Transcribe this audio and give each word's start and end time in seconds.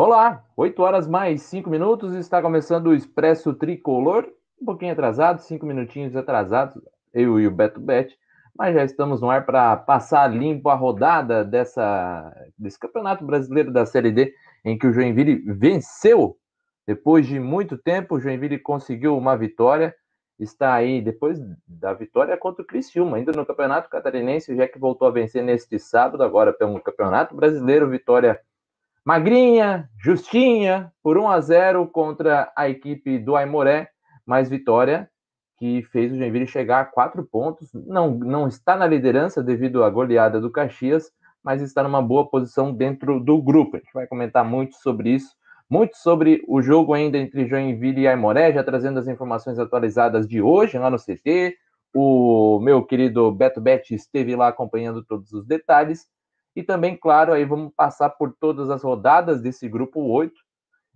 Olá, 0.00 0.44
8 0.56 0.80
horas 0.80 1.08
mais 1.08 1.42
5 1.42 1.68
minutos, 1.68 2.14
está 2.14 2.40
começando 2.40 2.86
o 2.86 2.94
Expresso 2.94 3.52
Tricolor, 3.52 4.28
um 4.62 4.64
pouquinho 4.64 4.92
atrasado, 4.92 5.40
5 5.40 5.66
minutinhos 5.66 6.14
atrasados, 6.14 6.80
eu 7.12 7.40
e 7.40 7.48
o 7.48 7.50
Beto 7.50 7.80
Bet, 7.80 8.16
mas 8.56 8.76
já 8.76 8.84
estamos 8.84 9.20
no 9.20 9.28
ar 9.28 9.44
para 9.44 9.76
passar 9.76 10.28
limpo 10.28 10.68
a 10.68 10.76
rodada 10.76 11.44
dessa, 11.44 12.32
desse 12.56 12.78
Campeonato 12.78 13.24
Brasileiro 13.24 13.72
da 13.72 13.84
Série 13.84 14.12
D, 14.12 14.32
em 14.64 14.78
que 14.78 14.86
o 14.86 14.92
Joinville 14.92 15.42
venceu. 15.52 16.36
Depois 16.86 17.26
de 17.26 17.40
muito 17.40 17.76
tempo, 17.76 18.14
o 18.14 18.20
Joinville 18.20 18.60
conseguiu 18.60 19.18
uma 19.18 19.36
vitória, 19.36 19.92
está 20.38 20.74
aí 20.74 21.02
depois 21.02 21.40
da 21.66 21.92
vitória 21.92 22.36
contra 22.36 22.62
o 22.62 22.64
Criciúma, 22.64 23.16
ainda 23.16 23.32
no 23.32 23.44
Campeonato 23.44 23.90
Catarinense, 23.90 24.54
já 24.54 24.68
que 24.68 24.78
voltou 24.78 25.08
a 25.08 25.10
vencer 25.10 25.42
neste 25.42 25.76
sábado, 25.76 26.22
agora 26.22 26.52
pelo 26.52 26.80
Campeonato 26.80 27.34
Brasileiro, 27.34 27.90
vitória 27.90 28.40
magrinha, 29.08 29.88
justinha, 29.98 30.92
por 31.02 31.16
1 31.16 31.30
a 31.30 31.40
0 31.40 31.86
contra 31.88 32.52
a 32.54 32.68
equipe 32.68 33.18
do 33.18 33.36
Aimoré, 33.36 33.88
mais 34.26 34.50
vitória 34.50 35.08
que 35.56 35.82
fez 35.84 36.12
o 36.12 36.18
Joinville 36.18 36.46
chegar 36.46 36.80
a 36.80 36.84
quatro 36.84 37.24
pontos. 37.24 37.70
Não, 37.72 38.10
não 38.10 38.46
está 38.46 38.76
na 38.76 38.86
liderança 38.86 39.42
devido 39.42 39.82
à 39.82 39.88
goleada 39.88 40.38
do 40.38 40.52
Caxias, 40.52 41.10
mas 41.42 41.62
está 41.62 41.82
numa 41.82 42.02
boa 42.02 42.28
posição 42.28 42.70
dentro 42.70 43.18
do 43.18 43.40
grupo. 43.40 43.76
A 43.76 43.80
gente 43.80 43.94
vai 43.94 44.06
comentar 44.06 44.44
muito 44.44 44.76
sobre 44.76 45.08
isso, 45.08 45.34
muito 45.70 45.96
sobre 45.96 46.44
o 46.46 46.60
jogo 46.60 46.92
ainda 46.92 47.16
entre 47.16 47.48
Joinville 47.48 48.02
e 48.02 48.08
Aimoré, 48.08 48.52
já 48.52 48.62
trazendo 48.62 48.98
as 48.98 49.08
informações 49.08 49.58
atualizadas 49.58 50.28
de 50.28 50.42
hoje 50.42 50.78
lá 50.78 50.90
no 50.90 50.98
CT. 50.98 51.56
O 51.94 52.60
meu 52.60 52.84
querido 52.84 53.32
Beto 53.32 53.58
Bet 53.58 53.94
esteve 53.94 54.36
lá 54.36 54.48
acompanhando 54.48 55.02
todos 55.02 55.32
os 55.32 55.46
detalhes. 55.46 56.06
E 56.58 56.62
também, 56.64 56.96
claro, 56.96 57.32
aí 57.32 57.44
vamos 57.44 57.72
passar 57.72 58.10
por 58.10 58.34
todas 58.34 58.68
as 58.68 58.82
rodadas 58.82 59.40
desse 59.40 59.68
grupo 59.68 60.00
8 60.00 60.34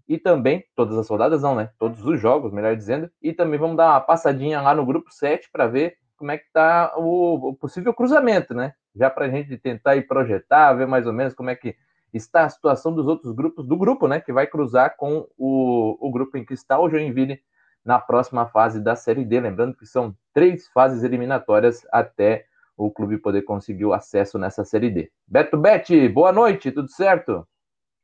e 0.09 0.19
também, 0.19 0.65
todas 0.75 0.99
as 0.99 1.09
rodadas 1.09 1.43
não, 1.43 1.55
né? 1.55 1.71
Todos 1.79 2.05
os 2.05 2.21
jogos, 2.21 2.53
melhor 2.53 2.75
dizendo, 2.75 3.09
e 3.23 3.33
também 3.33 3.61
vamos 3.61 3.77
dar 3.77 3.91
uma 3.91 4.01
passadinha 4.01 4.61
lá 4.61 4.75
no 4.75 4.85
grupo 4.85 5.13
7 5.13 5.49
para 5.53 5.69
ver 5.69 5.97
como 6.17 6.33
é 6.33 6.39
que 6.39 6.51
tá 6.53 6.93
o, 6.97 7.51
o 7.51 7.55
possível 7.55 7.95
cruzamento, 7.95 8.53
né? 8.53 8.73
Já 8.93 9.09
para 9.09 9.27
a 9.27 9.29
gente 9.29 9.57
tentar 9.57 9.95
ir 9.95 10.09
projetar, 10.09 10.73
ver 10.73 10.89
mais 10.89 11.07
ou 11.07 11.13
menos 11.13 11.33
como 11.33 11.49
é 11.49 11.55
que 11.55 11.77
está 12.13 12.45
a 12.45 12.49
situação 12.49 12.93
dos 12.93 13.07
outros 13.07 13.33
grupos, 13.33 13.65
do 13.65 13.77
grupo, 13.77 14.09
né? 14.09 14.21
Que 14.21 14.33
vai 14.33 14.49
cruzar 14.49 14.97
com 14.97 15.29
o, 15.39 15.97
o 16.01 16.11
grupo 16.11 16.37
em 16.37 16.45
que 16.45 16.55
está 16.55 16.77
o 16.81 16.91
Joinville 16.91 17.39
na 17.85 18.01
próxima 18.01 18.47
fase 18.47 18.81
da 18.81 18.97
Série 18.97 19.25
D. 19.25 19.39
Lembrando 19.39 19.77
que 19.77 19.87
são 19.87 20.13
três 20.35 20.67
fases 20.75 21.05
eliminatórias 21.05 21.87
até 21.93 22.47
o 22.87 22.91
clube 22.91 23.19
poder 23.19 23.43
conseguir 23.43 23.85
o 23.85 23.93
acesso 23.93 24.39
nessa 24.39 24.65
Série 24.65 24.91
D. 24.91 25.11
Beto 25.27 25.57
Bete, 25.57 26.09
boa 26.09 26.33
noite, 26.33 26.73
tudo 26.73 26.91
certo? 26.91 27.47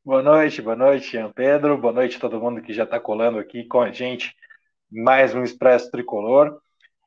Boa 0.04 0.22
noite, 0.22 0.62
boa 0.62 0.76
noite, 0.76 1.16
Ian 1.16 1.32
Pedro, 1.32 1.76
boa 1.76 1.92
noite 1.92 2.16
a 2.16 2.20
todo 2.20 2.40
mundo 2.40 2.62
que 2.62 2.72
já 2.72 2.84
está 2.84 2.98
colando 2.98 3.38
aqui 3.38 3.64
com 3.64 3.80
a 3.80 3.90
gente, 3.90 4.34
mais 4.90 5.34
um 5.34 5.42
Expresso 5.42 5.90
Tricolor, 5.90 6.60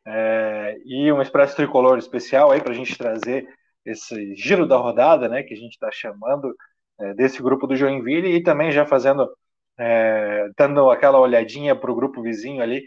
é, 0.05 0.77
e 0.85 1.11
um 1.11 1.21
Expresso 1.21 1.55
Tricolor 1.55 1.97
especial 1.97 2.51
aí 2.51 2.61
para 2.61 2.71
a 2.71 2.75
gente 2.75 2.97
trazer 2.97 3.47
esse 3.85 4.35
giro 4.35 4.67
da 4.67 4.77
rodada, 4.77 5.27
né, 5.27 5.41
que 5.41 5.53
a 5.53 5.57
gente 5.57 5.71
está 5.73 5.89
chamando 5.91 6.53
é, 6.99 7.13
desse 7.13 7.41
grupo 7.41 7.65
do 7.65 7.75
Joinville, 7.75 8.35
e 8.35 8.43
também 8.43 8.71
já 8.71 8.85
fazendo, 8.85 9.27
é, 9.79 10.49
dando 10.57 10.91
aquela 10.91 11.19
olhadinha 11.19 11.75
para 11.75 11.91
o 11.91 11.95
grupo 11.95 12.21
vizinho 12.21 12.61
ali, 12.61 12.85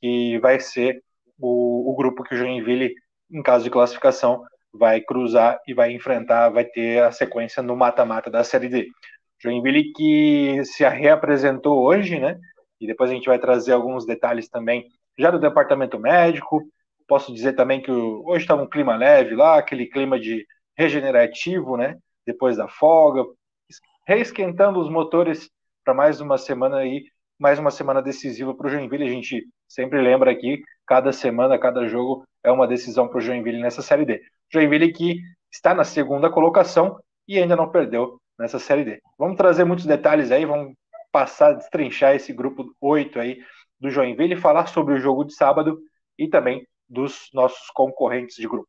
que 0.00 0.38
vai 0.40 0.58
ser 0.58 1.02
o, 1.38 1.92
o 1.92 1.94
grupo 1.94 2.24
que 2.24 2.34
o 2.34 2.38
Joinville 2.38 2.94
em 3.32 3.42
caso 3.42 3.64
de 3.64 3.70
classificação, 3.70 4.44
vai 4.72 5.00
cruzar 5.00 5.60
e 5.66 5.74
vai 5.74 5.92
enfrentar, 5.92 6.50
vai 6.50 6.64
ter 6.64 7.02
a 7.02 7.10
sequência 7.10 7.62
no 7.62 7.76
mata-mata 7.76 8.30
da 8.30 8.44
Série 8.44 8.68
D. 8.68 8.88
Joinville 9.42 9.92
que 9.92 10.64
se 10.64 10.86
reapresentou 10.88 11.82
hoje, 11.82 12.18
né? 12.18 12.38
E 12.80 12.86
depois 12.86 13.10
a 13.10 13.14
gente 13.14 13.26
vai 13.26 13.38
trazer 13.38 13.72
alguns 13.72 14.06
detalhes 14.06 14.48
também 14.48 14.86
já 15.18 15.30
do 15.30 15.38
departamento 15.38 15.98
médico. 15.98 16.62
Posso 17.08 17.32
dizer 17.32 17.54
também 17.54 17.80
que 17.80 17.90
hoje 17.90 18.44
estava 18.44 18.62
um 18.62 18.68
clima 18.68 18.96
leve 18.96 19.34
lá, 19.34 19.58
aquele 19.58 19.86
clima 19.86 20.18
de 20.18 20.46
regenerativo, 20.76 21.76
né? 21.76 21.96
Depois 22.26 22.56
da 22.56 22.68
folga, 22.68 23.24
reesquentando 24.06 24.80
os 24.80 24.88
motores 24.88 25.50
para 25.84 25.94
mais 25.94 26.20
uma 26.20 26.38
semana 26.38 26.78
aí, 26.78 27.04
mais 27.38 27.58
uma 27.58 27.70
semana 27.70 28.02
decisiva 28.02 28.54
para 28.54 28.66
o 28.66 28.70
Joinville. 28.70 29.04
A 29.04 29.10
gente 29.10 29.46
sempre 29.68 30.00
lembra 30.00 30.30
aqui, 30.30 30.62
cada 30.86 31.12
semana, 31.12 31.58
cada 31.58 31.86
jogo 31.88 32.24
é 32.42 32.50
uma 32.50 32.66
decisão 32.66 33.08
para 33.08 33.18
o 33.18 33.20
Joinville 33.20 33.60
nessa 33.60 33.82
Série 33.82 34.04
D. 34.04 34.22
Joinville 34.52 34.92
que 34.92 35.20
está 35.50 35.74
na 35.74 35.84
segunda 35.84 36.30
colocação 36.30 36.98
e 37.26 37.38
ainda 37.38 37.56
não 37.56 37.70
perdeu 37.70 38.20
nessa 38.38 38.58
Série 38.58 38.84
D. 38.84 39.00
Vamos 39.18 39.36
trazer 39.36 39.64
muitos 39.64 39.86
detalhes 39.86 40.30
aí, 40.30 40.44
vamos 40.44 40.74
passar, 41.10 41.52
destrinchar 41.52 42.14
esse 42.14 42.32
grupo 42.32 42.74
8 42.80 43.20
aí 43.20 43.38
do 43.78 43.90
Joinville 43.90 44.34
e 44.34 44.40
falar 44.40 44.66
sobre 44.66 44.94
o 44.94 44.98
jogo 44.98 45.24
de 45.24 45.34
sábado 45.34 45.78
e 46.18 46.28
também 46.28 46.66
dos 46.88 47.28
nossos 47.32 47.68
concorrentes 47.70 48.36
de 48.36 48.48
grupo. 48.48 48.68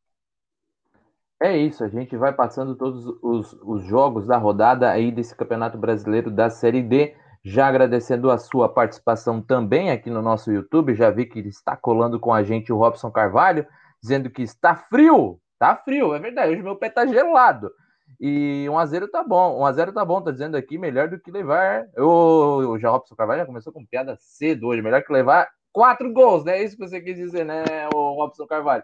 É 1.41 1.57
isso, 1.57 1.83
a 1.83 1.89
gente 1.89 2.15
vai 2.15 2.31
passando 2.31 2.75
todos 2.75 3.05
os, 3.21 3.53
os 3.61 3.83
jogos 3.83 4.27
da 4.27 4.37
rodada 4.37 4.89
aí 4.89 5.11
desse 5.11 5.35
Campeonato 5.35 5.77
Brasileiro 5.77 6.31
da 6.31 6.49
Série 6.49 6.81
D. 6.81 7.15
Já 7.45 7.67
agradecendo 7.67 8.31
a 8.31 8.37
sua 8.37 8.69
participação 8.69 9.41
também 9.41 9.91
aqui 9.91 10.09
no 10.09 10.21
nosso 10.21 10.49
YouTube, 10.49 10.95
já 10.95 11.09
vi 11.11 11.25
que 11.25 11.39
está 11.39 11.75
colando 11.75 12.17
com 12.17 12.33
a 12.33 12.41
gente 12.41 12.71
o 12.71 12.77
Robson 12.77 13.11
Carvalho, 13.11 13.67
dizendo 14.01 14.29
que 14.29 14.41
está 14.41 14.75
frio. 14.75 15.39
Tá 15.59 15.75
frio, 15.75 16.13
é 16.13 16.19
verdade, 16.19 16.53
hoje 16.53 16.61
meu 16.61 16.77
pé 16.77 16.89
tá 16.89 17.05
gelado. 17.05 17.69
E 18.17 18.65
1x0 18.69 19.09
tá 19.09 19.21
bom, 19.23 19.59
1x0 19.59 19.93
tá 19.93 20.05
bom, 20.05 20.21
tá 20.21 20.31
dizendo 20.31 20.55
aqui, 20.55 20.77
melhor 20.77 21.09
do 21.09 21.19
que 21.19 21.29
levar. 21.31 21.85
O, 21.97 22.61
o 22.61 22.77
Robson 22.77 23.15
Carvalho 23.15 23.41
já 23.41 23.45
começou 23.45 23.73
com 23.73 23.85
piada 23.85 24.15
cedo 24.19 24.67
hoje, 24.67 24.81
melhor 24.81 25.03
que 25.03 25.11
levar 25.11 25.49
quatro 25.73 26.13
gols, 26.13 26.45
né? 26.45 26.59
É 26.59 26.63
isso 26.63 26.77
que 26.77 26.87
você 26.87 27.01
quis 27.01 27.17
dizer, 27.17 27.45
né, 27.45 27.63
o 27.93 28.13
Robson 28.13 28.47
Carvalho? 28.47 28.83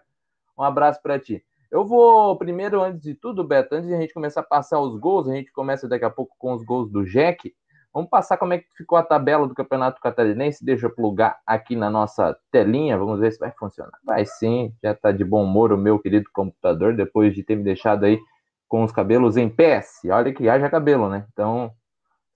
Um 0.58 0.62
abraço 0.62 1.00
para 1.00 1.18
ti. 1.18 1.42
Eu 1.70 1.86
vou 1.86 2.36
primeiro, 2.36 2.82
antes 2.82 3.00
de 3.00 3.14
tudo, 3.14 3.42
Beto, 3.42 3.74
antes 3.74 3.88
de 3.88 3.94
a 3.94 4.00
gente 4.00 4.12
começar 4.12 4.40
a 4.40 4.44
passar 4.44 4.80
os 4.80 4.98
gols, 4.98 5.28
a 5.28 5.34
gente 5.34 5.50
começa 5.50 5.88
daqui 5.88 6.04
a 6.04 6.10
pouco 6.10 6.34
com 6.38 6.52
os 6.52 6.62
gols 6.62 6.90
do 6.90 7.06
Jack. 7.06 7.54
Vamos 7.92 8.08
passar 8.08 8.36
como 8.36 8.52
é 8.52 8.58
que 8.58 8.66
ficou 8.76 8.96
a 8.96 9.02
tabela 9.02 9.48
do 9.48 9.54
Campeonato 9.54 10.00
Catarinense. 10.00 10.64
Deixa 10.64 10.86
eu 10.86 10.94
plugar 10.94 11.40
aqui 11.44 11.74
na 11.74 11.90
nossa 11.90 12.36
telinha. 12.52 12.96
Vamos 12.96 13.18
ver 13.18 13.32
se 13.32 13.38
vai 13.38 13.50
funcionar. 13.50 13.98
Vai 14.04 14.24
sim, 14.24 14.72
já 14.82 14.92
está 14.92 15.10
de 15.10 15.24
bom 15.24 15.44
humor 15.44 15.72
o 15.72 15.78
meu 15.78 15.98
querido 15.98 16.28
computador, 16.32 16.94
depois 16.94 17.34
de 17.34 17.42
ter 17.42 17.56
me 17.56 17.64
deixado 17.64 18.04
aí 18.04 18.20
com 18.68 18.84
os 18.84 18.92
cabelos 18.92 19.36
em 19.36 19.48
pés. 19.48 20.00
Olha 20.06 20.32
que 20.32 20.48
haja 20.48 20.70
cabelo, 20.70 21.08
né? 21.08 21.26
Então, 21.32 21.72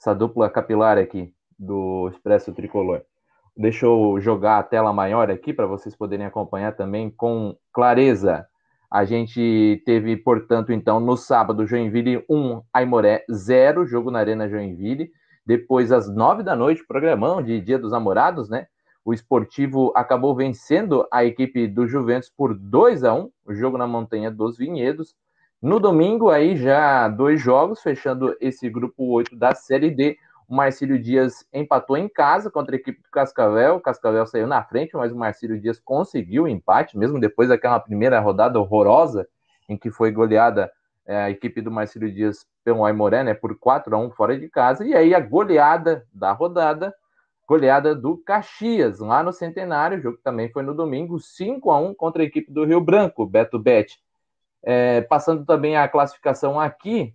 essa 0.01 0.13
dupla 0.13 0.51
capilar 0.51 0.99
aqui 0.99 1.33
do 1.57 2.09
Expresso 2.09 2.53
Tricolor. 2.53 3.03
Deixa 3.57 3.87
eu 3.87 4.19
jogar 4.21 4.59
a 4.59 4.63
tela 4.65 4.93
maior 4.93 5.31
aqui 5.31 5.53
para 5.53 5.67
vocês 5.67 5.95
poderem 5.95 6.27
acompanhar 6.27 6.73
também 6.73 7.09
com 7.09 7.57
clareza. 7.73 8.45
A 8.91 9.05
gente 9.05 9.81
teve, 9.87 10.17
portanto, 10.17 10.73
então, 10.73 10.99
no 10.99 11.17
sábado, 11.17 11.67
Joinville 11.67 12.25
1, 12.29 12.63
Aimoré 12.73 13.25
0, 13.31 13.87
jogo 13.87 14.11
na 14.11 14.19
Arena 14.19 14.49
Joinville. 14.49 15.11
Depois, 15.47 15.93
às 15.93 16.09
nove 16.09 16.43
da 16.43 16.57
noite, 16.57 16.87
programão 16.87 17.43
de 17.43 17.61
Dia 17.61 17.79
dos 17.79 17.93
Namorados, 17.93 18.49
né? 18.49 18.67
O 19.05 19.13
esportivo 19.13 19.93
acabou 19.95 20.35
vencendo 20.35 21.07
a 21.13 21.25
equipe 21.25 21.67
do 21.67 21.87
Juventus 21.87 22.31
por 22.35 22.55
2 22.55 23.05
a 23.05 23.13
1 23.13 23.31
o 23.45 23.55
jogo 23.55 23.77
na 23.77 23.87
Montanha 23.87 24.31
dos 24.31 24.57
Vinhedos. 24.57 25.15
No 25.61 25.79
domingo, 25.79 26.31
aí 26.31 26.57
já 26.57 27.09
dois 27.09 27.41
jogos, 27.41 27.83
fechando 27.83 28.35
esse 28.41 28.69
grupo 28.71 29.05
8 29.13 29.37
da 29.37 29.55
Série 29.55 29.91
D. 29.91 30.17
O 30.49 30.55
Marcílio 30.55 30.99
Dias 30.99 31.47
empatou 31.53 31.97
em 31.97 32.09
casa 32.09 32.51
contra 32.51 32.75
a 32.75 32.79
equipe 32.79 33.03
do 33.03 33.11
Cascavel. 33.11 33.77
O 33.77 33.81
Cascavel 33.81 34.27
saiu 34.27 34.47
na 34.47 34.63
frente, 34.63 34.97
mas 34.97 35.13
o 35.13 35.17
Marcílio 35.17 35.61
Dias 35.61 35.79
conseguiu 35.79 36.45
o 36.45 36.49
empate, 36.49 36.97
mesmo 36.97 37.21
depois 37.21 37.49
daquela 37.51 37.81
primeira 37.81 38.21
rodada 38.21 38.59
horrorosa 38.59 39.29
em 39.69 39.77
que 39.77 39.91
foi 39.91 40.11
goleada 40.11 40.71
é, 41.07 41.17
a 41.17 41.31
equipe 41.31 41.61
do 41.61 41.71
Marcelo 41.71 42.11
Dias 42.11 42.47
pelo 42.65 42.85
Aimoré, 42.85 43.23
né, 43.23 43.35
por 43.35 43.59
4 43.59 43.95
a 43.95 43.99
1 43.99 44.11
fora 44.11 44.39
de 44.39 44.49
casa, 44.49 44.87
e 44.87 44.95
aí 44.95 45.15
a 45.15 45.21
goleada 45.21 46.07
da 46.13 46.33
rodada, 46.33 46.95
goleada 47.47 47.95
do 47.95 48.17
Caxias, 48.17 49.01
lá 49.01 49.23
no 49.23 49.33
Centenário, 49.33 49.99
o 49.99 50.01
jogo 50.01 50.19
também 50.25 50.49
foi 50.51 50.63
no 50.63 50.75
domingo, 50.75 51.19
5 51.21 51.71
a 51.71 51.79
1 51.79 51.95
contra 51.95 52.23
a 52.23 52.27
equipe 52.27 52.51
do 52.51 52.65
Rio 52.65 52.81
Branco, 52.81 53.27
Beto 53.27 53.59
Bet. 53.59 53.99
É, 54.63 55.03
passando 55.03 55.45
também 55.45 55.77
a 55.77 55.87
classificação 55.87 56.59
aqui, 56.59 57.15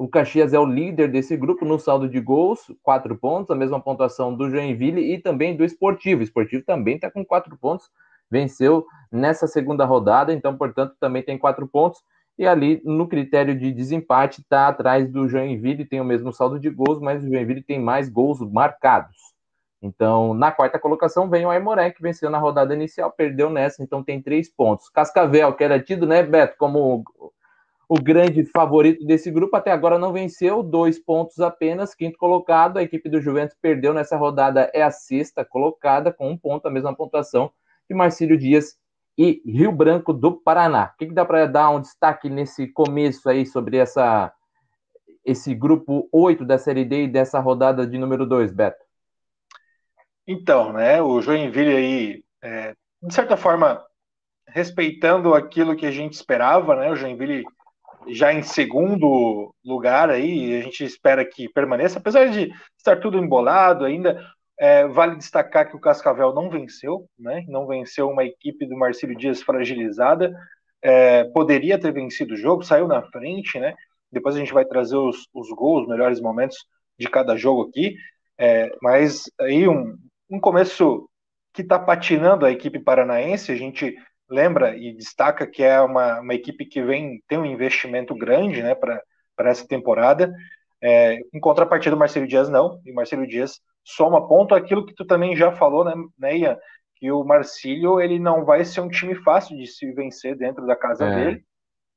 o 0.00 0.08
Caxias 0.08 0.54
é 0.54 0.58
o 0.58 0.64
líder 0.64 1.10
desse 1.10 1.36
grupo 1.36 1.64
no 1.64 1.78
saldo 1.78 2.08
de 2.08 2.20
gols, 2.20 2.72
quatro 2.82 3.14
pontos, 3.16 3.50
a 3.50 3.54
mesma 3.54 3.78
pontuação 3.78 4.34
do 4.34 4.48
Joinville 4.48 5.12
e 5.12 5.18
também 5.18 5.54
do 5.54 5.62
Esportivo. 5.62 6.20
O 6.20 6.24
Esportivo 6.24 6.64
também 6.64 6.94
está 6.94 7.10
com 7.10 7.22
quatro 7.22 7.54
pontos, 7.58 7.90
venceu 8.30 8.86
nessa 9.12 9.46
segunda 9.46 9.84
rodada, 9.84 10.32
então, 10.32 10.56
portanto, 10.56 10.94
também 10.98 11.22
tem 11.22 11.36
quatro 11.36 11.66
pontos 11.68 12.02
e 12.40 12.46
ali 12.46 12.80
no 12.86 13.06
critério 13.06 13.54
de 13.54 13.70
desempate 13.70 14.40
está 14.40 14.68
atrás 14.68 15.06
do 15.12 15.28
Joinville, 15.28 15.84
tem 15.84 16.00
o 16.00 16.04
mesmo 16.06 16.32
saldo 16.32 16.58
de 16.58 16.70
gols, 16.70 16.98
mas 16.98 17.22
o 17.22 17.28
Joinville 17.28 17.62
tem 17.62 17.78
mais 17.78 18.08
gols 18.08 18.40
marcados. 18.40 19.14
Então, 19.82 20.32
na 20.32 20.50
quarta 20.50 20.78
colocação 20.78 21.28
vem 21.28 21.44
o 21.44 21.50
Aimoré, 21.50 21.90
que 21.90 22.00
venceu 22.00 22.30
na 22.30 22.38
rodada 22.38 22.74
inicial, 22.74 23.12
perdeu 23.12 23.50
nessa, 23.50 23.82
então 23.82 24.02
tem 24.02 24.22
três 24.22 24.48
pontos. 24.48 24.88
Cascavel, 24.88 25.52
que 25.52 25.62
era 25.62 25.78
tido, 25.78 26.06
né, 26.06 26.22
Beto, 26.22 26.56
como 26.56 27.04
o 27.86 28.00
grande 28.02 28.42
favorito 28.46 29.04
desse 29.04 29.30
grupo, 29.30 29.54
até 29.54 29.70
agora 29.70 29.98
não 29.98 30.10
venceu, 30.10 30.62
dois 30.62 30.98
pontos 30.98 31.40
apenas, 31.40 31.94
quinto 31.94 32.16
colocado. 32.16 32.78
A 32.78 32.82
equipe 32.82 33.10
do 33.10 33.20
Juventus 33.20 33.54
perdeu 33.60 33.92
nessa 33.92 34.16
rodada, 34.16 34.70
é 34.72 34.80
a 34.80 34.90
sexta 34.90 35.44
colocada, 35.44 36.10
com 36.10 36.30
um 36.30 36.38
ponto, 36.38 36.66
a 36.66 36.70
mesma 36.70 36.96
pontuação 36.96 37.50
de 37.86 37.94
Marcílio 37.94 38.38
Dias 38.38 38.78
e 39.16 39.42
Rio 39.44 39.72
Branco 39.72 40.12
do 40.12 40.32
Paraná. 40.32 40.92
O 40.94 40.98
que, 40.98 41.06
que 41.06 41.14
dá 41.14 41.24
para 41.24 41.46
dar 41.46 41.70
um 41.70 41.80
destaque 41.80 42.28
nesse 42.28 42.68
começo 42.68 43.28
aí 43.28 43.46
sobre 43.46 43.76
essa, 43.76 44.32
esse 45.24 45.54
grupo 45.54 46.08
8 46.12 46.44
da 46.44 46.58
Série 46.58 46.84
D 46.84 47.04
e 47.04 47.08
dessa 47.08 47.38
rodada 47.38 47.86
de 47.86 47.98
número 47.98 48.26
2, 48.26 48.52
Beto? 48.52 48.84
Então, 50.26 50.72
né, 50.72 51.02
o 51.02 51.20
Joinville 51.20 51.74
aí, 51.74 52.24
é, 52.42 52.74
de 53.02 53.14
certa 53.14 53.36
forma, 53.36 53.84
respeitando 54.46 55.34
aquilo 55.34 55.76
que 55.76 55.86
a 55.86 55.90
gente 55.90 56.14
esperava, 56.14 56.76
né, 56.76 56.90
o 56.90 56.96
Joinville 56.96 57.44
já 58.08 58.32
em 58.32 58.42
segundo 58.42 59.54
lugar 59.64 60.10
aí, 60.10 60.58
a 60.58 60.62
gente 60.62 60.84
espera 60.84 61.24
que 61.24 61.48
permaneça, 61.48 61.98
apesar 61.98 62.28
de 62.28 62.50
estar 62.76 63.00
tudo 63.00 63.18
embolado 63.18 63.84
ainda, 63.84 64.24
é, 64.60 64.86
vale 64.86 65.16
destacar 65.16 65.70
que 65.70 65.74
o 65.74 65.80
Cascavel 65.80 66.34
não 66.34 66.50
venceu, 66.50 67.08
né? 67.18 67.42
Não 67.48 67.66
venceu 67.66 68.10
uma 68.10 68.26
equipe 68.26 68.66
do 68.66 68.76
Marcílio 68.76 69.16
Dias 69.16 69.42
fragilizada. 69.42 70.30
É, 70.82 71.24
poderia 71.32 71.80
ter 71.80 71.90
vencido 71.94 72.34
o 72.34 72.36
jogo, 72.36 72.62
saiu 72.62 72.86
na 72.86 73.02
frente, 73.04 73.58
né? 73.58 73.74
Depois 74.12 74.36
a 74.36 74.38
gente 74.38 74.52
vai 74.52 74.66
trazer 74.66 74.96
os, 74.96 75.26
os 75.32 75.48
gols, 75.48 75.84
os 75.84 75.88
melhores 75.88 76.20
momentos 76.20 76.58
de 76.98 77.08
cada 77.08 77.38
jogo 77.38 77.70
aqui. 77.70 77.96
É, 78.36 78.70
mas 78.82 79.24
aí 79.40 79.66
um, 79.66 79.96
um 80.30 80.38
começo 80.38 81.08
que 81.54 81.62
está 81.62 81.78
patinando 81.78 82.44
a 82.44 82.52
equipe 82.52 82.78
paranaense. 82.78 83.50
A 83.50 83.56
gente 83.56 83.96
lembra 84.28 84.76
e 84.76 84.92
destaca 84.94 85.46
que 85.46 85.62
é 85.62 85.80
uma, 85.80 86.20
uma 86.20 86.34
equipe 86.34 86.66
que 86.66 86.82
vem 86.82 87.22
tem 87.26 87.38
um 87.38 87.46
investimento 87.46 88.14
grande, 88.14 88.62
né? 88.62 88.74
Para 88.74 89.02
essa 89.50 89.66
temporada. 89.66 90.30
É, 90.82 91.18
em 91.32 91.40
contrapartida, 91.40 91.96
o 91.96 91.98
Marcelo 91.98 92.26
Dias 92.26 92.50
não, 92.50 92.78
e 92.84 92.92
o 92.92 92.94
Marcelo 92.94 93.26
Dias 93.26 93.58
soma 93.84 94.26
ponto 94.26 94.54
aquilo 94.54 94.84
que 94.84 94.94
tu 94.94 95.04
também 95.04 95.36
já 95.36 95.52
falou, 95.52 95.84
né, 95.84 95.94
né 96.18 96.36
Ian? 96.36 96.58
Que 96.96 97.10
o 97.10 97.24
Marcílio 97.24 98.00
ele 98.00 98.18
não 98.18 98.44
vai 98.44 98.64
ser 98.64 98.80
um 98.80 98.88
time 98.88 99.14
fácil 99.14 99.56
de 99.56 99.66
se 99.66 99.90
vencer 99.92 100.36
dentro 100.36 100.66
da 100.66 100.76
casa 100.76 101.06
é. 101.06 101.14
dele 101.14 101.44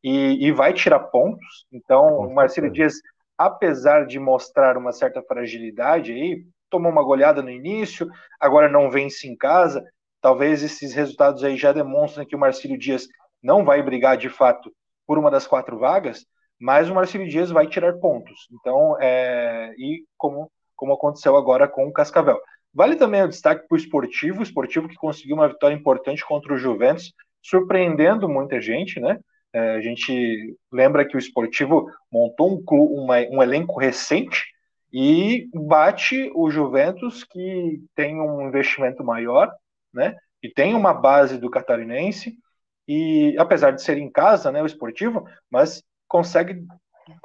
e, 0.03 0.47
e, 0.47 0.51
vai 0.51 0.73
tirar 0.73 0.99
pontos. 0.99 1.65
Então, 1.71 2.19
o 2.19 2.33
Marcílio 2.33 2.71
Dias, 2.71 2.95
apesar 3.37 4.05
de 4.05 4.19
mostrar 4.19 4.77
uma 4.77 4.91
certa 4.91 5.21
fragilidade 5.21 6.11
aí, 6.11 6.45
tomou 6.69 6.91
uma 6.91 7.03
goleada 7.03 7.41
no 7.41 7.49
início, 7.49 8.09
agora 8.39 8.69
não 8.69 8.89
vence 8.89 9.27
em 9.27 9.35
casa. 9.35 9.83
Talvez 10.21 10.63
esses 10.63 10.93
resultados 10.93 11.43
aí 11.43 11.57
já 11.57 11.73
demonstrem 11.73 12.25
que 12.25 12.35
o 12.35 12.39
Marcílio 12.39 12.77
Dias 12.77 13.07
não 13.41 13.65
vai 13.65 13.83
brigar 13.83 14.17
de 14.17 14.29
fato 14.29 14.71
por 15.05 15.17
uma 15.17 15.29
das 15.29 15.45
quatro 15.45 15.77
vagas, 15.77 16.25
mas 16.59 16.89
o 16.89 16.95
Marcelo 16.95 17.27
Dias 17.27 17.51
vai 17.51 17.67
tirar 17.67 17.99
pontos. 17.99 18.47
Então, 18.53 18.97
é, 19.01 19.73
e 19.77 20.05
como, 20.17 20.49
como 20.83 20.95
aconteceu 20.95 21.37
agora 21.37 21.65
com 21.65 21.87
o 21.87 21.93
Cascavel. 21.93 22.37
Vale 22.73 22.97
também 22.97 23.23
o 23.23 23.29
destaque 23.29 23.65
para 23.69 23.73
o 23.73 23.77
esportivo, 23.77 24.41
o 24.41 24.43
esportivo 24.43 24.89
que 24.89 24.97
conseguiu 24.97 25.37
uma 25.37 25.47
vitória 25.47 25.73
importante 25.73 26.25
contra 26.25 26.53
o 26.53 26.57
Juventus, 26.57 27.13
surpreendendo 27.41 28.27
muita 28.27 28.59
gente, 28.59 28.99
né? 28.99 29.17
É, 29.53 29.75
a 29.75 29.79
gente 29.79 30.57
lembra 30.69 31.07
que 31.07 31.15
o 31.15 31.19
esportivo 31.19 31.89
montou 32.11 32.51
um, 32.51 32.61
uma, 33.01 33.19
um 33.31 33.41
elenco 33.41 33.79
recente 33.79 34.43
e 34.91 35.47
bate 35.53 36.29
o 36.35 36.51
Juventus, 36.51 37.23
que 37.23 37.81
tem 37.95 38.19
um 38.19 38.45
investimento 38.45 39.05
maior, 39.05 39.49
né? 39.93 40.17
E 40.43 40.49
tem 40.49 40.75
uma 40.75 40.93
base 40.93 41.37
do 41.37 41.49
catarinense, 41.49 42.35
e 42.85 43.37
apesar 43.39 43.71
de 43.71 43.81
ser 43.81 43.97
em 43.97 44.11
casa, 44.11 44.51
né, 44.51 44.61
o 44.61 44.65
esportivo, 44.65 45.25
mas 45.49 45.81
consegue 46.09 46.65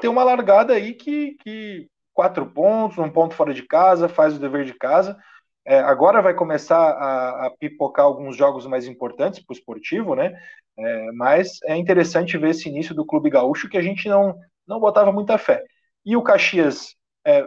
ter 0.00 0.06
uma 0.06 0.22
largada 0.22 0.74
aí 0.74 0.94
que, 0.94 1.34
que 1.40 1.88
quatro 2.18 2.44
pontos, 2.46 2.98
um 2.98 3.08
ponto 3.08 3.36
fora 3.36 3.54
de 3.54 3.62
casa, 3.62 4.08
faz 4.08 4.34
o 4.34 4.40
dever 4.40 4.64
de 4.64 4.74
casa. 4.74 5.16
É, 5.64 5.78
agora 5.78 6.20
vai 6.20 6.34
começar 6.34 6.76
a, 6.76 7.46
a, 7.46 7.50
pipocar 7.60 8.06
alguns 8.06 8.36
jogos 8.36 8.66
mais 8.66 8.88
importantes 8.88 9.38
para 9.38 9.54
o 9.54 9.56
esportivo, 9.56 10.16
né? 10.16 10.36
É, 10.76 11.12
mas 11.12 11.60
é 11.62 11.76
interessante 11.76 12.36
ver 12.36 12.50
esse 12.50 12.68
início 12.68 12.92
do 12.92 13.06
Clube 13.06 13.30
Gaúcho 13.30 13.68
que 13.68 13.78
a 13.78 13.82
gente 13.82 14.08
não, 14.08 14.36
não 14.66 14.80
botava 14.80 15.12
muita 15.12 15.38
fé. 15.38 15.62
E 16.04 16.16
o 16.16 16.22
Caxias 16.22 16.96
é, 17.24 17.46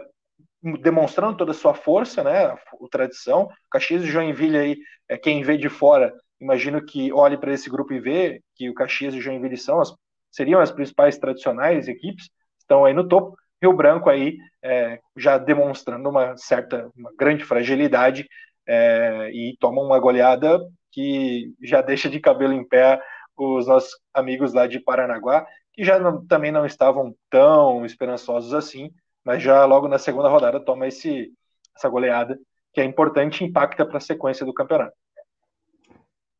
demonstrando 0.80 1.36
toda 1.36 1.50
a 1.50 1.54
sua 1.54 1.74
força, 1.74 2.24
né? 2.24 2.56
O 2.80 2.88
tradição. 2.88 3.50
Caxias 3.70 4.02
e 4.04 4.06
Joinville 4.06 4.56
aí, 4.56 4.78
é, 5.06 5.18
quem 5.18 5.42
vê 5.42 5.58
de 5.58 5.68
fora, 5.68 6.14
imagino 6.40 6.82
que 6.82 7.12
olhe 7.12 7.36
para 7.36 7.52
esse 7.52 7.68
grupo 7.68 7.92
e 7.92 8.00
vê 8.00 8.40
que 8.54 8.70
o 8.70 8.74
Caxias 8.74 9.12
e 9.12 9.20
Joinville 9.20 9.58
são 9.58 9.82
as 9.82 9.94
seriam 10.30 10.62
as 10.62 10.72
principais 10.72 11.18
tradicionais 11.18 11.88
equipes, 11.88 12.30
estão 12.58 12.86
aí 12.86 12.94
no 12.94 13.06
topo. 13.06 13.36
Rio 13.62 13.72
Branco 13.72 14.10
aí 14.10 14.36
é, 14.60 14.98
já 15.16 15.38
demonstrando 15.38 16.08
uma 16.08 16.36
certa, 16.36 16.90
uma 16.96 17.12
grande 17.16 17.44
fragilidade 17.44 18.28
é, 18.66 19.30
e 19.32 19.56
toma 19.60 19.80
uma 19.80 20.00
goleada 20.00 20.60
que 20.90 21.54
já 21.62 21.80
deixa 21.80 22.10
de 22.10 22.18
cabelo 22.18 22.52
em 22.52 22.66
pé 22.66 23.00
os 23.36 23.66
nossos 23.66 23.92
amigos 24.12 24.52
lá 24.52 24.66
de 24.66 24.80
Paranaguá, 24.80 25.46
que 25.72 25.84
já 25.84 25.98
não, 25.98 26.26
também 26.26 26.52
não 26.52 26.66
estavam 26.66 27.14
tão 27.30 27.86
esperançosos 27.86 28.52
assim, 28.52 28.90
mas 29.24 29.42
já 29.42 29.64
logo 29.64 29.88
na 29.88 29.98
segunda 29.98 30.28
rodada 30.28 30.60
toma 30.60 30.88
esse, 30.88 31.32
essa 31.76 31.88
goleada, 31.88 32.38
que 32.72 32.80
é 32.80 32.84
importante 32.84 33.42
e 33.42 33.46
impacta 33.46 33.86
para 33.86 33.98
a 33.98 34.00
sequência 34.00 34.44
do 34.44 34.52
campeonato. 34.52 34.94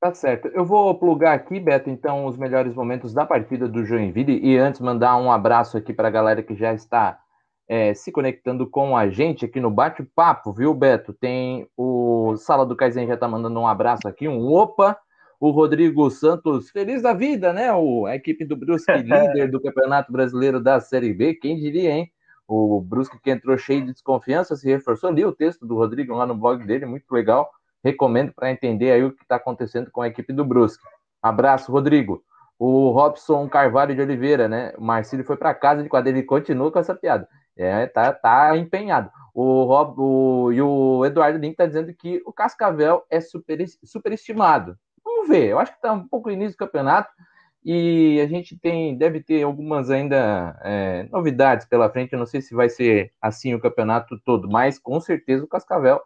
Tá 0.02 0.12
certo. 0.12 0.48
Eu 0.48 0.64
vou 0.64 0.92
plugar 0.98 1.32
aqui, 1.32 1.60
Beto, 1.60 1.88
então, 1.88 2.26
os 2.26 2.36
melhores 2.36 2.74
momentos 2.74 3.14
da 3.14 3.24
partida 3.24 3.68
do 3.68 3.84
Joinville 3.84 4.40
e 4.42 4.58
antes 4.58 4.80
mandar 4.80 5.16
um 5.16 5.30
abraço 5.30 5.78
aqui 5.78 5.92
para 5.92 6.08
a 6.08 6.10
galera 6.10 6.42
que 6.42 6.56
já 6.56 6.74
está 6.74 7.20
é, 7.68 7.94
se 7.94 8.10
conectando 8.10 8.68
com 8.68 8.96
a 8.96 9.08
gente 9.08 9.44
aqui 9.44 9.60
no 9.60 9.70
bate-papo, 9.70 10.52
viu, 10.52 10.74
Beto? 10.74 11.12
Tem 11.12 11.68
o 11.76 12.34
Sala 12.36 12.66
do 12.66 12.74
Kaizen 12.74 13.06
já 13.06 13.14
está 13.14 13.28
mandando 13.28 13.60
um 13.60 13.66
abraço 13.68 14.08
aqui, 14.08 14.26
um 14.26 14.52
opa. 14.52 14.98
O 15.38 15.50
Rodrigo 15.52 16.10
Santos, 16.10 16.68
feliz 16.70 17.00
da 17.00 17.14
vida, 17.14 17.52
né? 17.52 17.72
O, 17.72 18.04
a 18.04 18.16
equipe 18.16 18.44
do 18.44 18.56
Brusque, 18.56 18.90
líder 18.98 19.52
do 19.52 19.62
Campeonato 19.62 20.10
Brasileiro 20.10 20.60
da 20.60 20.80
Série 20.80 21.14
B, 21.14 21.34
quem 21.34 21.56
diria, 21.56 21.92
hein? 21.92 22.10
O 22.48 22.80
Brusque 22.80 23.20
que 23.20 23.30
entrou 23.30 23.56
cheio 23.56 23.82
de 23.86 23.92
desconfiança, 23.92 24.56
se 24.56 24.68
reforçou. 24.68 25.10
ali 25.10 25.24
o 25.24 25.30
texto 25.30 25.64
do 25.64 25.76
Rodrigo 25.76 26.12
lá 26.12 26.26
no 26.26 26.34
blog 26.34 26.66
dele, 26.66 26.86
muito 26.86 27.08
legal 27.12 27.48
recomendo 27.82 28.32
para 28.32 28.50
entender 28.50 28.92
aí 28.92 29.04
o 29.04 29.12
que 29.12 29.22
está 29.22 29.36
acontecendo 29.36 29.90
com 29.90 30.02
a 30.02 30.08
equipe 30.08 30.32
do 30.32 30.44
Brusque. 30.44 30.82
Abraço, 31.22 31.70
Rodrigo. 31.70 32.22
O 32.58 32.90
Robson 32.90 33.48
Carvalho 33.48 33.94
de 33.94 34.00
Oliveira, 34.00 34.48
né? 34.48 34.72
O 34.78 34.82
Marcílio 34.82 35.24
foi 35.24 35.36
para 35.36 35.54
casa 35.54 35.82
de 35.82 35.88
quadrilha 35.88 36.18
e 36.18 36.22
continua 36.22 36.70
com 36.70 36.78
essa 36.78 36.94
piada. 36.94 37.28
É, 37.56 37.86
tá, 37.86 38.12
tá 38.12 38.56
empenhado. 38.56 39.10
O, 39.34 39.64
Rob, 39.64 39.94
o, 39.98 40.52
e 40.52 40.60
o 40.60 41.04
Eduardo 41.04 41.38
Link 41.38 41.52
está 41.52 41.66
dizendo 41.66 41.92
que 41.92 42.22
o 42.24 42.32
Cascavel 42.32 43.02
é 43.10 43.20
super, 43.20 43.64
superestimado. 43.84 44.76
Vamos 45.04 45.28
ver, 45.28 45.48
eu 45.48 45.58
acho 45.58 45.72
que 45.72 45.78
está 45.78 45.92
um 45.92 46.06
pouco 46.06 46.28
no 46.28 46.34
início 46.34 46.52
do 46.52 46.58
campeonato 46.58 47.10
e 47.64 48.20
a 48.20 48.26
gente 48.26 48.58
tem, 48.58 48.96
deve 48.96 49.20
ter 49.20 49.42
algumas 49.42 49.90
ainda 49.90 50.58
é, 50.62 51.08
novidades 51.10 51.66
pela 51.66 51.90
frente. 51.90 52.12
Eu 52.12 52.18
não 52.18 52.26
sei 52.26 52.40
se 52.40 52.54
vai 52.54 52.68
ser 52.68 53.12
assim 53.20 53.54
o 53.54 53.60
campeonato 53.60 54.18
todo, 54.24 54.48
mas 54.50 54.78
com 54.78 55.00
certeza 55.00 55.44
o 55.44 55.48
Cascavel 55.48 56.00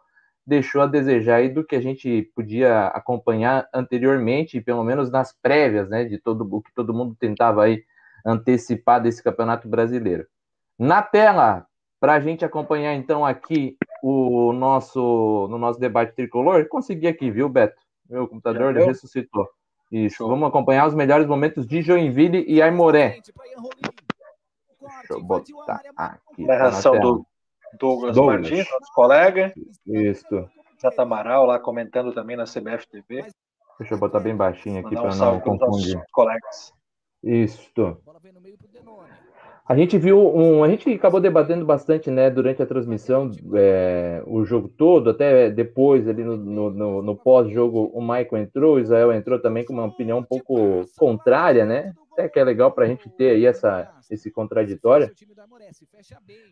deixou 0.47 0.81
a 0.81 0.87
desejar 0.87 1.35
aí 1.35 1.49
do 1.49 1.65
que 1.65 1.75
a 1.75 1.81
gente 1.81 2.31
podia 2.33 2.87
acompanhar 2.87 3.67
anteriormente, 3.73 4.61
pelo 4.61 4.81
menos 4.81 5.11
nas 5.11 5.33
prévias, 5.33 5.89
né, 5.89 6.05
de 6.05 6.17
todo 6.17 6.47
o 6.49 6.61
que 6.61 6.73
todo 6.73 6.93
mundo 6.93 7.13
tentava 7.19 7.65
aí 7.65 7.83
antecipar 8.25 9.01
desse 9.01 9.21
Campeonato 9.21 9.67
Brasileiro. 9.67 10.25
Na 10.79 11.01
tela, 11.01 11.67
para 11.99 12.13
a 12.13 12.19
gente 12.21 12.45
acompanhar 12.45 12.95
então 12.95 13.25
aqui 13.25 13.75
o 14.01 14.53
nosso 14.53 15.47
no 15.49 15.57
nosso 15.57 15.79
debate 15.79 16.15
tricolor, 16.15 16.65
consegui 16.69 17.07
aqui, 17.07 17.29
viu, 17.29 17.49
Beto? 17.49 17.81
Meu 18.09 18.25
computador 18.25 18.73
Já 18.73 18.85
ressuscitou. 18.85 19.49
Isso. 19.91 20.17
Show. 20.17 20.29
Vamos 20.29 20.47
acompanhar 20.47 20.87
os 20.87 20.93
melhores 20.93 21.27
momentos 21.27 21.67
de 21.67 21.81
Joinville 21.81 22.45
e 22.47 22.61
Aimoré. 22.61 23.19
Deixa 24.79 25.13
eu 25.13 25.21
botar 25.21 25.81
aqui. 25.97 26.45
Narração 26.45 26.97
do 26.99 27.25
Douglas, 27.79 28.15
Douglas. 28.15 28.41
Martins, 28.41 28.67
nosso 28.71 28.93
colega. 28.93 29.53
Isso. 29.85 30.49
Jata 30.81 31.01
Amaral 31.01 31.45
lá 31.45 31.59
comentando 31.59 32.13
também 32.13 32.37
na 32.37 32.45
CBF 32.45 32.87
TV. 32.89 33.25
Deixa 33.79 33.93
eu 33.93 33.97
botar 33.97 34.19
bem 34.19 34.35
baixinho 34.35 34.79
aqui 34.79 34.95
para 34.95 35.13
um 35.13 35.15
não 35.15 35.39
confundir. 35.39 36.01
Colegas. 36.11 36.73
Isso. 37.23 37.97
A 39.67 39.75
gente 39.75 39.97
viu 39.97 40.17
um, 40.17 40.63
a 40.63 40.69
gente 40.69 40.89
acabou 40.93 41.19
debatendo 41.19 41.65
bastante, 41.65 42.09
né, 42.09 42.29
durante 42.29 42.63
a 42.63 42.65
transmissão, 42.65 43.29
é, 43.53 44.23
o 44.25 44.45
jogo 44.45 44.69
todo, 44.69 45.09
até 45.09 45.49
depois 45.49 46.07
ali 46.07 46.23
no, 46.23 46.37
no, 46.37 47.01
no 47.01 47.15
pós-jogo 47.17 47.91
o 47.93 47.99
Michael 47.99 48.37
entrou, 48.37 48.75
o 48.75 48.79
Israel 48.79 49.11
entrou 49.11 49.39
também 49.39 49.65
com 49.65 49.73
uma 49.73 49.85
opinião 49.85 50.19
um 50.19 50.23
pouco 50.23 50.85
contrária, 50.97 51.65
né? 51.65 51.93
Até 52.17 52.27
que 52.27 52.39
é 52.39 52.43
legal 52.43 52.71
para 52.71 52.85
a 52.85 52.87
gente 52.87 53.07
ter 53.11 53.29
aí 53.29 53.45
essa, 53.45 53.91
esse 54.09 54.31
contraditório. 54.31 55.11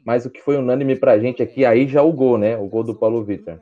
Mas 0.06 0.24
o 0.24 0.30
que 0.30 0.40
foi 0.40 0.58
unânime 0.58 0.96
para 0.96 1.14
a 1.14 1.20
gente 1.20 1.42
aqui, 1.42 1.66
aí 1.66 1.88
já 1.88 2.04
o 2.04 2.14
gol, 2.14 2.38
né? 2.38 2.56
O 2.56 2.68
gol 2.68 2.84
do 2.84 2.94
Paulo 2.94 3.24
Vitor. 3.24 3.60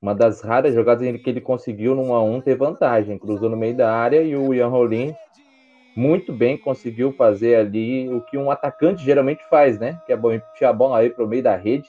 Uma 0.00 0.14
das 0.14 0.42
raras 0.42 0.72
jogadas 0.72 1.04
que 1.20 1.28
ele 1.28 1.40
conseguiu 1.40 1.96
num 1.96 2.14
a 2.14 2.22
um 2.22 2.40
ter 2.40 2.54
vantagem. 2.54 3.18
Cruzou 3.18 3.50
no 3.50 3.56
meio 3.56 3.76
da 3.76 3.92
área 3.92 4.22
e 4.22 4.36
o 4.36 4.54
Ian 4.54 4.68
Rolim 4.68 5.12
muito 5.96 6.32
bem, 6.32 6.56
conseguiu 6.56 7.12
fazer 7.12 7.56
ali 7.56 8.08
o 8.08 8.20
que 8.20 8.38
um 8.38 8.50
atacante 8.50 9.04
geralmente 9.04 9.42
faz, 9.48 9.76
né? 9.78 10.00
Que 10.06 10.12
é 10.12 10.16
bom 10.16 10.38
puxar 10.38 10.70
a 10.70 10.72
bola 10.72 10.98
aí 10.98 11.10
para 11.10 11.24
o 11.24 11.28
meio 11.28 11.42
da 11.42 11.56
rede, 11.56 11.88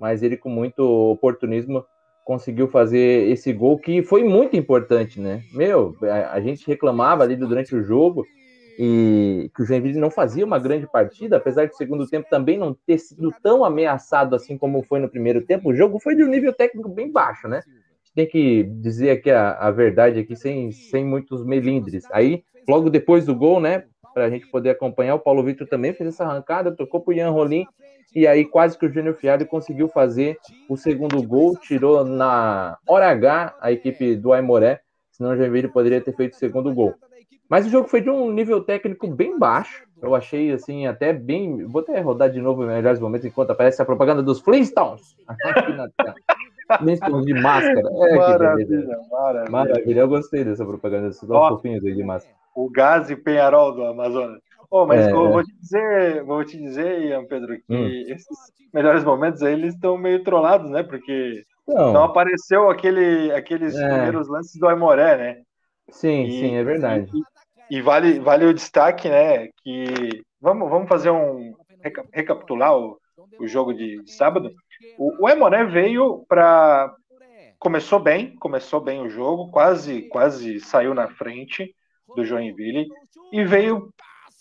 mas 0.00 0.22
ele 0.22 0.36
com 0.36 0.48
muito 0.48 0.82
oportunismo 0.82 1.84
conseguiu 2.24 2.66
fazer 2.66 3.28
esse 3.28 3.52
gol 3.52 3.78
que 3.78 4.02
foi 4.02 4.24
muito 4.24 4.56
importante, 4.56 5.20
né? 5.20 5.42
Meu, 5.52 5.96
a, 6.02 6.34
a 6.34 6.40
gente 6.40 6.66
reclamava 6.66 7.22
ali 7.22 7.36
durante 7.36 7.74
o 7.74 7.82
jogo 7.82 8.24
e 8.82 9.50
que 9.54 9.62
o 9.62 9.66
Joinville 9.66 10.00
não 10.00 10.10
fazia 10.10 10.42
uma 10.42 10.58
grande 10.58 10.86
partida, 10.90 11.36
apesar 11.36 11.66
de 11.66 11.76
segundo 11.76 12.08
tempo 12.08 12.30
também 12.30 12.56
não 12.56 12.72
ter 12.72 12.96
sido 12.96 13.30
tão 13.42 13.62
ameaçado 13.62 14.34
assim 14.34 14.56
como 14.56 14.82
foi 14.82 14.98
no 15.00 15.08
primeiro 15.10 15.42
tempo. 15.42 15.68
O 15.68 15.74
jogo 15.74 16.00
foi 16.00 16.16
de 16.16 16.24
um 16.24 16.26
nível 16.26 16.50
técnico 16.50 16.88
bem 16.88 17.12
baixo, 17.12 17.46
né? 17.46 17.60
Tem 18.14 18.26
que 18.26 18.62
dizer 18.62 19.10
aqui 19.10 19.30
a, 19.30 19.52
a 19.52 19.70
verdade 19.70 20.20
aqui 20.20 20.34
sem, 20.34 20.72
sem 20.72 21.04
muitos 21.04 21.44
melindres. 21.44 22.04
Aí, 22.10 22.42
logo 22.66 22.88
depois 22.88 23.26
do 23.26 23.34
gol, 23.34 23.60
né, 23.60 23.84
para 24.14 24.24
a 24.24 24.30
gente 24.30 24.46
poder 24.46 24.70
acompanhar, 24.70 25.14
o 25.14 25.20
Paulo 25.20 25.44
Vitor 25.44 25.68
também 25.68 25.92
fez 25.92 26.14
essa 26.14 26.24
arrancada, 26.24 26.74
tocou 26.74 27.02
para 27.02 27.10
o 27.10 27.14
Ian 27.14 27.28
Rolim 27.28 27.66
e 28.16 28.26
aí 28.26 28.46
quase 28.46 28.78
que 28.78 28.86
o 28.86 28.90
Júnior 28.90 29.14
Fialho 29.14 29.44
conseguiu 29.44 29.88
fazer 29.88 30.38
o 30.70 30.76
segundo 30.78 31.22
gol, 31.22 31.54
tirou 31.54 32.02
na 32.02 32.78
hora 32.88 33.10
H 33.10 33.54
a 33.60 33.70
equipe 33.70 34.16
do 34.16 34.32
Aimoré, 34.32 34.80
senão 35.10 35.32
o 35.32 35.36
Joinville 35.36 35.68
poderia 35.68 36.00
ter 36.00 36.16
feito 36.16 36.32
o 36.32 36.38
segundo 36.38 36.72
gol. 36.72 36.94
Mas 37.50 37.66
o 37.66 37.68
jogo 37.68 37.88
foi 37.88 38.00
de 38.00 38.08
um 38.08 38.30
nível 38.30 38.62
técnico 38.62 39.08
bem 39.08 39.36
baixo. 39.36 39.84
Eu 40.00 40.14
achei 40.14 40.52
assim, 40.52 40.86
até 40.86 41.12
bem. 41.12 41.66
Vou 41.66 41.82
até 41.82 42.00
rodar 42.00 42.30
de 42.30 42.40
novo 42.40 42.62
em 42.62 42.68
melhores 42.68 43.00
momentos 43.00 43.26
enquanto 43.26 43.50
aparece 43.50 43.82
a 43.82 43.84
propaganda 43.84 44.22
dos 44.22 44.40
Flintstones 44.40 45.16
aqui 45.26 45.72
na 45.72 45.90
Flintstones 46.78 47.26
de 47.26 47.34
máscara. 47.34 47.80
É, 47.80 48.14
maravilha, 48.14 48.98
maravilha. 49.10 49.50
Maravilha, 49.50 50.00
eu 50.00 50.08
gostei 50.08 50.44
dessa 50.44 50.64
propaganda, 50.64 51.08
esses 51.08 51.26
dois 51.26 51.48
fofinhos 51.48 51.84
aí 51.84 51.92
de 51.92 52.04
máscara. 52.04 52.36
O 52.54 52.70
gás 52.70 53.10
e 53.10 53.16
Penharol 53.16 53.72
do 53.72 53.84
Amazonas. 53.84 54.40
Oh, 54.70 54.86
mas 54.86 55.08
é... 55.08 55.12
vou 55.12 55.42
te 55.42 55.52
dizer, 55.60 56.22
vou 56.22 56.44
te 56.44 56.56
dizer, 56.56 57.02
Ian 57.02 57.24
Pedro, 57.24 57.56
que 57.56 57.74
hum. 57.74 58.04
esses 58.06 58.52
melhores 58.72 59.02
momentos 59.02 59.42
aí 59.42 59.54
eles 59.54 59.74
estão 59.74 59.98
meio 59.98 60.22
trollados, 60.22 60.70
né? 60.70 60.84
Porque 60.84 61.42
não, 61.66 61.92
não 61.92 62.04
apareceu 62.04 62.70
aquele, 62.70 63.32
aqueles 63.32 63.74
é... 63.74 63.88
primeiros 63.88 64.28
lances 64.28 64.56
do 64.60 64.68
Aimoré, 64.68 65.16
né? 65.16 65.42
Sim, 65.90 66.22
e, 66.26 66.30
sim, 66.30 66.54
é 66.54 66.62
verdade. 66.62 67.10
E, 67.70 67.80
vale, 67.80 68.18
vale 68.18 68.46
o 68.46 68.54
destaque, 68.54 69.08
né? 69.08 69.48
Que 69.62 70.22
vamos, 70.40 70.68
vamos 70.68 70.88
fazer 70.88 71.10
um 71.10 71.54
recapitular 72.12 72.76
o, 72.76 72.98
o 73.38 73.46
jogo 73.46 73.72
de, 73.72 74.02
de 74.02 74.12
sábado. 74.12 74.50
O, 74.98 75.22
o 75.22 75.26
Aimoré 75.26 75.64
veio 75.64 76.24
para 76.28 76.94
começou 77.58 78.00
bem, 78.00 78.34
começou 78.36 78.80
bem 78.80 79.02
o 79.02 79.10
jogo, 79.10 79.50
quase 79.50 80.02
quase 80.08 80.60
saiu 80.60 80.94
na 80.94 81.08
frente 81.08 81.74
do 82.16 82.24
Joinville 82.24 82.88
e 83.30 83.44
veio 83.44 83.92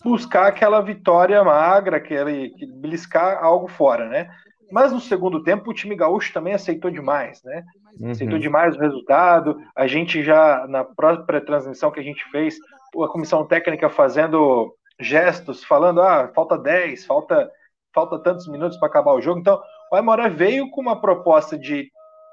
buscar 0.04 0.48
aquela 0.48 0.82
vitória 0.82 1.44
magra, 1.44 1.98
aquele 1.98 2.54
beliscar 2.80 3.44
algo 3.44 3.68
fora, 3.68 4.08
né? 4.08 4.30
Mas 4.72 4.92
no 4.92 5.00
segundo 5.00 5.44
tempo 5.44 5.70
o 5.70 5.74
time 5.74 5.96
gaúcho 5.96 6.32
também 6.32 6.54
aceitou 6.54 6.92
demais, 6.92 7.42
né? 7.44 7.64
Uhum. 8.00 8.12
Aceitou 8.12 8.40
demais 8.40 8.76
o 8.76 8.80
resultado. 8.80 9.58
A 9.76 9.88
gente 9.88 10.24
já 10.24 10.66
na 10.68 10.84
própria 10.84 11.42
transmissão 11.42 11.92
que 11.92 12.00
a 12.00 12.04
gente 12.04 12.24
fez, 12.30 12.58
a 13.04 13.08
comissão 13.08 13.46
técnica 13.46 13.90
fazendo 13.90 14.76
gestos, 15.00 15.64
falando: 15.64 16.02
"Ah, 16.02 16.32
falta 16.34 16.58
10, 16.58 17.06
falta 17.06 17.50
falta 17.94 18.20
tantos 18.20 18.48
minutos 18.48 18.78
para 18.78 18.88
acabar 18.88 19.14
o 19.14 19.22
jogo". 19.22 19.40
Então, 19.40 19.62
o 19.92 19.96
Aimoré 19.96 20.30
veio 20.30 20.70
com 20.72 20.82
uma 20.82 21.00
proposta 21.00 21.58
de 21.58 21.92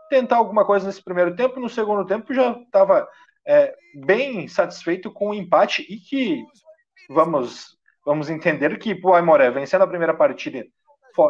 tentar 0.09 0.37
alguma 0.37 0.65
coisa 0.65 0.87
nesse 0.87 1.03
primeiro 1.03 1.35
tempo, 1.35 1.61
no 1.61 1.69
segundo 1.69 2.05
tempo 2.07 2.33
já 2.33 2.53
estava 2.53 3.09
é, 3.47 3.75
bem 3.95 4.49
satisfeito 4.49 5.11
com 5.11 5.31
o 5.31 5.35
empate 5.35 5.83
e 5.89 5.99
que 5.99 6.45
vamos, 7.09 7.77
vamos 8.05 8.29
entender 8.29 8.79
que 8.79 8.99
o 9.03 9.15
Aimoré 9.15 9.51
vencendo 9.51 9.83
a 9.83 9.89
primeira 9.89 10.15
partida 10.15 10.65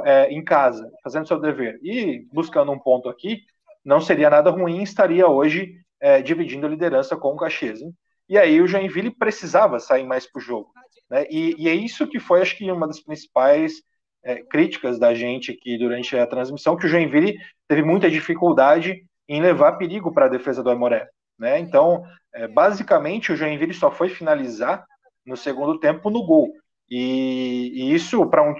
é, 0.05 0.33
em 0.33 0.43
casa, 0.43 0.91
fazendo 1.03 1.29
seu 1.29 1.41
dever 1.41 1.79
e 1.83 2.27
buscando 2.33 2.73
um 2.73 2.79
ponto 2.79 3.09
aqui, 3.09 3.43
não 3.85 4.01
seria 4.01 4.31
nada 4.31 4.51
ruim, 4.51 4.83
estaria 4.83 5.29
hoje 5.29 5.75
é, 6.01 6.21
dividindo 6.21 6.67
a 6.67 6.71
liderança 6.71 7.17
com 7.17 7.29
o 7.29 7.37
Caxias. 7.37 7.81
Hein? 7.81 7.95
E 8.29 8.39
aí 8.39 8.61
o 8.61 8.67
Joinville 8.67 9.11
precisava 9.11 9.79
sair 9.79 10.05
mais 10.05 10.27
para 10.27 10.39
o 10.39 10.43
jogo. 10.43 10.71
Né? 11.11 11.27
E, 11.31 11.55
e, 11.59 11.69
é 11.69 11.75
isso 11.75 12.07
que 12.07 12.19
foi, 12.19 12.43
acho 12.43 12.57
que, 12.57 12.71
uma 12.71 12.87
das 12.87 13.01
principais 13.01 13.83
é, 14.25 14.43
críticas 14.43 14.99
da 14.99 15.15
gente 15.15 15.53
aqui 15.53 15.79
durante 15.79 16.17
a 16.17 16.27
transmissão, 16.27 16.77
que 16.77 16.87
o 16.87 16.89
Joinville 16.89 17.39
teve 17.69 17.83
muita 17.83 18.11
dificuldade 18.11 19.05
em 19.29 19.41
levar 19.41 19.73
perigo 19.73 20.13
para 20.13 20.27
a 20.27 20.29
defesa 20.29 20.63
do 20.63 20.71
Aimoré. 20.71 21.09
Né? 21.39 21.59
Então, 21.59 22.05
é, 22.33 22.49
basicamente, 22.49 23.33
o 23.33 23.37
Joinville 23.37 23.75
só 23.75 23.91
foi 23.91 24.09
finalizar 24.09 24.85
no 25.25 25.37
segundo 25.37 25.79
tempo 25.79 26.11
no 26.11 26.25
gol. 26.25 26.53
E, 26.89 27.73
e 27.75 27.95
isso, 27.95 28.27
para 28.27 28.43
um, 28.43 28.55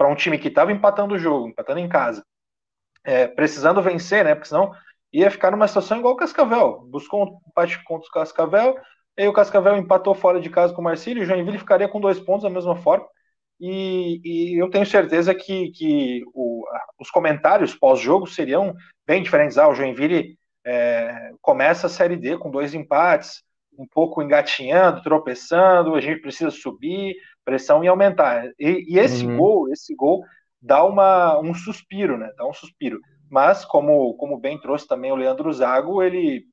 um 0.00 0.14
time 0.14 0.38
que 0.38 0.48
estava 0.48 0.72
empatando 0.72 1.14
o 1.14 1.18
jogo, 1.18 1.48
empatando 1.48 1.80
em 1.80 1.88
casa, 1.88 2.24
é, 3.04 3.26
precisando 3.26 3.82
vencer, 3.82 4.24
né? 4.24 4.34
Porque 4.34 4.48
senão 4.48 4.72
ia 5.12 5.30
ficar 5.30 5.50
numa 5.50 5.68
situação 5.68 5.98
igual 5.98 6.14
o 6.14 6.16
Cascavel. 6.16 6.86
Buscou 6.88 7.24
um 7.24 7.38
empate 7.48 7.82
contra 7.84 8.08
o 8.08 8.12
Cascavel, 8.12 8.76
e 9.16 9.22
aí 9.22 9.28
o 9.28 9.32
Cascavel 9.32 9.76
empatou 9.76 10.14
fora 10.14 10.40
de 10.40 10.48
casa 10.50 10.72
com 10.72 10.80
o 10.80 10.84
Marcílio, 10.84 11.22
e 11.22 11.24
o 11.24 11.26
Joinville 11.26 11.58
ficaria 11.58 11.88
com 11.88 12.00
dois 12.00 12.20
pontos 12.20 12.42
da 12.42 12.50
mesma 12.50 12.76
forma. 12.76 13.06
E, 13.60 14.20
e 14.24 14.58
eu 14.58 14.70
tenho 14.70 14.86
certeza 14.86 15.34
que, 15.34 15.70
que 15.72 16.22
o, 16.32 16.64
os 16.98 17.10
comentários 17.10 17.74
pós-jogo 17.74 18.26
seriam 18.26 18.74
bem 19.06 19.22
diferentes. 19.22 19.58
Ah, 19.58 19.68
o 19.68 19.74
Joinville 19.74 20.38
é, 20.64 21.32
começa 21.42 21.86
a 21.86 21.90
Série 21.90 22.16
D 22.16 22.38
com 22.38 22.50
dois 22.50 22.72
empates, 22.72 23.42
um 23.78 23.86
pouco 23.86 24.22
engatinhando, 24.22 25.02
tropeçando, 25.02 25.94
a 25.94 26.00
gente 26.00 26.20
precisa 26.20 26.50
subir, 26.50 27.14
pressão 27.44 27.84
e 27.84 27.88
aumentar. 27.88 28.46
E, 28.58 28.94
e 28.94 28.98
esse 28.98 29.26
uhum. 29.26 29.36
gol, 29.36 29.72
esse 29.72 29.94
gol 29.94 30.24
dá 30.60 30.84
uma, 30.84 31.38
um 31.38 31.54
suspiro, 31.54 32.16
né? 32.16 32.30
Dá 32.36 32.46
um 32.46 32.52
suspiro. 32.52 33.00
Mas, 33.30 33.64
como, 33.64 34.14
como 34.14 34.38
bem 34.38 34.58
trouxe 34.60 34.88
também 34.88 35.12
o 35.12 35.16
Leandro 35.16 35.52
Zago, 35.52 36.02
ele, 36.02 36.44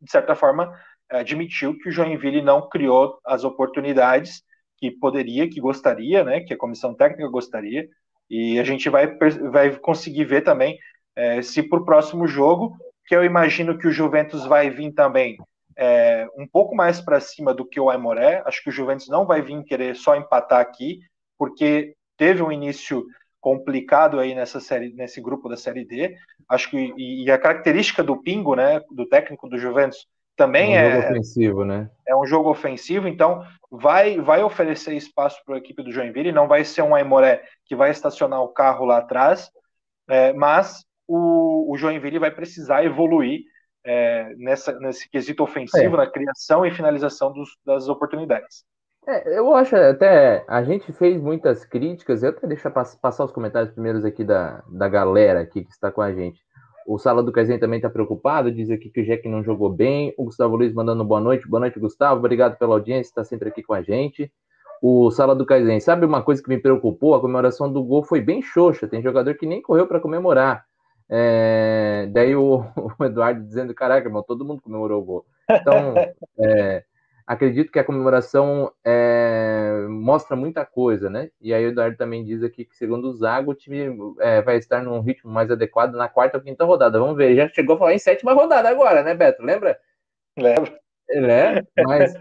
de 0.00 0.10
certa 0.10 0.34
forma, 0.34 0.72
admitiu 1.10 1.76
que 1.78 1.88
o 1.88 1.92
Joinville 1.92 2.40
não 2.40 2.68
criou 2.68 3.18
as 3.24 3.44
oportunidades 3.44 4.42
que 4.78 4.90
poderia, 4.90 5.48
que 5.48 5.60
gostaria, 5.60 6.24
né? 6.24 6.40
Que 6.40 6.54
a 6.54 6.58
comissão 6.58 6.94
técnica 6.94 7.28
gostaria. 7.28 7.88
E 8.30 8.58
a 8.58 8.64
gente 8.64 8.88
vai, 8.88 9.06
vai 9.50 9.76
conseguir 9.78 10.24
ver 10.24 10.42
também 10.42 10.78
é, 11.14 11.40
se 11.42 11.62
para 11.62 11.78
o 11.78 11.84
próximo 11.84 12.26
jogo, 12.26 12.76
que 13.06 13.14
eu 13.14 13.24
imagino 13.24 13.78
que 13.78 13.86
o 13.86 13.92
Juventus 13.92 14.44
vai 14.44 14.68
vir 14.70 14.92
também 14.92 15.36
é, 15.76 16.26
um 16.36 16.46
pouco 16.46 16.74
mais 16.74 17.00
para 17.00 17.20
cima 17.20 17.54
do 17.54 17.66
que 17.66 17.78
o 17.78 17.90
Aimoré. 17.90 18.42
Acho 18.44 18.62
que 18.62 18.70
o 18.70 18.72
Juventus 18.72 19.08
não 19.08 19.26
vai 19.26 19.42
vir 19.42 19.62
querer 19.64 19.94
só 19.94 20.16
empatar 20.16 20.60
aqui, 20.60 21.00
porque 21.38 21.94
teve 22.16 22.42
um 22.42 22.50
início 22.50 23.04
complicado 23.46 24.18
aí 24.18 24.34
nessa 24.34 24.58
série, 24.58 24.92
nesse 24.94 25.20
grupo 25.20 25.48
da 25.48 25.56
Série 25.56 25.84
D. 25.84 26.16
Acho 26.48 26.68
que 26.68 26.92
e, 26.96 27.22
e 27.22 27.30
a 27.30 27.38
característica 27.38 28.02
do 28.02 28.20
Pingo, 28.20 28.56
né, 28.56 28.80
do 28.90 29.06
técnico 29.06 29.48
do 29.48 29.56
Juventus, 29.56 30.08
também 30.36 30.76
é 30.76 30.84
um 30.84 30.90
jogo 30.90 31.06
ofensivo, 31.06 31.64
né? 31.64 31.90
É 32.08 32.16
um 32.16 32.26
jogo 32.26 32.50
ofensivo, 32.50 33.06
então 33.06 33.46
vai 33.70 34.20
vai 34.20 34.42
oferecer 34.42 34.96
espaço 34.96 35.40
para 35.46 35.54
a 35.54 35.58
equipe 35.58 35.80
do 35.80 35.92
Joinville. 35.92 36.32
Não 36.32 36.48
vai 36.48 36.64
ser 36.64 36.82
um 36.82 36.92
Aimoré 36.92 37.44
que 37.64 37.76
vai 37.76 37.92
estacionar 37.92 38.42
o 38.42 38.48
carro 38.48 38.84
lá 38.84 38.98
atrás, 38.98 39.48
é, 40.10 40.32
mas 40.32 40.84
o, 41.06 41.72
o 41.72 41.78
Joinville 41.78 42.18
vai 42.18 42.32
precisar 42.32 42.84
evoluir 42.84 43.42
é, 43.84 44.34
nessa, 44.38 44.76
nesse 44.80 45.08
quesito 45.08 45.44
ofensivo, 45.44 45.94
é. 45.94 45.98
na 45.98 46.10
criação 46.10 46.66
e 46.66 46.72
finalização 46.72 47.32
dos, 47.32 47.50
das 47.64 47.88
oportunidades. 47.88 48.64
É, 49.06 49.38
eu 49.38 49.54
acho 49.54 49.76
até. 49.76 50.44
A 50.48 50.62
gente 50.64 50.92
fez 50.92 51.20
muitas 51.20 51.64
críticas, 51.64 52.22
eu 52.22 52.30
até 52.30 52.46
deixar 52.46 52.70
passar 52.70 53.24
os 53.24 53.30
comentários 53.30 53.72
primeiros 53.72 54.04
aqui 54.04 54.24
da, 54.24 54.62
da 54.68 54.88
galera 54.88 55.40
aqui 55.40 55.64
que 55.64 55.70
está 55.70 55.92
com 55.92 56.02
a 56.02 56.12
gente. 56.12 56.40
O 56.86 56.98
Sala 56.98 57.22
do 57.22 57.32
Casen 57.32 57.58
também 57.58 57.78
está 57.78 57.90
preocupado, 57.90 58.50
diz 58.50 58.70
aqui 58.70 58.90
que 58.90 59.00
o 59.00 59.04
Jack 59.04 59.28
não 59.28 59.42
jogou 59.42 59.70
bem. 59.70 60.12
O 60.16 60.24
Gustavo 60.24 60.56
Luiz 60.56 60.72
mandando 60.72 61.04
boa 61.04 61.20
noite. 61.20 61.48
Boa 61.48 61.60
noite, 61.60 61.80
Gustavo. 61.80 62.18
Obrigado 62.18 62.56
pela 62.58 62.74
audiência, 62.74 63.10
está 63.10 63.24
sempre 63.24 63.48
aqui 63.48 63.62
com 63.62 63.74
a 63.74 63.82
gente. 63.82 64.30
O 64.82 65.10
Sala 65.10 65.34
do 65.34 65.46
Caisen, 65.46 65.80
sabe 65.80 66.04
uma 66.04 66.22
coisa 66.22 66.42
que 66.42 66.48
me 66.48 66.58
preocupou? 66.58 67.14
A 67.14 67.20
comemoração 67.20 67.72
do 67.72 67.82
gol 67.82 68.04
foi 68.04 68.20
bem 68.20 68.42
xoxa. 68.42 68.86
Tem 68.86 69.02
jogador 69.02 69.34
que 69.34 69.46
nem 69.46 69.62
correu 69.62 69.86
para 69.86 70.00
comemorar. 70.00 70.64
É, 71.08 72.08
daí 72.12 72.36
o, 72.36 72.64
o, 72.98 73.04
Eduardo 73.04 73.42
dizendo, 73.44 73.74
caraca, 73.74 74.08
irmão, 74.08 74.22
todo 74.22 74.44
mundo 74.44 74.62
comemorou 74.62 75.00
o 75.00 75.04
gol. 75.04 75.26
Então, 75.50 75.94
é, 76.38 76.84
acredito 77.26 77.72
que 77.72 77.78
a 77.78 77.84
comemoração 77.84 78.70
é, 78.84 79.86
mostra 79.88 80.36
muita 80.36 80.64
coisa, 80.64 81.10
né? 81.10 81.30
E 81.40 81.52
aí 81.52 81.64
o 81.66 81.68
Eduardo 81.68 81.96
também 81.96 82.24
diz 82.24 82.42
aqui 82.42 82.64
que, 82.64 82.76
segundo 82.76 83.08
o 83.08 83.12
Zago, 83.12 83.50
o 83.50 83.54
time 83.54 84.14
é, 84.20 84.40
vai 84.40 84.56
estar 84.56 84.82
num 84.82 85.00
ritmo 85.00 85.30
mais 85.30 85.50
adequado 85.50 85.94
na 85.94 86.08
quarta 86.08 86.38
ou 86.38 86.42
quinta 86.42 86.64
rodada. 86.64 87.00
Vamos 87.00 87.16
ver, 87.16 87.34
já 87.34 87.48
chegou 87.48 87.74
a 87.74 87.78
falar 87.78 87.94
em 87.94 87.98
sétima 87.98 88.32
rodada 88.32 88.68
agora, 88.68 89.02
né, 89.02 89.14
Beto? 89.14 89.42
Lembra? 89.42 89.78
Lembro. 90.38 90.72
É, 91.08 91.62
mas, 91.84 92.14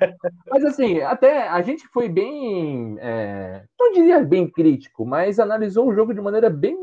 mas 0.48 0.64
assim, 0.64 1.02
até 1.02 1.48
a 1.48 1.60
gente 1.64 1.88
foi 1.88 2.08
bem, 2.08 2.98
é, 3.00 3.64
não 3.80 3.92
diria 3.92 4.20
bem 4.20 4.48
crítico, 4.48 5.04
mas 5.06 5.40
analisou 5.40 5.88
o 5.88 5.94
jogo 5.94 6.14
de 6.14 6.22
maneira 6.22 6.52
bem 6.52 6.78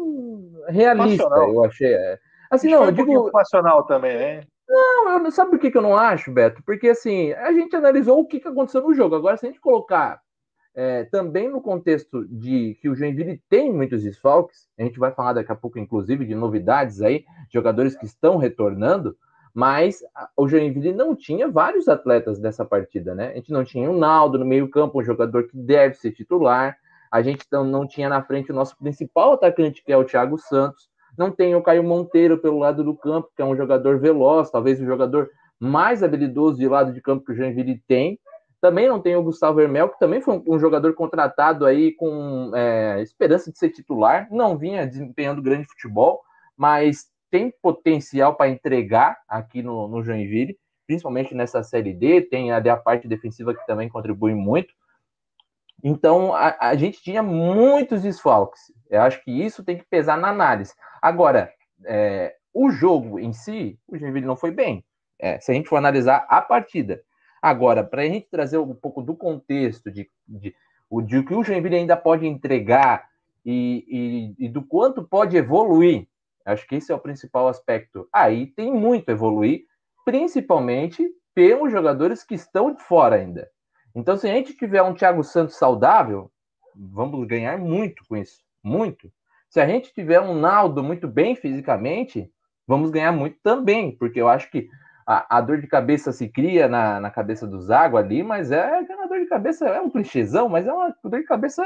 realista, 0.68 1.22
eu 1.22 1.64
achei. 1.64 1.94
É. 1.94 2.18
Assim, 2.50 2.70
não, 2.70 2.84
eu 2.84 2.92
digo. 2.92 3.28
Um 3.28 3.30
passional 3.30 3.84
também, 3.84 4.16
né? 4.16 4.40
Não, 4.72 5.22
eu, 5.22 5.30
sabe 5.30 5.50
por 5.50 5.58
que, 5.58 5.70
que 5.70 5.76
eu 5.76 5.82
não 5.82 5.94
acho, 5.94 6.32
Beto? 6.32 6.62
Porque 6.64 6.88
assim, 6.88 7.30
a 7.32 7.52
gente 7.52 7.76
analisou 7.76 8.18
o 8.18 8.26
que, 8.26 8.40
que 8.40 8.48
aconteceu 8.48 8.80
no 8.80 8.94
jogo. 8.94 9.14
Agora, 9.14 9.36
se 9.36 9.44
a 9.44 9.50
gente 9.50 9.60
colocar 9.60 10.22
é, 10.74 11.04
também 11.04 11.50
no 11.50 11.60
contexto 11.60 12.26
de 12.26 12.78
que 12.80 12.88
o 12.88 12.94
Joinville 12.94 13.42
tem 13.50 13.70
muitos 13.70 14.02
desfalques, 14.02 14.66
a 14.78 14.82
gente 14.82 14.98
vai 14.98 15.12
falar 15.12 15.34
daqui 15.34 15.52
a 15.52 15.54
pouco, 15.54 15.78
inclusive, 15.78 16.24
de 16.24 16.34
novidades 16.34 17.02
aí, 17.02 17.26
jogadores 17.52 17.94
que 17.94 18.06
estão 18.06 18.38
retornando, 18.38 19.14
mas 19.52 20.02
o 20.34 20.48
Joinville 20.48 20.94
não 20.94 21.14
tinha 21.14 21.50
vários 21.50 21.86
atletas 21.86 22.38
dessa 22.38 22.64
partida, 22.64 23.14
né? 23.14 23.32
A 23.32 23.34
gente 23.34 23.52
não 23.52 23.64
tinha 23.64 23.90
o 23.90 23.98
Naldo 23.98 24.38
no 24.38 24.46
meio-campo, 24.46 24.98
um 24.98 25.04
jogador 25.04 25.48
que 25.48 25.56
deve 25.58 25.96
ser 25.96 26.12
titular, 26.12 26.78
a 27.10 27.20
gente 27.20 27.44
não, 27.52 27.62
não 27.62 27.86
tinha 27.86 28.08
na 28.08 28.22
frente 28.22 28.50
o 28.50 28.54
nosso 28.54 28.74
principal 28.78 29.34
atacante, 29.34 29.84
que 29.84 29.92
é 29.92 29.96
o 29.98 30.04
Thiago 30.04 30.38
Santos, 30.38 30.88
não 31.16 31.30
tem 31.30 31.54
o 31.54 31.62
Caio 31.62 31.84
Monteiro 31.84 32.38
pelo 32.38 32.58
lado 32.58 32.82
do 32.82 32.96
campo, 32.96 33.30
que 33.34 33.42
é 33.42 33.44
um 33.44 33.56
jogador 33.56 33.98
veloz, 33.98 34.50
talvez 34.50 34.80
o 34.80 34.86
jogador 34.86 35.28
mais 35.58 36.02
habilidoso 36.02 36.58
de 36.58 36.68
lado 36.68 36.92
de 36.92 37.00
campo 37.00 37.24
que 37.24 37.32
o 37.32 37.34
Joinville 37.34 37.82
tem. 37.86 38.18
Também 38.60 38.88
não 38.88 39.00
tem 39.00 39.16
o 39.16 39.22
Gustavo 39.22 39.60
Hermel, 39.60 39.88
que 39.88 39.98
também 39.98 40.20
foi 40.20 40.40
um, 40.46 40.58
jogador 40.58 40.94
contratado 40.94 41.66
aí 41.66 41.92
com 41.92 42.52
é, 42.54 43.02
esperança 43.02 43.50
de 43.50 43.58
ser 43.58 43.70
titular, 43.70 44.28
não 44.30 44.56
vinha 44.56 44.86
desempenhando 44.86 45.42
grande 45.42 45.66
futebol, 45.66 46.20
mas 46.56 47.06
tem 47.30 47.52
potencial 47.62 48.36
para 48.36 48.50
entregar 48.50 49.18
aqui 49.28 49.62
no, 49.62 49.88
no 49.88 50.02
Joinville, 50.02 50.56
principalmente 50.86 51.34
nessa 51.34 51.62
Série 51.62 51.92
D, 51.92 52.20
tem 52.22 52.52
a, 52.52 52.58
a 52.58 52.76
parte 52.76 53.08
defensiva 53.08 53.54
que 53.54 53.66
também 53.66 53.88
contribui 53.88 54.34
muito. 54.34 54.72
Então, 55.82 56.34
a, 56.34 56.56
a, 56.60 56.74
gente 56.76 57.02
tinha 57.02 57.22
muitos 57.22 58.02
desfalques. 58.02 58.72
Eu 58.88 59.02
acho 59.02 59.22
que 59.24 59.30
isso 59.30 59.64
tem 59.64 59.76
que 59.76 59.84
pesar 59.84 60.16
na 60.16 60.28
análise. 60.28 60.74
Agora, 61.00 61.52
é, 61.84 62.36
o 62.54 62.70
jogo 62.70 63.18
em 63.18 63.32
si, 63.32 63.78
o 63.88 63.98
Joinville 63.98 64.26
não 64.26 64.36
foi 64.36 64.50
bem. 64.50 64.84
É, 65.18 65.40
se 65.40 65.50
a 65.50 65.54
gente 65.54 65.68
for 65.68 65.76
analisar 65.76 66.26
a 66.28 66.40
partida. 66.40 67.02
Agora, 67.40 67.82
para 67.82 68.02
a 68.02 68.06
gente 68.06 68.28
trazer 68.30 68.58
um 68.58 68.74
pouco 68.74 69.02
do 69.02 69.16
contexto 69.16 69.90
de, 69.90 70.08
de, 70.26 70.54
de, 71.04 71.22
que 71.24 71.34
o 71.34 71.42
Joinville 71.42 71.76
ainda 71.76 71.96
pode 71.96 72.26
entregar 72.26 73.08
e, 73.44 74.34
e, 74.38 74.46
e 74.46 74.48
do 74.48 74.62
quanto 74.62 75.02
pode 75.02 75.36
evoluir 75.36 76.06
Acho 76.44 76.66
que 76.66 76.76
esse 76.76 76.90
é 76.92 76.94
o 76.94 77.00
principal 77.00 77.48
aspecto. 77.48 78.08
Aí 78.12 78.46
tem 78.46 78.72
muito 78.72 79.08
a 79.08 79.12
evoluir, 79.12 79.64
principalmente 80.04 81.08
pelos 81.34 81.70
jogadores 81.70 82.24
que 82.24 82.34
estão 82.34 82.74
de 82.74 82.82
fora 82.82 83.16
ainda. 83.16 83.48
Então, 83.94 84.16
se 84.16 84.28
a 84.28 84.32
gente 84.32 84.54
tiver 84.54 84.82
um 84.82 84.94
Thiago 84.94 85.22
Santos 85.22 85.56
saudável, 85.56 86.30
vamos 86.74 87.26
ganhar 87.26 87.58
muito 87.58 88.04
com 88.08 88.16
isso. 88.16 88.40
Muito. 88.62 89.10
Se 89.50 89.60
a 89.60 89.66
gente 89.66 89.92
tiver 89.92 90.20
um 90.20 90.38
Naldo 90.38 90.82
muito 90.82 91.06
bem 91.06 91.36
fisicamente, 91.36 92.30
vamos 92.66 92.90
ganhar 92.90 93.12
muito 93.12 93.36
também, 93.42 93.94
porque 93.96 94.20
eu 94.20 94.28
acho 94.28 94.50
que 94.50 94.68
a, 95.06 95.38
a 95.38 95.40
dor 95.40 95.60
de 95.60 95.66
cabeça 95.66 96.12
se 96.12 96.28
cria 96.28 96.68
na, 96.68 97.00
na 97.00 97.10
cabeça 97.10 97.46
do 97.46 97.60
Zago 97.60 97.96
ali, 97.96 98.22
mas 98.22 98.50
é, 98.50 98.84
é 98.88 98.96
uma 98.96 99.08
dor 99.08 99.18
de 99.18 99.26
cabeça, 99.26 99.66
é 99.66 99.80
um 99.80 99.90
clichêzão, 99.90 100.48
mas 100.48 100.66
é 100.66 100.72
uma 100.72 100.94
dor 101.04 101.20
de 101.20 101.26
cabeça 101.26 101.62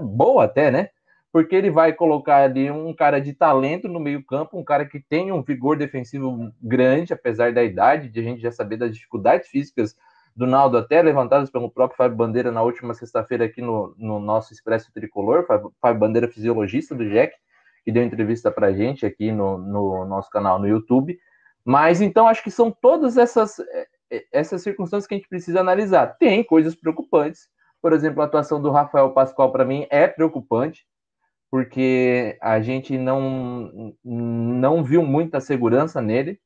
boa 0.00 0.44
até, 0.44 0.70
né? 0.70 0.90
porque 1.32 1.54
ele 1.54 1.70
vai 1.70 1.92
colocar 1.92 2.42
ali 2.42 2.70
um 2.70 2.92
cara 2.92 3.20
de 3.20 3.32
talento 3.32 3.88
no 3.88 4.00
meio-campo, 4.00 4.58
um 4.58 4.64
cara 4.64 4.84
que 4.84 4.98
tem 4.98 5.30
um 5.30 5.42
vigor 5.42 5.76
defensivo 5.76 6.52
grande, 6.60 7.12
apesar 7.12 7.52
da 7.52 7.62
idade, 7.62 8.08
de 8.08 8.20
a 8.20 8.22
gente 8.22 8.42
já 8.42 8.50
saber 8.50 8.76
das 8.76 8.92
dificuldades 8.92 9.48
físicas 9.48 9.94
do 10.40 10.46
Naldo, 10.46 10.78
até 10.78 11.02
levantadas 11.02 11.50
pelo 11.50 11.70
próprio 11.70 11.98
Fábio 11.98 12.16
Bandeira 12.16 12.50
na 12.50 12.62
última 12.62 12.94
sexta-feira 12.94 13.44
aqui 13.44 13.60
no, 13.60 13.94
no, 13.98 14.18
nosso 14.18 14.54
Expresso 14.54 14.90
Tricolor, 14.90 15.46
Fábio 15.46 16.00
Bandeira, 16.00 16.28
fisiologista 16.28 16.94
do 16.94 17.06
Jack, 17.10 17.36
que 17.84 17.92
deu 17.92 18.02
entrevista 18.02 18.50
para 18.50 18.68
a 18.68 18.72
gente 18.72 19.04
aqui 19.04 19.30
no, 19.30 19.58
no 19.58 20.06
nosso 20.06 20.30
canal 20.30 20.58
no 20.58 20.66
YouTube. 20.66 21.18
Mas 21.62 22.00
então 22.00 22.26
acho 22.26 22.42
que 22.42 22.50
são 22.50 22.70
todas 22.70 23.18
essas, 23.18 23.58
eh, 23.58 23.86
eh, 24.10 24.24
essas 24.32 24.62
circunstâncias 24.62 25.06
que 25.06 25.14
a 25.14 25.18
gente 25.18 25.28
precisa 25.28 25.60
analisar. 25.60 26.16
Tem 26.18 26.42
coisas 26.42 26.74
preocupantes, 26.74 27.50
por 27.82 27.92
exemplo, 27.92 28.22
a 28.22 28.24
atuação 28.24 28.62
do 28.62 28.70
Rafael 28.70 29.10
Pascoal 29.10 29.52
para 29.52 29.66
mim 29.66 29.86
é 29.90 30.08
preocupante 30.08 30.86
porque 31.50 32.38
a 32.40 32.62
gente 32.62 32.96
não, 32.96 33.94
não 34.02 34.82
viu 34.82 35.02
muita 35.02 35.38
segurança 35.38 36.00
nele. 36.00 36.40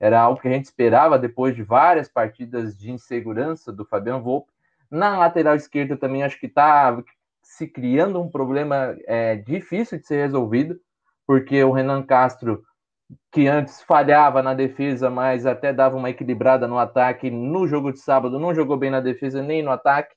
Era 0.00 0.20
algo 0.20 0.40
que 0.40 0.48
a 0.48 0.52
gente 0.52 0.66
esperava 0.66 1.18
depois 1.18 1.56
de 1.56 1.62
várias 1.62 2.08
partidas 2.08 2.76
de 2.76 2.90
insegurança 2.90 3.72
do 3.72 3.84
Fabiano 3.84 4.22
Volpe. 4.22 4.52
Na 4.90 5.18
lateral 5.18 5.56
esquerda 5.56 5.96
também 5.96 6.22
acho 6.22 6.38
que 6.38 6.46
está 6.46 7.02
se 7.42 7.66
criando 7.66 8.20
um 8.20 8.30
problema 8.30 8.96
é, 9.06 9.36
difícil 9.36 9.98
de 9.98 10.06
ser 10.06 10.22
resolvido, 10.22 10.78
porque 11.26 11.62
o 11.64 11.72
Renan 11.72 12.02
Castro, 12.02 12.62
que 13.32 13.48
antes 13.48 13.82
falhava 13.82 14.42
na 14.42 14.54
defesa, 14.54 15.10
mas 15.10 15.46
até 15.46 15.72
dava 15.72 15.96
uma 15.96 16.10
equilibrada 16.10 16.68
no 16.68 16.78
ataque, 16.78 17.30
no 17.30 17.66
jogo 17.66 17.92
de 17.92 17.98
sábado 17.98 18.38
não 18.38 18.54
jogou 18.54 18.76
bem 18.76 18.90
na 18.90 19.00
defesa 19.00 19.42
nem 19.42 19.62
no 19.62 19.70
ataque. 19.70 20.14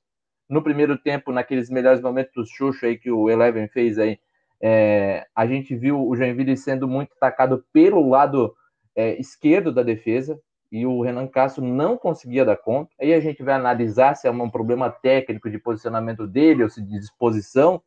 No 0.49 0.61
primeiro 0.61 0.97
tempo, 0.97 1.31
naqueles 1.31 1.69
melhores 1.69 2.01
momentos 2.01 2.33
do 2.35 2.45
Xuxa 2.45 2.87
aí 2.87 2.97
que 2.97 3.09
o 3.09 3.29
Eleven 3.29 3.69
fez 3.69 3.97
aí, 3.97 4.19
é, 4.61 5.25
a 5.35 5.47
gente 5.47 5.75
viu 5.75 6.05
o 6.05 6.15
Joinville 6.15 6.55
sendo 6.55 6.87
muito 6.87 7.13
atacado 7.13 7.65
pelo 7.73 8.07
lado 8.07 8.53
é, 8.95 9.19
esquerdo 9.19 9.71
da 9.71 9.83
defesa 9.83 10.39
e 10.71 10.85
o 10.85 11.01
Renan 11.01 11.27
Castro 11.27 11.63
não 11.63 11.97
conseguia 11.97 12.45
dar 12.45 12.55
conta. 12.55 12.91
Aí 12.99 13.13
a 13.13 13.19
gente 13.19 13.43
vai 13.43 13.53
analisar 13.53 14.15
se 14.15 14.27
é 14.27 14.31
um 14.31 14.49
problema 14.49 14.89
técnico 14.89 15.49
de 15.49 15.59
posicionamento 15.59 16.25
dele 16.25 16.63
ou 16.63 16.69
se 16.69 16.81
de 16.81 16.99
disposição, 16.99 17.81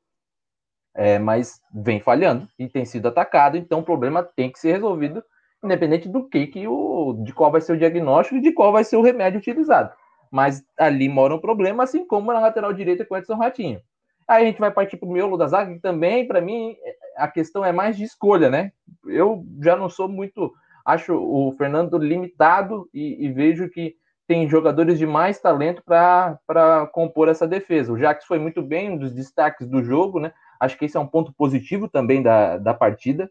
é, 0.95 1.19
mas 1.19 1.61
vem 1.73 2.01
falhando 2.01 2.49
e 2.59 2.69
tem 2.69 2.85
sido 2.85 3.09
atacado, 3.09 3.57
então 3.57 3.81
o 3.81 3.85
problema 3.85 4.23
tem 4.23 4.51
que 4.51 4.59
ser 4.59 4.73
resolvido, 4.73 5.25
independente 5.63 6.09
do 6.09 6.29
que, 6.29 6.47
que 6.47 6.69
o, 6.69 7.15
de 7.25 7.33
qual 7.33 7.51
vai 7.51 7.61
ser 7.61 7.73
o 7.73 7.79
diagnóstico 7.79 8.37
e 8.37 8.41
de 8.41 8.53
qual 8.53 8.71
vai 8.71 8.85
ser 8.85 8.97
o 8.97 9.03
remédio 9.03 9.39
utilizado. 9.39 9.93
Mas 10.31 10.65
ali 10.79 11.09
mora 11.09 11.35
um 11.35 11.41
problema, 11.41 11.85
assim 11.85 12.07
como 12.07 12.33
na 12.33 12.41
lateral 12.41 12.73
direita 12.73 13.05
com 13.05 13.15
o 13.15 13.19
Edson 13.19 13.37
Ratinho. 13.37 13.81
Aí 14.27 14.43
a 14.43 14.47
gente 14.47 14.59
vai 14.59 14.71
partir 14.71 14.97
para 14.97 15.09
o 15.09 15.13
miolo 15.13 15.37
da 15.37 15.47
zaga, 15.47 15.73
que 15.73 15.81
também, 15.81 16.27
para 16.27 16.41
mim, 16.41 16.77
a 17.17 17.29
questão 17.29 17.65
é 17.65 17.73
mais 17.73 17.97
de 17.97 18.05
escolha, 18.05 18.49
né? 18.49 18.73
Eu 19.07 19.45
já 19.63 19.77
não 19.77 19.89
sou 19.89 20.09
muito. 20.09 20.53
Acho 20.85 21.15
o 21.15 21.53
Fernando 21.53 21.97
limitado 21.97 22.89
e, 22.93 23.25
e 23.25 23.33
vejo 23.33 23.69
que 23.69 23.95
tem 24.27 24.49
jogadores 24.49 24.99
de 24.99 25.07
mais 25.07 25.39
talento 25.39 25.83
para 25.85 26.89
compor 26.93 27.29
essa 27.29 27.47
defesa. 27.47 27.93
O 27.93 27.99
Jax 27.99 28.25
foi 28.25 28.39
muito 28.39 28.63
bem, 28.63 28.91
um 28.91 28.97
dos 28.97 29.13
destaques 29.15 29.67
do 29.69 29.83
jogo, 29.83 30.19
né? 30.19 30.33
Acho 30.59 30.79
que 30.79 30.87
esse 30.87 30.97
é 30.97 31.01
um 31.01 31.07
ponto 31.07 31.33
positivo 31.33 31.89
também 31.89 32.23
da, 32.23 32.57
da 32.57 32.73
partida. 32.73 33.31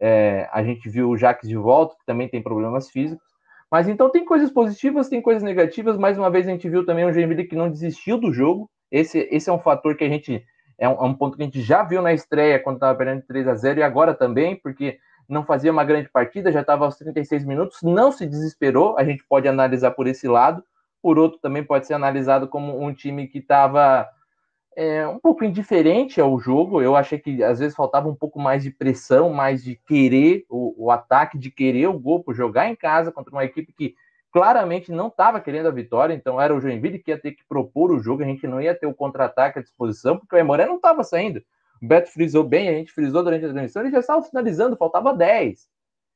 É, 0.00 0.48
a 0.50 0.62
gente 0.62 0.88
viu 0.88 1.10
o 1.10 1.16
Jax 1.16 1.46
de 1.46 1.56
volta, 1.56 1.94
que 1.98 2.06
também 2.06 2.28
tem 2.28 2.42
problemas 2.42 2.88
físicos. 2.90 3.28
Mas 3.70 3.86
então 3.86 4.10
tem 4.10 4.24
coisas 4.24 4.50
positivas, 4.50 5.08
tem 5.08 5.20
coisas 5.20 5.42
negativas. 5.42 5.98
Mais 5.98 6.18
uma 6.18 6.30
vez 6.30 6.48
a 6.48 6.50
gente 6.50 6.68
viu 6.68 6.84
também 6.84 7.04
o 7.04 7.12
Joinville 7.12 7.46
que 7.46 7.54
não 7.54 7.70
desistiu 7.70 8.18
do 8.18 8.32
jogo, 8.32 8.68
esse, 8.90 9.28
esse 9.30 9.48
é 9.48 9.52
um 9.52 9.58
fator 9.58 9.96
que 9.96 10.04
a 10.04 10.08
gente. 10.08 10.44
É 10.76 10.88
um, 10.88 10.92
é 10.92 11.02
um 11.02 11.14
ponto 11.14 11.36
que 11.36 11.42
a 11.42 11.44
gente 11.44 11.60
já 11.60 11.82
viu 11.82 12.00
na 12.00 12.12
estreia 12.12 12.58
quando 12.58 12.76
estava 12.76 12.96
perdendo 12.96 13.22
3 13.26 13.46
a 13.46 13.54
0 13.54 13.80
e 13.80 13.82
agora 13.82 14.14
também, 14.14 14.56
porque 14.56 14.98
não 15.30 15.44
fazia 15.44 15.70
uma 15.70 15.84
grande 15.84 16.08
partida, 16.08 16.52
já 16.52 16.60
estava 16.60 16.84
aos 16.84 16.96
36 16.96 17.44
minutos, 17.44 17.78
não 17.82 18.10
se 18.10 18.26
desesperou. 18.26 18.98
A 18.98 19.04
gente 19.04 19.24
pode 19.24 19.48
analisar 19.48 19.92
por 19.92 20.06
esse 20.06 20.26
lado. 20.26 20.62
Por 21.00 21.18
outro, 21.18 21.38
também 21.38 21.64
pode 21.64 21.86
ser 21.86 21.94
analisado 21.94 22.48
como 22.48 22.82
um 22.82 22.92
time 22.92 23.26
que 23.26 23.38
estava 23.38 24.06
é, 24.76 25.06
um 25.06 25.18
pouco 25.18 25.44
indiferente 25.44 26.20
ao 26.20 26.38
jogo. 26.38 26.82
Eu 26.82 26.96
achei 26.96 27.18
que 27.18 27.42
às 27.42 27.58
vezes 27.58 27.76
faltava 27.76 28.08
um 28.08 28.14
pouco 28.14 28.40
mais 28.40 28.62
de 28.62 28.70
pressão, 28.70 29.30
mais 29.30 29.62
de 29.62 29.76
querer 29.76 30.44
o, 30.48 30.86
o 30.86 30.90
ataque, 30.90 31.38
de 31.38 31.50
querer 31.50 31.86
o 31.86 31.98
gol 31.98 32.22
por 32.22 32.34
jogar 32.34 32.68
em 32.68 32.76
casa 32.76 33.12
contra 33.12 33.32
uma 33.32 33.44
equipe 33.44 33.72
que 33.72 33.94
claramente 34.32 34.92
não 34.92 35.08
estava 35.08 35.40
querendo 35.40 35.66
a 35.66 35.72
vitória, 35.72 36.14
então 36.14 36.40
era 36.40 36.54
o 36.54 36.60
Joinville 36.60 37.00
que 37.00 37.10
ia 37.10 37.18
ter 37.18 37.32
que 37.32 37.44
propor 37.48 37.90
o 37.90 37.98
jogo, 37.98 38.22
a 38.22 38.26
gente 38.26 38.46
não 38.46 38.60
ia 38.60 38.74
ter 38.74 38.86
o 38.86 38.94
contra-ataque 38.94 39.58
à 39.58 39.62
disposição, 39.62 40.16
porque 40.16 40.34
o 40.36 40.38
Emoré 40.38 40.66
não 40.66 40.76
estava 40.76 41.02
saindo. 41.02 41.42
O 41.82 41.86
Beto 41.86 42.10
frisou 42.10 42.44
bem, 42.44 42.68
a 42.68 42.72
gente 42.72 42.92
frisou 42.92 43.22
durante 43.22 43.44
a 43.44 43.48
transmissão, 43.48 43.82
ele 43.82 43.90
já 43.90 44.00
estava 44.00 44.22
finalizando, 44.22 44.76
faltava 44.76 45.14
10. 45.14 45.68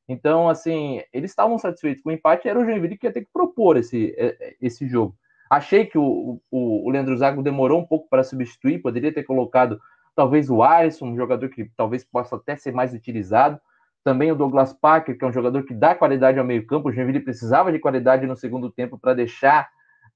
Então, 0.07 0.47
assim, 0.47 1.01
eles 1.11 1.31
estavam 1.31 1.57
satisfeitos 1.57 2.03
com 2.03 2.09
o 2.09 2.13
empate, 2.13 2.47
era 2.47 2.59
o 2.59 2.63
Joinville 2.63 2.97
que 2.97 3.07
ia 3.07 3.13
ter 3.13 3.21
que 3.21 3.31
propor 3.33 3.77
esse, 3.77 4.13
é, 4.17 4.37
é, 4.39 4.55
esse 4.61 4.87
jogo. 4.87 5.15
Achei 5.49 5.85
que 5.85 5.97
o, 5.97 6.39
o, 6.51 6.87
o 6.87 6.89
Leandro 6.89 7.17
Zago 7.17 7.41
demorou 7.41 7.79
um 7.79 7.85
pouco 7.85 8.07
para 8.09 8.23
substituir, 8.23 8.81
poderia 8.81 9.13
ter 9.13 9.23
colocado 9.23 9.79
talvez 10.15 10.49
o 10.49 10.63
Alisson, 10.63 11.07
um 11.07 11.15
jogador 11.15 11.49
que 11.49 11.69
talvez 11.75 12.03
possa 12.03 12.35
até 12.35 12.55
ser 12.55 12.71
mais 12.71 12.93
utilizado, 12.93 13.59
também 14.03 14.31
o 14.31 14.35
Douglas 14.35 14.71
Parker, 14.71 15.17
que 15.17 15.25
é 15.25 15.27
um 15.27 15.33
jogador 15.33 15.63
que 15.63 15.73
dá 15.73 15.95
qualidade 15.95 16.37
ao 16.37 16.45
meio-campo. 16.45 16.89
O 16.89 16.91
Joinville 16.91 17.19
precisava 17.21 17.71
de 17.71 17.79
qualidade 17.79 18.27
no 18.27 18.35
segundo 18.35 18.71
tempo 18.71 18.99
para 18.99 19.15
deixar 19.15 19.67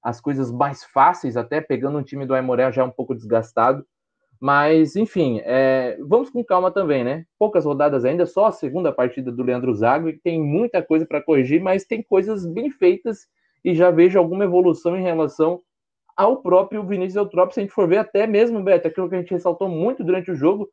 as 0.02 0.22
coisas 0.22 0.52
mais 0.52 0.84
fáceis, 0.84 1.36
até 1.36 1.60
pegando 1.60 1.98
um 1.98 2.04
time 2.04 2.26
do 2.26 2.36
Aimoré 2.36 2.72
já 2.72 2.86
um 2.86 2.92
pouco 2.92 3.16
desgastado. 3.16 3.84
Mas, 4.40 4.96
enfim, 4.96 5.42
é, 5.44 5.98
vamos 6.00 6.30
com 6.30 6.44
calma 6.44 6.72
também, 6.72 7.04
né? 7.04 7.26
Poucas 7.38 7.66
rodadas 7.66 8.06
ainda, 8.06 8.26
só 8.26 8.46
a 8.46 8.52
segunda 8.52 8.92
partida 8.92 9.32
do 9.32 9.44
Leandro 9.44 9.74
Zago, 9.76 10.10
e 10.10 10.18
tem 10.18 10.42
muita 10.42 10.82
coisa 10.82 11.06
para 11.06 11.22
corrigir, 11.22 11.62
mas 11.62 11.84
tem 11.84 12.02
coisas 12.02 12.46
bem 12.46 12.72
feitas 12.72 13.28
e 13.64 13.76
já 13.76 13.92
vejo 13.92 14.18
alguma 14.18 14.46
evolução 14.46 14.98
em 14.98 15.04
relação 15.04 15.62
ao 16.16 16.42
próprio 16.42 16.86
Vinícius 16.86 17.16
Eutrópio, 17.16 17.54
se 17.54 17.60
a 17.60 17.64
gente 17.64 17.74
for 17.74 17.88
ver 17.88 17.98
até 17.98 18.26
mesmo, 18.26 18.62
Beto, 18.64 18.88
aquilo 18.88 19.10
que 19.10 19.16
a 19.16 19.20
gente 19.20 19.32
ressaltou 19.32 19.68
muito 19.68 20.04
durante 20.04 20.32
o 20.32 20.36
jogo, 20.36 20.70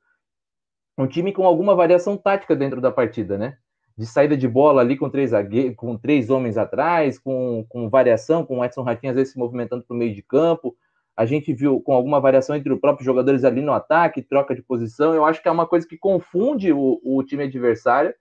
um 0.99 1.07
time 1.07 1.33
com 1.33 1.45
alguma 1.45 1.75
variação 1.75 2.17
tática 2.17 2.55
dentro 2.55 2.81
da 2.81 2.91
partida, 2.91 3.37
né? 3.37 3.59
de 3.97 4.05
saída 4.05 4.37
de 4.37 4.47
bola 4.47 4.83
ali 4.83 4.97
com 4.97 5.09
três, 5.09 5.31
com 5.77 5.97
três 5.97 6.29
homens 6.29 6.59
atrás, 6.59 7.19
com, 7.19 7.65
com 7.69 7.89
variação, 7.89 8.45
com 8.45 8.59
o 8.59 8.65
Edson 8.65 8.83
Ratinho 8.83 9.11
às 9.11 9.17
vezes 9.17 9.33
se 9.33 9.39
movimentando 9.39 9.83
para 9.85 9.95
o 9.95 9.99
meio 9.99 10.15
de 10.15 10.23
campo. 10.23 10.77
A 11.17 11.25
gente 11.25 11.53
viu 11.53 11.81
com 11.81 11.95
alguma 11.95 12.21
variação 12.21 12.55
entre 12.55 12.73
os 12.73 12.79
próprios 12.79 13.07
jogadores 13.07 13.43
ali 13.45 13.63
no 13.63 13.73
ataque, 13.73 14.21
troca 14.23 14.55
de 14.55 14.63
posição. 14.63 15.15
Eu 15.15 15.25
acho 15.25 15.41
que 15.41 15.49
é 15.49 15.51
uma 15.51 15.67
coisa 15.67 15.87
que 15.87 15.97
confunde 15.97 16.73
o, 16.73 17.01
o 17.03 17.23
time 17.23 17.45
adversário 17.45 18.15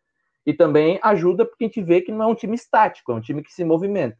e 0.46 0.54
também 0.54 1.00
ajuda 1.02 1.46
porque 1.46 1.66
a 1.66 1.68
gente 1.68 1.82
vê 1.82 2.02
que 2.02 2.12
não 2.12 2.24
é 2.24 2.28
um 2.28 2.36
time 2.36 2.56
estático, 2.56 3.12
é 3.12 3.16
um 3.16 3.22
time 3.22 3.44
que 3.44 3.52
se 3.52 3.64
movimenta. 3.64 4.18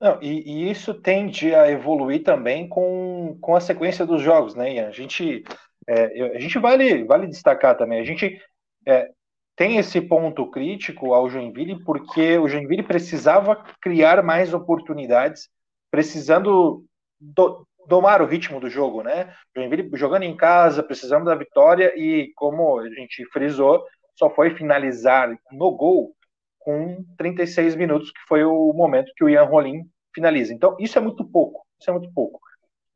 Não, 0.00 0.18
e, 0.22 0.42
e, 0.50 0.70
isso 0.70 0.94
tende 0.94 1.54
a 1.54 1.70
evoluir 1.70 2.22
também 2.22 2.66
com, 2.68 3.36
com 3.40 3.54
a 3.54 3.60
sequência 3.60 4.06
dos 4.06 4.22
jogos, 4.22 4.54
né, 4.54 4.74
Ian? 4.74 4.88
A 4.88 4.90
gente, 4.90 5.44
é, 5.86 6.36
a 6.36 6.38
gente 6.38 6.58
vale, 6.58 7.04
vale 7.04 7.26
destacar 7.26 7.76
também, 7.76 8.00
a 8.00 8.04
gente 8.04 8.40
é, 8.86 9.10
tem 9.54 9.76
esse 9.76 10.00
ponto 10.00 10.50
crítico 10.50 11.12
ao 11.12 11.28
Joinville 11.28 11.84
porque 11.84 12.38
o 12.38 12.48
Joinville 12.48 12.82
precisava 12.82 13.62
criar 13.78 14.22
mais 14.22 14.54
oportunidades, 14.54 15.50
precisando 15.90 16.82
do, 17.20 17.66
domar 17.86 18.22
o 18.22 18.26
ritmo 18.26 18.60
do 18.60 18.70
jogo, 18.70 19.02
né? 19.02 19.34
Joinville 19.54 19.90
jogando 19.94 20.22
em 20.22 20.36
casa, 20.36 20.82
precisando 20.82 21.24
da 21.24 21.34
vitória 21.34 21.92
e, 21.96 22.32
como 22.34 22.78
a 22.78 22.88
gente 22.88 23.24
frisou, 23.26 23.84
só 24.14 24.30
foi 24.30 24.54
finalizar 24.54 25.36
no 25.52 25.72
gol 25.72 26.14
com 26.58 27.04
36 27.16 27.74
minutos, 27.74 28.10
que 28.10 28.20
foi 28.28 28.44
o 28.44 28.72
momento 28.72 29.12
que 29.16 29.24
o 29.24 29.28
Ian 29.28 29.44
Rolim 29.44 29.82
finaliza. 30.14 30.52
Então, 30.52 30.76
isso 30.78 30.98
é 30.98 31.00
muito 31.00 31.24
pouco. 31.24 31.64
Isso 31.80 31.90
é 31.90 31.92
muito 31.92 32.12
pouco. 32.12 32.38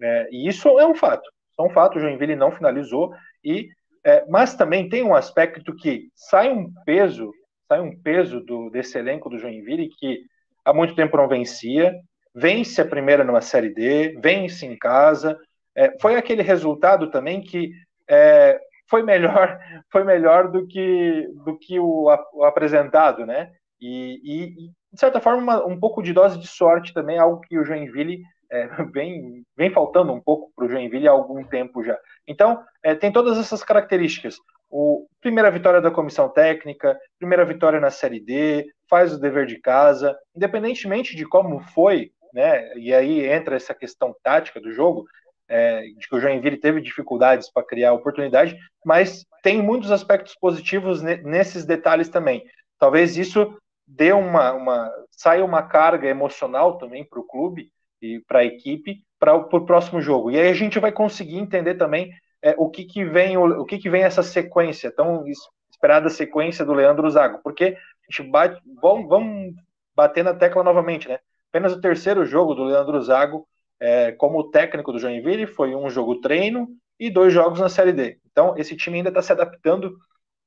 É, 0.00 0.28
e 0.30 0.46
isso 0.46 0.78
é 0.78 0.86
um 0.86 0.94
fato. 0.94 1.28
é 1.58 1.62
um 1.62 1.70
fato. 1.70 1.96
O 1.96 2.00
Joinville 2.00 2.36
não 2.36 2.52
finalizou. 2.52 3.14
E, 3.42 3.68
é, 4.04 4.24
mas 4.28 4.54
também 4.54 4.88
tem 4.88 5.02
um 5.02 5.14
aspecto 5.14 5.74
que 5.74 6.08
sai 6.14 6.52
um 6.52 6.70
peso, 6.84 7.32
sai 7.66 7.80
um 7.80 7.98
peso 8.00 8.40
do, 8.40 8.68
desse 8.70 8.98
elenco 8.98 9.30
do 9.30 9.38
Joinville 9.38 9.88
que 9.98 10.20
há 10.64 10.72
muito 10.72 10.94
tempo 10.94 11.16
não 11.16 11.26
vencia. 11.26 11.94
Vence 12.34 12.80
a 12.80 12.86
primeira 12.86 13.22
numa 13.22 13.40
Série 13.40 13.72
D, 13.72 14.18
vence 14.20 14.66
em 14.66 14.76
casa. 14.76 15.38
É, 15.76 15.96
foi 16.00 16.16
aquele 16.16 16.42
resultado 16.42 17.10
também 17.10 17.40
que 17.40 17.70
é, 18.08 18.58
foi 18.88 19.02
melhor 19.02 19.58
foi 19.90 20.04
melhor 20.04 20.50
do 20.50 20.66
que 20.66 21.28
do 21.44 21.58
que 21.58 21.78
o, 21.78 22.08
o 22.32 22.44
apresentado, 22.44 23.24
né? 23.24 23.50
E, 23.80 24.20
e, 24.24 24.70
de 24.92 25.00
certa 25.00 25.20
forma 25.20 25.42
uma, 25.42 25.66
um 25.66 25.78
pouco 25.78 26.02
de 26.02 26.12
dose 26.12 26.38
de 26.38 26.46
sorte 26.46 26.94
também, 26.94 27.18
algo 27.18 27.40
que 27.40 27.58
o 27.58 27.64
Joinville 27.64 28.22
é, 28.50 28.66
vem, 28.92 29.44
vem 29.56 29.70
faltando 29.70 30.12
um 30.12 30.20
pouco 30.20 30.52
para 30.54 30.66
o 30.66 30.68
Joinville 30.68 31.08
há 31.08 31.10
algum 31.10 31.44
tempo 31.44 31.82
já. 31.82 31.98
Então 32.26 32.62
é, 32.82 32.94
tem 32.94 33.12
todas 33.12 33.38
essas 33.38 33.62
características. 33.62 34.36
O 34.70 35.06
primeira 35.20 35.50
vitória 35.50 35.80
da 35.80 35.90
comissão 35.90 36.28
técnica, 36.28 36.98
primeira 37.18 37.44
vitória 37.44 37.80
na 37.80 37.90
Série 37.90 38.20
D, 38.20 38.66
faz 38.88 39.12
o 39.12 39.20
dever 39.20 39.46
de 39.46 39.60
casa, 39.60 40.16
independentemente 40.34 41.14
de 41.14 41.24
como 41.24 41.60
foi, 41.60 42.10
né? 42.34 42.76
E 42.76 42.92
aí 42.92 43.24
entra 43.24 43.56
essa 43.56 43.72
questão 43.72 44.14
tática 44.22 44.60
do 44.60 44.72
jogo 44.72 45.06
é, 45.48 45.82
de 45.82 46.08
que 46.08 46.16
o 46.16 46.20
Joinville 46.20 46.56
teve 46.56 46.80
dificuldades 46.80 47.50
para 47.50 47.64
criar 47.64 47.92
oportunidade, 47.92 48.58
mas 48.84 49.24
tem 49.42 49.62
muitos 49.62 49.92
aspectos 49.92 50.34
positivos 50.34 51.00
nesses 51.00 51.64
detalhes 51.64 52.08
também. 52.08 52.44
Talvez 52.78 53.16
isso 53.16 53.56
dê 53.86 54.12
uma, 54.12 54.52
uma 54.52 54.90
saia 55.10 55.44
uma 55.44 55.62
carga 55.62 56.08
emocional 56.08 56.76
também 56.78 57.04
para 57.04 57.20
o 57.20 57.26
clube 57.26 57.70
e 58.02 58.20
para 58.26 58.40
a 58.40 58.44
equipe 58.44 59.02
para 59.18 59.34
o 59.36 59.64
próximo 59.64 60.00
jogo. 60.00 60.30
E 60.30 60.38
aí 60.38 60.48
a 60.48 60.54
gente 60.54 60.78
vai 60.78 60.90
conseguir 60.90 61.38
entender 61.38 61.76
também 61.76 62.10
é, 62.42 62.54
o 62.58 62.68
que, 62.68 62.84
que 62.84 63.04
vem 63.04 63.36
o, 63.36 63.62
o 63.62 63.64
que, 63.64 63.78
que 63.78 63.88
vem 63.88 64.02
essa 64.02 64.22
sequência 64.22 64.90
tão 64.90 65.24
esperada 65.70 66.10
sequência 66.10 66.64
do 66.64 66.72
Leandro 66.72 67.08
Zago, 67.10 67.40
porque 67.42 67.76
a 68.08 68.12
gente 68.12 68.30
bate, 68.30 68.60
vamos, 68.80 69.08
vamos 69.08 69.54
bater 69.94 70.24
na 70.24 70.34
tecla 70.34 70.62
novamente, 70.62 71.08
né? 71.08 71.18
Apenas 71.54 71.72
o 71.72 71.80
terceiro 71.80 72.26
jogo 72.26 72.52
do 72.52 72.64
Leandro 72.64 73.00
Zago 73.00 73.46
é, 73.80 74.10
como 74.10 74.50
técnico 74.50 74.90
do 74.90 74.98
Joinville, 74.98 75.46
foi 75.46 75.72
um 75.72 75.88
jogo 75.88 76.20
treino 76.20 76.66
e 76.98 77.08
dois 77.08 77.32
jogos 77.32 77.60
na 77.60 77.68
Série 77.68 77.92
D. 77.92 78.18
Então, 78.28 78.58
esse 78.58 78.76
time 78.76 78.96
ainda 78.96 79.10
está 79.10 79.22
se 79.22 79.30
adaptando 79.30 79.96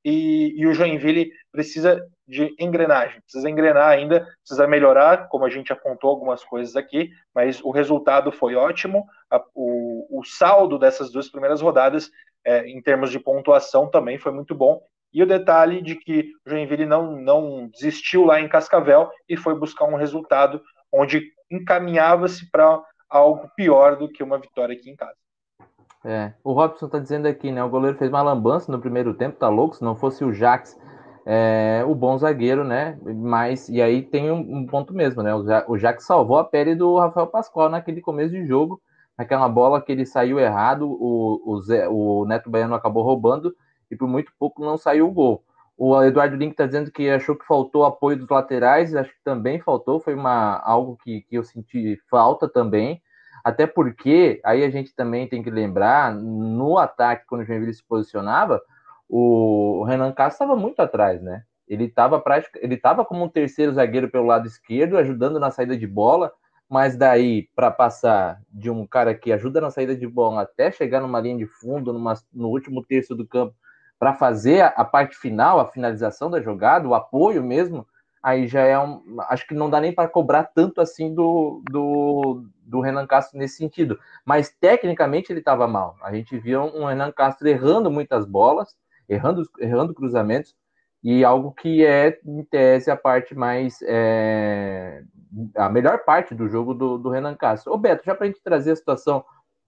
e, 0.04 0.54
e, 0.58 0.68
o 0.68 0.74
Joinville 0.74 1.32
precisa 1.50 2.06
de 2.28 2.54
engrenagem, 2.60 3.22
precisa 3.22 3.50
engrenar 3.50 3.88
ainda, 3.88 4.28
precisa 4.42 4.68
melhorar, 4.68 5.30
como 5.30 5.46
a 5.46 5.50
gente 5.50 5.72
apontou 5.72 6.10
algumas 6.10 6.44
coisas 6.44 6.76
aqui, 6.76 7.10
mas 7.34 7.62
o 7.64 7.72
resultado 7.72 8.30
foi 8.30 8.56
ótimo, 8.56 9.06
a, 9.32 9.42
o, 9.56 10.20
o, 10.20 10.26
saldo 10.26 10.78
dessas 10.78 11.10
duas 11.10 11.30
primeiras 11.30 11.62
rodadas, 11.62 12.12
é, 12.44 12.68
em 12.68 12.82
termos 12.82 13.12
de 13.12 13.20
pontuação, 13.20 13.90
também 13.90 14.18
foi 14.18 14.34
muito 14.34 14.54
bom, 14.54 14.82
e 15.14 15.24
o 15.24 15.26
detalhe 15.26 15.82
de 15.82 15.96
que 15.96 16.34
o 16.46 16.50
Joinville 16.50 16.86
não, 16.86 17.16
não 17.16 17.70
desistiu 17.70 18.26
lá 18.26 18.42
em 18.42 18.50
Cascavel 18.50 19.10
e 19.30 19.38
foi 19.38 19.58
buscar 19.58 19.86
um 19.86 19.96
resultado 19.96 20.62
onde 20.94 21.32
encaminhava-se 21.50 22.50
para 22.52 22.82
algo 23.10 23.50
pior 23.56 23.96
do 23.96 24.10
que 24.10 24.24
uma 24.24 24.38
vitória 24.38 24.76
aqui 24.76 24.90
em 24.90 24.96
casa. 24.96 25.16
É, 26.04 26.34
o 26.44 26.54
Robson 26.54 26.88
tá 26.88 27.00
dizendo 27.00 27.28
aqui, 27.28 27.52
né? 27.52 27.64
O 27.64 27.70
goleiro 27.70 27.98
fez 27.98 28.10
uma 28.10 28.22
lambança 28.22 28.72
no 28.72 28.80
primeiro 28.80 29.14
tempo, 29.14 29.38
tá 29.38 29.50
louco? 29.50 29.76
Se 29.76 29.84
não 29.84 29.96
fosse 29.96 30.24
o 30.24 30.34
Jax, 30.34 30.78
é, 31.26 31.84
o 31.86 31.94
bom 31.94 32.18
zagueiro, 32.18 32.64
né? 32.64 32.98
Mas, 33.04 33.68
e 33.68 33.82
aí 33.82 34.02
tem 34.02 34.32
um, 34.32 34.60
um 34.60 34.66
ponto 34.66 34.94
mesmo, 34.94 35.22
né? 35.22 35.34
O, 35.68 35.78
Jax 35.78 36.06
salvou 36.06 36.38
a 36.38 36.46
pele 36.46 36.76
do 36.76 36.98
Rafael 36.98 37.28
Pascoal 37.28 37.70
naquele 37.70 38.00
começo 38.00 38.32
de 38.32 38.48
jogo, 38.48 38.82
naquela 39.18 39.50
bola 39.50 39.82
que 39.82 39.92
ele 39.92 40.06
saiu 40.06 40.40
errado, 40.40 40.88
o, 40.90 41.42
o, 41.46 41.62
Zé, 41.62 41.88
o 41.90 42.26
Neto 42.26 42.50
Baiano 42.50 42.76
acabou 42.76 43.04
roubando 43.04 43.54
e 43.92 43.96
por 43.96 44.08
muito 44.08 44.32
pouco 44.40 44.64
não 44.64 44.78
saiu 44.78 45.08
o 45.10 45.12
gol. 45.12 45.44
O 45.78 46.02
Eduardo 46.02 46.36
Link 46.36 46.52
está 46.52 46.66
dizendo 46.66 46.92
que 46.92 47.08
achou 47.08 47.36
que 47.36 47.46
faltou 47.46 47.86
apoio 47.86 48.18
dos 48.18 48.28
laterais, 48.28 48.96
acho 48.96 49.12
que 49.12 49.24
também 49.24 49.62
faltou, 49.62 50.00
foi 50.00 50.16
uma, 50.16 50.58
algo 50.66 50.98
que, 51.04 51.22
que 51.22 51.36
eu 51.36 51.44
senti 51.44 52.02
falta 52.10 52.50
também, 52.50 53.00
até 53.44 53.68
porque 53.68 54.42
aí 54.44 54.64
a 54.64 54.70
gente 54.72 54.96
também 54.96 55.28
tem 55.28 55.44
que 55.44 55.52
lembrar, 55.52 56.16
no 56.16 56.80
ataque, 56.80 57.26
quando 57.28 57.42
o 57.42 57.46
Joinville 57.46 57.76
se 57.76 57.84
posicionava, 57.84 58.60
o 59.08 59.84
Renan 59.88 60.12
Castro 60.12 60.46
estava 60.46 60.60
muito 60.60 60.80
atrás, 60.80 61.22
né? 61.22 61.44
Ele 61.68 61.86
estava 61.86 62.24
ele 62.56 62.76
estava 62.76 63.06
como 63.06 63.24
um 63.24 63.30
terceiro 63.30 63.72
zagueiro 63.74 64.10
pelo 64.10 64.26
lado 64.26 64.48
esquerdo, 64.48 64.98
ajudando 64.98 65.40
na 65.40 65.52
saída 65.52 65.78
de 65.78 65.86
bola, 65.86 66.32
mas 66.68 66.98
daí 66.98 67.50
para 67.56 67.70
passar 67.70 68.42
de 68.50 68.70
um 68.70 68.86
cara 68.86 69.14
que 69.14 69.32
ajuda 69.32 69.62
na 69.62 69.70
saída 69.70 69.96
de 69.96 70.08
bola 70.08 70.42
até 70.42 70.72
chegar 70.72 71.02
numa 71.02 71.20
linha 71.20 71.38
de 71.38 71.46
fundo, 71.46 71.94
numa, 71.94 72.16
no 72.34 72.48
último 72.50 72.84
terço 72.84 73.16
do 73.16 73.28
campo, 73.28 73.54
para 74.00 74.14
fazer 74.14 74.62
a, 74.62 74.68
a, 74.68 74.86
parte 74.86 75.16
final, 75.18 75.60
a 75.60 75.68
finalização 75.68 76.30
da 76.30 76.42
jogada, 76.42 76.88
o 76.88 76.94
apoio 76.94 77.44
mesmo, 77.44 77.86
aí 78.22 78.48
já 78.48 78.62
é 78.62 78.78
um. 78.78 79.02
Acho 79.30 79.48
que 79.48 79.54
não 79.54 79.70
dá 79.70 79.80
nem 79.80 79.94
para 79.94 80.10
cobrar 80.10 80.44
tanto 80.44 80.82
assim 80.82 81.14
do, 81.14 81.62
do, 81.70 82.46
do 82.62 82.80
Renan 82.80 83.08
Castro 83.08 83.38
nesse 83.38 83.58
sentido. 83.58 84.00
Mas 84.26 84.50
tecnicamente 84.50 85.32
ele 85.32 85.40
estava 85.40 85.68
mal. 85.68 85.96
A 86.02 86.14
gente 86.14 86.38
viu 86.38 86.62
um 86.62 86.86
Renan 86.86 87.12
Castro 87.12 87.48
errando 87.48 87.90
muitas 87.90 88.26
bolas, 88.26 88.76
errando, 89.08 89.44
errando 89.60 89.94
cruzamentos, 89.94 90.56
e 91.04 91.24
algo 91.24 91.52
que 91.52 91.86
é, 91.86 92.20
em 92.26 92.44
tese, 92.44 92.92
a 92.92 92.98
parte 92.98 93.36
mais. 93.36 93.80
É, 93.84 95.04
a 95.56 95.70
melhor 95.70 96.04
parte 96.04 96.34
do 96.34 96.48
jogo 96.48 96.74
do, 96.74 96.98
do 96.98 97.10
Renan 97.10 97.36
Castro. 97.36 97.74
Ô 97.74 97.78
Beto, 97.78 98.04
já 98.06 98.16
para 98.16 98.26
a 98.26 98.28
gente 98.28 98.42
trazer 98.42 98.72
a 98.72 98.76
situação 98.76 99.24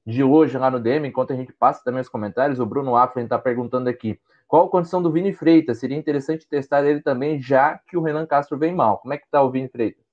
de 0.10 0.24
hoje 0.24 0.58
lá 0.58 0.72
no 0.72 0.80
DM, 0.80 1.08
enquanto 1.08 1.32
a 1.32 1.36
gente 1.36 1.54
passa 1.54 1.84
também 1.84 2.02
os 2.02 2.10
comentários, 2.10 2.60
o 2.60 2.66
Bruno 2.66 2.96
Afren 2.96 3.26
está 3.26 3.38
perguntando 3.38 3.90
aqui, 3.90 4.20
qual 4.48 4.66
a 4.66 4.70
condição 4.70 5.02
do 5.02 5.12
Vini 5.12 5.32
Freitas? 5.32 5.80
Seria 5.80 5.96
interessante 5.96 6.48
testar 6.48 6.84
ele 6.84 7.02
também, 7.02 7.40
já 7.40 7.80
que 7.88 7.96
o 7.96 8.02
Renan 8.02 8.26
Castro 8.26 8.58
vem 8.58 8.74
mal. 8.74 8.98
Como 8.98 9.14
é 9.14 9.18
que 9.18 9.26
está 9.26 9.44
o 9.44 9.52
Vini 9.52 9.70
Freitas? 9.70 10.04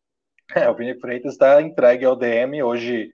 É, 0.55 0.69
o 0.69 0.75
Vini 0.75 1.01
Freitas 1.01 1.33
está 1.33 1.61
entregue 1.63 2.05
ao 2.05 2.15
DM 2.15 2.63
hoje. 2.63 3.13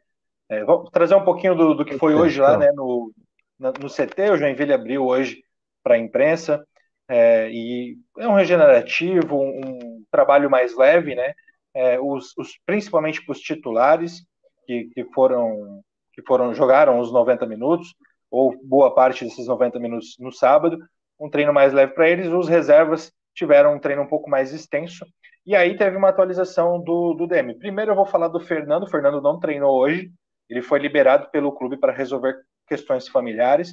É, 0.48 0.64
trazer 0.92 1.14
um 1.14 1.24
pouquinho 1.24 1.54
do, 1.54 1.74
do 1.74 1.84
que 1.84 1.96
foi 1.96 2.14
hoje 2.14 2.40
lá, 2.40 2.58
né, 2.58 2.70
no, 2.72 3.12
no 3.58 3.88
CT, 3.88 4.32
o 4.32 4.36
Joinville 4.36 4.72
abriu 4.72 5.06
hoje 5.06 5.42
para 5.82 5.94
a 5.94 5.98
imprensa, 5.98 6.66
é, 7.08 7.48
e 7.50 7.96
é 8.18 8.28
um 8.28 8.34
regenerativo, 8.34 9.40
um, 9.40 9.60
um 9.64 10.04
trabalho 10.10 10.50
mais 10.50 10.76
leve, 10.76 11.14
né, 11.14 11.32
é, 11.72 11.98
os, 11.98 12.36
os, 12.36 12.58
principalmente 12.66 13.24
para 13.24 13.32
os 13.32 13.40
titulares, 13.40 14.26
que, 14.66 14.90
que 14.92 15.04
foram 15.14 15.82
que 16.12 16.22
foram 16.22 16.54
jogaram 16.54 16.98
os 16.98 17.12
90 17.12 17.46
minutos, 17.46 17.94
ou 18.30 18.54
boa 18.62 18.94
parte 18.94 19.24
desses 19.24 19.46
90 19.46 19.78
minutos 19.78 20.16
no 20.18 20.32
sábado, 20.32 20.78
um 21.20 21.28
treino 21.28 21.52
mais 21.52 21.72
leve 21.72 21.92
para 21.92 22.08
eles, 22.08 22.28
os 22.28 22.48
reservas 22.48 23.12
tiveram 23.34 23.74
um 23.74 23.78
treino 23.78 24.02
um 24.02 24.06
pouco 24.06 24.28
mais 24.28 24.52
extenso, 24.52 25.04
e 25.44 25.56
aí 25.56 25.76
teve 25.76 25.96
uma 25.96 26.08
atualização 26.08 26.82
do, 26.82 27.14
do 27.14 27.26
DM. 27.26 27.58
Primeiro 27.58 27.92
eu 27.92 27.96
vou 27.96 28.06
falar 28.06 28.28
do 28.28 28.40
Fernando, 28.40 28.84
o 28.84 28.90
Fernando 28.90 29.20
não 29.20 29.38
treinou 29.38 29.78
hoje, 29.78 30.10
ele 30.48 30.62
foi 30.62 30.78
liberado 30.78 31.30
pelo 31.30 31.52
clube 31.52 31.76
para 31.76 31.92
resolver 31.92 32.36
questões 32.66 33.08
familiares, 33.08 33.72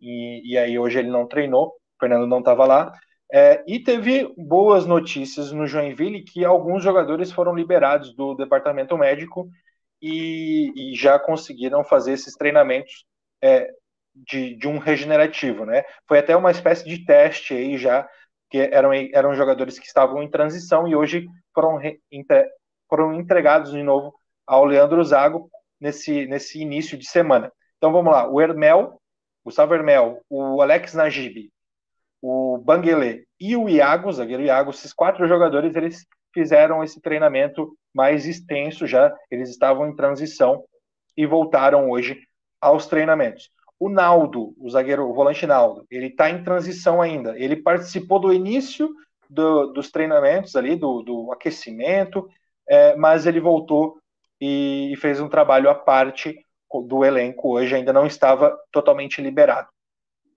e, 0.00 0.52
e 0.52 0.58
aí 0.58 0.78
hoje 0.78 0.98
ele 0.98 1.10
não 1.10 1.26
treinou, 1.26 1.68
o 1.68 1.72
Fernando 1.98 2.26
não 2.26 2.38
estava 2.38 2.64
lá, 2.64 2.92
é, 3.32 3.62
e 3.66 3.78
teve 3.78 4.32
boas 4.36 4.86
notícias 4.86 5.52
no 5.52 5.66
Joinville 5.66 6.24
que 6.24 6.44
alguns 6.44 6.82
jogadores 6.82 7.30
foram 7.30 7.54
liberados 7.54 8.12
do 8.14 8.34
departamento 8.34 8.98
médico 8.98 9.48
e, 10.00 10.92
e 10.92 10.94
já 10.94 11.18
conseguiram 11.18 11.84
fazer 11.84 12.12
esses 12.12 12.34
treinamentos 12.34 13.04
é, 13.42 13.70
de, 14.14 14.56
de, 14.56 14.68
um 14.68 14.78
regenerativo, 14.78 15.64
né? 15.64 15.84
Foi 16.08 16.18
até 16.18 16.36
uma 16.36 16.50
espécie 16.50 16.84
de 16.88 17.04
teste 17.04 17.54
aí 17.54 17.76
já 17.76 18.08
que 18.50 18.58
eram, 18.58 18.92
eram 18.92 19.34
jogadores 19.34 19.78
que 19.78 19.86
estavam 19.86 20.22
em 20.22 20.30
transição 20.30 20.88
e 20.88 20.96
hoje 20.96 21.26
foram, 21.54 21.80
entre, 22.10 22.48
foram 22.88 23.14
entregados 23.14 23.70
de 23.70 23.82
novo 23.82 24.12
ao 24.46 24.64
Leandro 24.64 25.02
Zago 25.04 25.48
nesse, 25.80 26.26
nesse 26.26 26.60
início 26.60 26.98
de 26.98 27.08
semana. 27.08 27.52
Então 27.78 27.92
vamos 27.92 28.12
lá, 28.12 28.28
o 28.28 28.40
Hermel, 28.40 29.00
Gustavo 29.44 29.74
Hermel, 29.74 30.20
o 30.28 30.60
Alex 30.60 30.94
Najib, 30.94 31.50
o 32.20 32.58
Banguele 32.58 33.24
e 33.38 33.56
o 33.56 33.68
Iago, 33.68 34.08
o 34.08 34.12
zagueiro 34.12 34.42
Iago, 34.42 34.70
esses 34.70 34.92
quatro 34.92 35.26
jogadores, 35.26 35.74
eles 35.74 36.04
fizeram 36.34 36.84
esse 36.84 37.00
treinamento 37.00 37.74
mais 37.94 38.26
extenso 38.26 38.86
já, 38.86 39.14
eles 39.30 39.50
estavam 39.50 39.88
em 39.88 39.96
transição 39.96 40.64
e 41.16 41.26
voltaram 41.26 41.90
hoje 41.90 42.20
aos 42.60 42.86
treinamentos. 42.86 43.50
O 43.78 43.88
Naldo, 43.88 44.54
o 44.58 44.68
zagueiro, 44.68 45.08
o 45.08 45.14
volante 45.14 45.46
Naldo, 45.46 45.86
ele 45.90 46.06
está 46.06 46.28
em 46.28 46.44
transição 46.44 47.00
ainda. 47.00 47.38
Ele 47.38 47.56
participou 47.56 48.18
do 48.18 48.32
início 48.32 48.90
do, 49.28 49.68
dos 49.68 49.90
treinamentos 49.90 50.56
ali, 50.56 50.76
do, 50.76 51.02
do 51.02 51.32
aquecimento, 51.32 52.28
é, 52.68 52.94
mas 52.96 53.26
ele 53.26 53.40
voltou 53.40 53.98
e, 54.40 54.92
e 54.92 54.96
fez 54.96 55.20
um 55.20 55.28
trabalho 55.28 55.70
à 55.70 55.74
parte 55.74 56.34
do 56.86 57.04
elenco 57.04 57.54
hoje, 57.54 57.74
ainda 57.74 57.92
não 57.92 58.06
estava 58.06 58.56
totalmente 58.70 59.20
liberado. 59.20 59.68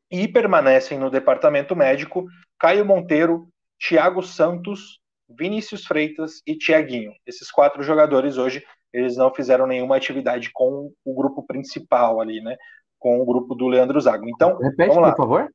E 0.09 0.27
permanecem 0.27 0.97
no 0.97 1.09
departamento 1.09 1.75
médico 1.75 2.25
Caio 2.57 2.85
Monteiro, 2.85 3.47
Thiago 3.77 4.23
Santos, 4.23 4.99
Vinícius 5.29 5.85
Freitas 5.85 6.41
e 6.45 6.57
Tiaguinho. 6.57 7.11
Esses 7.25 7.51
quatro 7.51 7.81
jogadores 7.83 8.37
hoje 8.37 8.63
eles 8.91 9.17
não 9.17 9.33
fizeram 9.33 9.65
nenhuma 9.65 9.97
atividade 9.97 10.51
com 10.53 10.91
o 11.03 11.15
grupo 11.15 11.43
principal 11.43 12.21
ali, 12.21 12.39
né? 12.41 12.55
com 13.03 13.19
o 13.19 13.25
grupo 13.25 13.53
do 13.53 13.67
Leandro 13.67 13.99
Zago. 13.99 14.29
Então, 14.29 14.57
Repete, 14.57 14.87
vamos 14.87 15.03
lá. 15.03 15.09
por 15.11 15.17
favor. 15.17 15.53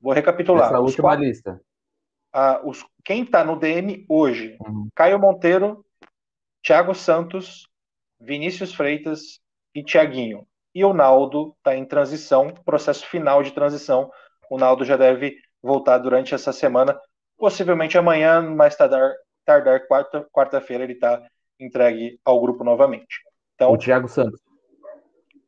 Vou 0.00 0.12
recapitular. 0.12 0.66
Essa 0.66 0.80
última 0.80 1.10
quatro, 1.10 1.24
lista. 1.24 1.60
Ah, 2.32 2.60
os, 2.64 2.84
quem 3.04 3.22
está 3.22 3.44
no 3.44 3.56
DM 3.56 4.04
hoje? 4.08 4.56
Uhum. 4.66 4.88
Caio 4.92 5.16
Monteiro, 5.16 5.84
Thiago 6.60 6.92
Santos, 6.92 7.68
Vinícius 8.20 8.74
Freitas 8.74 9.38
e 9.72 9.84
Thiaguinho. 9.84 10.44
E 10.74 10.84
o 10.84 10.92
Naldo 10.92 11.54
está 11.58 11.76
em 11.76 11.84
transição, 11.84 12.52
processo 12.64 13.06
final 13.06 13.44
de 13.44 13.52
transição. 13.52 14.10
O 14.50 14.58
Naldo 14.58 14.84
já 14.84 14.96
deve 14.96 15.36
voltar 15.62 15.98
durante 15.98 16.34
essa 16.34 16.52
semana, 16.52 16.98
possivelmente 17.42 17.98
amanhã, 17.98 18.40
mais 18.40 18.76
tardar, 18.76 19.14
tardar 19.44 19.80
quarta-feira, 19.88 20.28
quarta 20.30 20.64
ele 20.70 20.92
está 20.92 21.20
entregue 21.58 22.20
ao 22.24 22.40
grupo 22.40 22.62
novamente. 22.62 23.18
Então, 23.56 23.72
o 23.72 23.76
Thiago 23.76 24.06
Santos. 24.06 24.40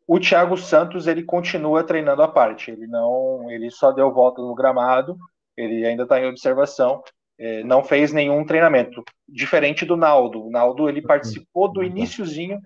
O 0.05 0.19
Thiago 0.19 0.57
Santos 0.57 1.07
ele 1.07 1.23
continua 1.23 1.85
treinando 1.85 2.21
à 2.21 2.27
parte. 2.27 2.73
Ele 2.73 2.89
não, 2.89 3.49
ele 3.49 3.71
só 3.71 3.93
deu 3.93 4.13
volta 4.13 4.43
no 4.43 4.57
gramado. 4.57 5.17
Ele 5.57 5.87
ainda 5.87 6.03
está 6.03 6.19
em 6.19 6.27
observação. 6.27 7.01
É, 7.39 7.63
não 7.63 7.85
fez 7.85 8.13
nenhum 8.13 8.45
treinamento, 8.45 9.05
diferente 9.29 9.85
do 9.85 9.97
Naldo. 9.97 10.45
O 10.45 10.51
Naldo 10.51 10.89
ele 10.89 11.01
participou 11.01 11.73
do 11.73 11.81
iníciozinho 11.81 12.59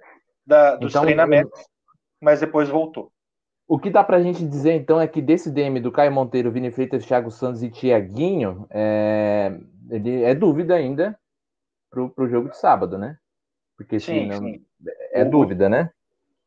da, 0.47 0.75
dos 0.75 0.93
então, 0.93 1.03
treinamentos, 1.03 1.61
mas 2.19 2.41
depois 2.41 2.71
voltou. 2.71 3.13
O 3.69 3.79
que 3.79 3.91
dá 3.91 4.03
para 4.03 4.17
a 4.17 4.23
gente 4.23 4.49
dizer 4.49 4.73
então 4.73 4.99
é 4.99 5.07
que 5.07 5.21
desse 5.21 5.51
DM 5.51 5.79
do 5.79 5.93
Caio 5.93 6.11
Monteiro, 6.11 6.51
Vini 6.51 6.71
Freitas, 6.71 7.05
Thiago 7.05 7.31
Santos 7.31 7.63
e 7.63 7.71
Tiaguinho, 7.71 8.67
é, 8.71 9.61
ele 9.91 10.23
é 10.23 10.35
dúvida 10.35 10.75
ainda 10.75 11.19
para 11.91 12.25
o 12.25 12.29
jogo 12.29 12.49
de 12.49 12.57
sábado, 12.57 12.97
né? 12.97 13.19
Porque 13.77 14.01
sim, 14.01 14.27
não, 14.27 14.39
sim. 14.39 14.65
é 15.13 15.23
o, 15.23 15.31
dúvida, 15.31 15.69
né? 15.69 15.91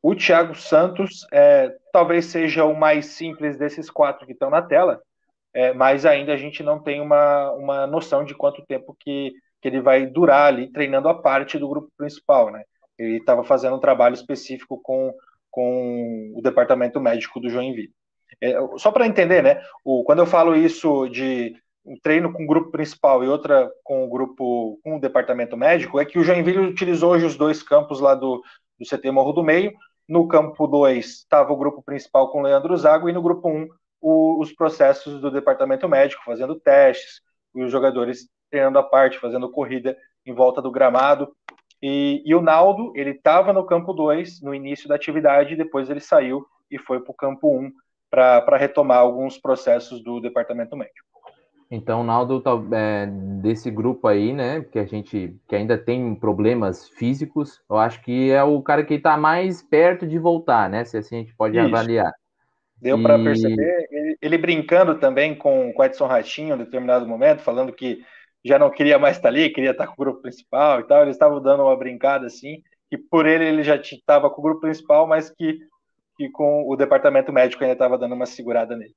O 0.01 0.15
Thiago 0.15 0.55
Santos 0.55 1.27
é, 1.31 1.71
talvez 1.93 2.25
seja 2.25 2.65
o 2.65 2.75
mais 2.75 3.05
simples 3.05 3.55
desses 3.55 3.87
quatro 3.87 4.25
que 4.25 4.33
estão 4.33 4.49
na 4.49 4.63
tela, 4.63 4.99
é, 5.53 5.73
mas 5.73 6.07
ainda 6.07 6.33
a 6.33 6.37
gente 6.37 6.63
não 6.63 6.79
tem 6.79 6.99
uma, 6.99 7.51
uma 7.51 7.85
noção 7.85 8.25
de 8.25 8.33
quanto 8.33 8.65
tempo 8.65 8.95
que, 8.99 9.31
que 9.61 9.67
ele 9.67 9.79
vai 9.79 10.07
durar 10.07 10.47
ali 10.47 10.71
treinando 10.71 11.07
a 11.07 11.21
parte 11.21 11.59
do 11.59 11.69
grupo 11.69 11.91
principal, 11.95 12.51
né? 12.51 12.63
Ele 12.97 13.17
estava 13.17 13.43
fazendo 13.43 13.75
um 13.75 13.79
trabalho 13.79 14.15
específico 14.15 14.79
com, 14.81 15.13
com 15.51 16.33
o 16.35 16.41
departamento 16.41 16.99
médico 16.99 17.39
do 17.39 17.49
Joinville. 17.49 17.91
É, 18.41 18.55
só 18.77 18.91
para 18.91 19.05
entender, 19.05 19.43
né? 19.43 19.61
O, 19.83 20.03
quando 20.03 20.19
eu 20.19 20.25
falo 20.25 20.55
isso 20.55 21.07
de 21.09 21.55
um 21.85 21.95
treino 22.01 22.31
com 22.31 22.43
o 22.43 22.47
grupo 22.47 22.71
principal 22.71 23.23
e 23.23 23.27
outra 23.27 23.69
com 23.83 24.05
o 24.05 24.09
grupo 24.09 24.79
com 24.83 24.95
o 24.95 24.99
departamento 24.99 25.57
médico, 25.57 25.99
é 25.99 26.05
que 26.05 26.17
o 26.17 26.23
Joinville 26.23 26.59
utilizou 26.59 27.11
hoje 27.11 27.25
os 27.25 27.35
dois 27.35 27.61
campos 27.61 27.99
lá 27.99 28.15
do, 28.15 28.41
do 28.79 28.85
CT 28.87 29.11
Morro 29.11 29.33
do 29.33 29.43
Meio 29.43 29.73
no 30.11 30.27
campo 30.27 30.67
2 30.67 31.05
estava 31.05 31.53
o 31.53 31.57
grupo 31.57 31.81
principal 31.81 32.29
com 32.29 32.41
Leandro 32.41 32.75
Zago 32.75 33.09
e 33.09 33.13
no 33.13 33.21
grupo 33.21 33.49
1 33.49 33.61
um, 33.61 34.39
os 34.39 34.51
processos 34.51 35.21
do 35.21 35.31
departamento 35.31 35.87
médico, 35.87 36.23
fazendo 36.25 36.59
testes, 36.59 37.21
e 37.55 37.63
os 37.63 37.71
jogadores 37.71 38.27
treinando 38.49 38.79
a 38.79 38.83
parte, 38.83 39.19
fazendo 39.19 39.49
corrida 39.49 39.95
em 40.25 40.33
volta 40.33 40.61
do 40.61 40.71
gramado. 40.71 41.33
E, 41.81 42.21
e 42.25 42.35
o 42.35 42.41
Naldo, 42.41 42.93
ele 42.95 43.11
estava 43.11 43.51
no 43.51 43.65
campo 43.65 43.93
2 43.93 44.41
no 44.41 44.53
início 44.53 44.87
da 44.87 44.95
atividade, 44.95 45.55
depois 45.55 45.89
ele 45.89 45.99
saiu 45.99 46.45
e 46.69 46.77
foi 46.77 46.99
para 46.99 47.11
o 47.11 47.15
campo 47.15 47.47
1 47.47 47.59
um, 47.59 47.71
para 48.09 48.57
retomar 48.57 48.99
alguns 48.99 49.37
processos 49.37 50.03
do 50.03 50.19
departamento 50.19 50.75
médico. 50.75 51.11
Então, 51.71 52.03
Naldo, 52.03 52.43
é, 52.73 53.07
desse 53.41 53.71
grupo 53.71 54.05
aí, 54.05 54.33
né, 54.33 54.59
que 54.59 54.77
a 54.77 54.83
gente 54.83 55.37
que 55.47 55.55
ainda 55.55 55.77
tem 55.77 56.13
problemas 56.13 56.89
físicos, 56.89 57.61
eu 57.69 57.77
acho 57.77 58.01
que 58.03 58.29
é 58.29 58.43
o 58.43 58.61
cara 58.61 58.83
que 58.83 58.95
está 58.95 59.15
mais 59.15 59.63
perto 59.63 60.05
de 60.05 60.19
voltar, 60.19 60.69
né? 60.69 60.83
Se 60.83 60.97
assim 60.97 61.15
a 61.15 61.19
gente 61.19 61.33
pode 61.33 61.57
Isso. 61.57 61.65
avaliar. 61.65 62.11
Deu 62.75 62.99
e... 62.99 63.01
para 63.01 63.17
perceber 63.17 63.87
ele, 63.89 64.17
ele, 64.21 64.37
brincando 64.37 64.95
também 64.95 65.33
com 65.33 65.71
o 65.73 65.83
Edson 65.83 66.07
Ratinho 66.07 66.55
em 66.55 66.57
determinado 66.57 67.07
momento, 67.07 67.39
falando 67.39 67.71
que 67.71 68.03
já 68.43 68.57
não 68.57 68.69
queria 68.69 68.97
mais 68.97 69.17
estar 69.17 69.29
ali, 69.29 69.49
queria 69.49 69.71
estar 69.71 69.87
com 69.87 69.93
o 69.93 70.05
grupo 70.05 70.21
principal 70.21 70.79
e 70.79 70.83
tal. 70.83 71.03
Eles 71.03 71.15
estavam 71.15 71.41
dando 71.41 71.63
uma 71.63 71.75
brincada 71.75 72.25
assim, 72.25 72.61
que 72.89 72.97
por 72.97 73.25
ele 73.25 73.45
ele 73.45 73.63
já 73.63 73.75
estava 73.75 74.29
com 74.29 74.41
o 74.41 74.43
grupo 74.43 74.61
principal, 74.61 75.07
mas 75.07 75.29
que, 75.29 75.59
que 76.17 76.29
com 76.29 76.67
o 76.67 76.75
departamento 76.75 77.31
médico 77.31 77.63
ainda 77.63 77.73
estava 77.73 77.97
dando 77.97 78.15
uma 78.15 78.25
segurada 78.25 78.75
nele. 78.75 78.93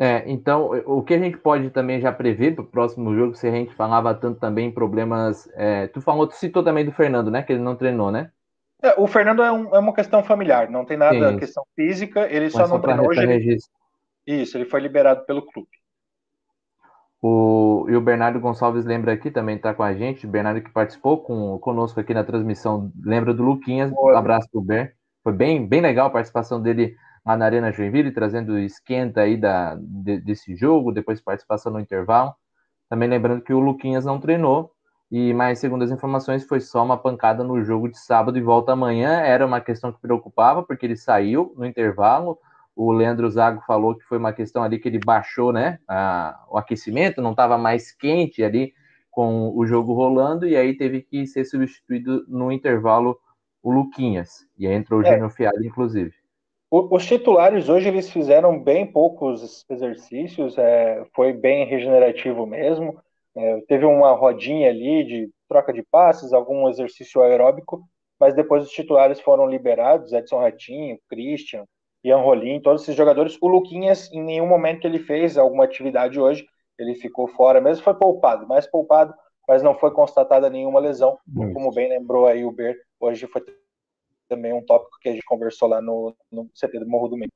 É, 0.00 0.22
então, 0.30 0.70
o 0.86 1.02
que 1.02 1.14
a 1.14 1.18
gente 1.18 1.36
pode 1.38 1.70
também 1.70 2.00
já 2.00 2.12
prever 2.12 2.54
para 2.54 2.62
o 2.62 2.68
próximo 2.68 3.12
jogo, 3.16 3.34
se 3.34 3.48
a 3.48 3.50
gente 3.50 3.74
falava 3.74 4.14
tanto 4.14 4.38
também 4.38 4.68
em 4.68 4.72
problemas. 4.72 5.50
É, 5.54 5.88
tu 5.88 6.00
falou, 6.00 6.26
tu 6.26 6.36
citou 6.36 6.62
também 6.62 6.84
do 6.84 6.92
Fernando, 6.92 7.32
né? 7.32 7.42
Que 7.42 7.52
ele 7.52 7.62
não 7.62 7.74
treinou, 7.74 8.12
né? 8.12 8.30
É, 8.80 8.94
o 8.96 9.08
Fernando 9.08 9.42
é, 9.42 9.50
um, 9.50 9.74
é, 9.74 9.78
uma 9.80 9.92
questão 9.92 10.22
familiar, 10.22 10.70
não 10.70 10.84
tem 10.84 10.96
nada 10.96 11.32
Sim. 11.32 11.36
questão 11.36 11.64
física, 11.74 12.28
ele 12.30 12.44
Mas 12.44 12.52
só 12.52 12.68
não 12.68 12.80
treinou 12.80 13.08
hoje. 13.08 13.20
Ele... 13.20 13.56
Isso, 14.24 14.56
ele 14.56 14.66
foi 14.66 14.80
liberado 14.80 15.24
pelo 15.26 15.44
clube. 15.44 15.68
O, 17.20 17.86
e 17.88 17.96
o 17.96 18.00
Bernardo 18.00 18.38
Gonçalves 18.38 18.84
lembra 18.84 19.12
aqui, 19.12 19.30
também 19.30 19.56
está 19.56 19.74
com 19.74 19.82
a 19.82 19.92
gente, 19.92 20.26
o 20.26 20.30
Bernardo 20.30 20.60
que 20.60 20.70
participou 20.70 21.18
com, 21.18 21.58
conosco 21.58 21.98
aqui 21.98 22.14
na 22.14 22.22
transmissão, 22.22 22.92
lembra 23.02 23.34
do 23.34 23.42
Luquinhas, 23.42 23.90
um 23.92 24.08
abraço 24.10 24.48
pro 24.50 24.60
Ber. 24.60 24.94
Foi 25.24 25.32
bem, 25.32 25.66
bem 25.66 25.80
legal 25.80 26.06
a 26.06 26.10
participação 26.10 26.62
dele 26.62 26.94
lá 27.26 27.36
na 27.36 27.44
Arena 27.44 27.72
Joinville, 27.72 28.12
trazendo 28.12 28.58
esquenta 28.58 29.22
aí 29.22 29.36
da, 29.36 29.76
de, 29.80 30.20
desse 30.20 30.54
jogo, 30.56 30.92
depois 30.92 31.20
participação 31.20 31.72
no 31.72 31.80
intervalo. 31.80 32.32
Também 32.88 33.08
lembrando 33.08 33.42
que 33.42 33.52
o 33.52 33.58
Luquinhas 33.58 34.04
não 34.04 34.20
treinou, 34.20 34.72
e 35.10 35.32
mais 35.32 35.58
segundo 35.58 35.82
as 35.82 35.90
informações, 35.90 36.46
foi 36.46 36.60
só 36.60 36.84
uma 36.84 36.96
pancada 36.96 37.42
no 37.42 37.62
jogo 37.64 37.88
de 37.88 37.98
sábado 37.98 38.36
e 38.36 38.42
volta 38.42 38.72
amanhã. 38.72 39.20
Era 39.20 39.44
uma 39.46 39.60
questão 39.60 39.90
que 39.90 40.00
preocupava, 40.00 40.62
porque 40.62 40.84
ele 40.84 40.96
saiu 40.96 41.54
no 41.56 41.64
intervalo. 41.64 42.38
O 42.78 42.92
Leandro 42.92 43.28
Zago 43.28 43.60
falou 43.66 43.96
que 43.96 44.04
foi 44.04 44.18
uma 44.18 44.32
questão 44.32 44.62
ali 44.62 44.78
que 44.78 44.86
ele 44.86 45.00
baixou 45.04 45.52
né, 45.52 45.80
a, 45.88 46.44
o 46.48 46.56
aquecimento, 46.56 47.20
não 47.20 47.32
estava 47.32 47.58
mais 47.58 47.90
quente 47.90 48.40
ali 48.40 48.72
com 49.10 49.50
o 49.52 49.66
jogo 49.66 49.92
rolando, 49.94 50.46
e 50.46 50.56
aí 50.56 50.76
teve 50.76 51.02
que 51.02 51.26
ser 51.26 51.44
substituído 51.44 52.24
no 52.28 52.52
intervalo 52.52 53.18
o 53.64 53.72
Luquinhas. 53.72 54.46
E 54.56 54.64
aí 54.64 54.74
entrou 54.74 55.00
o 55.00 55.04
é. 55.04 55.10
Júnior 55.10 55.30
Fialho, 55.30 55.66
inclusive. 55.66 56.14
Os 56.70 57.04
titulares 57.04 57.68
hoje 57.68 57.88
eles 57.88 58.08
fizeram 58.12 58.62
bem 58.62 58.86
poucos 58.86 59.66
exercícios, 59.68 60.56
é, 60.56 61.04
foi 61.16 61.32
bem 61.32 61.66
regenerativo 61.66 62.46
mesmo. 62.46 62.96
É, 63.36 63.60
teve 63.62 63.86
uma 63.86 64.12
rodinha 64.12 64.70
ali 64.70 65.02
de 65.02 65.30
troca 65.48 65.72
de 65.72 65.82
passes, 65.82 66.32
algum 66.32 66.68
exercício 66.68 67.22
aeróbico, 67.22 67.82
mas 68.20 68.36
depois 68.36 68.62
os 68.62 68.70
titulares 68.70 69.18
foram 69.18 69.48
liberados, 69.48 70.12
Edson 70.12 70.38
Ratinho, 70.38 70.96
Christian, 71.08 71.64
Ian 72.04 72.18
Rolim, 72.18 72.60
todos 72.60 72.82
esses 72.82 72.94
jogadores. 72.94 73.36
O 73.40 73.48
Luquinhas, 73.48 74.10
em 74.12 74.22
nenhum 74.22 74.46
momento 74.46 74.86
ele 74.86 74.98
fez 74.98 75.36
alguma 75.36 75.64
atividade 75.64 76.18
hoje, 76.18 76.46
ele 76.78 76.94
ficou 76.94 77.26
fora 77.28 77.60
mesmo, 77.60 77.82
foi 77.82 77.94
poupado, 77.94 78.46
mais 78.46 78.66
poupado, 78.66 79.14
mas 79.46 79.62
não 79.62 79.74
foi 79.74 79.90
constatada 79.90 80.48
nenhuma 80.50 80.78
lesão, 80.78 81.18
Muito. 81.26 81.54
como 81.54 81.72
bem 81.72 81.88
lembrou 81.88 82.26
aí 82.26 82.44
o 82.44 82.52
Ber, 82.52 82.76
hoje 83.00 83.26
foi 83.26 83.42
também 84.28 84.52
um 84.52 84.64
tópico 84.64 84.98
que 85.00 85.08
a 85.08 85.12
gente 85.12 85.24
conversou 85.24 85.68
lá 85.68 85.80
no, 85.80 86.14
no 86.30 86.48
CT 86.54 86.80
do 86.80 86.88
Morro 86.88 87.08
do 87.08 87.16
Meio. 87.16 87.30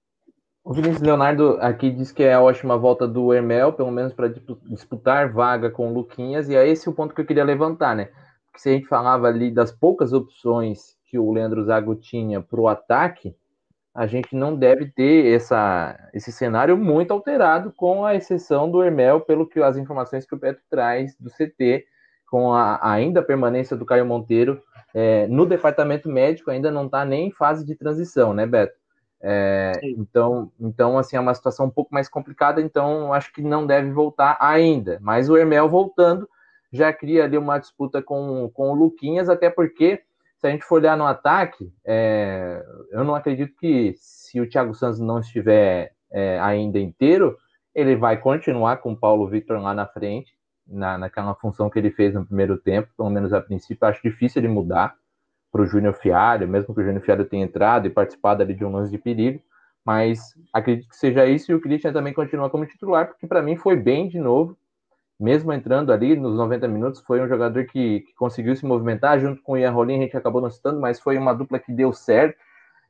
O 0.65 0.73
Vinícius 0.73 1.03
Leonardo 1.03 1.59
aqui 1.61 1.91
diz 1.91 2.13
que 2.13 2.23
é 2.23 2.35
a 2.35 2.41
ótima 2.41 2.79
volta 2.79 3.09
do 3.09 3.35
Hermel, 3.35 3.73
pelo 3.73 3.91
menos 3.91 4.13
para 4.13 4.29
disputar 4.29 5.33
vaga 5.33 5.71
com 5.71 5.91
o 5.91 5.93
Luquinhas, 5.93 6.49
e 6.49 6.55
é 6.55 6.69
esse 6.69 6.89
o 6.89 6.93
ponto 6.93 7.15
que 7.15 7.21
eu 7.21 7.27
queria 7.27 7.43
levantar, 7.43 7.97
né? 7.97 8.11
Porque 8.47 8.61
se 8.61 8.69
a 8.69 8.73
gente 8.73 8.87
falava 8.87 9.27
ali 9.27 9.51
das 9.51 9.73
poucas 9.73 10.13
opções 10.13 10.97
que 11.07 11.19
o 11.19 11.33
Leandro 11.33 11.65
Zago 11.65 11.97
tinha 11.97 12.41
para 12.41 12.61
o 12.61 12.69
ataque, 12.69 13.35
a 13.95 14.07
gente 14.07 14.35
não 14.35 14.57
deve 14.57 14.87
ter 14.87 15.35
essa, 15.35 15.99
esse 16.15 16.33
cenário 16.33 16.77
muito 16.77 17.13
alterado, 17.13 17.73
com 17.77 18.07
a 18.07 18.15
exceção 18.15 18.71
do 18.71 18.83
Hermel, 18.83 19.21
pelo 19.21 19.47
que 19.47 19.61
as 19.61 19.77
informações 19.77 20.25
que 20.25 20.35
o 20.35 20.39
Petro 20.39 20.63
traz 20.71 21.15
do 21.17 21.31
CT, 21.31 21.85
com 22.27 22.55
a 22.55 22.79
ainda 22.91 23.21
a 23.21 23.25
permanência 23.25 23.77
do 23.77 23.85
Caio 23.85 24.07
Monteiro 24.07 24.63
é, 24.95 25.27
no 25.27 25.45
departamento 25.45 26.09
médico, 26.09 26.51
ainda 26.51 26.71
não 26.71 26.87
está 26.87 27.05
nem 27.05 27.29
em 27.29 27.31
fase 27.31 27.65
de 27.65 27.75
transição, 27.75 28.33
né, 28.33 28.47
Beto? 28.47 28.81
É, 29.25 29.73
então, 29.83 30.51
então, 30.59 30.99
assim, 30.99 31.17
é 31.17 31.21
uma 31.21 31.35
situação 31.35 31.67
um 31.67 31.71
pouco 31.71 31.95
mais 31.95 32.09
complicada, 32.09 32.61
então 32.61 33.13
acho 33.13 33.33
que 33.33 33.43
não 33.43 33.67
deve 33.67 33.91
voltar 33.93 34.37
ainda. 34.41 34.99
Mas 35.01 35.29
o 35.29 35.37
Hermel 35.37 35.69
voltando 35.69 36.29
já 36.73 36.93
cria 36.93 37.25
ali 37.25 37.37
uma 37.37 37.59
disputa 37.59 38.03
com, 38.03 38.51
com 38.53 38.71
o 38.71 38.75
Luquinhas, 38.75 39.29
até 39.29 39.51
porque 39.51 40.03
se 40.43 40.49
a 40.49 40.51
gente 40.51 40.65
for 40.65 40.81
olhar 40.81 40.97
no 40.97 41.07
ataque, 41.07 41.73
é, 41.85 42.67
eu 42.91 43.05
não 43.05 43.15
acredito 43.15 43.55
que 43.61 43.95
se 43.97 44.41
o 44.41 44.49
Thiago 44.49 44.75
Santos 44.75 44.99
não 44.99 45.21
estiver 45.21 45.93
é, 46.11 46.41
ainda 46.41 46.81
inteiro, 46.81 47.39
ele 47.73 47.95
vai 47.95 48.17
continuar 48.17 48.79
com 48.79 48.91
o 48.91 48.97
Paulo 48.97 49.29
Victor 49.29 49.61
lá 49.61 49.73
na 49.73 49.87
frente, 49.87 50.35
na, 50.67 50.99
naquela 50.99 51.33
função 51.37 51.71
que 51.71 51.79
ele 51.79 51.93
fez 51.93 52.13
no 52.13 52.27
primeiro 52.27 52.59
tempo, 52.59 52.89
pelo 52.97 53.09
menos 53.09 53.33
a 53.33 53.41
princípio. 53.41 53.87
Acho 53.87 54.03
difícil 54.03 54.41
ele 54.41 54.49
mudar 54.49 54.97
para 55.53 55.63
o 55.63 55.67
Júnior 55.67 55.95
Fialho, 55.95 56.49
mesmo 56.49 56.75
que 56.75 56.81
o 56.81 56.85
Júnior 56.85 57.05
Fialho 57.05 57.25
tenha 57.25 57.45
entrado 57.45 57.87
e 57.87 57.91
participado 57.91 58.43
ali 58.43 58.53
de 58.53 58.65
um 58.65 58.73
lance 58.73 58.91
de 58.91 58.99
perigo, 58.99 59.41
mas 59.85 60.35
acredito 60.53 60.89
que 60.89 60.97
seja 60.97 61.25
isso 61.25 61.53
e 61.53 61.55
o 61.55 61.61
Christian 61.61 61.93
também 61.93 62.13
continua 62.13 62.51
como 62.51 62.67
titular, 62.67 63.07
porque 63.07 63.29
para 63.29 63.43
mim 63.43 63.55
foi 63.55 63.77
bem 63.77 64.09
de 64.09 64.19
novo 64.19 64.59
mesmo 65.23 65.53
entrando 65.53 65.93
ali 65.93 66.17
nos 66.17 66.37
90 66.37 66.67
minutos, 66.67 67.01
foi 67.01 67.23
um 67.23 67.29
jogador 67.29 67.65
que, 67.67 68.01
que 68.01 68.15
conseguiu 68.15 68.57
se 68.57 68.67
movimentar 68.67 69.21
junto 69.21 69.41
com 69.41 69.53
o 69.53 69.57
Ian 69.57 69.71
Rolim, 69.71 69.99
a 69.99 70.03
gente 70.03 70.17
acabou 70.17 70.41
não 70.41 70.51
citando, 70.51 70.81
mas 70.81 70.99
foi 70.99 71.17
uma 71.17 71.33
dupla 71.33 71.61
que 71.61 71.73
deu 71.73 71.93
certo 71.93 72.37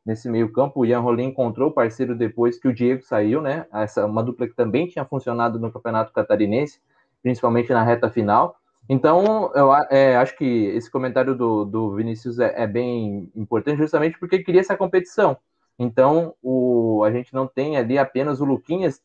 nesse 0.05 0.31
meio 0.31 0.51
campo. 0.51 0.81
O 0.81 0.87
Ian 0.87 1.01
Rolim 1.01 1.25
encontrou 1.25 1.69
o 1.69 1.73
parceiro 1.73 2.17
depois 2.17 2.59
que 2.59 2.67
o 2.67 2.73
Diego 2.73 3.03
saiu, 3.03 3.43
né? 3.43 3.67
Essa 3.71 4.07
uma 4.07 4.23
dupla 4.23 4.49
que 4.49 4.55
também 4.55 4.87
tinha 4.87 5.05
funcionado 5.05 5.59
no 5.59 5.71
Campeonato 5.71 6.11
Catarinense, 6.11 6.81
principalmente 7.23 7.71
na 7.71 7.83
reta 7.83 8.09
final. 8.09 8.57
Então, 8.89 9.53
eu 9.55 9.71
é, 9.91 10.17
acho 10.17 10.35
que 10.37 10.45
esse 10.45 10.91
comentário 10.91 11.35
do, 11.37 11.67
do 11.67 11.95
Vinícius 11.95 12.39
é, 12.39 12.63
é, 12.63 12.67
bem 12.67 13.31
importante, 13.37 13.77
justamente 13.77 14.19
porque 14.19 14.39
queria 14.39 14.63
essa 14.63 14.77
competição. 14.77 15.37
Então, 15.79 16.35
o, 16.43 17.05
a 17.05 17.13
gente 17.13 17.35
não 17.35 17.47
tem 17.47 17.77
ali 17.77 17.99
apenas 17.99 18.41
o 18.41 18.45
Luquinhas 18.47 19.03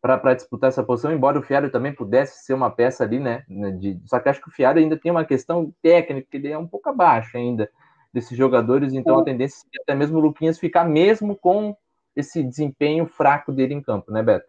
para 0.00 0.34
disputar 0.34 0.68
essa 0.68 0.82
posição, 0.82 1.12
embora 1.12 1.38
o 1.38 1.42
Fiário 1.42 1.70
também 1.70 1.92
pudesse 1.92 2.44
ser 2.44 2.54
uma 2.54 2.70
peça 2.70 3.04
ali, 3.04 3.20
né? 3.20 3.44
né 3.48 3.70
de, 3.70 4.00
só 4.06 4.18
que 4.18 4.28
acho 4.28 4.40
que 4.40 4.48
o 4.48 4.52
Fiário 4.52 4.80
ainda 4.80 4.96
tem 4.96 5.10
uma 5.10 5.24
questão 5.24 5.72
técnica, 5.82 6.26
que 6.30 6.36
ele 6.38 6.48
é 6.48 6.56
um 6.56 6.66
pouco 6.66 6.88
abaixo 6.88 7.36
ainda 7.36 7.70
desses 8.12 8.36
jogadores, 8.36 8.94
então 8.94 9.18
a 9.18 9.24
tendência 9.24 9.64
é 9.78 9.82
até 9.82 9.94
mesmo 9.94 10.18
o 10.18 10.20
Luquinhas 10.20 10.58
ficar 10.58 10.84
mesmo 10.84 11.36
com 11.36 11.76
esse 12.16 12.42
desempenho 12.42 13.06
fraco 13.06 13.52
dele 13.52 13.74
em 13.74 13.82
campo, 13.82 14.10
né, 14.10 14.22
Beto? 14.22 14.48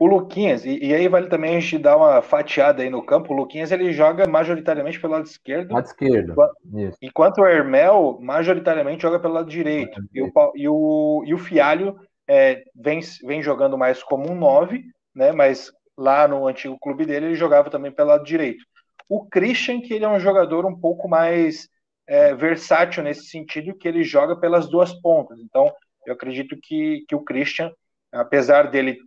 O 0.00 0.06
Luquinhas, 0.06 0.64
e, 0.64 0.78
e, 0.78 0.94
aí 0.94 1.08
vale 1.08 1.26
também 1.26 1.56
a 1.56 1.60
gente 1.60 1.76
dar 1.76 1.96
uma 1.96 2.22
fatiada 2.22 2.84
aí 2.84 2.88
no 2.88 3.04
campo, 3.04 3.34
o 3.34 3.36
Luquinhas 3.36 3.72
ele 3.72 3.92
joga 3.92 4.28
majoritariamente 4.28 5.00
pelo 5.00 5.14
lado 5.14 5.26
esquerdo. 5.26 5.74
Lado 5.74 5.86
esquerdo. 5.86 6.30
Enquanto, 6.30 6.96
enquanto 7.02 7.38
o 7.38 7.46
Hermel 7.46 8.16
majoritariamente 8.22 9.02
joga 9.02 9.18
pelo 9.18 9.34
lado 9.34 9.50
direito. 9.50 10.00
E 10.14 10.22
o, 10.22 10.30
e 10.54 10.68
o, 10.68 11.24
e 11.26 11.34
o 11.34 11.38
Fialho 11.38 11.98
é, 12.28 12.62
vem, 12.74 13.00
vem 13.24 13.42
jogando 13.42 13.78
mais 13.78 14.02
como 14.02 14.30
um 14.30 14.34
9, 14.34 14.84
né? 15.14 15.32
Mas 15.32 15.72
lá 15.96 16.28
no 16.28 16.46
antigo 16.46 16.78
clube 16.78 17.04
dele 17.06 17.26
ele 17.26 17.34
jogava 17.34 17.70
também 17.70 17.90
pelo 17.90 18.10
lado 18.10 18.24
direito. 18.24 18.64
O 19.08 19.26
Christian, 19.26 19.80
que 19.80 19.94
ele 19.94 20.04
é 20.04 20.08
um 20.08 20.20
jogador 20.20 20.66
um 20.66 20.78
pouco 20.78 21.08
mais 21.08 21.68
é, 22.06 22.34
versátil 22.34 23.02
nesse 23.02 23.26
sentido, 23.26 23.74
que 23.74 23.88
ele 23.88 24.04
joga 24.04 24.36
pelas 24.36 24.68
duas 24.68 24.92
pontas. 24.92 25.40
Então, 25.40 25.72
eu 26.06 26.12
acredito 26.12 26.56
que, 26.62 27.04
que 27.08 27.14
o 27.14 27.24
Christian, 27.24 27.72
apesar 28.12 28.70
dele 28.70 28.98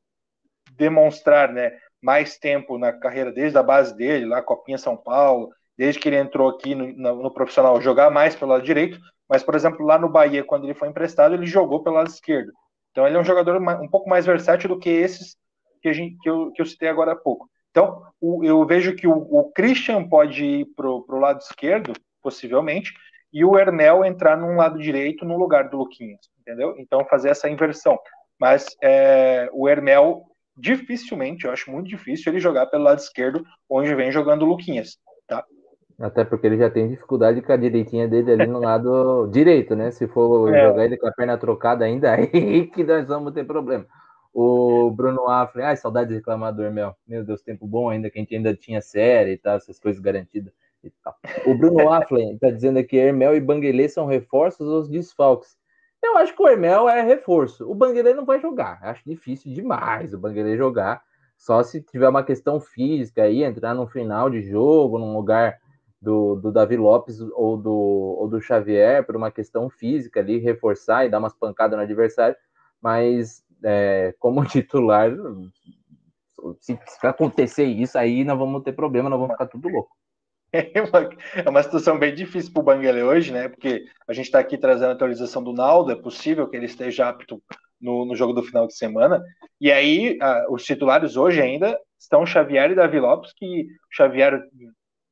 demonstrar 0.72 1.52
né, 1.54 1.72
mais 2.02 2.38
tempo 2.38 2.78
na 2.78 2.92
carreira 2.92 3.32
desde 3.32 3.58
a 3.58 3.64
base 3.64 3.96
dele, 3.96 4.26
lá 4.26 4.42
Copinha 4.42 4.78
São 4.78 4.98
Paulo, 4.98 5.50
desde 5.78 6.00
que 6.00 6.10
ele 6.10 6.18
entrou 6.18 6.50
aqui 6.50 6.74
no, 6.74 6.92
no, 6.94 7.24
no, 7.24 7.34
profissional, 7.34 7.80
jogar 7.82 8.10
mais 8.10 8.36
pelo 8.36 8.52
lado 8.52 8.64
direito, 8.64 9.00
mas, 9.30 9.44
por 9.44 9.56
exemplo, 9.56 9.86
lá 9.86 9.98
no 9.98 10.10
Bahia, 10.10 10.44
quando 10.44 10.66
ele 10.66 10.74
foi 10.74 10.90
emprestado, 10.90 11.34
ele 11.34 11.46
jogou 11.46 11.84
pelo 11.84 11.96
lado 11.96 12.08
esquerdo. 12.08 12.52
Então 12.92 13.08
ele 13.08 13.18
é 13.18 13.20
um 13.20 13.26
jogador 13.26 13.58
um 13.58 13.88
pouco 13.88 14.10
mais 14.10 14.26
versátil 14.26 14.70
do 14.70 14.80
que 14.80 14.90
esses 14.90 15.36
que, 15.82 15.90
a 15.90 15.94
gente, 15.94 16.18
que, 16.22 16.30
eu, 16.30 16.52
que 16.52 16.62
eu 16.62 16.66
citei 16.66 16.90
agora 16.90 17.14
há 17.14 17.16
pouco. 17.16 17.50
Então 17.72 18.04
o, 18.20 18.44
eu 18.44 18.66
vejo 18.66 18.96
que 18.96 19.08
o, 19.08 19.14
o 19.14 19.52
Christian 19.52 20.08
pode 20.08 20.44
ir 20.44 20.66
para 20.76 20.88
o 20.88 21.20
lado 21.20 21.40
esquerdo, 21.40 21.94
possivelmente, 22.22 22.94
e 23.34 23.46
o 23.46 23.58
Ernel 23.58 24.04
entrar 24.04 24.38
num 24.38 24.58
lado 24.58 24.78
direito 24.78 25.26
no 25.26 25.38
lugar 25.38 25.70
do 25.70 25.78
Luquinhas, 25.78 26.20
entendeu? 26.40 26.76
Então 26.78 27.06
fazer 27.06 27.30
essa 27.30 27.50
inversão. 27.50 27.98
Mas 28.40 28.76
é, 28.84 29.50
o 29.54 29.70
Ernel 29.70 30.26
dificilmente, 30.56 31.46
eu 31.46 31.52
acho 31.52 31.72
muito 31.72 31.88
difícil 31.88 32.32
ele 32.32 32.40
jogar 32.40 32.68
pelo 32.68 32.84
lado 32.84 33.00
esquerdo, 33.00 33.44
onde 33.70 33.96
vem 33.96 34.12
jogando 34.12 34.44
o 34.44 34.46
Luquinhas, 34.46 34.98
tá? 35.28 35.46
Até 36.02 36.26
porque 36.26 36.48
ele 36.48 36.58
já 36.58 36.70
tem 36.70 36.90
dificuldade 36.90 37.42
com 37.42 37.52
a 37.52 37.58
direitinha 37.58 38.08
dele 38.08 38.32
ali 38.32 38.48
no 38.48 38.60
lado 38.60 39.28
direito, 39.32 39.76
né? 39.76 39.92
Se 39.92 40.08
for 40.08 40.52
é. 40.54 40.68
jogar 40.68 40.86
ele 40.86 40.98
com 40.98 41.08
a 41.08 41.12
perna 41.12 41.38
trocada 41.38 41.86
ainda, 41.86 42.12
aí 42.16 42.68
que 42.68 42.84
nós 42.84 43.08
vamos 43.08 43.34
ter 43.34 43.46
problema. 43.46 43.86
O 44.34 44.90
Bruno 44.90 45.30
Afre, 45.30 45.62
ai, 45.62 45.76
saudade 45.76 46.10
de 46.10 46.16
reclamar 46.16 46.54
do 46.54 46.64
Hermel. 46.64 46.96
Meu 47.06 47.24
Deus, 47.24 47.42
tempo 47.42 47.68
bom 47.68 47.90
ainda, 47.90 48.10
que 48.10 48.18
a 48.18 48.22
gente 48.22 48.36
ainda 48.36 48.56
tinha 48.56 48.82
série 48.82 49.34
e 49.34 49.38
tal, 49.38 49.58
essas 49.58 49.78
coisas 49.78 50.02
garantidas 50.02 50.54
e 50.84 50.90
tal. 51.04 51.16
O 51.46 51.54
Bruno 51.54 51.88
Afle 51.94 52.38
tá 52.40 52.50
dizendo 52.50 52.80
aqui: 52.80 52.98
Hermel 52.98 53.36
e 53.36 53.40
Banguelê 53.40 53.88
são 53.88 54.08
reforços 54.08 54.68
ou 54.68 54.88
desfalques? 54.88 55.56
Eu 56.02 56.18
acho 56.18 56.36
que 56.36 56.42
o 56.42 56.48
Hermel 56.48 56.90
é 56.90 57.02
reforço. 57.02 57.70
O 57.70 57.76
Banguelê 57.76 58.14
não 58.16 58.26
vai 58.26 58.40
jogar. 58.40 58.80
Acho 58.82 59.04
difícil 59.06 59.54
demais 59.54 60.14
o 60.14 60.18
Banguelê 60.18 60.58
jogar. 60.58 61.04
Só 61.38 61.62
se 61.62 61.82
tiver 61.82 62.10
uma 62.10 62.24
questão 62.24 62.60
física 62.60 63.24
aí, 63.24 63.44
entrar 63.44 63.76
no 63.76 63.88
final 63.88 64.30
de 64.30 64.42
jogo, 64.42 64.98
num 64.98 65.16
lugar 65.16 65.60
do, 66.02 66.36
do 66.36 66.52
Davi 66.52 66.76
Lopes 66.76 67.22
ou 67.22 67.56
do, 67.56 67.72
ou 67.72 68.28
do 68.28 68.42
Xavier 68.42 69.06
por 69.06 69.16
uma 69.16 69.30
questão 69.30 69.70
física 69.70 70.20
ali, 70.20 70.40
reforçar 70.40 71.06
e 71.06 71.10
dar 71.10 71.20
umas 71.20 71.34
pancadas 71.34 71.78
no 71.78 71.84
adversário, 71.84 72.36
mas 72.82 73.44
é, 73.64 74.14
como 74.20 74.44
titular, 74.46 75.12
se, 76.60 76.80
se, 76.88 77.08
acontecer 77.08 77.66
isso 77.66 77.98
aí, 77.98 78.24
nós 78.24 78.38
vamos 78.38 78.64
ter 78.64 78.74
problema, 78.74 79.10
nós 79.10 79.20
vamos 79.20 79.36
ficar 79.36 79.48
tudo 79.48 79.70
louco. 79.70 79.92
É 80.54 81.50
uma, 81.50 81.64
situação 81.64 81.98
bem 81.98 82.14
difícil 82.14 82.52
para 82.52 82.60
o 82.60 82.64
Banguele 82.64 83.02
hoje, 83.02 83.32
né? 83.32 83.48
Porque 83.48 83.86
a 84.06 84.12
gente 84.12 84.26
está 84.26 84.40
aqui 84.40 84.58
trazendo 84.58 84.90
a 84.90 84.92
atualização 84.92 85.42
do 85.42 85.54
Naldo, 85.54 85.94
é 85.94 85.96
possível 85.96 86.46
que 86.46 86.58
ele 86.58 86.66
esteja 86.66 87.08
apto 87.08 87.42
no, 87.80 88.04
no 88.04 88.14
jogo 88.18 88.34
do 88.34 88.44
final 88.44 88.68
de 88.68 88.76
semana. 88.76 89.24
E 89.62 89.72
aí, 89.72 90.18
a, 90.22 90.48
os 90.50 90.66
titulares 90.66 91.16
hoje 91.16 91.42
ainda 91.42 91.80
estão 91.98 92.26
Xavier 92.26 92.70
e 92.70 92.76
Davi 92.76 93.00
Lopes, 93.00 93.32
que 93.34 93.64
o 93.64 93.96
Xavier 93.96 94.44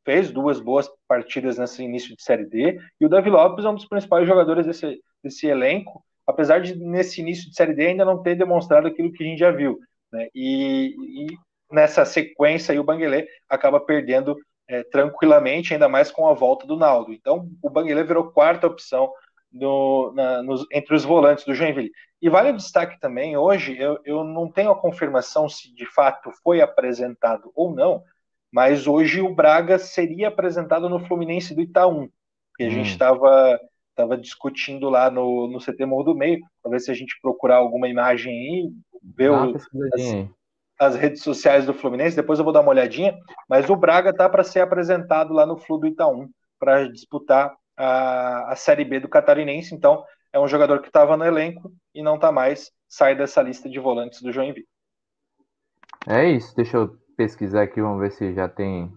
fez 0.05 0.31
duas 0.31 0.59
boas 0.59 0.89
partidas 1.07 1.57
nesse 1.57 1.83
início 1.83 2.15
de 2.15 2.23
Série 2.23 2.45
D, 2.45 2.79
e 2.99 3.05
o 3.05 3.09
Davi 3.09 3.29
Lopes 3.29 3.65
é 3.65 3.69
um 3.69 3.75
dos 3.75 3.87
principais 3.87 4.27
jogadores 4.27 4.65
desse, 4.65 5.01
desse 5.23 5.47
elenco, 5.47 6.03
apesar 6.25 6.61
de 6.61 6.75
nesse 6.75 7.21
início 7.21 7.49
de 7.49 7.55
Série 7.55 7.73
D 7.73 7.87
ainda 7.87 8.05
não 8.05 8.21
ter 8.21 8.35
demonstrado 8.35 8.87
aquilo 8.87 9.11
que 9.11 9.23
a 9.23 9.27
gente 9.27 9.39
já 9.39 9.51
viu. 9.51 9.79
Né? 10.11 10.27
E, 10.33 10.95
e 10.97 11.27
nessa 11.71 12.05
sequência 12.05 12.71
aí 12.71 12.79
o 12.79 12.83
Banguelê 12.83 13.27
acaba 13.47 13.79
perdendo 13.79 14.35
é, 14.67 14.83
tranquilamente, 14.83 15.73
ainda 15.73 15.89
mais 15.89 16.11
com 16.11 16.27
a 16.27 16.33
volta 16.33 16.65
do 16.67 16.77
Naldo. 16.77 17.11
Então 17.13 17.49
o 17.61 17.69
Banguelê 17.69 18.03
virou 18.03 18.31
quarta 18.31 18.67
opção 18.67 19.11
no, 19.51 20.11
na, 20.13 20.43
nos, 20.43 20.65
entre 20.71 20.95
os 20.95 21.03
volantes 21.03 21.43
do 21.45 21.53
Joinville. 21.53 21.91
E 22.21 22.29
vale 22.29 22.51
o 22.51 22.57
destaque 22.57 22.99
também, 22.99 23.37
hoje 23.37 23.77
eu, 23.79 23.99
eu 24.03 24.23
não 24.23 24.51
tenho 24.51 24.71
a 24.71 24.79
confirmação 24.79 25.47
se 25.47 25.73
de 25.73 25.85
fato 25.85 26.31
foi 26.43 26.61
apresentado 26.61 27.51
ou 27.55 27.73
não, 27.73 28.03
mas 28.51 28.87
hoje 28.87 29.21
o 29.21 29.33
Braga 29.33 29.77
seria 29.77 30.27
apresentado 30.27 30.89
no 30.89 31.05
Fluminense 31.05 31.53
do 31.53 31.61
Itaú, 31.61 32.09
que 32.55 32.63
a 32.63 32.67
hum. 32.67 32.71
gente 32.71 32.89
estava 32.89 33.59
tava 33.95 34.17
discutindo 34.17 34.89
lá 34.89 35.11
no, 35.11 35.47
no 35.47 35.59
CT 35.59 35.85
Morro 35.85 36.03
do 36.03 36.15
Meio, 36.15 36.39
para 36.63 36.71
ver 36.71 36.79
se 36.79 36.89
a 36.89 36.93
gente 36.93 37.19
procurar 37.21 37.57
alguma 37.57 37.85
imagem 37.89 38.31
aí, 38.31 38.71
ver 39.03 39.29
o, 39.29 39.55
as, 39.55 39.67
as, 40.79 40.95
redes 40.95 41.21
sociais 41.21 41.65
do 41.65 41.73
Fluminense, 41.73 42.15
depois 42.15 42.39
eu 42.39 42.45
vou 42.45 42.53
dar 42.53 42.61
uma 42.61 42.69
olhadinha, 42.69 43.13
mas 43.49 43.69
o 43.69 43.75
Braga 43.75 44.13
tá 44.13 44.29
para 44.29 44.41
ser 44.41 44.61
apresentado 44.61 45.33
lá 45.33 45.45
no 45.45 45.57
Flu 45.57 45.77
do 45.77 45.87
Itaú, 45.87 46.29
para 46.57 46.87
disputar 46.87 47.53
a, 47.75 48.53
a 48.53 48.55
Série 48.55 48.85
B 48.85 49.01
do 49.01 49.09
Catarinense, 49.09 49.75
então 49.75 50.01
é 50.31 50.39
um 50.39 50.47
jogador 50.47 50.81
que 50.81 50.87
estava 50.87 51.17
no 51.17 51.25
elenco 51.25 51.69
e 51.93 52.01
não 52.01 52.15
está 52.15 52.31
mais, 52.31 52.71
sai 52.87 53.17
dessa 53.17 53.41
lista 53.41 53.69
de 53.69 53.79
volantes 53.79 54.21
do 54.21 54.31
Joinville. 54.31 54.65
É 56.07 56.25
isso, 56.25 56.55
deixa 56.55 56.77
eu 56.77 56.97
pesquisar 57.19 57.63
aqui, 57.63 57.81
vamos 57.81 57.99
ver 57.99 58.11
se 58.13 58.33
já 58.33 58.47
tem. 58.47 58.89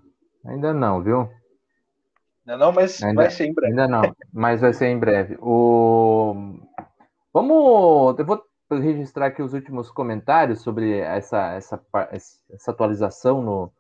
Ainda 0.47 0.73
não, 0.73 1.03
viu? 1.03 1.29
Ainda 2.47 2.57
não, 2.57 2.71
mas 2.71 3.03
ainda, 3.03 3.23
vai 3.23 3.31
ser 3.33 3.47
em 3.47 3.53
breve. 3.53 3.73
Ainda 3.73 3.89
não, 3.89 4.17
mas 4.33 4.61
vai 4.61 4.73
ser 4.73 4.87
em 4.87 4.99
breve. 4.99 5.37
O... 5.41 6.61
Vamos. 7.35 8.17
Eu 8.17 8.25
vou 8.25 8.41
registrar 8.71 9.27
aqui 9.27 9.43
os 9.43 9.53
últimos 9.53 9.91
comentários 9.91 10.61
sobre 10.61 10.99
essa, 10.99 11.55
essa, 11.55 11.83
essa 12.53 12.71
atualização 12.71 13.43
no, 13.43 13.73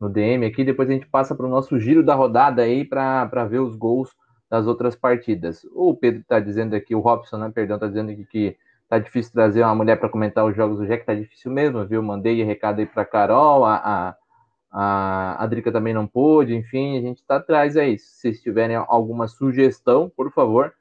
no 0.00 0.08
DM 0.08 0.46
aqui. 0.46 0.62
Depois 0.62 0.88
a 0.88 0.92
gente 0.92 1.08
passa 1.08 1.34
para 1.34 1.46
o 1.46 1.50
nosso 1.50 1.76
giro 1.80 2.04
da 2.04 2.14
rodada 2.14 2.62
aí 2.62 2.84
para 2.84 3.44
ver 3.46 3.58
os 3.58 3.74
gols 3.74 4.14
das 4.48 4.68
outras 4.68 4.94
partidas. 4.94 5.66
O 5.74 5.92
Pedro 5.92 6.20
está 6.20 6.38
dizendo 6.38 6.76
aqui, 6.76 6.94
o 6.94 7.00
Robson, 7.00 7.36
né, 7.36 7.50
perdão, 7.52 7.74
está 7.76 7.88
dizendo 7.88 8.12
aqui 8.12 8.24
que 8.24 8.56
tá 8.88 8.98
difícil 8.98 9.32
trazer 9.32 9.62
uma 9.62 9.74
mulher 9.74 9.96
para 9.96 10.08
comentar 10.08 10.44
os 10.44 10.56
jogos 10.56 10.78
do 10.78 10.86
Jack, 10.86 11.04
tá 11.04 11.14
difícil 11.14 11.50
mesmo, 11.50 11.84
viu? 11.86 12.02
Mandei 12.02 12.42
recado 12.42 12.80
aí 12.80 12.86
para 12.86 13.04
Carol, 13.04 13.64
a, 13.64 13.76
a, 13.76 14.16
a, 14.70 15.44
a 15.44 15.46
Drica 15.46 15.70
também 15.70 15.92
não 15.92 16.06
pôde, 16.06 16.54
enfim, 16.54 16.96
a 16.98 17.00
gente 17.00 17.18
está 17.18 17.36
atrás 17.36 17.76
aí. 17.76 17.98
Se 17.98 18.20
vocês 18.20 18.40
tiverem 18.40 18.76
alguma 18.76 19.28
sugestão, 19.28 20.10
por 20.16 20.32
favor, 20.32 20.72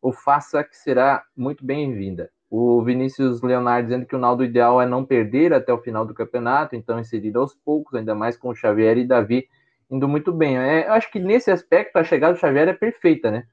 o 0.00 0.12
faça 0.12 0.62
que 0.62 0.76
será 0.76 1.24
muito 1.36 1.64
bem-vinda. 1.64 2.30
O 2.48 2.80
Vinícius 2.82 3.42
Leonardo 3.42 3.88
dizendo 3.88 4.06
que 4.06 4.14
o 4.14 4.18
Naldo 4.18 4.44
ideal 4.44 4.80
é 4.80 4.86
não 4.86 5.04
perder 5.04 5.52
até 5.52 5.72
o 5.72 5.82
final 5.82 6.06
do 6.06 6.14
campeonato, 6.14 6.76
então 6.76 7.00
inserir 7.00 7.36
aos 7.36 7.54
poucos, 7.54 7.94
ainda 7.94 8.14
mais 8.14 8.36
com 8.36 8.50
o 8.50 8.54
Xavier 8.54 8.96
e 8.98 9.04
Davi 9.04 9.48
indo 9.90 10.08
muito 10.08 10.32
bem. 10.32 10.58
É, 10.58 10.86
eu 10.86 10.92
acho 10.92 11.10
que 11.10 11.18
nesse 11.18 11.50
aspecto 11.50 11.96
a 11.96 12.04
chegada 12.04 12.34
do 12.34 12.38
Xavier 12.38 12.68
é 12.68 12.72
perfeita, 12.72 13.30
né? 13.30 13.44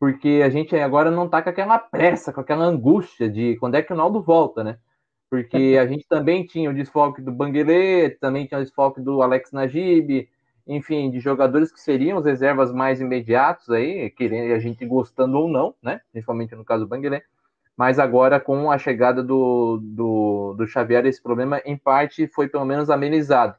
Porque 0.00 0.40
a 0.42 0.48
gente 0.48 0.74
agora 0.74 1.10
não 1.10 1.28
tá 1.28 1.42
com 1.42 1.50
aquela 1.50 1.78
pressa, 1.78 2.32
com 2.32 2.40
aquela 2.40 2.64
angústia 2.64 3.28
de 3.28 3.56
quando 3.58 3.74
é 3.74 3.82
que 3.82 3.92
o 3.92 3.96
Naldo 3.96 4.22
volta, 4.22 4.64
né? 4.64 4.78
Porque 5.28 5.78
a 5.78 5.86
gente 5.86 6.08
também 6.08 6.44
tinha 6.46 6.70
o 6.70 6.74
desfoque 6.74 7.20
do 7.20 7.30
Banguelê, 7.30 8.08
também 8.10 8.46
tinha 8.46 8.58
o 8.58 8.64
desfoque 8.64 9.00
do 9.00 9.20
Alex 9.22 9.52
Najib, 9.52 10.26
enfim, 10.66 11.10
de 11.10 11.20
jogadores 11.20 11.70
que 11.70 11.78
seriam 11.80 12.18
os 12.18 12.24
reservas 12.24 12.72
mais 12.72 13.00
imediatos 13.00 13.68
aí, 13.68 14.08
querendo 14.10 14.54
a 14.54 14.58
gente 14.58 14.86
gostando 14.86 15.36
ou 15.36 15.48
não, 15.48 15.74
né? 15.82 16.00
Principalmente 16.10 16.54
no 16.54 16.64
caso 16.64 16.84
do 16.84 16.88
Banguelê. 16.88 17.22
Mas 17.76 17.98
agora, 17.98 18.40
com 18.40 18.70
a 18.70 18.78
chegada 18.78 19.22
do, 19.22 19.78
do, 19.82 20.54
do 20.56 20.66
Xavier, 20.66 21.04
esse 21.04 21.22
problema, 21.22 21.60
em 21.64 21.76
parte, 21.76 22.26
foi 22.26 22.48
pelo 22.48 22.64
menos 22.64 22.88
amenizado. 22.88 23.54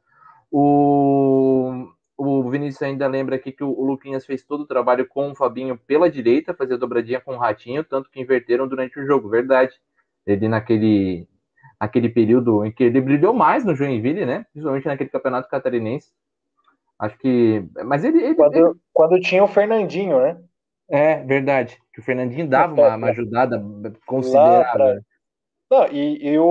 O, 0.52 1.88
o 2.22 2.50
Vinícius 2.50 2.82
ainda 2.84 3.08
lembra 3.08 3.36
aqui 3.36 3.52
que 3.52 3.64
o, 3.64 3.84
Luquinhas 3.84 4.26
fez 4.26 4.44
todo 4.44 4.62
o 4.62 4.68
trabalho 4.68 5.08
com 5.08 5.32
o 5.32 5.36
Fabinho 5.36 5.78
pela 5.78 6.10
direita, 6.10 6.54
fazer 6.54 6.78
dobradinha 6.78 7.20
com 7.20 7.36
o 7.36 7.38
Ratinho, 7.38 7.84
tanto 7.84 8.10
que 8.10 8.22
inverteram 8.22 8.68
durante 8.68 9.00
o 9.00 9.06
jogo, 9.06 9.30
verdade. 9.30 9.74
Ele 10.26 10.48
naquele, 10.48 11.28
naquele 11.80 12.10
período 12.10 12.64
em 12.64 12.72
que 12.72 12.84
ele 12.84 13.02
brilhou 13.02 13.34
mais 13.34 13.66
no 13.66 13.76
Joinville, 13.76 14.26
né? 14.26 14.46
Principalmente 14.52 14.86
naquele 14.86 15.10
campeonato 15.10 15.50
catarinense. 15.50 16.12
Acho 17.00 17.18
que. 17.18 17.66
Mas 17.84 18.04
ele. 18.04 18.24
ele 18.24 18.36
quando, 18.36 18.56
ele... 18.56 18.74
quando 18.94 19.20
tinha 19.20 19.44
o 19.44 19.48
Fernandinho, 19.48 20.20
né? 20.20 20.38
É, 20.88 21.24
verdade. 21.24 21.80
Que 21.94 22.02
o 22.02 22.04
Fernandinho 22.04 22.48
dava 22.48 22.74
uma, 22.74 22.96
uma 22.96 23.10
ajudada 23.10 23.64
considerável. 24.06 25.02
Não, 25.72 25.88
e, 25.88 26.32
e 26.32 26.38
o, 26.38 26.44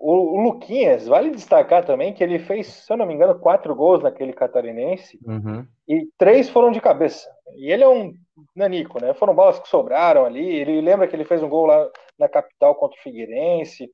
o, 0.00 0.36
o, 0.36 0.40
Luquinhas, 0.40 1.08
vale 1.08 1.30
destacar 1.30 1.84
também 1.84 2.12
que 2.14 2.22
ele 2.22 2.38
fez, 2.38 2.68
se 2.68 2.92
eu 2.92 2.96
não 2.96 3.04
me 3.04 3.12
engano, 3.12 3.36
quatro 3.40 3.74
gols 3.74 4.04
naquele 4.04 4.32
catarinense 4.32 5.18
uhum. 5.26 5.66
e 5.88 6.06
três 6.16 6.48
foram 6.48 6.70
de 6.70 6.80
cabeça. 6.80 7.28
E 7.56 7.72
ele 7.72 7.82
é 7.82 7.88
um 7.88 8.14
nanico, 8.54 9.02
né? 9.02 9.14
Foram 9.14 9.34
bolas 9.34 9.58
que 9.58 9.68
sobraram 9.68 10.24
ali. 10.24 10.48
Ele 10.48 10.80
lembra 10.80 11.08
que 11.08 11.16
ele 11.16 11.24
fez 11.24 11.42
um 11.42 11.48
gol 11.48 11.66
lá 11.66 11.88
na 12.16 12.28
capital 12.28 12.76
contra 12.76 12.96
o 12.96 13.02
Figueirense. 13.02 13.90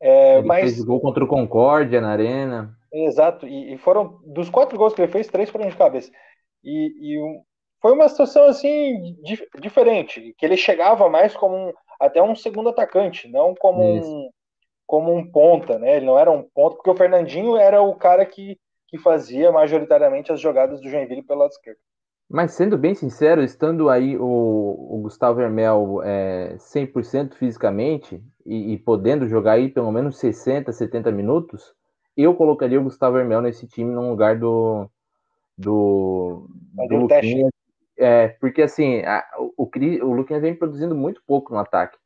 É, 0.00 0.38
ele 0.38 0.46
mas... 0.46 0.62
fez 0.62 0.82
gol 0.82 0.98
contra 0.98 1.22
o 1.22 1.28
Concórdia 1.28 2.00
na 2.00 2.12
Arena. 2.12 2.74
Exato, 2.90 3.46
e, 3.46 3.74
e, 3.74 3.76
foram 3.76 4.18
dos 4.24 4.48
quatro 4.48 4.78
gols 4.78 4.94
que 4.94 5.02
ele 5.02 5.12
fez, 5.12 5.26
três 5.26 5.50
foram 5.50 5.68
de 5.68 5.76
cabeça. 5.76 6.10
E, 6.64 7.12
e 7.12 7.20
um, 7.20 7.42
foi 7.82 7.92
uma 7.92 8.08
situação 8.08 8.44
assim 8.46 9.14
dif 9.22 9.46
diferente, 9.60 10.34
que 10.38 10.46
ele 10.46 10.56
chegava 10.56 11.06
mais 11.10 11.36
como 11.36 11.54
um, 11.54 11.72
até 12.00 12.22
um 12.22 12.34
segundo 12.34 12.68
atacante, 12.68 13.28
não 13.28 13.54
como 13.54 13.82
um, 13.82 14.30
como 14.86 15.14
um 15.14 15.26
ponta, 15.26 15.78
né? 15.78 15.96
Ele 15.96 16.06
não 16.06 16.18
era 16.18 16.30
um 16.30 16.42
ponta, 16.42 16.76
porque 16.76 16.90
o 16.90 16.96
Fernandinho 16.96 17.56
era 17.56 17.82
o 17.82 17.94
cara 17.94 18.24
que, 18.24 18.58
que 18.88 18.98
fazia 18.98 19.50
majoritariamente 19.50 20.32
as 20.32 20.40
jogadas 20.40 20.80
do 20.80 20.88
Joinville 20.88 21.22
pelo 21.22 21.40
lado 21.40 21.50
esquerdo. 21.50 21.78
Mas 22.28 22.52
sendo 22.52 22.76
bem 22.76 22.94
sincero, 22.94 23.42
estando 23.42 23.88
aí 23.88 24.16
o, 24.16 24.24
o 24.24 24.98
Gustavo 25.02 25.40
Hermel 25.40 26.02
é, 26.02 26.56
100% 26.58 27.34
fisicamente 27.34 28.20
e, 28.44 28.72
e, 28.72 28.78
podendo 28.78 29.28
jogar 29.28 29.52
aí 29.52 29.68
pelo 29.68 29.92
menos 29.92 30.18
60, 30.18 30.72
70 30.72 31.12
minutos, 31.12 31.72
eu 32.16 32.34
colocaria 32.34 32.80
o 32.80 32.84
Gustavo 32.84 33.18
Hermel 33.18 33.42
nesse 33.42 33.68
time 33.68 33.92
no 33.92 34.10
lugar 34.10 34.38
do, 34.38 34.90
do, 35.56 36.48
do 36.88 36.96
Luquinhas 36.96 37.50
é, 37.98 38.28
porque 38.40 38.62
assim, 38.62 39.00
a, 39.00 39.24
o, 39.56 39.64
o 39.64 40.40
vem 40.40 40.54
produzindo 40.54 40.94
muito 40.94 41.22
pouco 41.26 41.52
no 41.52 41.58
ataque. 41.58 41.98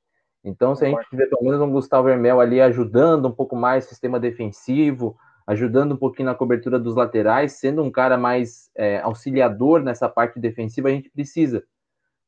Então, 0.43 0.75
se 0.75 0.87
a 0.87 0.89
gente 0.89 1.09
tiver 1.11 1.27
pelo 1.29 1.45
menos 1.45 1.61
um 1.61 1.71
Gustavo 1.71 2.09
Hermel 2.09 2.41
ali 2.41 2.61
ajudando 2.61 3.29
um 3.29 3.33
pouco 3.33 3.55
mais 3.55 3.85
o 3.85 3.89
sistema 3.89 4.19
defensivo, 4.19 5.17
ajudando 5.47 5.93
um 5.93 5.97
pouquinho 5.97 6.27
na 6.27 6.35
cobertura 6.35 6.79
dos 6.79 6.95
laterais, 6.95 7.53
sendo 7.59 7.83
um 7.83 7.91
cara 7.91 8.17
mais 8.17 8.71
é, 8.75 9.01
auxiliador 9.01 9.83
nessa 9.83 10.09
parte 10.09 10.41
defensiva, 10.41 10.89
a 10.89 10.93
gente 10.93 11.11
precisa. 11.11 11.63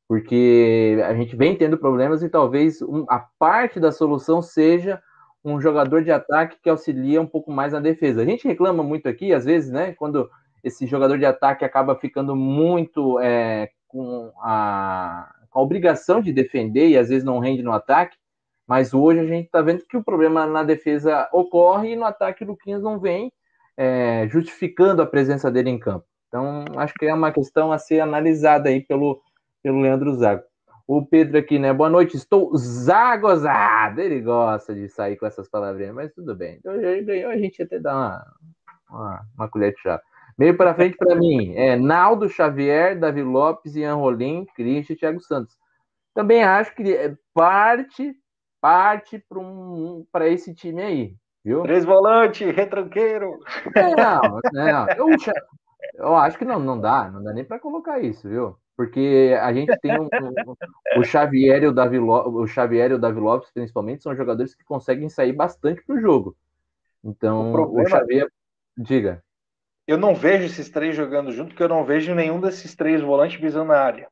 Porque 0.07 1.01
a 1.07 1.13
gente 1.15 1.35
vem 1.35 1.55
tendo 1.55 1.77
problemas 1.77 2.21
e 2.21 2.29
talvez 2.29 2.81
um, 2.81 3.05
a 3.09 3.25
parte 3.39 3.79
da 3.79 3.91
solução 3.91 4.41
seja 4.41 5.01
um 5.43 5.59
jogador 5.59 6.03
de 6.03 6.11
ataque 6.11 6.57
que 6.61 6.69
auxilia 6.69 7.21
um 7.21 7.27
pouco 7.27 7.51
mais 7.51 7.73
na 7.73 7.79
defesa. 7.79 8.21
A 8.21 8.25
gente 8.25 8.47
reclama 8.47 8.83
muito 8.83 9.09
aqui, 9.09 9.33
às 9.33 9.45
vezes, 9.45 9.71
né, 9.71 9.93
quando 9.93 10.29
esse 10.63 10.87
jogador 10.87 11.17
de 11.17 11.25
ataque 11.25 11.65
acaba 11.65 11.95
ficando 11.95 12.35
muito 12.35 13.19
é, 13.19 13.69
com, 13.87 14.31
a, 14.39 15.29
com, 15.49 15.59
a, 15.59 15.61
obrigação 15.61 16.21
de 16.21 16.31
defender 16.31 16.87
e 16.87 16.97
às 16.97 17.09
vezes 17.09 17.23
não 17.23 17.39
rende 17.39 17.61
no 17.61 17.71
ataque. 17.71 18.17
Mas 18.65 18.93
hoje 18.93 19.19
a 19.19 19.25
gente 19.25 19.45
está 19.45 19.61
vendo 19.61 19.85
que 19.85 19.97
o 19.97 20.03
problema 20.03 20.45
na 20.45 20.63
defesa 20.63 21.29
ocorre 21.33 21.91
e 21.91 21.95
no 21.95 22.05
ataque 22.05 22.43
o 22.43 22.47
Luquinhas 22.47 22.81
não 22.81 22.97
vem 22.97 23.31
é, 23.75 24.27
justificando 24.29 25.01
a 25.01 25.05
presença 25.05 25.51
dele 25.51 25.69
em 25.69 25.79
campo. 25.79 26.05
Então, 26.27 26.65
acho 26.77 26.93
que 26.95 27.05
é 27.05 27.13
uma 27.13 27.31
questão 27.31 27.71
a 27.71 27.77
ser 27.77 27.99
analisada 27.99 28.69
aí 28.69 28.81
pelo, 28.81 29.21
pelo 29.61 29.81
Leandro 29.81 30.15
Zago. 30.15 30.43
O 30.87 31.05
Pedro 31.05 31.37
aqui, 31.37 31.59
né? 31.59 31.71
Boa 31.71 31.89
noite, 31.89 32.17
estou 32.17 32.55
zagozado. 32.57 34.01
Ele 34.01 34.19
gosta 34.21 34.73
de 34.73 34.89
sair 34.89 35.15
com 35.15 35.25
essas 35.25 35.47
palavrinhas, 35.47 35.93
mas 35.93 36.13
tudo 36.13 36.35
bem. 36.35 36.57
Então, 36.57 36.73
ganhou, 37.05 37.31
a 37.31 37.37
gente 37.37 37.61
até 37.61 37.79
dá 37.79 37.93
uma, 37.93 38.25
uma, 38.89 39.21
uma 39.37 39.49
colher 39.49 39.73
de 39.73 39.81
chá. 39.81 40.01
Meio 40.37 40.57
para 40.57 40.73
frente 40.73 40.97
para 40.97 41.15
mim 41.15 41.53
é 41.55 41.75
Naldo 41.75 42.27
Xavier, 42.27 42.99
Davi 42.99 43.21
Lopes, 43.21 43.75
Ian 43.75 43.95
Rolim, 43.95 44.45
Cristian 44.55 44.93
e 44.93 44.97
Thiago 44.97 45.19
Santos. 45.21 45.55
Também 46.13 46.43
acho 46.43 46.75
que 46.75 46.93
é 46.93 47.15
parte 47.33 48.15
parte 48.61 49.19
para 49.27 49.39
um, 49.39 50.05
para 50.09 50.29
esse 50.29 50.55
time 50.55 50.81
aí, 50.81 51.15
viu? 51.43 51.63
Três 51.63 51.83
volantes, 51.83 52.55
retranqueiro. 52.55 53.37
É, 53.75 53.93
não, 53.93 54.39
não, 54.53 54.87
eu, 54.95 55.07
eu 55.95 56.15
acho 56.15 56.37
que 56.37 56.45
não, 56.45 56.59
não 56.61 56.79
dá, 56.79 57.11
não 57.11 57.21
dá 57.21 57.33
nem 57.33 57.43
para 57.43 57.59
colocar 57.59 57.99
isso, 57.99 58.29
viu? 58.29 58.55
Porque 58.77 59.37
a 59.39 59.51
gente 59.51 59.77
tem 59.79 59.99
um, 59.99 60.05
um, 60.05 60.99
o 60.99 61.03
Xavier 61.03 61.61
e 61.61 61.67
o 61.67 61.73
Davi 61.73 61.99
Lopes, 61.99 62.33
o 62.33 62.47
Xavier 62.47 62.91
e 62.91 62.93
o 62.93 62.99
Davi 62.99 63.19
Lopes, 63.19 63.51
principalmente, 63.51 64.01
são 64.01 64.15
jogadores 64.15 64.55
que 64.55 64.63
conseguem 64.63 65.09
sair 65.09 65.33
bastante 65.33 65.83
pro 65.85 65.99
jogo. 65.99 66.35
Então, 67.03 67.53
o, 67.53 67.81
o 67.81 67.85
Xavier, 67.85 68.29
diga 68.77 69.21
eu 69.87 69.97
não 69.97 70.15
vejo 70.15 70.45
esses 70.45 70.69
três 70.69 70.95
jogando 70.95 71.31
junto, 71.31 71.49
porque 71.49 71.63
eu 71.63 71.69
não 71.69 71.85
vejo 71.85 72.15
nenhum 72.15 72.39
desses 72.39 72.75
três 72.75 73.01
volantes 73.01 73.39
pisando 73.39 73.69
na 73.69 73.77
área. 73.77 74.07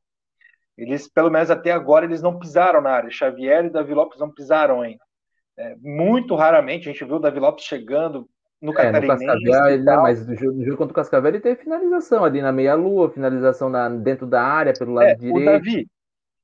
Eles, 0.78 1.08
pelo 1.08 1.30
menos 1.30 1.52
até 1.52 1.72
agora, 1.72 2.06
eles 2.06 2.22
não 2.22 2.40
pisaram 2.40 2.82
na 2.82 2.92
área. 2.92 3.10
Xavier 3.10 3.66
e 3.66 3.70
Davi 3.70 3.94
Lopes 3.94 4.20
não 4.20 4.32
pisaram 4.32 4.82
ainda. 4.82 5.04
É, 5.58 5.76
muito 5.82 6.34
raramente 6.36 6.90
a 6.90 6.92
gente 6.92 7.06
viu 7.06 7.18
o 7.18 7.20
Davi 7.20 7.40
Lopes 7.40 7.66
chegando 7.66 8.28
no 8.62 8.72
é, 8.72 8.76
Catarinense. 8.76 9.26
No 9.26 9.32
Cascavel, 9.32 9.84
né, 9.84 9.96
mas 9.98 10.28
no 10.28 10.36
jogo, 10.36 10.54
no 10.54 10.64
jogo 10.66 10.78
contra 10.78 10.92
o 10.92 10.96
Cascavel 10.96 11.30
ele 11.30 11.40
teve 11.40 11.62
finalização 11.62 12.24
ali 12.24 12.42
na 12.42 12.52
meia-lua, 12.52 13.12
finalização 13.12 13.70
na, 13.70 13.90
dentro 13.90 14.26
da 14.26 14.42
área, 14.42 14.74
pelo 14.74 14.94
lado 14.94 15.08
é, 15.08 15.16
direito. 15.16 15.42
O 15.42 15.46
Davi, 15.46 15.88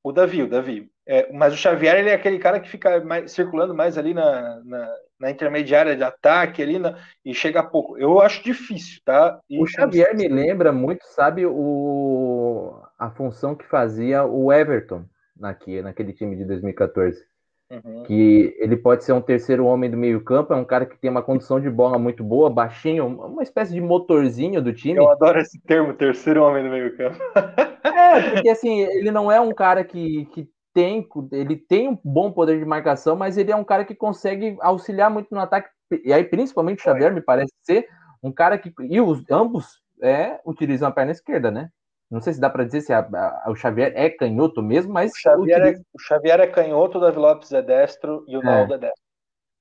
o 0.03 0.11
Davi, 0.11 0.43
o 0.43 0.49
Davi. 0.49 0.91
É, 1.05 1.32
mas 1.32 1.53
o 1.53 1.57
Xavier 1.57 1.97
ele 1.97 2.09
é 2.09 2.13
aquele 2.13 2.38
cara 2.38 2.59
que 2.59 2.69
fica 2.69 2.99
mais, 3.03 3.32
circulando 3.32 3.73
mais 3.73 3.97
ali 3.97 4.13
na, 4.13 4.61
na, 4.65 4.93
na 5.20 5.32
intermediária 5.32 5.95
de 5.95 6.03
ataque 6.03 6.61
ali 6.61 6.78
na, 6.78 6.97
e 7.26 7.34
chega 7.34 7.59
a 7.59 7.63
pouco. 7.63 7.97
Eu 7.97 8.22
acho 8.22 8.43
difícil, 8.43 9.01
tá? 9.03 9.39
E, 9.49 9.61
o 9.61 9.65
Xavier 9.65 10.15
me 10.15 10.28
lembra 10.28 10.72
muito, 10.72 11.03
sabe, 11.05 11.45
o, 11.45 12.80
a 12.97 13.09
função 13.09 13.55
que 13.55 13.65
fazia 13.65 14.24
o 14.24 14.51
Everton 14.51 15.05
aqui, 15.41 15.82
naquele 15.82 16.13
time 16.13 16.36
de 16.36 16.45
2014. 16.45 17.26
Uhum. 17.70 18.03
Que 18.03 18.55
ele 18.59 18.78
pode 18.78 19.03
ser 19.03 19.11
um 19.11 19.22
terceiro 19.22 19.65
homem 19.65 19.91
do 19.91 19.97
meio-campo, 19.97 20.53
é 20.53 20.55
um 20.55 20.63
cara 20.63 20.86
que 20.86 20.97
tem 20.97 21.11
uma 21.11 21.22
condição 21.22 21.59
de 21.59 21.70
bola 21.70 21.99
muito 21.99 22.24
boa, 22.24 22.49
baixinho, 22.49 23.05
uma 23.05 23.43
espécie 23.43 23.74
de 23.74 23.82
motorzinho 23.82 24.61
do 24.61 24.72
time. 24.72 24.97
Eu 24.97 25.09
adoro 25.09 25.39
esse 25.39 25.59
termo, 25.59 25.93
terceiro 25.93 26.43
homem 26.43 26.63
do 26.63 26.70
meio-campo. 26.70 27.18
é, 27.84 28.30
porque 28.32 28.49
assim, 28.49 28.80
ele 28.80 29.11
não 29.11 29.30
é 29.30 29.41
um 29.41 29.53
cara 29.53 29.84
que, 29.84 30.26
que 30.28 30.47
tem, 30.78 31.09
ele 31.32 31.55
tem 31.55 31.89
um 31.89 31.97
bom 32.03 32.32
poder 32.32 32.59
de 32.59 32.65
marcação, 32.65 33.15
mas 33.15 33.36
ele 33.36 33.51
é 33.51 33.55
um 33.55 33.63
cara 33.63 33.84
que 33.84 33.95
consegue 33.95 34.55
auxiliar 34.61 35.09
muito 35.09 35.34
no 35.34 35.39
ataque. 35.39 35.69
E 36.05 36.13
aí, 36.13 36.23
principalmente 36.23 36.82
o 36.82 36.84
Xavier, 36.84 37.11
me 37.11 37.19
parece 37.19 37.51
ser 37.63 37.88
um 38.21 38.32
cara 38.32 38.59
que. 38.59 38.71
E 38.82 39.01
os 39.01 39.23
ambos 39.32 39.82
é, 39.99 40.39
utilizam 40.45 40.88
a 40.88 40.91
perna 40.91 41.13
esquerda, 41.13 41.49
né? 41.49 41.69
Não 42.11 42.21
sei 42.21 42.34
se 42.34 42.39
dá 42.39 42.47
para 42.47 42.63
dizer 42.63 42.82
se 42.82 42.93
a, 42.93 42.99
a, 42.99 43.49
o 43.49 43.55
Xavier 43.55 43.91
é 43.95 44.07
canhoto 44.07 44.61
mesmo, 44.61 44.93
mas. 44.93 45.13
O 45.13 45.17
Xavier, 45.17 45.61
utiliza... 45.61 45.82
é, 45.82 45.86
o 45.95 45.99
Xavier 45.99 46.39
é 46.41 46.47
canhoto, 46.47 46.99
o 46.99 47.01
Davi 47.01 47.17
Lopes 47.17 47.51
é 47.51 47.61
destro 47.63 48.23
e 48.28 48.38
o 48.38 48.41
é. 48.41 48.45
Naldo 48.45 48.75
é 48.75 48.78
destro. 48.78 49.01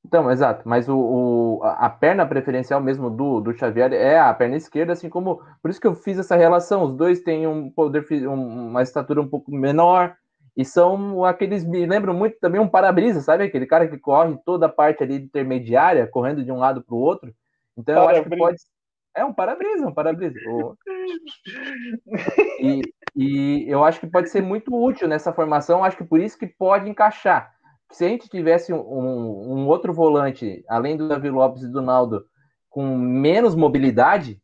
Então, 0.04 0.30
exato, 0.30 0.68
mas 0.68 0.86
o, 0.86 0.98
o, 0.98 1.60
a 1.64 1.88
perna 1.88 2.26
preferencial 2.26 2.80
mesmo 2.80 3.08
do, 3.08 3.40
do 3.40 3.56
Xavier 3.56 3.92
é 3.92 4.20
a 4.20 4.34
perna 4.34 4.56
esquerda, 4.56 4.92
assim 4.92 5.08
como. 5.08 5.40
Por 5.62 5.70
isso 5.70 5.80
que 5.80 5.86
eu 5.86 5.94
fiz 5.94 6.18
essa 6.18 6.36
relação. 6.36 6.84
Os 6.84 6.94
dois 6.94 7.20
têm 7.20 7.46
um 7.46 7.70
poder, 7.70 8.04
uma 8.28 8.82
estatura 8.82 9.22
um 9.22 9.28
pouco 9.28 9.50
menor, 9.50 10.14
e 10.57 10.64
são 10.64 11.24
aqueles. 11.24 11.64
Me 11.64 11.84
lembram 11.86 12.14
muito 12.14 12.38
também 12.40 12.61
um 12.61 12.68
para-brisa, 12.68 13.20
sabe? 13.20 13.44
Aquele 13.44 13.66
cara 13.66 13.86
que 13.86 13.98
corre 13.98 14.36
toda 14.44 14.66
a 14.66 14.70
parte 14.70 15.02
ali 15.02 15.16
intermediária, 15.16 16.07
correndo 16.07 16.44
de 16.44 16.50
um 16.50 16.59
lado 16.59 16.82
para 16.82 16.94
o 16.94 16.98
outro. 16.98 17.34
Então, 17.76 18.02
eu 18.02 18.09
acho 18.09 18.22
que 18.22 18.36
pode. 18.36 18.57
É 19.14 19.24
um 19.24 19.32
para-brisa, 19.32 19.86
um 19.86 19.94
para-brisa. 19.94 20.38
E, 22.61 22.82
e 23.14 23.64
eu 23.66 23.82
acho 23.84 23.98
que 23.98 24.07
pode 24.07 24.28
ser 24.28 24.42
muito 24.42 24.74
útil 24.74 25.09
nessa 25.09 25.32
formação. 25.32 25.84
Acho 25.84 25.96
que 25.96 26.04
por 26.04 26.20
isso 26.20 26.38
que 26.38 26.46
pode 26.46 26.88
encaixar 26.88 27.57
se 27.90 28.04
a 28.04 28.09
gente 28.09 28.28
tivesse 28.28 28.72
um, 28.72 28.78
um, 28.78 29.66
outro 29.66 29.92
volante, 29.92 30.64
além 30.68 30.96
do 30.96 31.09
Davi 31.09 31.30
Lopes 31.30 31.62
e 31.62 31.70
do 31.70 31.80
Naldo, 31.80 32.24
com 32.68 32.96
menos 32.96 33.54
mobilidade, 33.54 34.40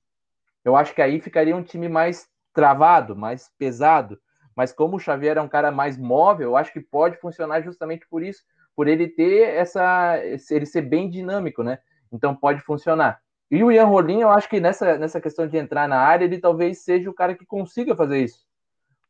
eu 0.64 0.76
acho 0.76 0.94
que 0.94 1.02
aí 1.02 1.20
ficaria 1.20 1.56
um 1.56 1.62
time 1.62 1.88
mais 1.88 2.28
travado, 2.54 3.16
mais 3.16 3.50
pesado. 3.58 4.18
Mas 4.56 4.72
como 4.72 4.96
o 4.96 5.00
Xavier 5.00 5.36
é 5.36 5.40
um 5.40 5.48
cara 5.48 5.70
mais 5.70 5.96
móvel, 5.96 6.50
eu 6.50 6.56
acho 6.56 6.72
que 6.72 6.80
pode 6.80 7.16
funcionar 7.18 7.62
justamente 7.62 8.06
por 8.08 8.22
isso, 8.22 8.42
por 8.76 8.88
ele 8.88 9.08
ter 9.08 9.48
essa. 9.54 10.18
ele 10.50 10.66
ser 10.66 10.82
bem 10.82 11.08
dinâmico, 11.08 11.62
né? 11.62 11.78
Então 12.12 12.34
pode 12.34 12.60
funcionar. 12.60 13.20
E 13.50 13.62
o 13.62 13.70
Ian 13.70 13.84
Rolim, 13.84 14.20
eu 14.20 14.30
acho 14.30 14.48
que 14.48 14.60
nessa, 14.60 14.96
nessa 14.96 15.20
questão 15.20 15.46
de 15.46 15.58
entrar 15.58 15.86
na 15.86 15.98
área, 15.98 16.24
ele 16.24 16.38
talvez 16.38 16.78
seja 16.78 17.10
o 17.10 17.14
cara 17.14 17.34
que 17.34 17.44
consiga 17.44 17.94
fazer 17.94 18.24
isso. 18.24 18.40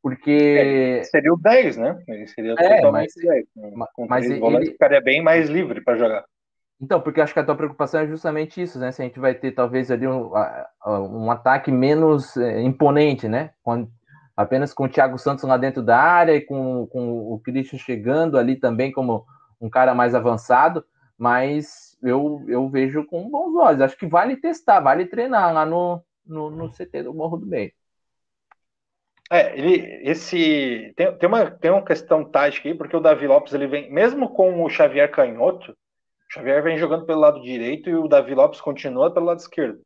Porque. 0.03 1.01
É, 1.01 1.05
seria 1.05 1.33
o 1.33 1.39
10, 1.39 1.77
né? 1.77 2.03
Ele 2.09 2.27
seria 2.27 2.55
é, 2.59 2.77
totalmente 2.77 3.13
mas, 3.17 3.25
10. 3.25 3.47
Né? 3.55 3.87
Com 3.95 4.07
mas 4.09 4.27
ele 4.27 4.41
volantes, 4.41 4.71
ficaria 4.71 5.01
bem 5.01 5.23
mais 5.23 5.49
livre 5.49 5.81
para 5.81 5.97
jogar. 5.97 6.25
Então, 6.81 7.01
porque 7.01 7.21
acho 7.21 7.33
que 7.33 7.39
a 7.39 7.45
tua 7.45 7.55
preocupação 7.55 8.01
é 8.01 8.09
justamente 8.09 8.61
isso, 8.61 8.81
né? 8.81 8.91
Se 8.91 9.01
a 9.01 9.05
gente 9.05 9.21
vai 9.21 9.33
ter 9.33 9.53
talvez 9.53 9.93
ali 9.93 10.09
um, 10.09 10.33
um 10.85 11.31
ataque 11.31 11.71
menos 11.71 12.37
é, 12.37 12.61
imponente, 12.61 13.29
né? 13.29 13.51
Com, 13.63 13.89
apenas 14.37 14.73
com 14.73 14.85
o 14.85 14.89
Thiago 14.89 15.19
Santos 15.19 15.45
lá 15.45 15.57
dentro 15.57 15.83
da 15.83 15.99
área 15.99 16.35
e 16.35 16.41
com, 16.41 16.87
com 16.87 17.33
o 17.33 17.41
Christian 17.41 17.79
chegando 17.79 18.39
ali 18.39 18.57
também 18.57 18.91
como 18.91 19.25
um 19.61 19.71
cara 19.71 19.95
mais 19.95 20.15
avançado, 20.15 20.85
mas 21.17 21.97
eu, 22.03 22.45
eu 22.49 22.69
vejo 22.69 23.05
com 23.07 23.31
bons 23.31 23.55
olhos. 23.57 23.81
Acho 23.81 23.97
que 23.97 24.07
vale 24.07 24.37
testar, 24.37 24.81
vale 24.81 25.07
treinar 25.07 25.53
lá 25.53 25.65
no, 25.65 26.03
no, 26.27 26.51
no 26.51 26.71
CT 26.71 27.05
do 27.05 27.15
Morro 27.15 27.37
do 27.37 27.47
Meio. 27.47 27.73
É, 29.31 29.57
ele, 29.59 30.01
esse 30.03 30.93
tem, 30.95 31.17
tem, 31.17 31.29
uma, 31.29 31.51
tem 31.51 31.71
uma 31.71 31.85
questão 31.85 32.25
tática 32.25 32.69
aí, 32.69 32.75
porque 32.75 32.97
o 32.97 33.01
Davi 33.01 33.27
Lopes 33.27 33.55
ele 33.55 33.67
vem, 33.67 33.91
mesmo 33.91 34.29
com 34.29 34.63
o 34.63 34.69
Xavier 34.69 35.11
canhoto, 35.11 35.73
o 35.73 35.77
Xavier 36.35 36.63
vem 36.63 36.77
jogando 36.77 37.07
pelo 37.07 37.21
lado 37.21 37.41
direito 37.41 37.89
e 37.89 37.95
o 37.95 38.09
Davi 38.09 38.35
Lopes 38.35 38.61
continua 38.61 39.13
pelo 39.13 39.27
lado 39.27 39.39
esquerdo. 39.39 39.81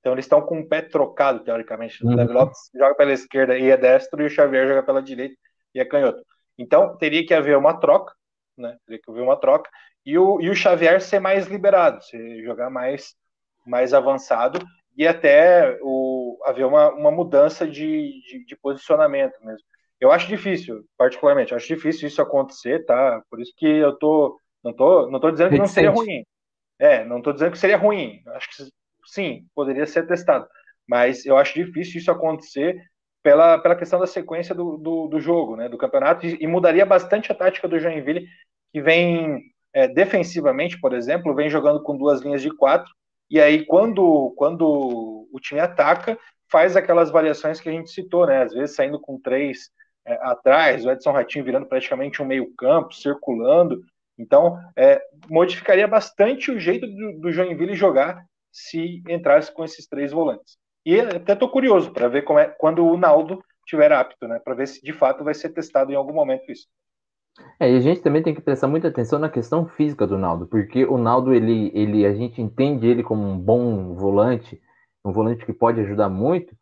Então 0.00 0.12
eles 0.12 0.24
estão 0.24 0.40
com 0.40 0.60
o 0.60 0.68
pé 0.68 0.82
trocado, 0.82 1.40
teoricamente. 1.40 2.04
O 2.04 2.14
Davi 2.14 2.30
uhum. 2.30 2.38
Lopes 2.38 2.70
joga 2.74 2.94
pela 2.94 3.12
esquerda 3.12 3.58
e 3.58 3.70
é 3.70 3.76
destro, 3.76 4.22
e 4.22 4.26
o 4.26 4.30
Xavier 4.30 4.66
joga 4.66 4.82
pela 4.82 5.02
direita 5.02 5.36
e 5.74 5.80
é 5.80 5.84
canhoto. 5.84 6.22
Então 6.56 6.96
teria 6.96 7.24
que 7.26 7.34
haver 7.34 7.56
uma 7.56 7.78
troca, 7.78 8.14
né? 8.56 8.76
Teria 8.86 9.00
que 9.02 9.10
haver 9.10 9.22
uma 9.22 9.36
troca, 9.36 9.70
e 10.04 10.16
o, 10.18 10.40
e 10.40 10.48
o 10.48 10.54
Xavier 10.54 11.00
ser 11.00 11.20
mais 11.20 11.46
liberado, 11.46 12.02
se 12.02 12.42
jogar 12.42 12.70
mais, 12.70 13.14
mais 13.66 13.92
avançado, 13.92 14.58
e 14.96 15.06
até 15.06 15.78
o, 15.82 16.38
haver 16.44 16.64
uma, 16.66 16.90
uma 16.92 17.10
mudança 17.10 17.66
de, 17.66 18.20
de, 18.26 18.44
de, 18.44 18.56
posicionamento 18.56 19.38
mesmo. 19.44 19.64
Eu 20.00 20.10
acho 20.10 20.26
difícil, 20.26 20.84
particularmente, 20.96 21.54
acho 21.54 21.68
difícil 21.68 22.08
isso 22.08 22.22
acontecer, 22.22 22.84
tá? 22.84 23.22
Por 23.30 23.40
isso 23.40 23.52
que 23.56 23.66
eu 23.66 23.96
tô, 23.96 24.40
não 24.62 24.72
tô, 24.72 25.10
não 25.10 25.20
tô 25.20 25.30
dizendo 25.30 25.50
que 25.50 25.58
não 25.58 25.66
seria 25.66 25.90
ruim. 25.90 26.24
É, 26.78 27.04
não 27.04 27.20
tô 27.20 27.32
dizendo 27.32 27.52
que 27.52 27.58
seria 27.58 27.76
ruim. 27.76 28.22
Acho 28.28 28.48
que 28.48 28.68
sim, 29.12 29.46
poderia 29.54 29.86
ser 29.86 30.06
testado. 30.06 30.46
Mas 30.88 31.26
eu 31.26 31.36
acho 31.36 31.54
difícil 31.54 32.00
isso 32.00 32.10
acontecer 32.10 32.80
pela, 33.22 33.58
pela 33.58 33.76
questão 33.76 33.98
da 33.98 34.06
sequência 34.06 34.54
do, 34.54 34.76
do, 34.76 35.08
do 35.08 35.20
jogo, 35.20 35.56
né, 35.56 35.68
do 35.68 35.78
campeonato, 35.78 36.26
e, 36.26 36.38
e, 36.40 36.46
mudaria 36.46 36.86
bastante 36.86 37.30
a 37.30 37.34
tática 37.34 37.68
do 37.68 37.78
Joinville, 37.78 38.26
que 38.72 38.80
vem 38.80 39.42
é, 39.74 39.86
defensivamente, 39.88 40.80
por 40.80 40.94
exemplo, 40.94 41.34
vem 41.34 41.50
jogando 41.50 41.82
com 41.82 41.96
duas 41.96 42.22
linhas 42.22 42.40
de 42.40 42.50
quatro, 42.50 42.90
e 43.30 43.38
aí, 43.40 43.66
quando, 43.66 44.32
quando 44.36 45.28
o 45.30 45.38
time 45.38 45.60
ataca, 45.60 46.18
faz 46.50 46.76
aquelas 46.76 47.10
variações 47.10 47.60
que 47.60 47.68
a 47.68 47.72
gente 47.72 47.90
citou, 47.90 48.26
né? 48.26 48.42
Às 48.42 48.54
vezes 48.54 48.74
saindo 48.74 48.98
com 48.98 49.20
três 49.20 49.70
é, 50.06 50.14
atrás, 50.22 50.84
o 50.84 50.90
Edson 50.90 51.12
Ratinho 51.12 51.44
virando 51.44 51.66
praticamente 51.66 52.22
um 52.22 52.26
meio-campo, 52.26 52.94
circulando. 52.94 53.82
Então, 54.18 54.58
é, 54.74 55.00
modificaria 55.28 55.86
bastante 55.86 56.50
o 56.50 56.58
jeito 56.58 56.86
do, 56.86 57.20
do 57.20 57.32
Joinville 57.32 57.74
jogar 57.74 58.24
se 58.58 59.02
entrasse 59.08 59.52
com 59.52 59.64
esses 59.64 59.86
três 59.86 60.12
volantes. 60.12 60.58
E 60.84 60.98
até 61.00 61.32
estou 61.32 61.48
curioso 61.48 61.92
para 61.92 62.08
ver 62.08 62.24
é 62.30 62.44
quando 62.46 62.84
o 62.84 62.96
Naldo 62.96 63.42
estiver 63.64 63.92
apto, 63.92 64.26
né? 64.26 64.40
Para 64.42 64.54
ver 64.54 64.66
se 64.66 64.82
de 64.82 64.92
fato 64.92 65.22
vai 65.22 65.34
ser 65.34 65.50
testado 65.50 65.92
em 65.92 65.94
algum 65.94 66.12
momento 66.12 66.50
isso. 66.50 66.66
É, 67.60 67.70
e 67.70 67.76
a 67.76 67.80
gente 67.80 68.00
também 68.00 68.22
tem 68.22 68.34
que 68.34 68.40
prestar 68.40 68.66
muita 68.66 68.88
atenção 68.88 69.18
na 69.18 69.28
questão 69.28 69.66
física 69.66 70.06
do 70.06 70.18
Naldo, 70.18 70.46
porque 70.46 70.84
o 70.84 70.98
Naldo, 70.98 71.32
ele, 71.32 71.70
ele, 71.74 72.04
a 72.04 72.12
gente 72.12 72.42
entende 72.42 72.86
ele 72.86 73.02
como 73.02 73.22
um 73.22 73.38
bom 73.38 73.94
volante, 73.94 74.60
um 75.04 75.12
volante 75.12 75.46
que 75.46 75.52
pode 75.52 75.80
ajudar 75.80 76.08
muito, 76.08 76.56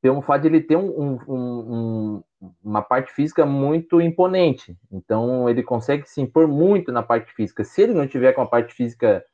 pelo 0.00 0.22
fato 0.22 0.42
de 0.42 0.48
ele 0.48 0.60
ter 0.60 0.76
um, 0.76 0.88
um, 0.88 1.18
um, 1.28 2.22
uma 2.62 2.80
parte 2.80 3.12
física 3.12 3.44
muito 3.44 4.00
imponente. 4.00 4.76
Então, 4.90 5.50
ele 5.50 5.62
consegue 5.62 6.08
se 6.08 6.20
impor 6.20 6.46
muito 6.46 6.92
na 6.92 7.02
parte 7.02 7.32
física. 7.34 7.64
Se 7.64 7.82
ele 7.82 7.92
não 7.92 8.06
tiver 8.06 8.32
com 8.32 8.42
a 8.42 8.46
parte 8.46 8.72
física 8.72 9.24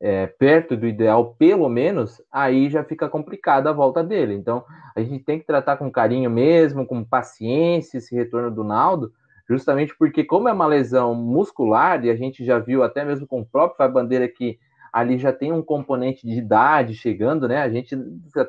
é, 0.00 0.26
perto 0.26 0.76
do 0.76 0.86
ideal, 0.86 1.34
pelo 1.38 1.68
menos, 1.68 2.22
aí 2.30 2.70
já 2.70 2.84
fica 2.84 3.08
complicada 3.08 3.70
a 3.70 3.72
volta 3.72 4.02
dele. 4.02 4.34
Então, 4.34 4.64
a 4.94 5.00
gente 5.00 5.24
tem 5.24 5.38
que 5.38 5.46
tratar 5.46 5.76
com 5.76 5.90
carinho 5.90 6.30
mesmo, 6.30 6.86
com 6.86 7.04
paciência 7.04 7.98
esse 7.98 8.14
retorno 8.14 8.50
do 8.50 8.62
Naldo, 8.62 9.12
justamente 9.48 9.96
porque, 9.96 10.22
como 10.22 10.48
é 10.48 10.52
uma 10.52 10.66
lesão 10.66 11.14
muscular, 11.14 12.04
e 12.04 12.10
a 12.10 12.16
gente 12.16 12.44
já 12.44 12.58
viu 12.58 12.82
até 12.82 13.04
mesmo 13.04 13.26
com 13.26 13.40
o 13.40 13.46
próprio 13.46 13.76
Fábio 13.76 13.94
Bandeira 13.94 14.28
que 14.28 14.58
ali 14.92 15.18
já 15.18 15.32
tem 15.32 15.52
um 15.52 15.62
componente 15.62 16.26
de 16.26 16.38
idade 16.38 16.94
chegando, 16.94 17.46
né? 17.46 17.60
A 17.62 17.68
gente, 17.68 17.94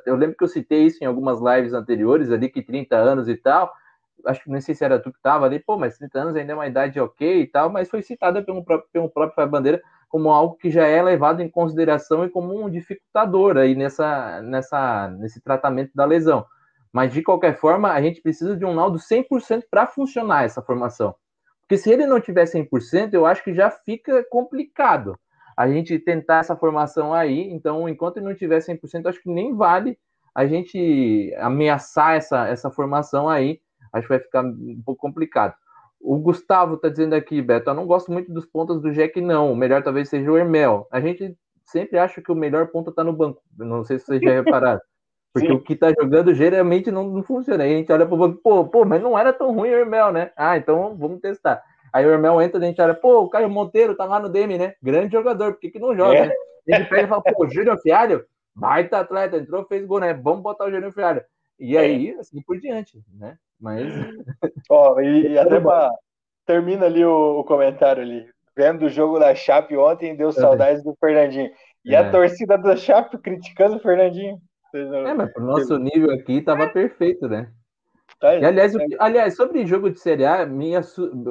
eu 0.05 0.15
lembro 0.15 0.37
que 0.37 0.43
eu 0.43 0.47
citei 0.47 0.83
isso 0.85 1.03
em 1.03 1.07
algumas 1.07 1.39
lives 1.39 1.73
anteriores, 1.73 2.31
ali 2.31 2.49
que 2.49 2.61
30 2.61 2.95
anos 2.95 3.27
e 3.27 3.35
tal, 3.35 3.71
acho 4.25 4.43
que 4.43 4.49
não 4.49 4.61
sei 4.61 4.73
se 4.75 4.83
era 4.83 4.99
tu 4.99 5.11
que 5.11 5.17
estava 5.17 5.45
ali, 5.45 5.59
pô, 5.59 5.77
mas 5.77 5.97
30 5.97 6.19
anos 6.19 6.35
ainda 6.35 6.53
é 6.53 6.55
uma 6.55 6.67
idade 6.67 6.99
ok 6.99 7.41
e 7.41 7.47
tal, 7.47 7.69
mas 7.69 7.89
foi 7.89 8.01
citada 8.01 8.41
pelo 8.41 8.63
próprio, 8.63 8.89
pelo 8.91 9.09
próprio 9.09 9.35
Fábio 9.35 9.51
Bandeira 9.51 9.81
como 10.09 10.31
algo 10.31 10.55
que 10.55 10.69
já 10.69 10.85
é 10.85 11.01
levado 11.01 11.41
em 11.41 11.49
consideração 11.49 12.25
e 12.25 12.29
como 12.29 12.61
um 12.61 12.69
dificultador 12.69 13.57
aí 13.57 13.75
nessa, 13.75 14.41
nessa, 14.41 15.07
nesse 15.09 15.39
tratamento 15.39 15.91
da 15.95 16.03
lesão. 16.03 16.45
Mas, 16.91 17.13
de 17.13 17.21
qualquer 17.21 17.57
forma, 17.57 17.91
a 17.91 18.01
gente 18.01 18.19
precisa 18.19 18.57
de 18.57 18.65
um 18.65 18.73
Naldo 18.73 18.97
100% 18.97 19.63
para 19.69 19.85
funcionar 19.85 20.43
essa 20.43 20.61
formação. 20.61 21.15
Porque 21.61 21.77
se 21.77 21.91
ele 21.91 22.07
não 22.07 22.19
tiver 22.19 22.45
100%, 22.45 23.13
eu 23.13 23.27
acho 23.27 23.43
que 23.43 23.53
já 23.53 23.69
fica 23.69 24.25
complicado 24.29 25.17
a 25.55 25.67
gente 25.67 25.99
tentar 25.99 26.39
essa 26.39 26.55
formação 26.55 27.13
aí. 27.13 27.41
Então, 27.51 27.87
enquanto 27.87 28.17
ele 28.17 28.25
não 28.25 28.33
tiver 28.33 28.59
100%, 28.59 29.05
acho 29.05 29.21
que 29.21 29.29
nem 29.29 29.55
vale 29.55 29.97
a 30.33 30.47
gente 30.47 31.31
ameaçar 31.37 32.15
essa, 32.15 32.47
essa 32.47 32.71
formação 32.71 33.29
aí. 33.29 33.61
Acho 33.93 34.07
que 34.07 34.13
vai 34.13 34.19
ficar 34.19 34.43
um 34.43 34.81
pouco 34.83 35.01
complicado. 35.01 35.53
O 35.99 36.17
Gustavo 36.17 36.75
está 36.75 36.87
dizendo 36.87 37.13
aqui, 37.13 37.41
Beto, 37.41 37.69
eu 37.69 37.73
não 37.73 37.85
gosto 37.85 38.11
muito 38.11 38.31
dos 38.31 38.45
pontos 38.45 38.81
do 38.81 38.91
Jack, 38.91 39.19
não. 39.19 39.51
O 39.51 39.55
melhor 39.55 39.83
talvez 39.83 40.09
seja 40.09 40.31
o 40.31 40.37
Hermel. 40.37 40.87
A 40.91 40.99
gente 41.01 41.35
sempre 41.65 41.97
acha 41.97 42.21
que 42.21 42.31
o 42.31 42.35
melhor 42.35 42.67
ponto 42.67 42.89
está 42.89 43.03
no 43.03 43.13
banco. 43.13 43.41
Não 43.57 43.83
sei 43.83 43.99
se 43.99 44.05
vocês 44.05 44.21
já 44.21 44.31
repararam. 44.31 44.79
Porque 45.33 45.47
Sim. 45.47 45.53
o 45.53 45.61
que 45.61 45.75
tá 45.75 45.89
jogando 45.93 46.33
geralmente 46.33 46.89
não, 46.89 47.07
não 47.07 47.21
funciona. 47.21 47.63
Aí 47.63 47.73
a 47.73 47.77
gente 47.77 47.91
olha 47.91 48.05
pro 48.05 48.17
banco, 48.17 48.39
pô, 48.41 48.65
pô, 48.65 48.83
mas 48.83 49.01
não 49.01 49.17
era 49.17 49.31
tão 49.31 49.53
ruim 49.53 49.69
o 49.69 49.75
Hermel, 49.75 50.11
né? 50.11 50.31
Ah, 50.35 50.57
então 50.57 50.97
vamos 50.97 51.19
testar. 51.19 51.61
Aí 51.93 52.05
o 52.05 52.09
Hermel 52.09 52.41
entra 52.41 52.59
a 52.59 52.63
gente 52.63 52.81
olha, 52.81 52.95
pô, 52.95 53.21
o 53.21 53.29
Caio 53.29 53.49
Monteiro 53.49 53.95
tá 53.95 54.05
lá 54.05 54.19
no 54.19 54.29
DM, 54.29 54.57
né? 54.57 54.73
Grande 54.81 55.11
jogador, 55.11 55.53
por 55.53 55.59
que, 55.59 55.69
que 55.69 55.79
não 55.79 55.95
joga, 55.95 56.15
é. 56.15 56.27
né? 56.27 56.33
Ele 56.67 56.85
pega 56.85 57.03
e 57.03 57.07
fala, 57.07 57.21
pô, 57.21 57.47
Júnior 57.47 57.79
Fialho, 57.79 58.25
baita 58.55 58.99
atleta, 58.99 59.37
entrou, 59.37 59.65
fez 59.65 59.85
gol, 59.85 59.99
né? 59.99 60.13
Vamos 60.13 60.41
botar 60.41 60.65
o 60.65 60.71
Júnior 60.71 60.91
Fialho. 60.91 61.23
E 61.59 61.75
é. 61.75 61.79
aí, 61.79 62.15
assim 62.19 62.41
por 62.41 62.59
diante, 62.59 63.03
né? 63.13 63.37
Mas. 63.59 63.85
Ó, 64.69 64.99
e, 64.99 65.33
e 65.33 65.37
até 65.37 65.59
pra... 65.59 65.89
termina 66.45 66.85
ali 66.85 67.03
o, 67.05 67.39
o, 67.39 67.43
comentário 67.43 68.01
ali. 68.01 68.27
Vendo 68.55 68.85
o 68.85 68.89
jogo 68.89 69.19
da 69.19 69.33
Chape 69.33 69.77
ontem, 69.77 70.15
deu 70.15 70.31
saudades 70.31 70.83
do 70.83 70.95
Fernandinho. 70.99 71.49
E 71.85 71.95
é. 71.95 71.97
a 71.97 72.11
torcida 72.11 72.57
da 72.57 72.75
Chape 72.75 73.17
criticando 73.17 73.77
o 73.77 73.79
Fernandinho. 73.79 74.37
É, 74.73 75.13
mas 75.13 75.31
pro 75.33 75.45
nosso 75.45 75.77
nível 75.77 76.11
aqui 76.11 76.41
tava 76.41 76.67
perfeito, 76.67 77.27
né? 77.27 77.51
Tá 78.19 78.35
e, 78.35 78.43
aliás, 78.43 78.73
aliás, 78.99 79.35
sobre 79.35 79.65
jogo 79.65 79.89
de 79.89 79.99
Série 79.99 80.25
A, 80.25 80.45
minha, 80.45 80.81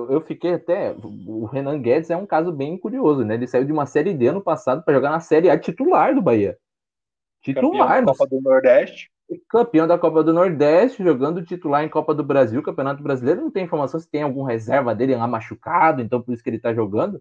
eu 0.09 0.21
fiquei 0.23 0.55
até. 0.55 0.95
O 1.27 1.45
Renan 1.45 1.81
Guedes 1.81 2.11
é 2.11 2.17
um 2.17 2.27
caso 2.27 2.51
bem 2.51 2.79
curioso, 2.79 3.25
né? 3.25 3.35
Ele 3.35 3.47
saiu 3.47 3.65
de 3.65 3.73
uma 3.73 3.85
Série 3.85 4.15
D 4.15 4.29
ano 4.29 4.43
passado 4.43 4.83
para 4.83 4.95
jogar 4.95 5.11
na 5.11 5.21
Série 5.21 5.51
A 5.51 5.59
titular 5.59 6.15
do 6.15 6.23
Bahia. 6.23 6.57
Titular. 7.43 7.89
Campeão 7.89 8.05
da 8.05 8.13
Copa 8.13 8.27
do 8.27 8.41
Nordeste. 8.41 9.11
Campeão 9.49 9.87
da 9.87 9.99
Copa 9.99 10.23
do 10.23 10.33
Nordeste, 10.33 11.03
jogando 11.03 11.45
titular 11.45 11.85
em 11.85 11.89
Copa 11.89 12.15
do 12.15 12.25
Brasil, 12.25 12.63
Campeonato 12.63 13.03
Brasileiro. 13.03 13.43
Não 13.43 13.51
tem 13.51 13.65
informação 13.65 14.01
se 14.01 14.11
tem 14.11 14.23
algum 14.23 14.43
reserva 14.43 14.95
dele 14.95 15.15
lá 15.15 15.27
machucado, 15.27 16.01
então 16.01 16.23
por 16.23 16.33
isso 16.33 16.43
que 16.43 16.49
ele 16.49 16.59
tá 16.59 16.73
jogando. 16.73 17.21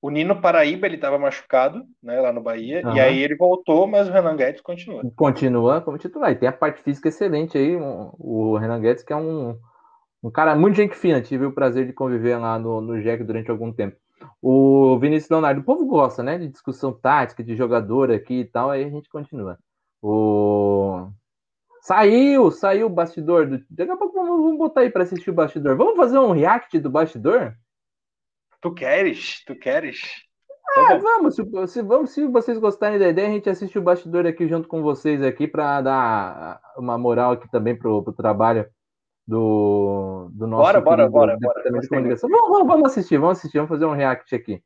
o 0.00 0.10
Nino 0.10 0.40
Paraíba 0.40 0.86
ele 0.86 0.94
estava 0.94 1.18
machucado, 1.18 1.84
né, 2.02 2.20
lá 2.20 2.32
no 2.32 2.40
Bahia, 2.40 2.82
uhum. 2.84 2.94
e 2.94 3.00
aí 3.00 3.18
ele 3.22 3.36
voltou, 3.36 3.86
mas 3.86 4.08
o 4.08 4.12
Renan 4.12 4.36
Guedes 4.36 4.60
continua. 4.60 5.02
Continua 5.16 5.80
como 5.80 5.98
titular. 5.98 6.30
E 6.30 6.36
tem 6.36 6.48
a 6.48 6.52
parte 6.52 6.80
física 6.82 7.08
excelente 7.08 7.58
aí, 7.58 7.76
o 7.76 8.56
Renan 8.56 8.80
Guedes, 8.80 9.02
que 9.02 9.12
é 9.12 9.16
um, 9.16 9.58
um 10.22 10.30
cara 10.30 10.54
muito 10.54 10.76
gente 10.76 10.94
fina, 10.94 11.20
tive 11.20 11.44
o 11.46 11.52
prazer 11.52 11.86
de 11.86 11.92
conviver 11.92 12.36
lá 12.36 12.58
no, 12.58 12.80
no 12.80 13.02
Jack 13.02 13.24
durante 13.24 13.50
algum 13.50 13.72
tempo. 13.72 13.96
O 14.40 14.98
Vinícius 14.98 15.30
Leonardo, 15.30 15.60
o 15.60 15.64
povo 15.64 15.84
gosta, 15.86 16.22
né, 16.22 16.38
de 16.38 16.48
discussão 16.48 16.92
tática, 16.92 17.42
de 17.42 17.56
jogador 17.56 18.10
aqui 18.10 18.40
e 18.40 18.44
tal, 18.44 18.70
aí 18.70 18.84
a 18.84 18.88
gente 18.88 19.08
continua. 19.08 19.58
O... 20.02 21.08
Saiu, 21.80 22.50
saiu 22.50 22.86
o 22.86 22.90
bastidor. 22.90 23.46
Do... 23.46 23.64
Daqui 23.70 23.90
a 23.90 23.96
pouco 23.96 24.14
vamos, 24.14 24.58
botar 24.58 24.82
aí 24.82 24.90
para 24.90 25.02
assistir 25.02 25.30
o 25.30 25.34
bastidor. 25.34 25.76
Vamos 25.76 25.96
fazer 25.96 26.18
um 26.18 26.32
react 26.32 26.78
do 26.78 26.90
bastidor? 26.90 27.54
Tu 28.60 28.74
queres? 28.74 29.42
Tu 29.44 29.56
queres? 29.56 30.00
Ah, 30.76 30.98
vamos, 30.98 31.34
se, 31.34 31.42
se, 31.66 31.82
vamos, 31.82 32.10
se 32.10 32.26
vocês 32.28 32.58
gostarem 32.58 32.98
da 32.98 33.08
ideia, 33.08 33.28
a 33.28 33.32
gente 33.32 33.50
assiste 33.50 33.76
o 33.76 33.82
bastidor 33.82 34.24
aqui 34.26 34.46
junto 34.46 34.68
com 34.68 34.82
vocês 34.82 35.20
aqui 35.20 35.48
para 35.48 35.80
dar 35.80 36.60
uma 36.76 36.96
moral 36.96 37.32
aqui 37.32 37.50
também 37.50 37.76
pro, 37.76 38.04
pro 38.04 38.12
trabalho 38.12 38.68
do, 39.26 40.28
do 40.32 40.46
nosso 40.46 40.62
bora, 40.62 40.80
bora, 40.80 41.08
bora, 41.08 41.36
bora. 41.40 41.62
Vamos, 42.22 42.66
vamos 42.66 42.90
assistir, 42.90 43.18
vamos 43.18 43.38
assistir, 43.38 43.58
vamos 43.58 43.70
fazer 43.70 43.84
um 43.84 43.94
react 43.94 44.32
aqui. 44.34 44.62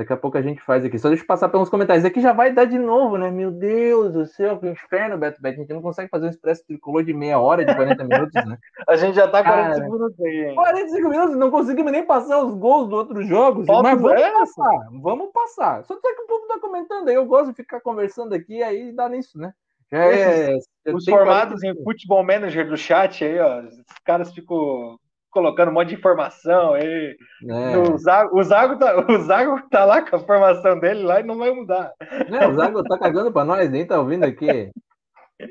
Daqui 0.00 0.14
a 0.14 0.16
pouco 0.16 0.38
a 0.38 0.40
gente 0.40 0.62
faz 0.62 0.82
aqui. 0.82 0.98
Só 0.98 1.08
deixa 1.08 1.22
eu 1.22 1.26
passar 1.26 1.50
pelos 1.50 1.68
comentários. 1.68 2.06
Aqui 2.06 2.22
já 2.22 2.32
vai 2.32 2.50
dar 2.50 2.64
de 2.64 2.78
novo, 2.78 3.18
né? 3.18 3.30
Meu 3.30 3.50
Deus 3.50 4.14
do 4.14 4.24
céu, 4.24 4.58
que 4.58 4.66
inferno, 4.66 5.18
Beto 5.18 5.42
Beto. 5.42 5.58
A 5.58 5.60
gente 5.60 5.74
não 5.74 5.82
consegue 5.82 6.08
fazer 6.08 6.24
um 6.24 6.30
expresso 6.30 6.64
tricolor 6.66 7.04
de 7.04 7.12
meia 7.12 7.38
hora, 7.38 7.66
de 7.66 7.74
40 7.74 8.04
minutos, 8.04 8.32
né? 8.46 8.56
a 8.88 8.96
gente 8.96 9.14
já 9.14 9.28
tá 9.28 9.44
45 9.44 9.78
Cara, 9.78 9.92
minutos 9.92 10.20
aí, 10.24 10.46
hein? 10.46 10.54
45 10.54 11.08
minutos, 11.10 11.36
não 11.36 11.50
conseguimos 11.50 11.92
nem 11.92 12.02
passar 12.02 12.42
os 12.42 12.54
gols 12.54 12.88
dos 12.88 12.98
outros 12.98 13.28
jogos. 13.28 13.66
mas 13.66 14.00
vamos 14.00 14.22
é? 14.22 14.32
passar, 14.32 14.88
vamos 15.02 15.30
passar. 15.34 15.84
Só 15.84 15.94
que 15.94 16.08
o 16.08 16.26
povo 16.26 16.46
tá 16.46 16.58
comentando 16.58 17.06
aí. 17.06 17.14
Eu 17.14 17.26
gosto 17.26 17.50
de 17.50 17.56
ficar 17.56 17.82
conversando 17.82 18.34
aqui, 18.34 18.62
aí 18.62 18.92
dá 18.92 19.06
nisso, 19.06 19.38
né? 19.38 19.52
É, 19.92 20.56
os 20.94 21.04
formados 21.04 21.62
em 21.62 21.74
Futebol 21.84 22.24
Manager 22.24 22.66
do 22.66 22.76
chat 22.78 23.22
aí, 23.22 23.38
ó. 23.38 23.60
Os 23.64 23.98
caras 24.02 24.32
ficam 24.32 24.98
colocando 25.30 25.70
um 25.70 25.74
monte 25.74 25.88
de 25.88 25.94
informação. 25.94 26.76
E 26.76 27.16
é. 27.48 27.76
o, 27.78 27.96
Zago, 27.98 28.38
o, 28.38 28.42
Zago 28.42 28.78
tá, 28.78 29.06
o 29.08 29.18
Zago 29.20 29.62
tá 29.70 29.84
lá 29.84 30.02
com 30.02 30.16
a 30.16 30.20
formação 30.20 30.78
dele 30.78 31.02
lá 31.02 31.20
e 31.20 31.24
não 31.24 31.38
vai 31.38 31.50
mudar. 31.50 31.92
É, 32.00 32.46
o 32.46 32.54
Zago 32.54 32.82
tá 32.84 32.98
cagando 32.98 33.32
pra 33.32 33.44
nós, 33.44 33.70
nem 33.70 33.86
tá 33.86 33.98
ouvindo 33.98 34.24
aqui. 34.24 34.70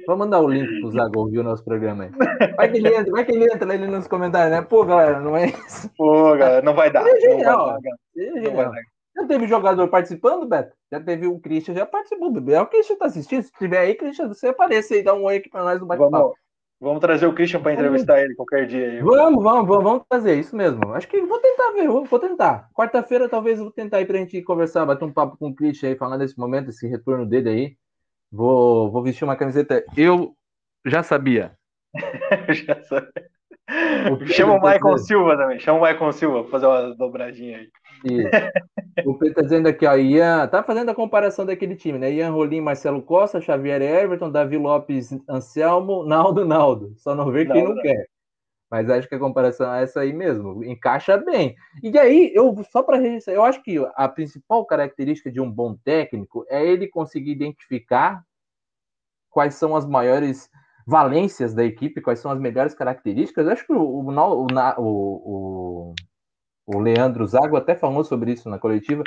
Vou 0.06 0.18
mandar 0.18 0.40
o 0.40 0.48
link 0.48 0.82
pro 0.82 0.92
Zago 0.92 1.20
ouvir 1.20 1.40
o 1.40 1.44
nosso 1.44 1.64
programa 1.64 2.04
aí. 2.04 2.12
Vai 2.56 2.70
que 2.70 2.78
ele 2.78 2.96
entra, 2.96 3.12
vai 3.12 3.26
que 3.26 3.32
ele 3.32 3.46
entra 3.46 3.74
ali 3.74 3.88
nos 3.88 4.08
comentários, 4.08 4.52
né? 4.52 4.62
Pô, 4.62 4.86
galera, 4.86 5.20
não 5.20 5.36
é 5.36 5.48
isso. 5.48 5.90
Pô, 5.98 6.36
galera, 6.38 6.62
não 6.62 6.76
vai 6.76 6.92
dar. 6.92 7.08
É 7.08 7.20
genial, 7.20 7.80
não 8.16 8.56
vai 8.56 8.66
dar. 8.66 8.82
Já 9.16 9.26
teve 9.26 9.48
jogador 9.48 9.88
participando, 9.88 10.48
Beto? 10.48 10.74
Já 10.92 11.00
teve 11.02 11.28
o 11.28 11.40
Christian, 11.40 11.74
já 11.74 11.86
participou, 11.86 12.32
bebê. 12.32 12.54
É 12.54 12.62
o 12.62 12.68
Christian 12.68 12.96
tá 12.96 13.08
assistindo. 13.08 13.44
Se 13.44 13.52
tiver 13.54 13.80
aí, 13.80 13.96
Christian, 13.96 14.28
você 14.28 14.50
aparece 14.50 14.94
aí, 14.94 15.04
dá 15.04 15.14
um 15.14 15.24
oi 15.24 15.38
aqui 15.38 15.50
pra 15.50 15.64
nós 15.64 15.80
no 15.80 15.88
bate-papo. 15.88 16.34
Vamos 16.82 17.02
trazer 17.02 17.26
o 17.26 17.34
Christian 17.34 17.62
para 17.62 17.74
entrevistar 17.74 18.22
ele 18.22 18.36
qualquer 18.36 18.66
dia. 18.66 18.92
Aí. 18.92 19.02
Vamos, 19.02 19.44
vamos, 19.44 19.68
vamos, 19.68 19.84
vamos 19.84 20.04
trazer, 20.10 20.40
isso 20.40 20.56
mesmo. 20.56 20.94
Acho 20.94 21.08
que 21.10 21.22
vou 21.22 21.40
tentar 21.40 21.72
ver, 21.72 21.88
vou, 21.88 22.06
vou 22.06 22.20
tentar. 22.20 22.70
Quarta-feira 22.74 23.28
talvez 23.28 23.60
vou 23.60 23.70
tentar 23.70 23.98
aí 23.98 24.06
para 24.06 24.16
a 24.18 24.20
gente 24.22 24.42
conversar, 24.42 24.86
bater 24.86 25.04
um 25.04 25.12
papo 25.12 25.38
com 25.38 25.50
o 25.50 25.56
Christian 25.56 25.90
aí, 25.90 25.98
falar 25.98 26.18
desse 26.18 26.40
momento, 26.40 26.70
esse 26.70 26.88
retorno 26.88 27.26
dele 27.26 27.50
aí. 27.50 27.78
Vou, 28.32 28.90
vou 28.90 29.04
vestir 29.04 29.26
uma 29.26 29.36
camiseta. 29.36 29.84
Eu 29.98 30.34
já 30.86 31.04
sabia. 31.04 31.54
já 32.50 32.82
sabia. 32.84 33.30
Chama 34.28 34.54
o 34.54 34.62
Michael 34.62 34.98
Silva 34.98 35.38
também. 35.38 35.60
Chama 35.60 35.80
o 35.80 35.82
Michael 35.82 36.12
Silva 36.14 36.42
para 36.42 36.52
fazer 36.52 36.66
uma 36.66 36.96
dobradinha 36.96 37.58
aí. 37.60 37.70
Isso. 38.04 38.30
o 39.06 39.18
Pedro 39.18 39.36
tá 39.36 39.42
dizendo 39.42 39.68
aqui, 39.68 39.86
ó, 39.86 39.96
Ian, 39.96 40.48
tá 40.48 40.64
fazendo 40.64 40.90
a 40.90 40.96
comparação 40.96 41.46
daquele 41.46 41.76
time, 41.76 42.00
né? 42.00 42.12
Ian 42.12 42.32
Rolim, 42.32 42.62
Marcelo 42.62 43.02
Costa, 43.02 43.42
Xavier 43.42 43.82
Everton, 43.82 44.32
Davi 44.32 44.58
Lopes, 44.58 45.12
Anselmo, 45.28 46.04
Naldo, 46.04 46.46
Naldo. 46.46 46.94
Só 46.98 47.14
não 47.14 47.32
vê 47.32 47.46
quem 47.46 47.64
não, 47.64 47.76
não 47.76 47.82
quer. 47.82 48.08
Mas 48.72 48.90
acho 48.90 49.08
que 49.08 49.16
a 49.16 49.20
comparação 49.20 49.74
é 49.74 49.84
essa 49.84 50.02
aí 50.02 50.14
mesmo, 50.14 50.64
encaixa 50.64 51.18
bem. 51.18 51.56
E 51.82 51.98
aí, 51.98 52.32
eu 52.36 52.56
só 52.72 52.84
para 52.84 52.98
registrar, 52.98 53.34
eu 53.34 53.44
acho 53.44 53.62
que 53.64 53.78
a 53.96 54.08
principal 54.08 54.64
característica 54.66 55.32
de 55.32 55.42
um 55.42 55.52
bom 55.52 55.76
técnico 55.84 56.46
é 56.48 56.64
ele 56.64 56.88
conseguir 56.88 57.32
identificar 57.32 58.24
quais 59.30 59.56
são 59.56 59.76
as 59.76 59.88
maiores 59.88 60.50
valências 60.90 61.54
da 61.54 61.64
equipe, 61.64 62.02
quais 62.02 62.20
são 62.20 62.32
as 62.32 62.40
melhores 62.40 62.74
características. 62.74 63.46
Eu 63.46 63.54
acho 63.54 63.66
que 63.66 63.74
o, 63.74 63.80
o, 63.80 64.08
o, 64.80 65.94
o 66.66 66.80
Leandro 66.80 67.28
Zago 67.28 67.56
até 67.56 67.76
falou 67.76 68.04
sobre 68.04 68.32
isso 68.32 68.50
na 68.50 68.58
coletiva. 68.58 69.04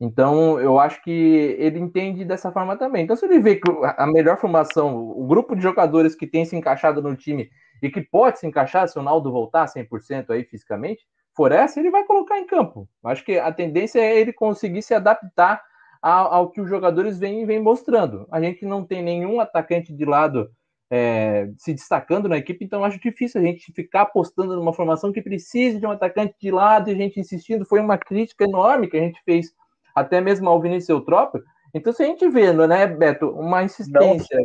Então, 0.00 0.58
eu 0.58 0.80
acho 0.80 1.02
que 1.02 1.10
ele 1.10 1.78
entende 1.78 2.24
dessa 2.24 2.50
forma 2.50 2.74
também. 2.74 3.04
Então, 3.04 3.14
se 3.14 3.26
ele 3.26 3.38
vê 3.38 3.56
que 3.56 3.70
a 3.98 4.06
melhor 4.06 4.38
formação, 4.38 4.96
o 4.96 5.26
grupo 5.26 5.54
de 5.54 5.62
jogadores 5.62 6.14
que 6.14 6.26
tem 6.26 6.46
se 6.46 6.56
encaixado 6.56 7.02
no 7.02 7.14
time 7.14 7.50
e 7.82 7.90
que 7.90 8.00
pode 8.00 8.38
se 8.38 8.46
encaixar 8.46 8.88
se 8.88 8.98
o 8.98 9.02
Naldo 9.02 9.30
voltar 9.30 9.66
100% 9.66 10.30
aí 10.30 10.42
fisicamente, 10.44 11.06
for 11.36 11.52
essa, 11.52 11.78
ele 11.78 11.90
vai 11.90 12.04
colocar 12.04 12.38
em 12.38 12.46
campo. 12.46 12.88
Acho 13.04 13.22
que 13.22 13.38
a 13.38 13.52
tendência 13.52 14.00
é 14.00 14.18
ele 14.18 14.32
conseguir 14.32 14.80
se 14.80 14.94
adaptar 14.94 15.62
ao, 16.00 16.32
ao 16.32 16.50
que 16.50 16.62
os 16.62 16.68
jogadores 16.70 17.18
vêm, 17.18 17.44
vêm 17.44 17.60
mostrando. 17.60 18.26
A 18.32 18.40
gente 18.40 18.64
não 18.64 18.82
tem 18.86 19.02
nenhum 19.02 19.38
atacante 19.38 19.92
de 19.92 20.04
lado 20.06 20.50
é, 20.90 21.48
se 21.56 21.72
destacando 21.72 22.28
na 22.28 22.36
equipe, 22.36 22.64
então 22.64 22.84
acho 22.84 22.98
difícil 22.98 23.40
a 23.40 23.44
gente 23.44 23.72
ficar 23.72 24.02
apostando 24.02 24.56
numa 24.56 24.72
formação 24.72 25.12
que 25.12 25.22
precise 25.22 25.78
de 25.78 25.86
um 25.86 25.92
atacante 25.92 26.34
de 26.40 26.50
lado 26.50 26.90
e 26.90 26.92
a 26.92 26.96
gente 26.96 27.20
insistindo. 27.20 27.64
Foi 27.64 27.78
uma 27.78 27.96
crítica 27.96 28.44
enorme 28.44 28.88
que 28.88 28.96
a 28.96 29.00
gente 29.00 29.22
fez 29.24 29.54
até 29.94 30.20
mesmo 30.20 30.48
ao 30.48 30.60
Vinícius 30.60 30.88
Eutrópio. 30.88 31.42
Então, 31.72 31.92
se 31.92 32.02
a 32.02 32.06
gente 32.06 32.28
vê, 32.28 32.52
né, 32.52 32.86
Beto, 32.88 33.30
uma 33.30 33.62
insistência. 33.62 34.36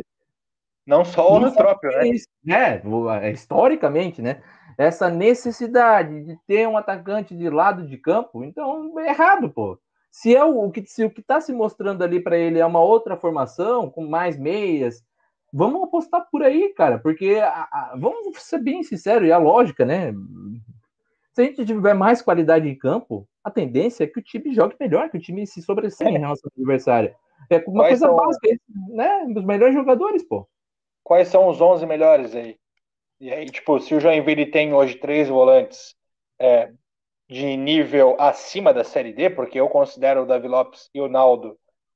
Não, 0.86 0.98
não 0.98 1.04
só 1.04 1.36
o 1.36 1.44
Eutrópio, 1.44 1.90
né? 2.44 2.80
É, 3.22 3.30
historicamente, 3.32 4.22
né? 4.22 4.40
Essa 4.78 5.10
necessidade 5.10 6.22
de 6.22 6.38
ter 6.46 6.68
um 6.68 6.76
atacante 6.76 7.34
de 7.34 7.50
lado 7.50 7.86
de 7.86 7.96
campo, 7.96 8.44
então 8.44 8.98
é 9.00 9.08
errado, 9.08 9.50
pô. 9.50 9.78
Se 10.12 10.34
é 10.34 10.44
o, 10.44 10.64
o 10.64 10.70
que 10.70 10.86
se 10.86 11.04
o 11.04 11.10
que 11.10 11.20
está 11.20 11.40
se 11.40 11.52
mostrando 11.52 12.04
ali 12.04 12.20
para 12.20 12.38
ele 12.38 12.58
é 12.58 12.64
uma 12.64 12.80
outra 12.80 13.16
formação 13.16 13.90
com 13.90 14.06
mais 14.06 14.38
meias, 14.38 15.02
vamos 15.52 15.82
apostar 15.82 16.26
por 16.30 16.42
aí, 16.42 16.72
cara, 16.74 16.98
porque 16.98 17.36
a, 17.42 17.68
a, 17.70 17.96
vamos 17.98 18.40
ser 18.42 18.58
bem 18.58 18.82
sinceros, 18.82 19.28
e 19.28 19.32
a 19.32 19.38
lógica, 19.38 19.84
né? 19.84 20.12
Se 21.32 21.42
a 21.42 21.44
gente 21.44 21.66
tiver 21.66 21.94
mais 21.94 22.22
qualidade 22.22 22.68
em 22.68 22.74
campo, 22.74 23.28
a 23.44 23.50
tendência 23.50 24.04
é 24.04 24.06
que 24.06 24.18
o 24.18 24.22
time 24.22 24.54
jogue 24.54 24.76
melhor, 24.80 25.10
que 25.10 25.18
o 25.18 25.20
time 25.20 25.46
se 25.46 25.62
sobressaia 25.62 26.08
em 26.08 26.18
relação 26.18 26.50
ao 26.50 26.62
adversário. 26.62 27.14
É 27.50 27.58
uma 27.66 27.84
Quais 27.84 28.00
coisa 28.00 28.06
são... 28.06 28.16
básica, 28.16 28.48
né? 28.88 29.24
Os 29.36 29.44
melhores 29.44 29.74
jogadores, 29.74 30.24
pô. 30.24 30.48
Quais 31.04 31.28
são 31.28 31.48
os 31.48 31.60
11 31.60 31.86
melhores 31.86 32.34
aí? 32.34 32.56
E 33.20 33.32
aí, 33.32 33.46
tipo, 33.46 33.78
se 33.80 33.94
o 33.94 34.00
Joinville 34.00 34.46
tem 34.46 34.74
hoje 34.74 34.96
três 34.96 35.28
volantes 35.28 35.94
é, 36.38 36.72
de 37.28 37.56
nível 37.56 38.16
acima 38.18 38.74
da 38.74 38.84
Série 38.84 39.12
D, 39.12 39.30
porque 39.30 39.58
eu 39.58 39.68
considero 39.68 40.22
o 40.22 40.26
Davi 40.26 40.48
Lopes 40.48 40.90
e 40.92 41.00
o 41.00 41.08
Naldo, 41.08 41.50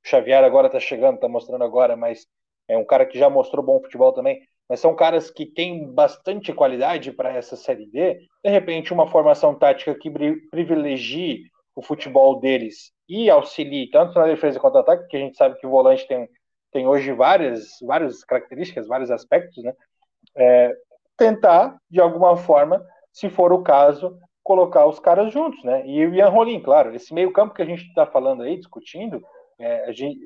o 0.04 0.08
Xavier 0.08 0.42
agora 0.44 0.70
tá 0.70 0.80
chegando, 0.80 1.18
tá 1.18 1.28
mostrando 1.28 1.64
agora, 1.64 1.96
mas 1.96 2.26
é 2.70 2.78
um 2.78 2.84
cara 2.84 3.04
que 3.04 3.18
já 3.18 3.28
mostrou 3.28 3.64
bom 3.64 3.80
futebol 3.80 4.12
também, 4.12 4.40
mas 4.68 4.78
são 4.78 4.94
caras 4.94 5.28
que 5.30 5.44
têm 5.44 5.92
bastante 5.92 6.52
qualidade 6.52 7.10
para 7.10 7.32
essa 7.32 7.56
Série 7.56 7.86
D. 7.86 8.20
De 8.44 8.50
repente, 8.50 8.92
uma 8.92 9.08
formação 9.08 9.52
tática 9.54 9.92
que 9.96 10.08
privilegie 10.50 11.42
o 11.74 11.82
futebol 11.82 12.38
deles 12.38 12.92
e 13.08 13.28
auxilie 13.28 13.90
tanto 13.90 14.16
na 14.16 14.26
defesa 14.26 14.60
quanto 14.60 14.74
no 14.74 14.80
ataque, 14.80 15.02
porque 15.02 15.16
a 15.16 15.20
gente 15.20 15.36
sabe 15.36 15.58
que 15.58 15.66
o 15.66 15.70
volante 15.70 16.06
tem, 16.06 16.28
tem 16.70 16.86
hoje 16.86 17.12
várias, 17.12 17.70
várias 17.82 18.22
características, 18.22 18.86
vários 18.86 19.10
aspectos, 19.10 19.64
né? 19.64 19.72
É, 20.36 20.72
tentar, 21.16 21.76
de 21.90 22.00
alguma 22.00 22.36
forma, 22.36 22.80
se 23.12 23.28
for 23.28 23.52
o 23.52 23.64
caso, 23.64 24.16
colocar 24.44 24.86
os 24.86 25.00
caras 25.00 25.32
juntos, 25.32 25.62
né? 25.64 25.84
E 25.84 26.06
o 26.06 26.14
Ian 26.14 26.28
Rolim, 26.28 26.60
claro, 26.60 26.94
esse 26.94 27.12
meio 27.12 27.32
campo 27.32 27.54
que 27.54 27.62
a 27.62 27.66
gente 27.66 27.82
está 27.88 28.06
falando 28.06 28.44
aí, 28.44 28.56
discutindo, 28.56 29.20
é, 29.58 29.86
a 29.86 29.92
gente, 29.92 30.20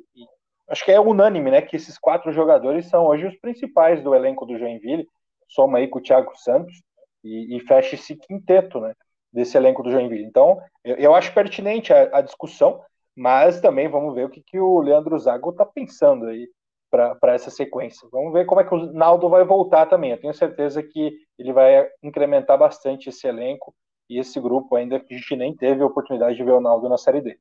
acho 0.69 0.85
que 0.85 0.93
é 0.93 1.01
unânime, 1.01 1.51
né, 1.51 1.63
que 1.63 1.77
esses 1.77 1.99
quatro 1.99 2.33
jogadores 2.33 2.87
são 2.87 3.05
hoje 3.07 3.27
os 3.27 3.37
principais 3.37 4.03
do 4.03 4.15
elenco 4.15 4.47
do 4.47 4.59
Joinville, 4.59 5.09
soma 5.49 5.79
aí 5.79 5.89
com 5.89 5.99
o 5.99 6.03
Thiago 6.03 6.33
Santos 6.37 6.83
e, 7.23 7.57
e 7.57 7.61
fecha 7.61 7.95
esse 7.95 8.17
quinteto, 8.17 8.81
né, 8.81 8.95
desse 9.33 9.57
elenco 9.57 9.83
do 9.83 9.91
Joinville. 9.91 10.25
Então, 10.25 10.61
eu, 10.85 10.97
eu 10.97 11.15
acho 11.15 11.35
pertinente 11.35 11.93
a, 11.93 12.19
a, 12.19 12.21
discussão, 12.21 12.81
mas 13.17 13.61
também 13.61 13.89
vamos 13.89 14.15
ver 14.15 14.27
o 14.27 14.31
que, 14.31 14.43
que 14.43 14.59
o 14.59 14.81
Leandro 14.81 15.19
Zago 15.19 15.51
está 15.51 15.67
pensando 15.67 16.27
aí 16.27 16.49
para 16.91 17.35
essa 17.35 17.51
sequência. 17.51 18.09
Vamos 18.13 18.33
ver 18.33 18.47
como 18.47 18.61
é 18.61 18.65
que 18.65 18.73
o 18.73 18.93
Naldo 18.93 19.29
vai 19.29 19.45
voltar 19.45 19.87
também. 19.87 20.13
Eu 20.13 20.21
tenho 20.21 20.33
certeza 20.33 20.81
que 20.81 21.13
ele 21.37 21.53
vai 21.53 21.89
incrementar 22.01 22.57
bastante 22.57 23.09
esse 23.09 23.27
elenco 23.27 23.75
e 24.09 24.19
esse 24.19 24.41
grupo 24.41 24.77
ainda 24.77 25.01
que 25.01 25.13
a 25.13 25.17
gente 25.17 25.35
nem 25.35 25.57
teve 25.57 25.83
a 25.83 25.87
oportunidade 25.87 26.37
de 26.37 26.45
ver 26.45 26.53
o 26.53 26.61
Naldo 26.61 26.89
na 26.89 26.97
Série 26.97 27.21
D. 27.21 27.37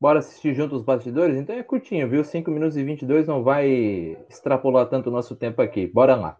Bora 0.00 0.18
assistir 0.18 0.54
junto 0.54 0.76
os 0.76 0.82
bastidores? 0.82 1.36
Então 1.36 1.56
é 1.56 1.62
curtinho, 1.62 2.08
viu? 2.08 2.24
5 2.24 2.50
minutos 2.50 2.76
e 2.76 2.84
22 2.84 3.26
não 3.26 3.42
vai 3.42 4.16
extrapolar 4.28 4.86
tanto 4.86 5.08
o 5.08 5.12
nosso 5.12 5.34
tempo 5.36 5.62
aqui. 5.62 5.86
Bora 5.86 6.14
lá. 6.14 6.36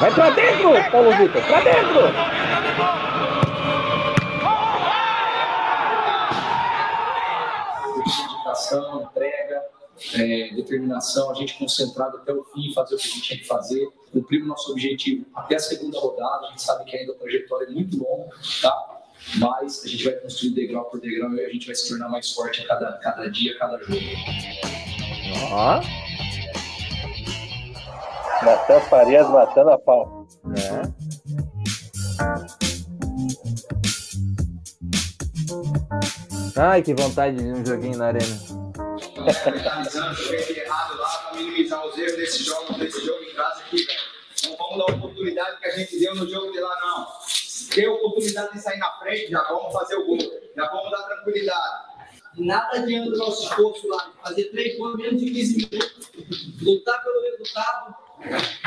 Vai 0.00 0.14
pra 0.14 0.30
dentro, 0.30 0.90
Paulo 0.90 1.10
Vitor, 1.12 1.42
pra 1.42 1.60
dentro! 1.60 2.30
educação, 8.50 9.10
treino 9.14 9.29
é, 10.14 10.54
determinação, 10.54 11.30
a 11.30 11.34
gente 11.34 11.58
concentrado 11.58 12.16
até 12.18 12.32
o 12.32 12.44
fim, 12.44 12.72
fazer 12.72 12.94
o 12.94 12.98
que 12.98 13.06
a 13.06 13.10
gente 13.10 13.22
tinha 13.22 13.38
que 13.38 13.46
fazer, 13.46 13.88
cumprir 14.12 14.42
o 14.42 14.46
nosso 14.46 14.72
objetivo 14.72 15.24
até 15.34 15.56
a 15.56 15.58
segunda 15.58 15.98
rodada. 15.98 16.46
A 16.46 16.50
gente 16.50 16.62
sabe 16.62 16.84
que 16.84 16.96
ainda 16.96 17.12
a 17.12 17.16
trajetória 17.16 17.66
é 17.66 17.70
muito 17.70 17.98
longa, 17.98 18.30
tá? 18.62 19.00
Mas 19.36 19.84
a 19.84 19.88
gente 19.88 20.04
vai 20.04 20.14
construir 20.14 20.50
degrau 20.50 20.84
por 20.86 21.00
degrau 21.00 21.32
e 21.34 21.44
a 21.44 21.48
gente 21.50 21.66
vai 21.66 21.74
se 21.74 21.88
tornar 21.88 22.08
mais 22.08 22.32
forte 22.32 22.62
a 22.62 22.66
cada, 22.66 22.92
cada 22.94 23.30
dia, 23.30 23.54
a 23.54 23.58
cada 23.58 23.78
jogo. 23.78 24.00
Ó. 25.52 25.80
Natan 28.44 28.80
Farias 28.80 29.28
matando 29.28 29.70
a 29.70 29.78
pau. 29.78 30.26
É. 30.56 31.00
Ai, 36.56 36.82
que 36.82 36.94
vontade 36.94 37.36
de 37.36 37.44
um 37.44 37.64
joguinho 37.64 37.98
na 37.98 38.06
arena. 38.06 38.59
Joguei 40.14 40.62
errado 40.62 40.96
lá 40.96 41.08
para 41.18 41.36
minimizar 41.36 41.86
os 41.86 41.96
erros 41.98 42.16
desse 42.16 42.44
jogo, 42.44 42.74
desse 42.74 43.04
jogo 43.04 43.22
em 43.22 43.34
casa 43.34 43.60
aqui, 43.60 43.84
velho. 43.84 44.00
Não 44.44 44.56
vamos 44.56 44.78
dar 44.78 44.92
a 44.92 44.96
oportunidade 44.96 45.60
que 45.60 45.66
a 45.66 45.76
gente 45.76 45.98
deu 45.98 46.14
no 46.14 46.28
jogo 46.28 46.52
de 46.52 46.60
lá, 46.60 46.80
não. 46.80 47.06
A 47.86 47.92
oportunidade 47.92 48.52
de 48.54 48.60
sair 48.60 48.78
na 48.78 48.90
frente, 48.98 49.30
já 49.30 49.42
vamos 49.42 49.72
fazer 49.72 49.96
o 49.96 50.06
gol, 50.06 50.18
já 50.56 50.66
vamos 50.68 50.90
dar 50.90 51.02
tranquilidade. 51.02 51.90
Nada 52.38 52.78
adianta 52.78 53.10
o 53.10 53.18
nosso 53.18 53.44
esforço 53.44 53.88
lá, 53.88 54.12
fazer 54.22 54.44
três 54.44 54.74
em 54.74 54.96
menos 54.96 55.20
de 55.20 55.30
15 55.30 55.56
minutos, 55.56 56.12
lutar 56.62 57.02
pelo 57.02 57.20
resultado, 57.22 57.96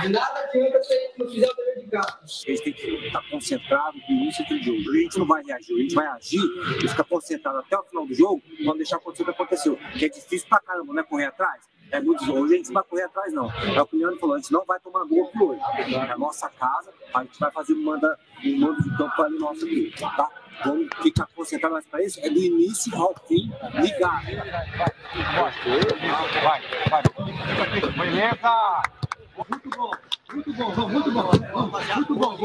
Nada 0.10 0.40
adianta 0.40 0.84
se 0.84 0.94
a 0.94 0.98
gente 0.98 1.20
não 1.20 1.30
fizer 1.30 1.48
o 1.48 1.56
dever 1.56 1.80
de 1.80 1.88
casa. 1.90 2.20
A 2.24 2.50
gente 2.52 2.64
tem 2.64 2.74
que 2.74 3.08
estar 3.08 3.30
concentrado 3.30 3.98
no 4.10 4.16
início 4.16 4.46
do 4.48 4.58
jogo. 4.64 4.92
A 4.92 4.98
gente 4.98 5.20
não 5.20 5.26
vai 5.26 5.44
reagir, 5.44 5.76
a 5.76 5.80
gente 5.80 5.96
vai 5.96 6.08
agir 6.08 6.42
e 6.84 6.88
ficar 6.88 7.04
concentrado 7.04 7.60
até 7.60 7.78
o 7.78 7.84
final 7.84 8.06
do 8.06 8.14
jogo, 8.14 8.42
não 8.60 8.76
deixar 8.76 8.98
acontecer 8.98 9.24
o 9.24 9.26
que 9.26 9.32
aconteceu. 9.32 9.78
Que 9.98 10.06
é 10.06 10.10
difícil 10.10 10.48
pra 10.50 10.60
caramba, 10.60 10.94
né? 10.94 11.04
Correr 11.04 11.26
atrás. 11.26 11.74
É 11.92 12.02
muito 12.02 12.24
hoje 12.34 12.56
a 12.56 12.58
gente 12.58 12.68
não 12.68 12.74
vai 12.74 12.84
correr 12.84 13.04
atrás, 13.04 13.32
não. 13.32 13.52
É 13.52 13.80
o 13.80 13.86
que 13.86 13.96
o 13.96 14.00
Leandro 14.00 14.20
falou, 14.20 14.36
a 14.36 14.40
gente 14.40 14.52
não 14.52 14.66
vai 14.66 14.80
tomar 14.80 15.06
gol 15.06 15.28
aqui 15.28 15.44
hoje. 15.44 15.62
É 15.94 16.12
a 16.12 16.18
nossa 16.18 16.50
casa, 16.50 16.92
a 17.14 17.24
gente 17.24 17.40
vai 17.40 17.52
fazer 17.52 17.74
um 17.74 17.84
manda, 17.84 18.18
um 18.44 18.60
mando 18.60 18.82
de 18.82 18.98
campo 18.98 19.22
ali 19.22 19.38
nosso 19.38 19.64
aqui, 19.64 19.94
tá? 20.00 20.28
Vamos 20.66 20.88
ficar 21.04 21.28
concentrado 21.36 21.74
mais 21.74 21.86
para 21.86 22.04
isso, 22.04 22.20
é 22.22 22.30
do 22.32 22.40
início 22.40 22.96
ao 22.96 23.14
fim, 23.28 23.52
ligado. 23.76 24.26
Vai, 25.36 26.62
vai, 26.90 27.04
vai. 27.04 27.04
Beleza! 27.92 29.03
Muito 30.34 30.54
bom, 30.54 30.70
muito 30.88 31.12
bom, 31.12 31.32
muito 31.32 31.52
bom, 31.52 31.68
muito 31.96 32.16
bom. 32.16 32.38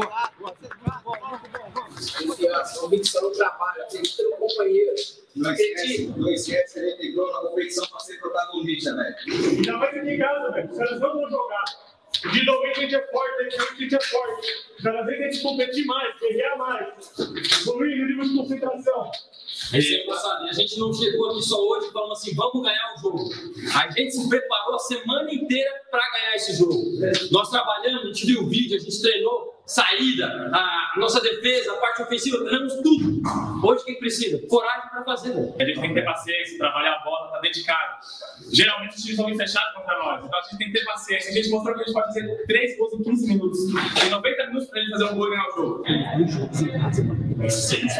Convicção 2.79 3.21
no 3.21 3.31
trabalho, 3.31 3.83
acredita 3.83 4.23
no 4.23 4.31
companheiro. 4.37 4.95
Não 5.35 5.51
esquece, 5.51 6.13
não 6.15 6.29
esquece, 6.29 6.79
ele 6.79 6.93
integrou 6.93 7.31
na 7.31 7.49
competição 7.49 7.87
para 7.87 7.99
ser 7.99 8.19
protagonista, 8.19 8.95
velho. 8.95 9.15
Ainda 9.27 9.77
mais 9.77 9.97
aqui 9.97 10.09
em 10.09 10.17
casa, 10.17 10.51
velho. 10.51 10.71
Os 10.71 10.77
caras 10.77 10.99
não 10.99 11.13
vão 11.13 11.29
jogar. 11.29 11.88
Individualmente 12.25 12.79
a 12.79 12.81
gente 12.81 12.95
é 12.95 13.07
forte, 13.11 13.41
a 13.41 13.75
gente 13.75 13.95
é 13.95 14.01
forte. 14.01 14.47
Cada 14.83 15.01
vez 15.03 15.19
a 15.19 15.23
gente 15.23 15.41
competir 15.41 15.85
mais, 15.85 16.19
guerrear 16.19 16.57
mais. 16.57 17.19
Evoluir 17.61 17.97
no 17.97 18.07
nível 18.07 18.23
de 18.23 18.35
concentração. 18.35 19.11
É, 19.73 19.77
a 19.77 20.53
gente 20.53 20.79
não 20.79 20.93
chegou 20.93 21.31
aqui 21.31 21.43
só 21.43 21.61
hoje 21.61 21.91
falando 21.91 22.13
assim, 22.13 22.33
vamos 22.35 22.61
ganhar 22.61 22.95
o 22.95 23.01
jogo. 23.01 23.29
A 23.75 23.89
gente 23.91 24.11
se 24.11 24.27
preparou 24.27 24.75
a 24.75 24.79
semana 24.79 25.31
inteira 25.33 25.69
para 25.91 26.01
ganhar 26.11 26.35
esse 26.35 26.57
jogo. 26.57 26.75
Nós 27.31 27.49
trabalhamos, 27.49 28.03
a 28.03 28.07
gente 28.07 28.25
viu 28.25 28.41
o 28.43 28.47
vídeo, 28.47 28.77
a 28.77 28.79
gente 28.79 29.01
treinou 29.01 29.59
saída, 29.69 30.25
a 30.51 30.93
nossa 30.97 31.21
defesa, 31.21 31.73
a 31.73 31.77
parte 31.77 32.01
ofensiva, 32.01 32.39
treinamos 32.39 32.73
tudo. 32.81 33.21
Hoje 33.63 33.85
quem 33.85 33.99
precisa? 33.99 34.41
Coragem 34.47 34.89
para 34.89 35.03
fazer. 35.03 35.35
Né? 35.35 35.53
A 35.59 35.63
gente 35.63 35.79
tem 35.79 35.89
que 35.89 35.95
ter 35.95 36.05
paciência, 36.05 36.57
trabalhar 36.57 36.95
a 36.95 37.03
bola, 37.03 37.25
estar 37.25 37.35
tá 37.35 37.41
dedicado. 37.41 37.99
Geralmente 38.51 38.95
os 38.95 39.01
times 39.01 39.15
são 39.15 39.25
muito 39.25 39.37
fechados 39.37 39.73
contra 39.73 39.97
nós, 39.99 40.25
então 40.25 40.39
a 40.39 40.41
gente 40.43 40.57
tem 40.57 40.67
que 40.71 40.79
ter 40.79 40.85
paciência. 40.85 41.29
A 41.29 41.33
gente 41.33 41.49
mostrou 41.49 41.75
que 41.75 41.81
a 41.81 41.85
gente 41.85 41.93
pode 41.93 42.07
fazer 42.07 42.45
3 42.47 42.77
gols 42.77 42.93
em 42.93 43.03
15 43.03 43.27
minutos. 43.27 43.59
Em 44.05 44.09
90 44.09 44.47
minutos 44.47 44.69
para 44.69 44.79
a 44.79 44.81
gente 44.81 44.91
fazer 44.91 45.05
um 45.05 45.15
gol 45.15 45.27
e 45.27 45.29
ganhar 45.29 45.47
o 45.47 45.51
jogo. 45.55 45.83
Isso, 47.45 47.75
isso. 47.75 47.99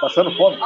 Passando 0.00 0.36
fome. 0.36 0.58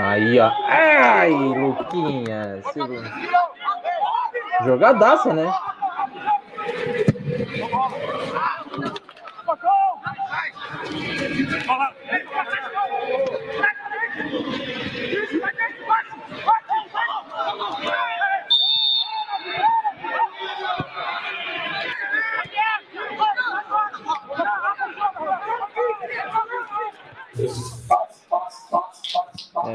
Aí, 0.00 0.40
ó. 0.40 0.50
Ai, 0.68 1.30
Luquinha. 1.30 2.62
Jogadaça, 4.64 5.32
né? 5.32 5.52
É, 11.66 12.03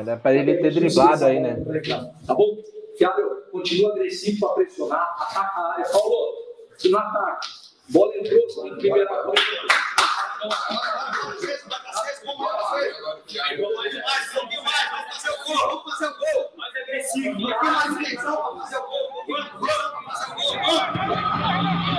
dá 0.09 0.17
pra 0.17 0.33
ele 0.33 0.57
ter 0.57 0.73
driblado 0.73 1.23
aí, 1.25 1.39
né? 1.39 1.55
Tá 2.25 2.33
bom? 2.33 2.57
Thiago, 2.97 3.21
continua 3.51 3.91
agressivo 3.91 4.39
para 4.39 4.55
pressionar, 4.55 5.15
ataca 5.19 5.61
a 5.61 5.73
área. 5.73 5.85
Paulo, 5.85 6.33
se 6.77 6.89
não 6.89 6.99
ataca, 6.99 7.39
bola 7.89 8.17
entrou, 8.17 8.41
tem 8.63 8.77
que 8.77 8.83
liberar 8.83 9.19
a 9.19 9.23
bola. 9.23 9.35
Vamos 15.47 15.83
fazer 15.83 16.07
o 16.07 16.13
gol! 16.17 16.51
Mais 16.57 16.75
agressivo, 16.75 17.39
mais 17.39 17.55
agressivo 17.85 18.23
para 18.23 18.55
fazer 18.61 18.77
o 18.77 18.81
gol! 18.81 19.09
Vamos 19.27 20.09
fazer 20.09 20.27
o 20.27 20.35
gol! 20.35 21.89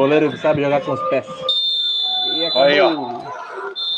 Goleiro 0.00 0.34
sabe 0.38 0.62
jogar 0.62 0.80
com 0.80 0.92
os 0.92 1.08
pés. 1.10 1.26
E 2.34 2.46
acabou... 2.46 2.62
Aí, 2.62 2.80
ó. 2.80 3.20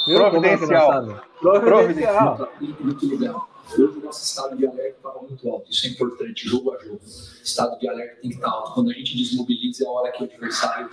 Viu 0.08 0.18
Providencial. 0.18 1.10
É 1.10 1.60
Providencial. 1.60 2.48
Muito 2.60 3.06
legal. 3.06 3.48
Hoje 3.70 3.98
o 3.98 4.04
nosso 4.04 4.24
estado 4.24 4.56
de 4.56 4.66
alerta 4.66 4.96
estava 4.96 5.20
muito 5.22 5.48
alto. 5.48 5.70
Isso 5.70 5.86
é 5.86 5.90
importante, 5.90 6.48
jogo 6.48 6.74
a 6.74 6.78
jogo. 6.82 7.00
Estado 7.04 7.78
de 7.78 7.88
alerta 7.88 8.20
tem 8.20 8.30
que 8.30 8.36
estar 8.36 8.50
alto. 8.50 8.74
Quando 8.74 8.90
a 8.90 8.94
gente 8.94 9.16
desmobiliza, 9.16 9.84
é 9.84 9.86
a 9.86 9.90
hora 9.92 10.10
que 10.10 10.24
o 10.24 10.26
adversário 10.26 10.90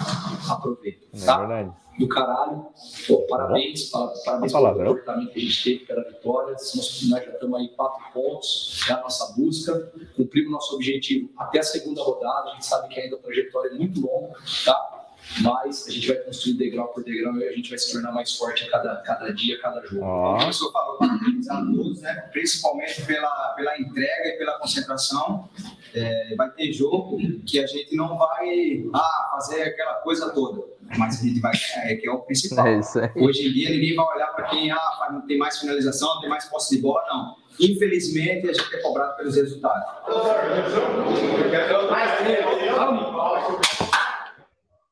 aproveita. 0.47 1.07
Tá? 1.26 1.34
É 1.34 1.38
verdade. 1.39 1.72
Do 1.97 2.07
caralho. 2.07 2.68
Pô, 3.07 3.18
parabéns, 3.28 3.89
parabéns 3.89 4.53
pelo 4.53 4.74
comportamento 4.76 5.34
que 5.34 5.39
a 5.39 5.41
gente 5.41 5.64
teve 5.64 5.86
pela 5.86 6.03
vitória. 6.03 6.51
Nós, 6.51 7.10
nós 7.10 7.26
já 7.26 7.32
estamos 7.32 7.60
aí 7.60 7.68
quatro 7.70 8.14
pontos 8.14 8.86
na 8.88 9.01
nossa 9.01 9.34
busca. 9.36 9.91
Cumprimos 10.16 10.51
nosso 10.51 10.76
objetivo 10.76 11.32
até 11.36 11.60
a 11.60 11.64
segunda 11.64 12.03
rodada. 12.03 12.51
A 12.51 12.53
gente 12.53 12.68
sabe 12.68 12.89
que 12.89 12.99
ainda 12.99 13.16
a 13.16 13.20
trajetória 13.20 13.70
é 13.70 13.74
muito 13.74 13.99
longa, 13.99 14.36
tá? 14.64 14.99
Mas 15.42 15.88
a 15.88 15.92
gente 15.92 16.08
vai 16.08 16.18
construir 16.18 16.54
degrau 16.56 16.88
por 16.90 17.04
degrau 17.04 17.38
e 17.38 17.48
a 17.48 17.52
gente 17.52 17.70
vai 17.70 17.78
se 17.78 17.92
tornar 17.92 18.12
mais 18.12 18.36
forte 18.36 18.66
a 18.66 18.72
cada, 18.72 18.96
cada 18.98 19.32
dia, 19.34 19.56
a 19.58 19.62
cada 19.62 19.86
jogo. 19.86 20.04
Oh. 20.04 20.34
O 20.34 20.38
professor 20.38 20.72
falou 20.72 20.98
parabenizar 20.98 21.64
todos, 21.66 22.02
né? 22.02 22.14
principalmente 22.32 23.06
pela, 23.06 23.54
pela 23.56 23.80
entrega 23.80 24.28
e 24.30 24.38
pela 24.38 24.58
concentração. 24.60 25.50
É, 25.94 26.36
vai 26.36 26.52
ter 26.52 26.72
jogo 26.72 27.18
que 27.48 27.60
a 27.60 27.66
gente 27.66 27.96
não 27.96 28.16
vai 28.16 28.86
ah, 28.94 29.30
fazer 29.32 29.64
aquela 29.64 29.96
coisa 29.96 30.30
toda, 30.30 30.64
mas 30.98 31.20
a 31.20 31.26
gente 31.26 31.40
vai 31.40 31.52
ganhar, 31.52 31.92
é 31.92 31.96
que 31.96 32.08
é 32.08 32.12
o 32.12 32.20
principal. 32.20 32.68
É 32.68 32.80
Hoje 33.16 33.48
em 33.48 33.54
dia 33.54 33.72
ninguém 33.72 33.96
vai 33.96 34.06
olhar 34.06 34.28
para 34.28 34.50
quem 34.50 34.72
ah, 34.72 35.24
tem 35.28 35.40
mais 35.40 35.58
finalização, 35.58 36.20
tem 36.22 36.30
mais 36.30 36.46
posse 36.46 36.76
de 36.76 36.82
bola, 36.82 37.04
não. 37.08 37.38
Infelizmente 37.60 38.50
a 38.50 38.54
gente 38.54 38.76
é 38.76 38.82
cobrado 38.82 39.18
pelos 39.18 39.36
resultados. 39.36 39.84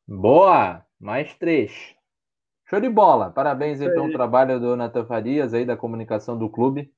Boa! 0.07 0.85
Mais 0.97 1.33
três. 1.35 1.93
Show 2.69 2.79
de 2.79 2.89
bola! 2.89 3.29
Parabéns 3.29 3.81
aí 3.81 3.89
pelo 3.89 4.09
trabalho 4.09 4.57
do 4.57 4.73
Natan 4.77 5.05
Farias 5.05 5.53
aí 5.53 5.65
da 5.65 5.75
comunicação 5.75 6.37
do 6.37 6.49
clube. 6.49 6.89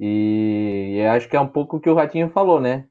E, 0.00 0.94
e 0.96 1.06
acho 1.06 1.28
que 1.28 1.36
é 1.36 1.40
um 1.40 1.46
pouco 1.46 1.76
o 1.76 1.80
que 1.80 1.90
o 1.90 1.94
Ratinho 1.94 2.30
falou, 2.30 2.58
né? 2.58 2.88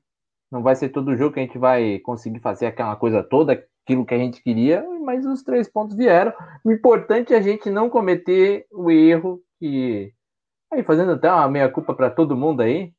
Não 0.51 0.61
vai 0.61 0.75
ser 0.75 0.89
todo 0.89 1.15
jogo 1.15 1.33
que 1.33 1.39
a 1.39 1.43
gente 1.43 1.57
vai 1.57 1.97
conseguir 1.99 2.39
fazer 2.41 2.67
aquela 2.67 2.95
coisa 2.95 3.23
toda, 3.23 3.53
aquilo 3.83 4.05
que 4.05 4.13
a 4.13 4.19
gente 4.19 4.43
queria, 4.43 4.85
mas 5.03 5.25
os 5.25 5.41
três 5.41 5.67
pontos 5.67 5.97
vieram. 5.97 6.31
O 6.63 6.71
importante 6.71 7.33
é 7.33 7.37
a 7.37 7.41
gente 7.41 7.71
não 7.71 7.89
cometer 7.89 8.67
o 8.71 8.91
erro 8.91 9.41
que. 9.59 10.13
Aí, 10.71 10.83
fazendo 10.83 11.13
até 11.13 11.31
uma 11.31 11.49
meia-culpa 11.49 11.95
para 11.95 12.11
todo 12.11 12.37
mundo 12.37 12.61
aí, 12.61 12.93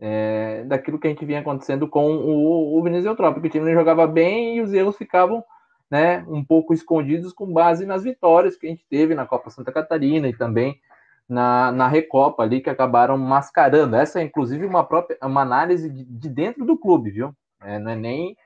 é, 0.00 0.64
daquilo 0.64 0.98
que 0.98 1.08
a 1.08 1.10
gente 1.10 1.26
vinha 1.26 1.40
acontecendo 1.40 1.86
com 1.86 2.16
o, 2.16 2.78
o 2.78 2.82
Vinícius 2.82 3.06
Eutrópico. 3.06 3.46
O 3.46 3.50
time 3.50 3.66
não 3.66 3.74
jogava 3.74 4.06
bem 4.06 4.56
e 4.56 4.60
os 4.62 4.72
erros 4.72 4.96
ficavam 4.96 5.44
né, 5.90 6.24
um 6.28 6.44
pouco 6.44 6.72
escondidos 6.72 7.32
com 7.32 7.52
base 7.52 7.84
nas 7.84 8.04
vitórias 8.04 8.56
que 8.56 8.66
a 8.66 8.70
gente 8.70 8.86
teve 8.88 9.14
na 9.14 9.26
Copa 9.26 9.50
Santa 9.50 9.72
Catarina 9.72 10.28
e 10.28 10.36
também 10.36 10.80
na, 11.28 11.72
na 11.72 11.88
Recopa 11.88 12.42
ali, 12.42 12.60
que 12.60 12.70
acabaram 12.70 13.16
mascarando. 13.16 13.96
Essa 13.96 14.20
é, 14.20 14.24
inclusive, 14.24 14.66
uma 14.66 14.84
própria 14.84 15.18
uma 15.22 15.42
análise 15.42 15.88
de, 15.88 16.04
de 16.04 16.28
dentro 16.28 16.64
do 16.64 16.76
clube, 16.76 17.10
viu? 17.10 17.34
É, 17.62 17.78
não 17.78 17.90
é 17.92 17.96
nem 17.96 18.36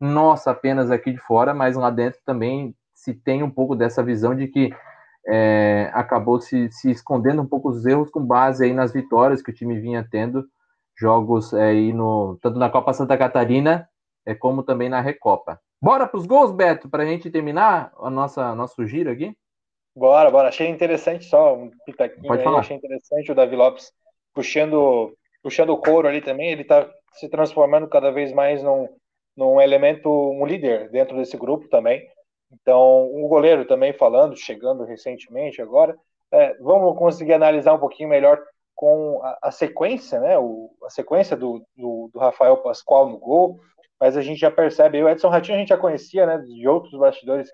nossa 0.00 0.50
apenas 0.50 0.90
aqui 0.90 1.12
de 1.12 1.18
fora, 1.18 1.54
mas 1.54 1.76
lá 1.76 1.90
dentro 1.90 2.20
também 2.24 2.74
se 2.94 3.14
tem 3.14 3.42
um 3.42 3.50
pouco 3.50 3.74
dessa 3.74 4.02
visão 4.02 4.34
de 4.34 4.48
que 4.48 4.74
é, 5.26 5.90
acabou 5.94 6.40
se, 6.40 6.70
se 6.70 6.90
escondendo 6.90 7.40
um 7.40 7.46
pouco 7.46 7.70
os 7.70 7.86
erros 7.86 8.10
com 8.10 8.24
base 8.24 8.64
aí 8.64 8.74
nas 8.74 8.92
vitórias 8.92 9.42
que 9.42 9.50
o 9.50 9.54
time 9.54 9.78
vinha 9.80 10.06
tendo, 10.10 10.44
jogos 10.96 11.52
é, 11.54 11.68
aí 11.68 11.92
no, 11.92 12.38
tanto 12.42 12.58
na 12.58 12.68
Copa 12.68 12.92
Santa 12.92 13.16
Catarina 13.16 13.88
é, 14.26 14.34
como 14.34 14.62
também 14.62 14.88
na 14.88 15.00
Recopa. 15.00 15.60
Bora 15.80 16.06
para 16.06 16.18
os 16.18 16.26
gols, 16.26 16.52
Beto, 16.52 16.88
para 16.88 17.02
a 17.02 17.06
gente 17.06 17.30
terminar 17.30 17.92
a 17.98 18.10
nossa 18.10 18.54
nosso 18.54 18.86
giro 18.86 19.10
aqui? 19.10 19.36
Bora, 19.96 20.30
bora. 20.30 20.48
Achei 20.48 20.68
interessante 20.68 21.24
só 21.24 21.54
um 21.54 21.70
pitaquinho 21.86 22.26
Pode 22.26 22.40
aí. 22.40 22.44
falar. 22.44 22.60
Achei 22.60 22.76
interessante 22.76 23.30
o 23.30 23.34
Davi 23.34 23.54
Lopes 23.54 23.92
puxando, 24.34 25.16
puxando 25.42 25.70
o 25.70 25.78
couro 25.78 26.08
ali 26.08 26.20
também. 26.20 26.50
Ele 26.50 26.62
está 26.62 26.90
se 27.12 27.28
transformando 27.28 27.88
cada 27.88 28.10
vez 28.10 28.32
mais 28.32 28.62
num, 28.62 28.88
num 29.36 29.60
elemento, 29.60 30.08
um 30.10 30.44
líder 30.44 30.90
dentro 30.90 31.16
desse 31.16 31.36
grupo 31.36 31.68
também. 31.68 32.02
Então, 32.52 33.06
o 33.12 33.28
goleiro 33.28 33.64
também 33.64 33.92
falando, 33.92 34.36
chegando 34.36 34.84
recentemente 34.84 35.62
agora. 35.62 35.96
É, 36.32 36.54
vamos 36.60 36.96
conseguir 36.98 37.34
analisar 37.34 37.74
um 37.74 37.78
pouquinho 37.78 38.08
melhor 38.08 38.40
com 38.74 39.20
a, 39.22 39.38
a 39.42 39.50
sequência, 39.50 40.20
né? 40.20 40.38
O, 40.38 40.70
a 40.84 40.90
sequência 40.90 41.36
do, 41.36 41.64
do, 41.76 42.10
do, 42.12 42.18
Rafael 42.18 42.56
Pascoal 42.58 43.08
no 43.08 43.18
gol. 43.18 43.60
Mas 44.00 44.16
a 44.16 44.22
gente 44.22 44.40
já 44.40 44.50
percebe, 44.50 45.02
o 45.02 45.08
Edson 45.08 45.28
Ratinho 45.28 45.56
a 45.56 45.60
gente 45.60 45.68
já 45.68 45.76
conhecia, 45.76 46.26
né? 46.26 46.38
De 46.38 46.66
outros 46.68 46.98
bastidores, 46.98 47.48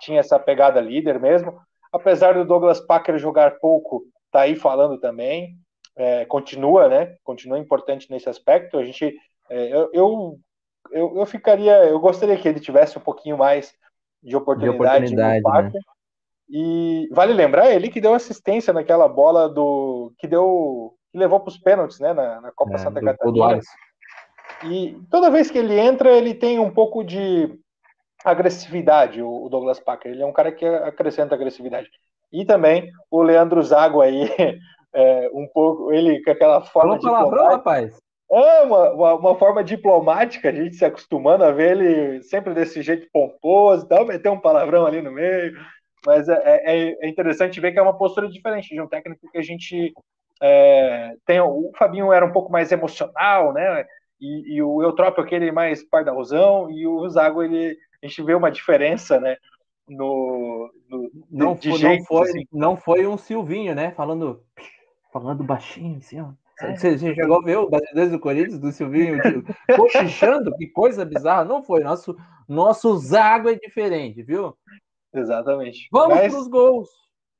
tinha 0.00 0.20
essa 0.20 0.38
pegada 0.38 0.80
líder 0.80 1.20
mesmo 1.20 1.60
apesar 1.92 2.34
do 2.34 2.44
Douglas 2.44 2.80
Packer 2.80 3.18
jogar 3.18 3.58
pouco, 3.58 4.04
tá 4.30 4.40
aí 4.40 4.56
falando 4.56 4.98
também, 4.98 5.58
é, 5.94 6.24
continua, 6.24 6.88
né? 6.88 7.14
Continua 7.22 7.58
importante 7.58 8.10
nesse 8.10 8.28
aspecto. 8.28 8.78
A 8.78 8.84
gente, 8.84 9.14
é, 9.50 9.68
eu, 9.68 9.90
eu, 9.92 10.38
eu, 10.90 11.16
eu, 11.18 11.26
ficaria, 11.26 11.84
eu 11.84 12.00
gostaria 12.00 12.36
que 12.36 12.48
ele 12.48 12.58
tivesse 12.58 12.96
um 12.96 13.02
pouquinho 13.02 13.36
mais 13.36 13.74
de 14.22 14.34
oportunidade, 14.34 15.06
de 15.06 15.14
oportunidade. 15.14 15.74
Né? 15.74 15.80
E 16.48 17.08
vale 17.12 17.32
lembrar 17.32 17.70
ele 17.70 17.90
que 17.90 18.00
deu 18.00 18.14
assistência 18.14 18.72
naquela 18.72 19.08
bola 19.08 19.48
do 19.48 20.12
que 20.18 20.26
deu 20.26 20.94
que 21.10 21.18
levou 21.18 21.40
para 21.40 21.50
os 21.50 21.58
pênaltis, 21.58 22.00
né? 22.00 22.14
Na, 22.14 22.40
na 22.40 22.52
Copa 22.52 22.74
é, 22.74 22.78
Santa 22.78 23.00
Catarina. 23.00 23.60
E 24.64 24.98
toda 25.10 25.30
vez 25.30 25.50
que 25.50 25.58
ele 25.58 25.78
entra, 25.78 26.10
ele 26.10 26.34
tem 26.34 26.58
um 26.58 26.70
pouco 26.70 27.02
de 27.02 27.58
agressividade, 28.24 29.22
o 29.22 29.48
Douglas 29.48 29.80
Packer. 29.80 30.12
Ele 30.12 30.22
é 30.22 30.26
um 30.26 30.32
cara 30.32 30.52
que 30.52 30.64
acrescenta 30.64 31.34
agressividade. 31.34 31.88
E 32.32 32.44
também 32.44 32.90
o 33.10 33.22
Leandro 33.22 33.62
Zago 33.62 34.00
aí, 34.00 34.22
é, 34.94 35.30
um 35.32 35.46
pouco, 35.52 35.92
ele 35.92 36.22
com 36.22 36.30
aquela 36.30 36.62
forma 36.62 36.98
Falou 37.00 37.14
palavrão, 37.14 37.48
rapaz. 37.48 38.00
É, 38.30 38.62
uma, 38.62 38.90
uma, 38.92 39.14
uma, 39.14 39.34
forma 39.34 39.62
diplomática, 39.62 40.48
a 40.48 40.52
gente 40.52 40.76
se 40.76 40.84
acostumando 40.86 41.44
a 41.44 41.50
ver 41.50 41.76
ele 41.76 42.22
sempre 42.22 42.54
desse 42.54 42.80
jeito 42.80 43.06
pomposo 43.12 43.84
e 43.84 43.88
tal, 43.88 44.06
meter 44.06 44.30
um 44.30 44.40
palavrão 44.40 44.86
ali 44.86 45.02
no 45.02 45.12
meio. 45.12 45.54
Mas 46.06 46.28
é, 46.28 46.40
é, 46.44 47.04
é 47.04 47.08
interessante 47.08 47.60
ver 47.60 47.72
que 47.72 47.78
é 47.78 47.82
uma 47.82 47.96
postura 47.96 48.28
diferente 48.28 48.70
de 48.70 48.80
um 48.80 48.88
técnico 48.88 49.30
que 49.30 49.38
a 49.38 49.42
gente 49.42 49.92
é, 50.40 51.14
tem. 51.26 51.40
O 51.40 51.70
Fabinho 51.76 52.10
era 52.10 52.24
um 52.24 52.32
pouco 52.32 52.50
mais 52.50 52.72
emocional, 52.72 53.52
né? 53.52 53.84
E, 54.22 54.54
e 54.54 54.62
o 54.62 54.80
Eutrópio 54.80 55.22
aquele 55.22 55.50
mais 55.50 55.82
pardalzão, 55.82 56.70
e 56.70 56.86
o 56.86 57.08
Zago 57.08 57.42
ele 57.42 57.76
a 58.00 58.06
gente 58.06 58.22
vê 58.22 58.34
uma 58.34 58.50
diferença, 58.50 59.20
né? 59.20 59.36
No, 59.88 60.70
no 60.88 61.10
não, 61.30 61.54
de, 61.54 61.70
foi, 61.70 61.80
não, 61.80 62.04
foi, 62.04 62.28
assim. 62.28 62.44
não 62.52 62.76
foi 62.76 63.06
um 63.06 63.18
Silvinho, 63.18 63.74
né? 63.74 63.90
Falando, 63.92 64.42
falando 65.12 65.42
baixinho, 65.42 65.98
assim, 65.98 66.20
ó. 66.20 66.30
É. 66.60 66.76
Você, 66.76 66.96
você 66.96 67.14
chegou 67.14 67.38
a 67.38 67.42
ver 67.42 67.58
o 67.58 67.68
Brasileiro 67.68 68.12
do 68.12 68.20
Corinthians, 68.20 68.58
do 68.58 68.70
Silvinho, 68.70 69.18
cochichando? 69.76 70.54
que 70.56 70.68
coisa 70.68 71.04
bizarra. 71.04 71.44
Não 71.44 71.62
foi. 71.62 71.82
Nosso, 71.82 72.16
nosso 72.48 72.96
zago 72.98 73.48
é 73.48 73.54
diferente, 73.54 74.22
viu? 74.22 74.56
Exatamente. 75.12 75.88
Vamos 75.90 76.16
Mas... 76.16 76.32
para 76.32 76.40
os 76.40 76.48
gols. 76.48 76.88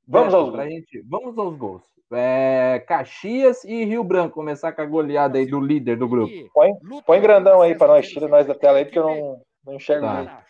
Vamos 0.07 0.35
aos 0.35 0.51
gols. 0.51 0.65
Gente, 0.65 1.03
vamos 1.09 1.39
aos 1.39 1.57
gols. 1.57 1.83
É, 2.13 2.85
Caxias 2.87 3.65
e 3.65 3.85
Rio 3.85 4.05
Branco 4.05 4.35
começar 4.35 4.73
com 4.73 4.83
a 4.83 4.87
goleada 4.87 5.39
aí 5.39 5.47
do 5.47 5.61
líder 5.61 5.97
do 5.97 6.09
grupo. 6.09 6.33
Põe, 6.53 6.73
põe 7.07 7.21
grandão 7.21 7.63
aí 7.63 7.75
para 7.75 7.89
nós, 7.89 8.09
tira 8.09 8.29
nós 8.29 8.47
da 8.47 8.55
tela 8.55 8.79
aí, 8.79 8.85
porque 8.85 8.99
eu 8.99 9.07
não, 9.07 9.41
não 9.65 9.75
enxergo 9.75 10.07
tá. 10.07 10.45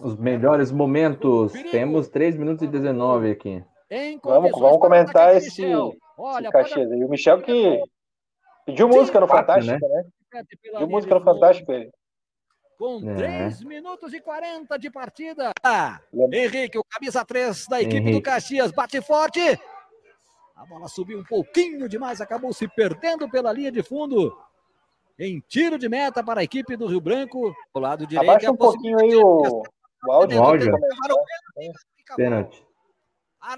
Os 0.00 0.16
melhores 0.16 0.70
momentos. 0.70 1.52
Temos 1.70 2.08
3 2.08 2.36
minutos 2.36 2.62
e 2.62 2.66
19 2.66 3.30
aqui. 3.30 3.62
Vamos, 4.22 4.50
vamos 4.52 4.78
comentar 4.78 5.36
esse, 5.36 5.48
esse 5.48 6.50
Caxias 6.50 6.90
aí. 6.90 7.04
O 7.04 7.08
Michel 7.08 7.42
que 7.42 7.80
pediu 8.64 8.88
música 8.88 9.18
no 9.20 9.26
Fantástico, 9.26 9.86
né? 9.88 10.04
né? 10.32 10.44
Pediu 10.62 10.88
música 10.88 11.14
no 11.14 11.24
Fantástico 11.24 11.72
ele. 11.72 11.90
Com 12.80 13.10
é. 13.10 13.14
3 13.14 13.62
minutos 13.64 14.14
e 14.14 14.20
40 14.22 14.78
de 14.78 14.90
partida. 14.90 15.52
Henrique, 16.32 16.78
o 16.78 16.82
camisa 16.82 17.22
3 17.22 17.66
da 17.68 17.82
equipe 17.82 17.98
Henrique. 17.98 18.12
do 18.12 18.22
Caxias, 18.22 18.72
bate 18.72 19.02
forte. 19.02 19.38
A 20.56 20.64
bola 20.64 20.88
subiu 20.88 21.18
um 21.18 21.24
pouquinho 21.24 21.86
demais, 21.86 22.22
acabou 22.22 22.54
se 22.54 22.66
perdendo 22.66 23.28
pela 23.28 23.52
linha 23.52 23.70
de 23.70 23.82
fundo 23.82 24.34
em 25.18 25.44
tiro 25.46 25.76
de 25.76 25.90
meta 25.90 26.24
para 26.24 26.40
a 26.40 26.44
equipe 26.44 26.74
do 26.74 26.86
Rio 26.86 27.02
Branco. 27.02 27.54
Do 27.74 27.80
lado 27.80 28.06
direito. 28.06 28.30
Abaixa 28.30 28.50
um 28.50 28.56
pouquinho 28.56 28.98
aí 28.98 29.14
o, 29.14 29.62
o 30.06 30.12
áudio. 30.12 30.40
O 30.40 30.42
áudio. 30.42 30.72
Pênalti. 32.16 32.64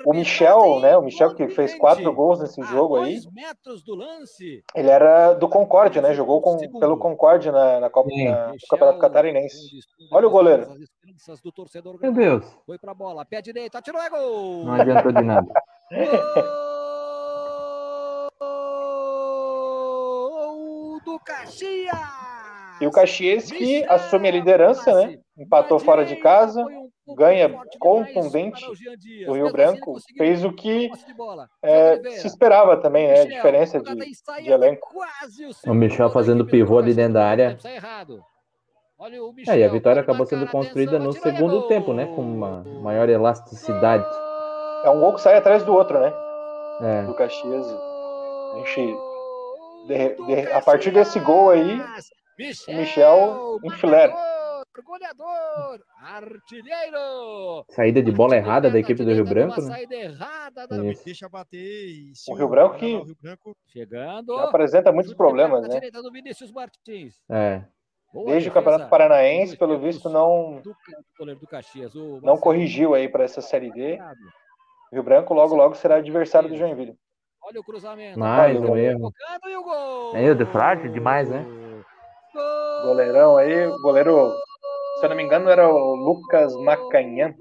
O 0.05 0.15
Michel, 0.15 0.81
né? 0.81 0.97
O 0.97 1.03
Michel 1.03 1.35
que 1.35 1.49
fez 1.49 1.75
quatro 1.75 2.13
gols 2.13 2.41
nesse 2.41 2.63
jogo 2.63 2.97
aí. 2.97 3.19
Ele 4.75 4.89
era 4.89 5.35
do 5.35 5.49
Concórdia, 5.49 6.01
né? 6.01 6.15
Jogou 6.15 6.41
com, 6.41 6.57
pelo 6.79 6.97
Concórdia 6.97 7.51
na, 7.51 7.81
na 7.81 7.91
Copa 7.91 8.09
na, 8.15 8.49
no 8.49 8.59
Campeonato 8.71 8.99
Catarinense. 9.01 9.81
Olha 10.13 10.29
o 10.29 10.31
goleiro. 10.31 10.69
Meu 12.01 12.13
Deus. 12.13 12.45
Foi 12.65 12.79
para 12.79 12.95
bola, 12.95 13.25
pé 13.25 13.43
direito, 13.43 13.77
atirou 13.77 14.01
é 14.01 14.09
gol. 14.09 14.65
Não 14.65 14.75
adiantou 14.75 15.13
de 15.13 15.23
nada. 15.23 15.53
do 21.05 21.19
Caxias. 21.21 21.99
E 22.81 22.87
o 22.87 22.91
Caxias 22.91 23.51
que 23.51 23.85
assume 23.85 24.29
a 24.29 24.33
liderança, 24.33 24.93
né? 24.95 25.19
Empatou 25.37 25.79
fora 25.79 26.05
de 26.05 26.17
casa, 26.17 26.65
ganha 27.17 27.51
contundente 27.79 28.65
o 29.27 29.33
Rio 29.33 29.51
Branco, 29.51 29.97
fez 30.17 30.45
o 30.45 30.53
que 30.53 30.91
é, 31.63 31.97
se 32.13 32.27
esperava 32.27 32.77
também, 32.77 33.09
né? 33.09 33.21
A 33.23 33.27
diferença 33.27 33.81
de, 33.81 33.95
de 34.43 34.51
elenco. 34.51 34.89
O 35.67 35.75
Michel 35.75 36.11
fazendo 36.11 36.47
pivô 36.47 36.79
ali 36.79 36.95
dentro 36.95 37.15
da 37.15 37.27
área. 37.27 37.59
É, 39.49 39.59
e 39.59 39.65
a 39.65 39.69
vitória 39.69 40.01
acabou 40.01 40.25
sendo 40.25 40.47
construída 40.47 40.99
no 40.99 41.13
segundo 41.13 41.67
tempo, 41.67 41.93
né? 41.93 42.07
Com 42.15 42.23
uma 42.23 42.63
maior 42.81 43.09
elasticidade. 43.09 44.07
É 44.85 44.91
um 44.91 45.01
gol 45.01 45.15
que 45.15 45.21
sai 45.21 45.37
atrás 45.37 45.65
do 45.65 45.73
outro, 45.75 45.99
né? 45.99 46.13
É. 46.81 47.03
Do 47.03 47.15
Caxias. 47.15 47.67
A 47.67 48.59
gente 48.59 48.97
de, 49.87 50.15
de, 50.27 50.53
a 50.53 50.61
partir 50.61 50.93
desse 50.93 51.19
gol 51.19 51.51
aí, 51.51 51.81
o 52.69 52.77
Michel 52.77 53.59
enfilera. 53.65 54.15
Goleador, 54.81 55.81
artilheiro. 55.99 57.65
Saída 57.69 58.03
de 58.03 58.11
bola 58.11 58.37
errada 58.37 58.71
da 58.71 58.79
equipe 58.79 59.05
do 59.05 59.13
Rio 59.13 59.25
Branco, 59.25 59.61
né? 59.61 59.67
Saída 59.67 59.95
errada 59.95 60.67
da... 60.67 60.77
Deixa 60.79 61.29
bater. 61.29 62.13
o 62.29 62.35
Rio 62.35 62.49
Branco 62.49 62.77
que 62.77 62.87
Rio 62.87 63.17
Branco 63.21 63.57
chegando. 63.67 64.33
apresenta 64.39 64.91
muitos 64.91 65.13
problemas, 65.13 65.69
né? 65.69 65.91
do 65.91 66.11
Vinícius 66.11 66.51
Martins. 66.51 67.21
É. 67.31 67.65
Boa 68.13 68.27
Desde 68.27 68.49
defesa. 68.49 68.51
o 68.51 68.53
Campeonato 68.53 68.91
Paranaense, 68.91 69.57
pelo 69.57 69.79
visto, 69.79 70.09
não 70.09 70.63
não 72.23 72.37
corrigiu 72.37 72.95
aí 72.95 73.09
para 73.09 73.25
essa 73.25 73.41
Série 73.41 73.71
D. 73.73 73.99
O 74.91 74.95
Rio 74.95 75.03
Branco 75.03 75.35
logo 75.35 75.55
logo 75.55 75.75
será 75.75 75.97
adversário 75.97 76.49
do 76.49 76.57
Joinville. 76.57 76.97
Olha 77.43 77.61
o 77.61 77.65
cruzamento. 77.65 78.19
Mais 78.19 78.59
um 78.61 78.77
erro. 78.77 79.13
Meio 80.13 80.35
de 80.35 80.45
frágil 80.47 80.93
demais, 80.93 81.29
né? 81.29 81.45
Goleirão 82.85 83.37
aí, 83.37 83.67
goleiro, 83.83 84.33
se 85.03 85.07
eu 85.07 85.11
não 85.11 85.17
me 85.17 85.25
engano, 85.25 85.51
era 85.51 85.69
o 85.69 85.97
Lucas 85.97 86.55
Macanhã. 86.55 87.35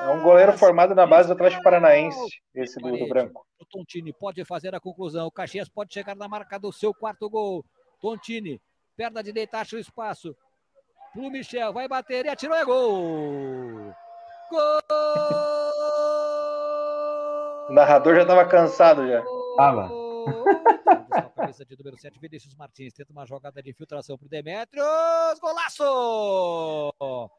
É 0.00 0.08
um 0.08 0.24
goleiro 0.24 0.58
formado 0.58 0.92
na 0.92 1.06
base 1.06 1.28
do 1.28 1.34
Atlético 1.34 1.62
Paranaense, 1.62 2.42
esse 2.52 2.80
do 2.80 2.92
Rio 2.92 3.08
Branco. 3.08 3.46
O 3.60 3.64
Tontini 3.64 4.12
pode 4.12 4.44
fazer 4.44 4.74
a 4.74 4.80
conclusão. 4.80 5.28
O 5.28 5.30
Caxias 5.30 5.68
pode 5.68 5.94
chegar 5.94 6.16
na 6.16 6.26
marca 6.26 6.58
do 6.58 6.72
seu 6.72 6.92
quarto 6.92 7.30
gol. 7.30 7.64
Tontini 8.00 8.60
Perna 8.96 9.22
direita 9.22 9.58
acha 9.58 9.76
o 9.76 9.78
espaço. 9.78 10.34
Pro 11.12 11.30
Michel, 11.30 11.72
vai 11.72 11.86
bater 11.86 12.26
e 12.26 12.28
atirou, 12.28 12.56
é 12.56 12.64
gol! 12.64 13.94
Gol! 14.50 14.80
O 17.68 17.72
narrador 17.72 18.16
já 18.16 18.22
estava 18.22 18.44
cansado 18.46 19.06
já. 19.06 19.22
Tava. 19.56 19.90
cabeça 21.44 21.64
de 21.64 21.76
número 21.76 21.96
7, 21.98 22.18
Vinícius 22.18 22.54
Martins 22.54 22.94
tenta 22.94 23.12
uma 23.12 23.26
jogada 23.26 23.62
de 23.62 23.70
infiltração 23.70 24.16
pro 24.16 24.28
Demetrios. 24.28 24.86
Golaço! 25.40 26.94
Gol! 26.98 27.30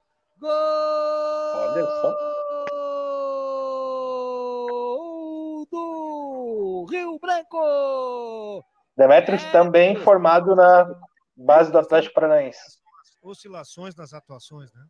Olha 1.55 1.85
só. 1.85 2.13
Do 5.71 6.85
Rio 6.91 7.19
Branco! 7.19 8.63
Demetrios 8.95 9.43
é... 9.43 9.51
também 9.51 9.95
formado 9.95 10.55
na 10.55 10.87
base 11.35 11.71
do 11.71 11.79
Atlético 11.79 12.13
Paranaense. 12.13 12.79
Oscilações 13.23 13.95
nas 13.95 14.13
atuações, 14.13 14.71
né? 14.71 14.81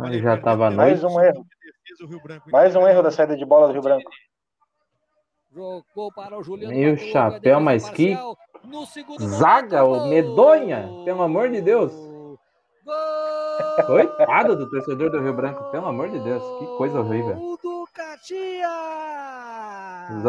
Aí 0.00 0.20
já 0.20 0.34
estava 0.34 0.70
mais 0.70 1.04
um 1.04 1.20
erro. 1.20 1.46
Mais 2.50 2.74
um 2.74 2.88
erro 2.88 3.02
da 3.02 3.12
saída 3.12 3.36
de 3.36 3.44
bola 3.44 3.68
do 3.68 3.72
Rio 3.74 3.82
Branco. 3.82 4.10
Jogou 5.52 6.12
para 6.12 6.36
o 6.36 6.42
Juliano. 6.42 6.74
E 6.74 6.90
o 6.90 6.96
chapéu, 6.96 7.60
mas 7.60 7.88
que 7.88 8.16
zaga, 9.20 9.84
o 9.84 10.08
medonha, 10.08 10.88
pelo 11.04 11.22
amor 11.22 11.50
de 11.50 11.60
Deus. 11.60 11.92
Coitado 13.86 14.56
do 14.56 14.68
torcedor 14.68 15.10
do 15.10 15.20
Rio 15.20 15.34
Branco, 15.34 15.70
pelo 15.70 15.86
amor 15.86 16.10
de 16.10 16.18
Deus, 16.20 16.42
que 16.58 16.66
coisa 16.76 17.00
horrível. 17.00 17.34
Do 17.36 17.58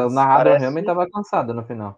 O 0.07 0.09
narrador 0.09 0.43
Parece... 0.45 0.59
realmente 0.59 0.83
estava 0.83 1.09
cansado 1.09 1.53
no 1.53 1.63
final. 1.63 1.97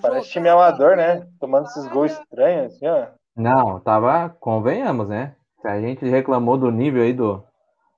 Parece 0.00 0.30
time 0.30 0.48
amador, 0.48 0.96
né? 0.96 1.26
Tomando 1.38 1.66
esses 1.66 1.86
gols 1.88 2.12
estranhos, 2.12 2.74
assim, 2.74 2.86
ó. 2.86 3.06
Não, 3.36 3.80
tava, 3.80 4.28
convenhamos, 4.40 5.08
né? 5.08 5.34
A 5.64 5.80
gente 5.80 6.04
reclamou 6.04 6.58
do 6.58 6.70
nível 6.70 7.02
aí 7.02 7.12
do, 7.12 7.42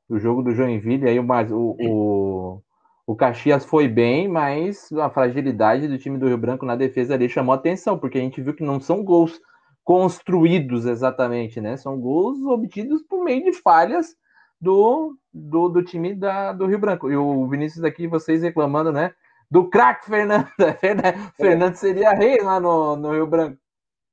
do 0.09 0.19
jogo 0.19 0.43
do 0.43 0.55
Joinville, 0.55 1.09
aí 1.09 1.19
o, 1.19 1.25
o, 1.25 1.77
o, 1.81 2.63
o 3.07 3.15
Caxias 3.15 3.65
foi 3.65 3.87
bem, 3.87 4.27
mas 4.27 4.91
a 4.93 5.09
fragilidade 5.09 5.87
do 5.87 5.97
time 5.97 6.19
do 6.19 6.27
Rio 6.27 6.37
Branco 6.37 6.67
na 6.67 6.75
defesa 6.75 7.15
ali 7.15 7.29
chamou 7.29 7.55
atenção, 7.55 7.97
porque 7.97 8.19
a 8.19 8.21
gente 8.21 8.43
viu 8.43 8.53
que 8.53 8.65
não 8.65 8.81
são 8.81 9.05
gols 9.05 9.41
construídos 9.85 10.87
exatamente, 10.87 11.61
né? 11.61 11.77
São 11.77 11.97
gols 12.01 12.43
obtidos 12.43 13.03
por 13.05 13.23
meio 13.23 13.45
de 13.45 13.53
falhas 13.53 14.17
do, 14.61 15.17
do, 15.33 15.69
do 15.69 15.85
time 15.85 16.15
da, 16.15 16.53
do 16.53 16.67
Rio 16.67 16.81
Branco. 16.81 17.09
E 17.09 17.17
o 17.17 17.47
Vinícius 17.47 17.85
aqui, 17.85 18.09
vocês 18.09 18.43
reclamando, 18.43 18.91
né? 18.91 19.15
Do 19.49 19.71
craque 19.71 20.07
Fernando. 20.07 20.49
Fernando 21.37 21.75
seria 21.77 22.13
rei 22.13 22.41
lá 22.43 22.59
no, 22.59 22.97
no 22.97 23.13
Rio 23.13 23.29
Branco. 23.29 23.57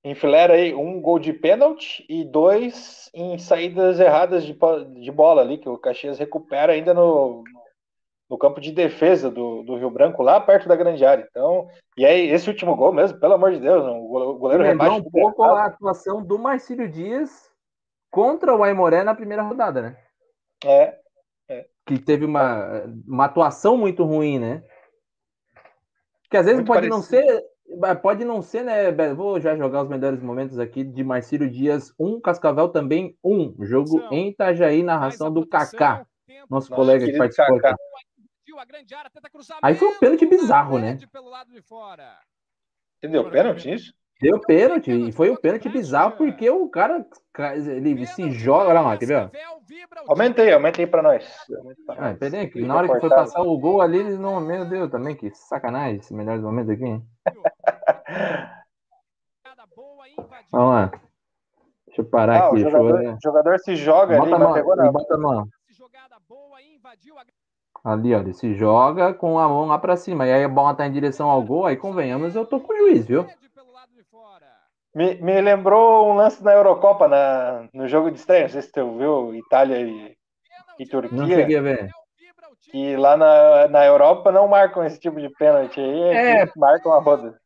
Enfilera 0.04 0.54
aí 0.54 0.76
um 0.76 1.02
gol 1.02 1.18
de 1.18 1.34
pênalti 1.34 2.06
e 2.08 2.24
dois 2.24 3.10
em 3.12 3.40
saídas 3.40 4.00
erradas 4.00 4.44
de, 4.44 4.56
de 5.02 5.12
bola 5.12 5.42
ali, 5.42 5.58
que 5.58 5.70
o 5.70 5.78
Caxias 5.78 6.20
recupera 6.20 6.74
ainda 6.74 6.94
no, 6.94 7.44
no 8.34 8.38
campo 8.40 8.60
de 8.60 8.72
defesa 8.72 9.30
do, 9.30 9.62
do 9.62 9.76
Rio 9.76 9.92
Branco, 9.92 10.24
lá 10.24 10.40
perto 10.40 10.68
da 10.68 10.76
grande 10.76 11.06
área. 11.06 11.28
Então, 11.30 11.68
e 11.96 12.04
aí, 12.04 12.32
esse 12.32 12.50
último 12.50 12.76
gol 12.76 12.92
mesmo, 12.92 13.20
pelo 13.20 13.36
amor 13.36 13.52
de 13.52 13.60
Deus, 13.60 13.86
o 13.86 14.34
goleiro 14.40 14.64
rebaixa. 14.64 14.96
um 14.96 15.04
pouco 15.04 15.44
a 15.44 15.66
atuação 15.66 16.20
do 16.24 16.40
Marcílio 16.40 16.90
Dias 16.90 17.52
contra 18.10 18.56
o 18.56 18.64
Aimoré 18.64 19.04
na 19.04 19.14
primeira 19.14 19.44
rodada, 19.44 19.84
né? 19.84 19.98
É, 20.66 20.98
é. 21.48 21.68
Que 21.86 22.00
teve 22.00 22.26
uma, 22.26 22.86
uma 23.08 23.26
atuação 23.26 23.78
muito 23.78 24.04
ruim, 24.04 24.40
né? 24.40 24.64
Que 26.28 26.38
às 26.38 26.46
vezes 26.46 26.58
muito 26.58 26.68
pode 26.70 26.90
parecido. 26.90 27.22
não 27.22 27.38
ser. 27.38 27.54
Pode 28.02 28.26
não 28.26 28.42
ser, 28.42 28.64
né? 28.64 28.92
Vou 29.14 29.40
já 29.40 29.56
jogar 29.56 29.84
os 29.84 29.90
melhores 29.90 30.24
momentos 30.24 30.58
aqui 30.58 30.84
de 30.84 31.04
Marcílio 31.04 31.50
Dias 31.50 31.94
1, 32.00 32.08
um, 32.08 32.20
Cascavel 32.20 32.70
também 32.70 33.16
1. 33.24 33.32
Um. 33.32 33.56
Jogo 33.64 34.02
em 34.12 34.30
Itajaí, 34.30 34.82
narração 34.82 35.32
do 35.32 35.48
Kaká, 35.48 36.06
nosso 36.50 36.72
Nossa, 36.72 36.76
colega 36.76 37.06
que 37.06 37.18
participou 37.18 37.58
aqui. 37.58 37.76
Aí 39.62 39.76
foi 39.76 39.88
um 39.90 40.00
pênalti 40.00 40.26
bizarro, 40.26 40.80
né? 40.80 40.98
Entendeu? 42.98 43.30
Pênalti 43.30 43.74
isso? 43.74 43.94
Deu 44.22 44.40
pênalti, 44.40 44.90
e 44.90 45.12
foi 45.12 45.30
um 45.30 45.36
pênalti 45.36 45.68
bizarro 45.68 46.16
porque 46.16 46.50
o 46.50 46.70
cara 46.70 47.06
ele 47.76 48.08
se 48.08 48.32
joga 48.32 48.72
lá, 48.80 48.98
quer 48.98 49.06
ver? 49.06 49.32
Aumenta 50.08 50.42
aí, 50.42 50.54
aumenta 50.54 50.82
aí 50.82 50.88
pra 50.88 51.02
nós. 51.02 51.28
Ah, 51.90 52.14
peraí, 52.18 52.50
que 52.50 52.62
na 52.62 52.78
hora 52.78 52.88
que 52.88 53.00
foi 53.02 53.10
passar 53.10 53.42
o 53.42 53.58
gol 53.58 53.82
ali, 53.82 53.98
eles 53.98 54.18
não. 54.18 54.40
Meu 54.40 54.64
Deus, 54.66 54.90
também, 54.90 55.16
que 55.16 55.30
sacanagem 55.32 55.98
esse 55.98 56.14
melhor 56.14 56.40
momento 56.40 56.72
aqui, 56.72 56.86
hein? 56.86 57.06
Vamos 60.52 60.74
lá. 60.74 60.92
Deixa 61.88 62.02
eu 62.02 62.06
parar 62.06 62.44
ah, 62.44 62.48
aqui. 62.48 62.56
O 62.56 62.60
jogador, 62.60 63.04
eu... 63.04 63.18
jogador 63.22 63.60
se 63.60 63.76
joga 63.76 64.18
bota 64.18 64.36
ali, 64.36 64.36
a 64.36 64.40
mão, 64.40 64.54
pegou 64.54 64.76
na... 64.76 64.92
bota 64.92 65.16
a 65.16 65.18
mão. 65.18 65.48
Ali, 67.84 68.16
ó, 68.16 68.20
ele 68.20 68.34
se 68.34 68.54
joga 68.54 69.14
com 69.14 69.38
a 69.38 69.48
mão 69.48 69.66
lá 69.66 69.78
pra 69.78 69.98
cima. 69.98 70.26
E 70.26 70.32
aí 70.32 70.44
a 70.44 70.50
bola 70.50 70.74
tá 70.74 70.88
em 70.88 70.92
direção 70.92 71.30
ao 71.30 71.42
gol, 71.42 71.66
aí 71.66 71.76
convenhamos, 71.76 72.34
eu 72.34 72.46
tô 72.46 72.60
com 72.60 72.74
o 72.74 72.78
juiz, 72.78 73.06
viu? 73.06 73.28
Me, 74.96 75.16
me 75.16 75.42
lembrou 75.42 76.10
um 76.10 76.14
lance 76.14 76.44
na 76.44 76.54
Eurocopa, 76.54 77.08
na, 77.08 77.68
no 77.74 77.88
jogo 77.88 78.12
de 78.12 78.20
estreia, 78.20 78.44
não 78.44 78.50
sei 78.50 78.62
se 78.62 78.70
você 78.70 78.84
viu, 78.84 79.36
Itália 79.36 79.82
e, 79.82 80.16
e 80.80 80.86
Turquia. 80.86 81.18
Não 81.18 81.28
cheguei 81.28 81.58
a 81.58 81.62
ver. 81.62 81.90
Que 82.72 82.96
lá 82.96 83.18
na, 83.18 83.68
na 83.68 83.86
Europa 83.86 84.32
não 84.32 84.48
marcam 84.48 84.86
esse 84.86 85.00
tipo 85.00 85.20
de 85.20 85.30
pênalti 85.30 85.80
aí, 85.80 86.02
é, 86.16 86.50
marcam 86.56 86.94
a 86.94 87.00
roda. 87.00 87.38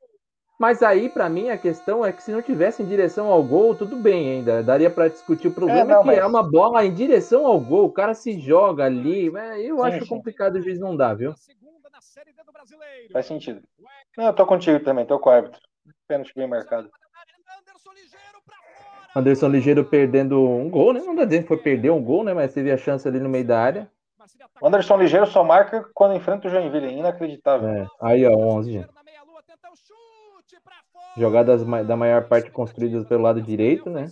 Mas 0.57 0.81
aí, 0.81 1.07
para 1.07 1.29
mim, 1.29 1.49
a 1.49 1.57
questão 1.57 2.03
é 2.03 2.11
que 2.11 2.23
se 2.23 2.31
não 2.31 2.41
tivesse 2.41 2.81
em 2.81 2.87
direção 2.87 3.27
ao 3.27 3.43
gol, 3.43 3.75
tudo 3.75 3.95
bem 3.95 4.31
ainda. 4.31 4.63
Daria 4.63 4.89
para 4.89 5.07
discutir. 5.07 5.49
O 5.49 5.53
problema 5.53 5.81
é, 5.81 5.85
não, 5.85 5.99
é 5.99 6.01
que 6.01 6.07
mas... 6.07 6.17
é 6.17 6.25
uma 6.25 6.41
bola 6.41 6.83
em 6.83 6.93
direção 6.93 7.45
ao 7.45 7.59
gol, 7.59 7.85
o 7.85 7.91
cara 7.91 8.15
se 8.15 8.39
joga 8.39 8.85
ali. 8.85 9.27
Eu 9.27 9.77
sim, 9.77 9.83
acho 9.83 9.99
sim. 9.99 10.09
complicado 10.09 10.55
o 10.55 10.61
juiz 10.61 10.79
não 10.79 10.97
dá, 10.97 11.13
viu? 11.13 11.35
Faz 13.13 13.27
sentido. 13.27 13.61
Não, 14.17 14.25
eu 14.25 14.33
tô 14.33 14.45
contigo 14.47 14.79
também, 14.79 15.05
tô 15.05 15.19
com 15.19 15.29
o 15.29 15.33
árbitro. 15.33 15.61
Pênalti 16.07 16.33
bem 16.35 16.47
marcado. 16.47 16.89
Anderson 19.15 19.47
Ligeiro 19.47 19.85
perdendo 19.85 20.39
um 20.39 20.69
gol, 20.69 20.93
né? 20.93 20.99
Não 20.99 21.15
dá 21.15 21.25
dizendo 21.25 21.43
que 21.43 21.47
foi 21.47 21.57
perder 21.57 21.91
um 21.91 22.03
gol, 22.03 22.23
né? 22.23 22.33
Mas 22.33 22.53
teve 22.53 22.71
a 22.71 22.77
chance 22.77 23.07
ali 23.07 23.19
no 23.19 23.29
meio 23.29 23.45
da 23.45 23.59
área. 23.59 23.89
O 24.61 24.67
Anderson 24.67 24.97
Ligeiro 24.97 25.25
só 25.27 25.43
marca 25.43 25.87
quando 25.93 26.15
enfrenta 26.15 26.47
o 26.47 26.51
Joinville, 26.51 26.87
é 26.87 26.91
inacreditável. 26.91 27.67
É. 27.67 27.87
Aí, 28.01 28.25
ó, 28.25 28.35
11, 28.35 28.71
gente. 28.71 28.96
Jogadas 31.17 31.63
da 31.85 31.95
maior 31.95 32.27
parte 32.27 32.51
construídas 32.51 33.05
pelo 33.07 33.23
lado 33.23 33.41
direito, 33.41 33.89
né? 33.89 34.07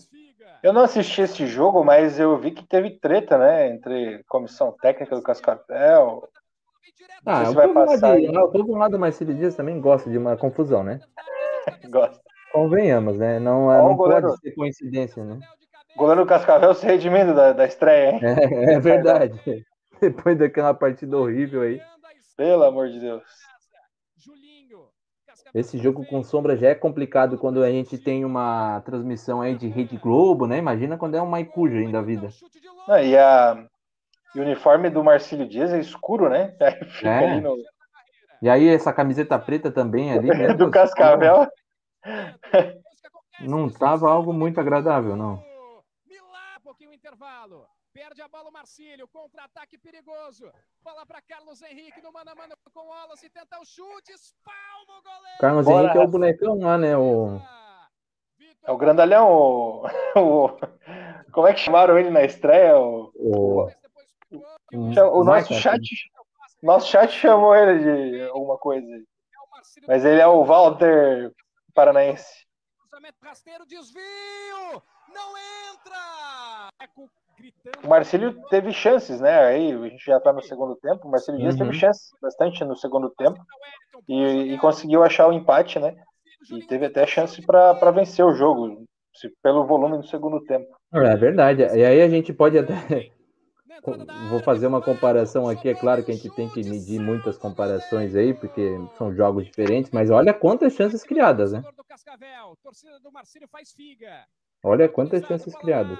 Eu 0.63 0.73
não 0.73 0.81
assisti 0.81 1.21
esse 1.21 1.45
jogo, 1.45 1.83
mas 1.83 2.19
eu 2.19 2.37
vi 2.39 2.49
que 2.49 2.67
teve 2.67 2.99
treta, 2.99 3.37
né? 3.37 3.69
Entre 3.69 4.23
comissão 4.27 4.71
técnica 4.81 5.15
do 5.15 5.21
Cascavel. 5.21 6.27
Ah, 7.23 7.49
o 7.49 7.53
povo, 7.53 7.73
passar, 7.73 8.19
de, 8.19 8.27
o 8.27 8.47
povo 8.49 8.75
lá 8.75 8.87
do 8.87 8.97
Marcelo 8.97 9.33
Dias 9.33 9.55
também 9.55 9.79
gosta 9.79 10.09
de 10.09 10.17
uma 10.17 10.35
confusão, 10.35 10.83
né? 10.83 10.99
gosta. 11.89 12.19
Convenhamos, 12.51 13.17
né? 13.17 13.39
Não, 13.39 13.71
é, 13.71 13.77
não 13.77 13.95
goleiro, 13.95 14.29
pode 14.29 14.39
ser 14.39 14.51
coincidência, 14.51 15.23
né? 15.23 15.39
Goleiro 15.95 16.25
Cascavel 16.25 16.73
se 16.73 16.85
redimindo 16.85 17.35
da, 17.35 17.53
da 17.53 17.65
estreia, 17.65 18.11
hein? 18.11 18.19
É, 18.23 18.73
é 18.73 18.79
verdade. 18.79 19.39
Depois 20.01 20.37
daquela 20.37 20.73
partida 20.73 21.17
horrível 21.17 21.61
aí. 21.61 21.81
Pelo 22.35 22.63
amor 22.63 22.89
de 22.89 22.99
Deus. 22.99 23.23
Esse 25.53 25.77
jogo 25.77 26.05
com 26.05 26.23
sombra 26.23 26.57
já 26.57 26.69
é 26.69 26.75
complicado 26.75 27.37
quando 27.37 27.63
a 27.63 27.69
gente 27.69 27.97
tem 27.97 28.25
uma 28.25 28.81
transmissão 28.81 29.41
aí 29.41 29.55
de 29.55 29.67
Rede 29.67 29.97
Globo, 29.97 30.45
né? 30.45 30.57
Imagina 30.57 30.97
quando 30.97 31.15
é 31.15 31.21
uma 31.21 31.39
Icuja 31.39 31.77
ainda 31.77 31.99
da 31.99 32.01
vida. 32.01 32.29
E, 33.01 33.17
a, 33.17 33.65
e 34.35 34.39
o 34.39 34.43
uniforme 34.43 34.89
do 34.89 35.03
Marcílio 35.03 35.47
Dias 35.47 35.71
é 35.71 35.79
escuro, 35.79 36.29
né? 36.29 36.53
é. 37.03 37.39
No... 37.39 37.55
E 38.41 38.49
aí 38.49 38.67
essa 38.67 38.91
camiseta 38.91 39.39
preta 39.39 39.71
também 39.71 40.11
ali. 40.11 40.27
Né? 40.27 40.53
do 40.55 40.69
Cascavel. 40.69 41.47
Não 43.39 43.67
estava 43.67 44.09
algo 44.09 44.33
muito 44.33 44.59
agradável, 44.59 45.15
não. 45.15 45.41
intervalo. 47.15 47.65
Perde 47.95 48.21
a 48.21 48.27
bola 48.27 48.49
o 48.49 48.51
Marcílio, 48.51 49.07
contra-ataque 49.07 49.77
perigoso. 49.77 50.51
Bola 50.83 51.05
para 51.05 51.21
Carlos 51.21 51.61
Henrique 51.61 52.01
no 52.01 52.11
mano 52.11 52.29
a 52.29 52.35
mano 52.35 52.53
com 52.73 52.81
o 52.81 52.89
Wallace, 52.89 53.29
tenta 53.29 53.57
o 53.57 53.63
chute, 53.63 54.11
espalma 54.11 54.99
o 54.99 55.01
goleiro. 55.01 55.37
Carlos 55.39 55.65
Bora. 55.65 55.83
Henrique 55.83 55.97
é 55.97 56.01
o 56.01 56.07
bonecão 56.09 56.59
lá, 56.59 56.77
né? 56.77 56.97
O... 56.97 57.39
É 58.63 58.69
o 58.69 58.77
grandalhão, 58.77 59.31
o... 59.31 59.87
o... 60.19 60.49
Como 61.31 61.47
é 61.47 61.53
que 61.53 61.61
chamaram 61.61 61.97
ele 61.97 62.09
na 62.09 62.25
estreia? 62.25 62.77
O, 62.77 63.13
o... 63.15 63.69
o, 64.73 65.23
nosso 65.23 65.53
chat. 65.53 65.81
Nosso 66.61 66.89
chat 66.89 67.09
chamou 67.13 67.55
ele 67.55 67.79
de 67.79 68.21
alguma 68.23 68.57
coisa. 68.57 68.85
Mas 69.87 70.03
ele 70.03 70.19
é 70.19 70.27
o 70.27 70.43
Walter 70.43 71.33
Paranaense. 71.73 72.45
Rasteiro, 73.21 73.65
desvio! 73.65 74.83
Não 75.13 75.37
entra! 75.37 76.69
O 77.83 77.87
Marcílio 77.87 78.39
teve 78.49 78.71
chances, 78.71 79.19
né? 79.19 79.39
Aí 79.45 79.71
a 79.71 79.89
gente 79.89 80.05
já 80.05 80.19
tá 80.19 80.31
no 80.31 80.41
segundo 80.41 80.75
tempo. 80.75 81.07
O 81.07 81.11
Marcílio 81.11 81.39
Dias 81.39 81.55
teve 81.55 81.69
uhum. 81.69 81.73
chances 81.73 82.09
bastante 82.21 82.63
no 82.63 82.75
segundo 82.75 83.09
tempo 83.11 83.39
e, 84.07 84.53
e, 84.53 84.57
conseguiu 84.57 85.03
achar 85.03 85.27
o 85.27 85.33
empate, 85.33 85.79
né? 85.79 85.95
E 86.51 86.65
teve 86.65 86.85
até 86.85 87.05
chance 87.07 87.41
para 87.41 87.91
vencer 87.91 88.23
o 88.23 88.33
jogo 88.33 88.85
pelo 89.41 89.65
volume 89.65 89.97
do 89.97 90.07
segundo 90.07 90.41
tempo. 90.41 90.67
É 90.93 91.15
verdade. 91.15 91.63
E 91.63 91.83
aí 91.83 92.01
a 92.01 92.09
gente 92.09 92.33
pode 92.33 92.57
até. 92.57 93.11
Vou 94.29 94.39
fazer 94.39 94.67
uma 94.67 94.81
comparação 94.81 95.47
aqui. 95.47 95.69
É 95.69 95.75
claro 95.75 96.03
que 96.03 96.11
a 96.11 96.13
gente 96.13 96.29
tem 96.35 96.49
que 96.49 96.63
medir 96.67 96.99
muitas 96.99 97.37
comparações 97.37 98.15
aí, 98.15 98.33
porque 98.33 98.77
são 98.97 99.13
jogos 99.13 99.45
diferentes, 99.45 99.91
mas 99.91 100.09
olha 100.09 100.33
quantas 100.33 100.73
chances 100.73 101.03
criadas, 101.03 101.51
né? 101.51 101.63
Olha 104.63 104.89
quantas 104.89 105.23
chances 105.25 105.55
criadas. 105.55 105.99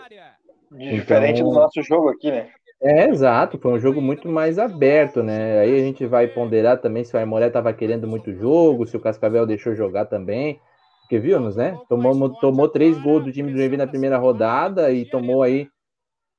Diferente 0.71 1.41
então, 1.41 1.51
do 1.51 1.55
nosso 1.55 1.81
jogo 1.81 2.09
aqui, 2.09 2.31
né? 2.31 2.49
É, 2.81 3.07
exato, 3.09 3.57
foi 3.57 3.73
um 3.73 3.79
jogo 3.79 4.01
muito 4.01 4.27
mais 4.27 4.59
aberto, 4.59 5.23
né? 5.23 5.59
Aí 5.59 5.75
a 5.75 5.79
gente 5.79 6.05
vai 6.05 6.27
ponderar 6.27 6.79
também 6.79 7.03
se 7.03 7.15
o 7.15 7.19
Aimoré 7.19 7.47
estava 7.47 7.73
querendo 7.73 8.07
muito 8.07 8.33
jogo, 8.33 8.85
se 8.85 8.95
o 8.95 8.99
Cascavel 8.99 9.45
deixou 9.45 9.73
jogar 9.73 10.05
também. 10.05 10.59
Porque 11.01 11.19
vimos, 11.19 11.55
né? 11.55 11.79
Tomou, 11.87 12.33
tomou 12.39 12.67
três 12.67 12.97
gols 12.97 13.23
do 13.23 13.31
time 13.31 13.51
do 13.51 13.57
Joinville 13.57 13.77
na 13.77 13.87
primeira 13.87 14.17
rodada 14.17 14.91
e 14.91 15.05
tomou 15.05 15.43
aí. 15.43 15.69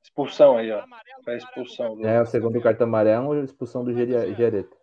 Expulsão 0.02 0.56
aí, 0.56 0.70
ó. 0.70 0.82
Foi 1.24 1.36
expulsão. 1.36 1.98
É, 2.04 2.20
o 2.20 2.26
segundo 2.26 2.60
cartão 2.60 2.86
amarelo, 2.86 3.42
expulsão 3.42 3.84
do 3.84 3.92
Gereta. 3.92 4.76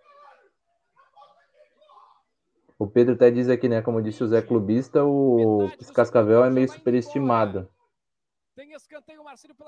O 2.80 2.88
Pedro 2.88 3.14
até 3.14 3.32
diz 3.32 3.50
aqui, 3.50 3.70
né? 3.70 3.82
Como 3.82 4.02
disse 4.02 4.24
o 4.24 4.28
Zé 4.28 4.42
Clubista, 4.42 5.04
o 5.06 5.70
Cascavel 5.94 6.44
é 6.44 6.50
meio 6.50 6.68
superestimado. 6.68 7.70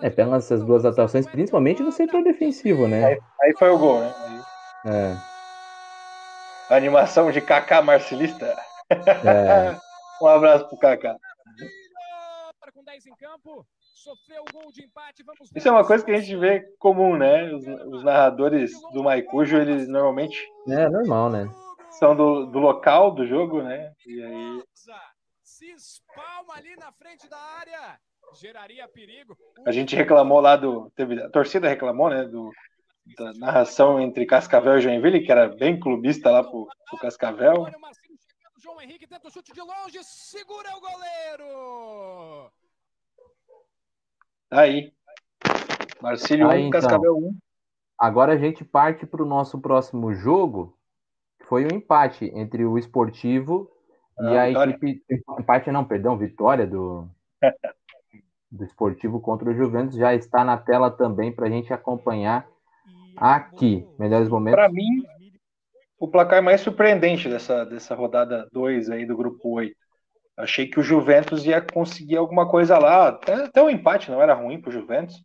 É, 0.02 0.10
pelas 0.10 0.46
essas 0.46 0.64
duas 0.64 0.86
atuações, 0.86 1.26
principalmente 1.28 1.82
no 1.82 1.92
setor 1.92 2.24
defensivo, 2.24 2.88
né? 2.88 3.06
Aí, 3.06 3.20
aí 3.42 3.54
foi 3.58 3.70
o 3.70 3.80
gol, 3.80 4.00
né? 4.00 4.14
Aí... 4.18 4.92
É. 4.94 5.18
A 6.70 6.76
animação 6.76 7.32
de 7.32 7.42
Kaká 7.42 7.82
Marcelista. 7.82 8.56
É. 8.90 9.76
um 10.22 10.28
abraço 10.28 10.68
pro 10.68 10.78
Kaká. 10.78 11.18
Isso 15.56 15.68
é 15.68 15.72
uma 15.72 15.86
coisa 15.86 16.06
que 16.06 16.12
a 16.12 16.18
gente 16.18 16.36
vê 16.38 16.62
comum, 16.78 17.18
né? 17.18 17.52
Os, 17.52 17.66
os 17.66 18.04
narradores 18.04 18.72
do 18.94 19.04
Maicujo, 19.04 19.58
eles 19.58 19.88
normalmente. 19.88 20.48
É 20.68 20.88
normal, 20.90 21.30
né? 21.30 21.50
São 21.92 22.16
do, 22.16 22.46
do 22.46 22.60
local 22.60 23.12
do 23.12 23.26
jogo, 23.26 23.64
né? 23.64 23.92
E 24.06 24.24
aí. 24.24 24.64
Se 25.42 25.72
espalma 25.72 26.56
ali 26.56 26.76
na 26.76 26.92
frente 26.92 27.28
da 27.30 27.38
área 27.38 28.00
geraria 28.36 28.88
perigo. 28.88 29.38
A 29.66 29.72
gente 29.72 29.96
reclamou 29.96 30.40
lá 30.40 30.56
do. 30.56 30.92
Teve, 30.92 31.22
a 31.22 31.30
torcida 31.30 31.68
reclamou, 31.68 32.10
né? 32.10 32.24
Do, 32.26 32.52
da 33.18 33.34
narração 33.34 34.00
entre 34.00 34.26
Cascavel 34.26 34.78
e 34.78 34.82
Joinville, 34.82 35.24
que 35.24 35.32
era 35.32 35.48
bem 35.48 35.80
clubista 35.80 36.32
lá 36.32 36.44
pro, 36.44 36.68
pro 36.90 37.00
Cascavel. 37.00 37.66
João 38.58 38.82
Henrique 38.82 39.08
tenta 39.08 39.28
o 39.28 39.32
chute 39.32 39.54
de 39.54 39.62
longe, 39.62 40.04
segura 40.04 40.70
o 40.76 40.82
goleiro. 40.82 42.52
Aí. 44.52 44.94
Marcílio 46.02 46.48
1, 46.48 46.54
então. 46.54 46.70
Cascavel 46.82 47.18
1. 47.18 47.38
Agora 47.98 48.34
a 48.34 48.38
gente 48.38 48.66
parte 48.66 49.06
para 49.06 49.24
o 49.24 49.28
nosso 49.28 49.60
próximo 49.62 50.14
jogo, 50.14 50.78
que 51.40 51.46
foi 51.46 51.64
um 51.66 51.76
empate 51.76 52.26
entre 52.34 52.66
o 52.66 52.78
Esportivo 52.78 53.72
ah, 54.20 54.32
e 54.32 54.38
a 54.38 54.48
vitória. 54.48 54.72
equipe. 54.72 55.24
Empate 55.40 55.72
não, 55.72 55.86
perdão, 55.86 56.18
vitória 56.18 56.66
do, 56.68 57.10
do 58.56 58.64
Esportivo 58.64 59.20
contra 59.20 59.50
o 59.50 59.54
Juventus 59.54 59.98
já 59.98 60.14
está 60.14 60.44
na 60.44 60.58
tela 60.58 60.90
também 60.90 61.32
para 61.32 61.48
a 61.48 61.50
gente 61.50 61.74
acompanhar 61.74 62.48
aqui. 63.18 63.88
Melhores 64.00 64.30
momentos. 64.30 64.56
Para 64.56 64.70
mim, 64.70 65.04
o 66.00 66.08
placar 66.08 66.42
mais 66.42 66.62
surpreendente 66.62 67.30
dessa, 67.30 67.66
dessa 67.66 67.96
rodada 67.96 68.48
2 68.52 68.90
aí 68.90 69.06
do 69.06 69.16
grupo 69.16 69.50
8. 69.50 69.76
Achei 70.38 70.68
que 70.68 70.80
o 70.80 70.84
Juventus 70.84 71.46
ia 71.46 71.62
conseguir 71.62 72.18
alguma 72.18 72.50
coisa 72.50 72.78
lá. 72.78 73.08
Até, 73.08 73.34
até 73.46 73.64
o 73.64 73.70
empate 73.70 74.12
não 74.12 74.22
era 74.22 74.34
ruim 74.34 74.60
para 74.60 74.70
o 74.70 74.74
Juventus, 74.74 75.24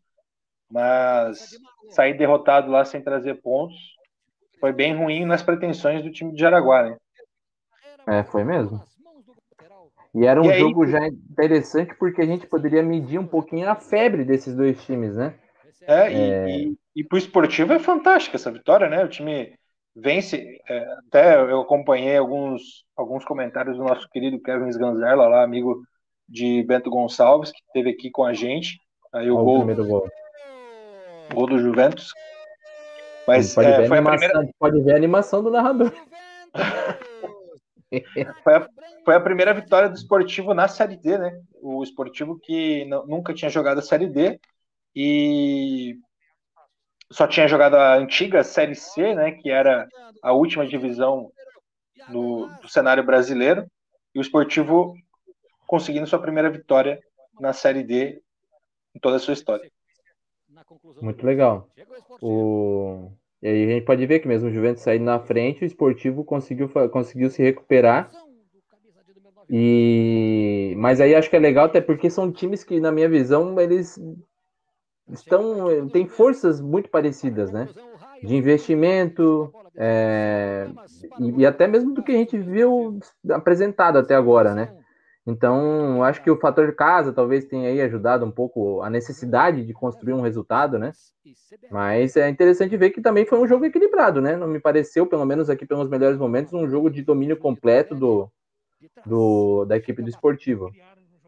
mas 0.70 1.51
sair 1.91 2.16
derrotado 2.16 2.70
lá 2.70 2.85
sem 2.85 3.03
trazer 3.03 3.41
pontos 3.41 3.76
foi 4.61 4.72
bem 4.72 4.95
ruim 4.95 5.24
nas 5.24 5.43
pretensões 5.43 6.03
do 6.03 6.12
time 6.12 6.33
de 6.33 6.41
Jaraguá, 6.41 6.83
né? 6.83 6.97
É, 8.07 8.22
foi 8.22 8.45
mesmo. 8.45 8.81
E 10.15 10.27
era 10.27 10.41
um 10.41 10.51
e 10.51 10.59
jogo 10.59 10.85
aí... 10.85 10.91
já 10.91 11.07
interessante 11.07 11.95
porque 11.95 12.21
a 12.21 12.27
gente 12.27 12.47
poderia 12.47 12.83
medir 12.83 13.19
um 13.19 13.27
pouquinho 13.27 13.69
a 13.69 13.77
febre 13.77 14.25
desses 14.25 14.55
dois 14.55 14.83
times, 14.85 15.17
né? 15.17 15.35
É, 15.83 16.13
e, 16.13 16.17
é... 16.17 16.51
e, 16.51 16.77
e 16.97 17.05
para 17.05 17.17
o 17.17 17.19
esportivo 17.19 17.73
é 17.73 17.79
fantástica 17.79 18.37
essa 18.37 18.51
vitória, 18.51 18.89
né? 18.89 19.05
O 19.05 19.09
time 19.09 19.55
vence. 19.95 20.61
É, 20.69 20.87
até 21.07 21.37
eu 21.37 21.61
acompanhei 21.61 22.17
alguns, 22.17 22.85
alguns 22.97 23.25
comentários 23.25 23.77
do 23.77 23.85
nosso 23.85 24.09
querido 24.11 24.41
Kevin 24.41 24.69
Sganzerla, 24.69 25.29
lá, 25.29 25.43
amigo 25.43 25.83
de 26.29 26.63
Bento 26.65 26.91
Gonçalves, 26.91 27.51
que 27.51 27.61
esteve 27.67 27.91
aqui 27.91 28.11
com 28.11 28.25
a 28.25 28.33
gente. 28.33 28.79
Aí 29.13 29.31
o 29.31 29.37
Olha 29.37 29.75
gol, 29.75 29.85
o 29.85 29.87
gol. 29.87 30.09
gol 31.35 31.47
do 31.47 31.59
Juventus. 31.59 32.13
Mas 33.27 33.55
pode, 33.55 33.69
é, 33.69 33.77
ver 33.77 33.93
a 33.93 34.03
primeira... 34.03 34.49
pode 34.59 34.81
ver 34.83 34.93
a 34.93 34.97
animação 34.97 35.43
do 35.43 35.51
narrador. 35.51 35.93
foi, 38.45 38.55
a, 38.55 38.68
foi 39.05 39.14
a 39.14 39.20
primeira 39.20 39.53
vitória 39.53 39.88
do 39.88 39.97
esportivo 39.97 40.55
na 40.55 40.68
Série 40.68 40.97
D, 40.97 41.18
né? 41.18 41.41
O 41.61 41.82
esportivo 41.82 42.38
que 42.38 42.84
nunca 42.84 43.34
tinha 43.34 43.51
jogado 43.51 43.78
a 43.78 43.82
Série 43.82 44.07
D 44.07 44.41
e 44.95 45.97
só 47.11 47.26
tinha 47.26 47.49
jogado 47.49 47.74
a 47.74 47.97
antiga 47.97 48.45
Série 48.45 48.74
C, 48.74 49.14
né? 49.14 49.32
Que 49.32 49.51
era 49.51 49.88
a 50.22 50.32
última 50.32 50.66
divisão 50.66 51.30
do, 52.09 52.47
do 52.62 52.68
cenário 52.68 53.05
brasileiro. 53.05 53.66
E 54.14 54.18
o 54.18 54.22
esportivo 54.22 54.95
conseguindo 55.66 56.07
sua 56.07 56.20
primeira 56.20 56.51
vitória 56.51 57.01
na 57.41 57.53
Série 57.53 57.82
D 57.82 58.22
em 58.95 59.01
toda 59.01 59.16
a 59.16 59.20
sua 59.20 59.34
história. 59.34 59.70
Muito 61.01 61.24
legal. 61.24 61.68
O... 62.20 63.12
E 63.43 63.49
aí 63.49 63.64
a 63.64 63.68
gente 63.74 63.84
pode 63.84 64.05
ver 64.07 64.20
que 64.20 64.28
mesmo 64.28 64.49
o 64.49 64.53
Juventus 64.53 64.82
saindo 64.82 65.05
na 65.05 65.18
frente, 65.18 65.62
o 65.62 65.66
esportivo 65.66 66.24
conseguiu, 66.24 66.68
conseguiu 66.91 67.30
se 67.30 67.43
recuperar. 67.43 68.11
E 69.49 70.74
mas 70.76 71.01
aí 71.01 71.14
acho 71.14 71.28
que 71.28 71.36
é 71.36 71.41
legal 71.41 71.66
até 71.66 71.80
porque 71.80 72.09
são 72.09 72.30
times 72.30 72.62
que 72.62 72.78
na 72.78 72.93
minha 72.93 73.09
visão 73.09 73.59
eles 73.61 73.99
estão 75.09 75.88
têm 75.88 76.07
forças 76.07 76.61
muito 76.61 76.89
parecidas, 76.89 77.51
né? 77.51 77.69
De 78.23 78.36
investimento 78.36 79.52
é, 79.74 80.69
e, 81.19 81.40
e 81.40 81.47
até 81.47 81.66
mesmo 81.66 81.94
do 81.94 82.02
que 82.02 82.12
a 82.12 82.16
gente 82.16 82.39
viu 82.39 83.01
apresentado 83.31 83.98
até 83.98 84.15
agora, 84.15 84.55
né? 84.55 84.73
Então, 85.26 86.02
acho 86.02 86.22
que 86.22 86.30
o 86.30 86.38
fator 86.38 86.66
de 86.66 86.72
casa 86.72 87.12
talvez 87.12 87.44
tenha 87.44 87.68
aí 87.68 87.80
ajudado 87.82 88.24
um 88.24 88.30
pouco 88.30 88.80
a 88.82 88.88
necessidade 88.88 89.64
de 89.64 89.72
construir 89.72 90.14
um 90.14 90.22
resultado, 90.22 90.78
né? 90.78 90.92
Mas 91.70 92.16
é 92.16 92.28
interessante 92.28 92.76
ver 92.76 92.90
que 92.90 93.02
também 93.02 93.26
foi 93.26 93.38
um 93.38 93.47
jogo 93.47 93.64
equilibrado, 93.64 94.20
né? 94.20 94.36
Não 94.36 94.47
me 94.47 94.59
pareceu, 94.59 95.06
pelo 95.06 95.26
menos 95.26 95.51
aqui 95.51 95.66
pelos 95.66 95.88
melhores 95.88 96.18
momentos, 96.18 96.52
um 96.52 96.68
jogo 96.68 96.90
de 96.90 97.02
domínio 97.02 97.36
completo 97.36 97.94
do, 97.94 98.30
do 99.05 99.64
da 99.66 99.76
equipe 99.76 100.02
do 100.02 100.09
esportivo. 100.09 100.70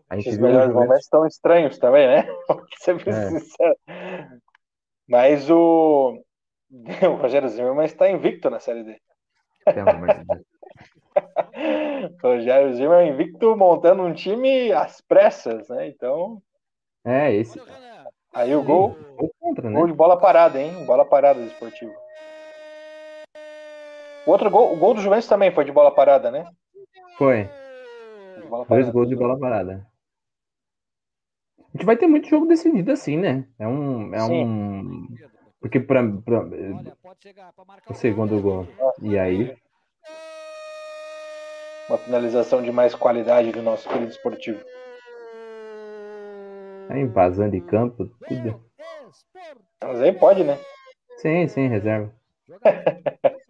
A 0.08 0.16
gente 0.16 0.30
Os 0.30 0.36
viu 0.36 0.46
melhores 0.46 0.72
momentos 0.72 1.04
estão 1.04 1.26
estranhos 1.26 1.78
também, 1.78 2.06
né? 2.06 2.26
é. 3.88 4.26
Mas 5.06 5.50
o, 5.50 6.18
o 6.70 7.14
Rogério 7.16 7.48
Zimmermann 7.48 7.86
está 7.86 8.10
invicto 8.10 8.48
na 8.48 8.58
Série 8.58 8.84
D. 8.84 9.00
Pelo 9.64 9.90
amor 9.90 10.08
de 10.08 10.24
Deus. 10.24 10.51
Rogério 12.22 12.74
Zimmer 12.74 13.06
invicto 13.06 13.56
montando 13.56 14.02
um 14.02 14.12
time 14.12 14.72
às 14.72 15.00
pressas, 15.00 15.68
né? 15.68 15.88
Então. 15.88 16.42
É, 17.04 17.34
esse. 17.34 17.60
Aí 18.32 18.54
o 18.54 18.62
gol. 18.62 18.96
Contra, 19.38 19.68
né? 19.68 19.76
Gol 19.76 19.86
de 19.86 19.92
bola 19.92 20.18
parada, 20.18 20.60
hein? 20.60 20.84
Bola 20.86 21.04
parada 21.04 21.40
do 21.40 21.46
esportivo. 21.46 21.92
O 24.26 24.30
outro 24.30 24.50
gol, 24.50 24.72
o 24.72 24.76
gol 24.76 24.94
do 24.94 25.00
Juventus 25.00 25.28
também 25.28 25.50
foi 25.52 25.64
de 25.64 25.72
bola 25.72 25.90
parada, 25.90 26.30
né? 26.30 26.48
Foi. 27.18 27.48
Dois 28.68 28.88
gols 28.90 29.08
de 29.08 29.16
bola 29.16 29.38
parada. 29.38 29.86
A 31.58 31.76
gente 31.76 31.86
vai 31.86 31.96
ter 31.96 32.06
muito 32.06 32.28
jogo 32.28 32.46
decidido 32.46 32.92
assim, 32.92 33.16
né? 33.16 33.46
É 33.58 33.66
um. 33.66 34.14
É 34.14 34.20
Sim. 34.20 34.44
um... 34.44 35.08
Porque 35.60 35.80
para 35.80 36.02
o 37.88 37.94
segundo 37.94 38.40
gol. 38.40 38.66
E 39.00 39.18
aí? 39.18 39.56
Uma 41.88 41.98
finalização 41.98 42.62
de 42.62 42.70
mais 42.72 42.94
qualidade 42.94 43.52
do 43.52 43.62
nosso 43.62 43.88
querido 43.88 44.10
esportivo. 44.10 44.60
Tá 46.88 46.98
invasando 46.98 47.52
de 47.52 47.60
campo, 47.60 48.06
tudo. 48.28 48.64
Mas 49.82 50.00
aí 50.00 50.12
pode, 50.12 50.44
né? 50.44 50.58
Sim, 51.18 51.48
sim, 51.48 51.68
reserva. 51.68 52.12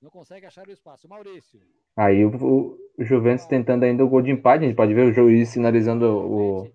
Não 0.00 0.10
consegue 0.10 0.46
achar 0.46 0.66
o 0.66 0.72
espaço. 0.72 1.08
Maurício. 1.08 1.60
Aí 1.96 2.24
o, 2.24 2.76
o 2.98 3.04
Juventus 3.04 3.46
tentando 3.46 3.84
ainda 3.84 4.04
o 4.04 4.08
gol 4.08 4.20
de 4.20 4.32
empate. 4.32 4.64
A 4.64 4.66
gente 4.66 4.76
pode 4.76 4.92
ver 4.92 5.06
o 5.06 5.12
juiz 5.12 5.50
sinalizando 5.50 6.06
o, 6.06 6.72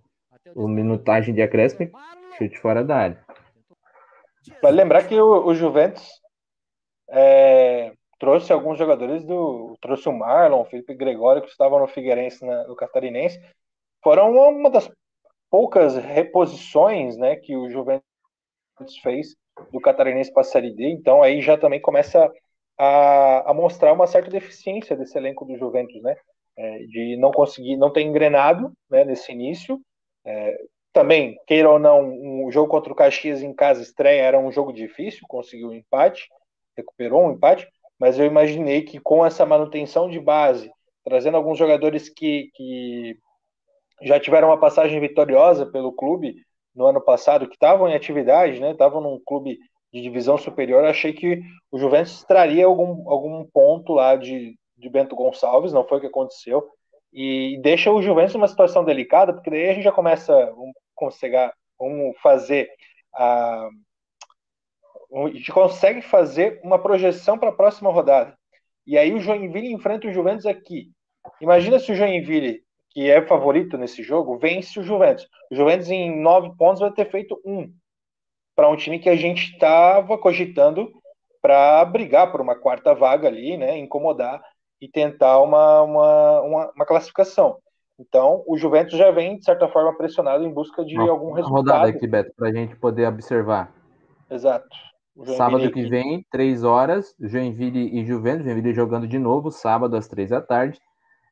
o 0.55 0.67
minutagem 0.67 1.33
de 1.35 1.41
acréscimo. 1.41 1.91
Chute 2.37 2.57
fora 2.57 2.83
da 2.85 2.95
área. 2.95 3.25
Vale 4.61 4.77
lembrar 4.77 5.05
que 5.07 5.19
o, 5.19 5.45
o 5.45 5.53
Juventus 5.53 6.07
é, 7.09 7.93
trouxe 8.19 8.51
alguns 8.51 8.77
jogadores 8.77 9.23
do. 9.23 9.77
Trouxe 9.81 10.09
o 10.09 10.13
Marlon, 10.13 10.61
o 10.61 10.65
Felipe 10.65 10.93
Gregório, 10.93 11.41
que 11.41 11.49
estavam 11.49 11.79
no 11.79 11.87
Figueirense, 11.87 12.45
na, 12.45 12.67
no 12.67 12.75
Catarinense. 12.75 13.39
Foram 14.03 14.31
uma, 14.31 14.69
das 14.69 14.89
poucas 15.49 15.95
reposições 15.95 17.17
né, 17.17 17.35
que 17.35 17.55
o 17.55 17.69
Juventus 17.69 18.03
fez 19.01 19.35
do 19.71 19.79
Catarinense 19.79 20.31
para 20.31 20.41
a 20.41 20.45
Série 20.45 20.73
D. 20.73 20.89
Então 20.89 21.23
aí 21.23 21.41
já 21.41 21.57
também 21.57 21.81
começa 21.81 22.31
a, 22.77 23.51
a 23.51 23.53
mostrar 23.53 23.93
uma 23.93 24.07
certa 24.07 24.29
deficiência 24.29 24.95
desse 24.95 25.17
elenco 25.17 25.45
do 25.45 25.57
Juventus, 25.57 26.01
né? 26.01 26.15
É, 26.59 26.79
de 26.85 27.17
não 27.17 27.29
conseguir, 27.31 27.77
não 27.77 27.91
ter 27.91 28.01
engrenado 28.01 28.71
né, 28.89 29.05
nesse 29.05 29.31
início. 29.31 29.79
É, 30.25 30.57
também, 30.91 31.37
queira 31.45 31.69
ou 31.69 31.77
não, 31.77 32.01
um 32.01 32.51
jogo 32.51 32.69
contra 32.69 32.91
o 32.91 32.95
Caxias 32.95 33.43
em 33.43 33.53
casa 33.53 33.83
estreia 33.83 34.23
era 34.23 34.39
um 34.39 34.51
jogo 34.51 34.73
difícil, 34.73 35.27
conseguiu 35.27 35.69
um 35.69 35.73
empate, 35.73 36.27
recuperou 36.75 37.27
um 37.27 37.33
empate, 37.33 37.67
mas 37.99 38.19
eu 38.19 38.25
imaginei 38.25 38.81
que 38.81 38.99
com 38.99 39.25
essa 39.25 39.45
manutenção 39.45 40.09
de 40.09 40.19
base, 40.19 40.71
trazendo 41.03 41.37
alguns 41.37 41.57
jogadores 41.57 42.09
que, 42.09 42.49
que 42.53 43.17
já 44.01 44.19
tiveram 44.19 44.49
uma 44.49 44.59
passagem 44.59 44.99
vitoriosa 44.99 45.65
pelo 45.65 45.93
clube 45.93 46.35
no 46.75 46.85
ano 46.85 47.01
passado, 47.01 47.47
que 47.47 47.55
estavam 47.55 47.87
em 47.87 47.95
atividade, 47.95 48.59
né? 48.59 48.71
Estavam 48.71 49.01
num 49.01 49.19
clube 49.25 49.57
de 49.91 50.01
divisão 50.01 50.37
superior, 50.37 50.83
achei 50.83 51.13
que 51.13 51.41
o 51.71 51.79
Juventus 51.79 52.23
traria 52.23 52.65
algum, 52.65 53.09
algum 53.09 53.45
ponto 53.45 53.93
lá 53.93 54.15
de, 54.15 54.55
de 54.77 54.89
Bento 54.89 55.15
Gonçalves, 55.15 55.73
não 55.73 55.87
foi 55.87 55.97
o 55.97 56.01
que 56.01 56.07
aconteceu, 56.07 56.67
e 57.11 57.57
deixa 57.63 57.91
o 57.91 58.01
Juventus 58.01 58.35
numa 58.35 58.47
situação 58.47 58.83
delicada, 58.83 59.33
porque 59.33 59.49
daí 59.49 59.69
a 59.69 59.73
gente 59.73 59.83
já 59.83 59.91
começa, 59.91 60.33
vamos, 60.51 60.73
conseguir, 60.93 61.51
vamos 61.79 62.15
fazer 62.21 62.69
a, 63.13 63.69
a 65.13 65.27
gente 65.29 65.51
consegue 65.51 66.01
fazer 66.01 66.59
uma 66.63 66.79
projeção 66.79 67.37
para 67.37 67.49
a 67.49 67.55
próxima 67.55 67.91
rodada. 67.91 68.37
E 68.85 68.97
aí 68.97 69.13
o 69.13 69.19
Joinville 69.19 69.73
enfrenta 69.73 70.07
o 70.07 70.13
Juventus 70.13 70.45
aqui. 70.45 70.91
Imagina 71.41 71.79
se 71.79 71.91
o 71.91 71.95
Joinville, 71.95 72.61
que 72.91 73.09
é 73.09 73.21
favorito 73.21 73.77
nesse 73.77 74.01
jogo, 74.01 74.37
vence 74.37 74.79
o 74.79 74.83
Juventus. 74.83 75.27
O 75.51 75.55
Juventus 75.55 75.89
em 75.89 76.21
nove 76.21 76.55
pontos 76.57 76.79
vai 76.79 76.91
ter 76.91 77.09
feito 77.09 77.39
um 77.45 77.71
para 78.55 78.69
um 78.69 78.75
time 78.75 78.97
que 78.97 79.09
a 79.09 79.15
gente 79.15 79.51
estava 79.53 80.17
cogitando 80.17 80.91
para 81.41 81.85
brigar 81.85 82.31
por 82.31 82.41
uma 82.41 82.55
quarta 82.55 82.95
vaga 82.95 83.27
ali, 83.27 83.55
né, 83.55 83.77
incomodar 83.77 84.41
e 84.81 84.87
tentar 84.87 85.39
uma, 85.39 85.81
uma, 85.83 86.41
uma, 86.41 86.71
uma, 86.75 86.85
classificação. 86.85 87.57
Então, 87.99 88.43
o 88.47 88.57
Juventus 88.57 88.97
já 88.97 89.11
vem, 89.11 89.37
de 89.37 89.45
certa 89.45 89.67
forma, 89.67 89.95
pressionado 89.95 90.43
em 90.43 90.51
busca 90.51 90.83
de 90.83 90.95
uma, 90.95 91.09
algum 91.09 91.31
resultado. 91.33 91.55
rodada 91.55 91.89
aqui, 91.89 92.07
Beto, 92.07 92.31
para 92.35 92.49
a 92.49 92.51
gente 92.51 92.75
poder 92.75 93.07
observar. 93.07 93.71
Exato. 94.29 94.86
Sábado 95.35 95.71
que 95.71 95.87
vem, 95.87 96.25
três 96.29 96.63
horas, 96.63 97.15
Joinville 97.19 97.99
e 97.99 98.05
Juventus, 98.05 98.45
Joinville 98.45 98.73
jogando 98.73 99.07
de 99.07 99.17
novo, 99.17 99.51
sábado 99.51 99.95
às 99.95 100.07
três 100.07 100.29
da 100.29 100.41
tarde. 100.41 100.79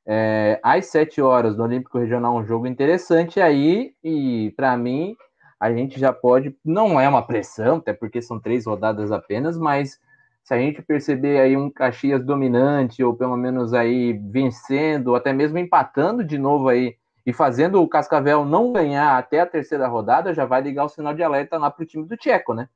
É, 0.07 0.60
às 0.64 0.88
sete 0.88 1.22
horas, 1.22 1.57
no 1.57 1.64
Olímpico 1.64 1.99
Regional, 1.99 2.36
um 2.36 2.45
jogo 2.45 2.68
interessante 2.68 3.40
aí, 3.40 3.94
e 4.03 4.53
para 4.56 4.76
mim, 4.76 5.16
a 5.60 5.72
gente 5.72 5.99
já 5.99 6.12
pode, 6.12 6.56
não 6.64 6.99
é 6.99 7.07
uma 7.07 7.26
pressão, 7.26 7.78
até 7.78 7.94
porque 7.94 8.22
são 8.22 8.40
três 8.40 8.66
rodadas 8.66 9.12
apenas, 9.12 9.57
mas 9.57 9.99
se 10.44 10.53
a 10.53 10.57
gente 10.57 10.82
perceber 10.82 11.40
aí 11.40 11.57
um 11.57 11.70
Caxias 11.72 12.24
dominante, 12.24 13.03
ou 13.03 13.16
pelo 13.16 13.36
menos 13.36 13.74
aí 13.74 14.14
vencendo, 14.14 15.07
ou 15.10 15.16
até 15.16 15.34
mesmo 15.34 15.57
empatando 15.57 16.24
de 16.24 16.38
novo 16.38 16.70
aí, 16.70 16.95
e 17.26 17.34
fazendo 17.34 17.82
o 17.82 17.88
Cascavel 17.88 18.45
não 18.45 18.72
ganhar 18.72 19.18
até 19.18 19.40
a 19.40 19.45
terceira 19.48 19.88
rodada, 19.88 20.34
já 20.34 20.45
vai 20.45 20.62
ligar 20.62 20.86
o 20.86 20.90
sinal 20.90 21.14
de 21.16 21.24
alerta 21.24 21.57
lá 21.57 21.72
para 21.72 21.82
o 21.82 21.86
time 21.86 22.06
do 22.06 22.16
Tcheco, 22.16 22.53
né? 22.53 22.70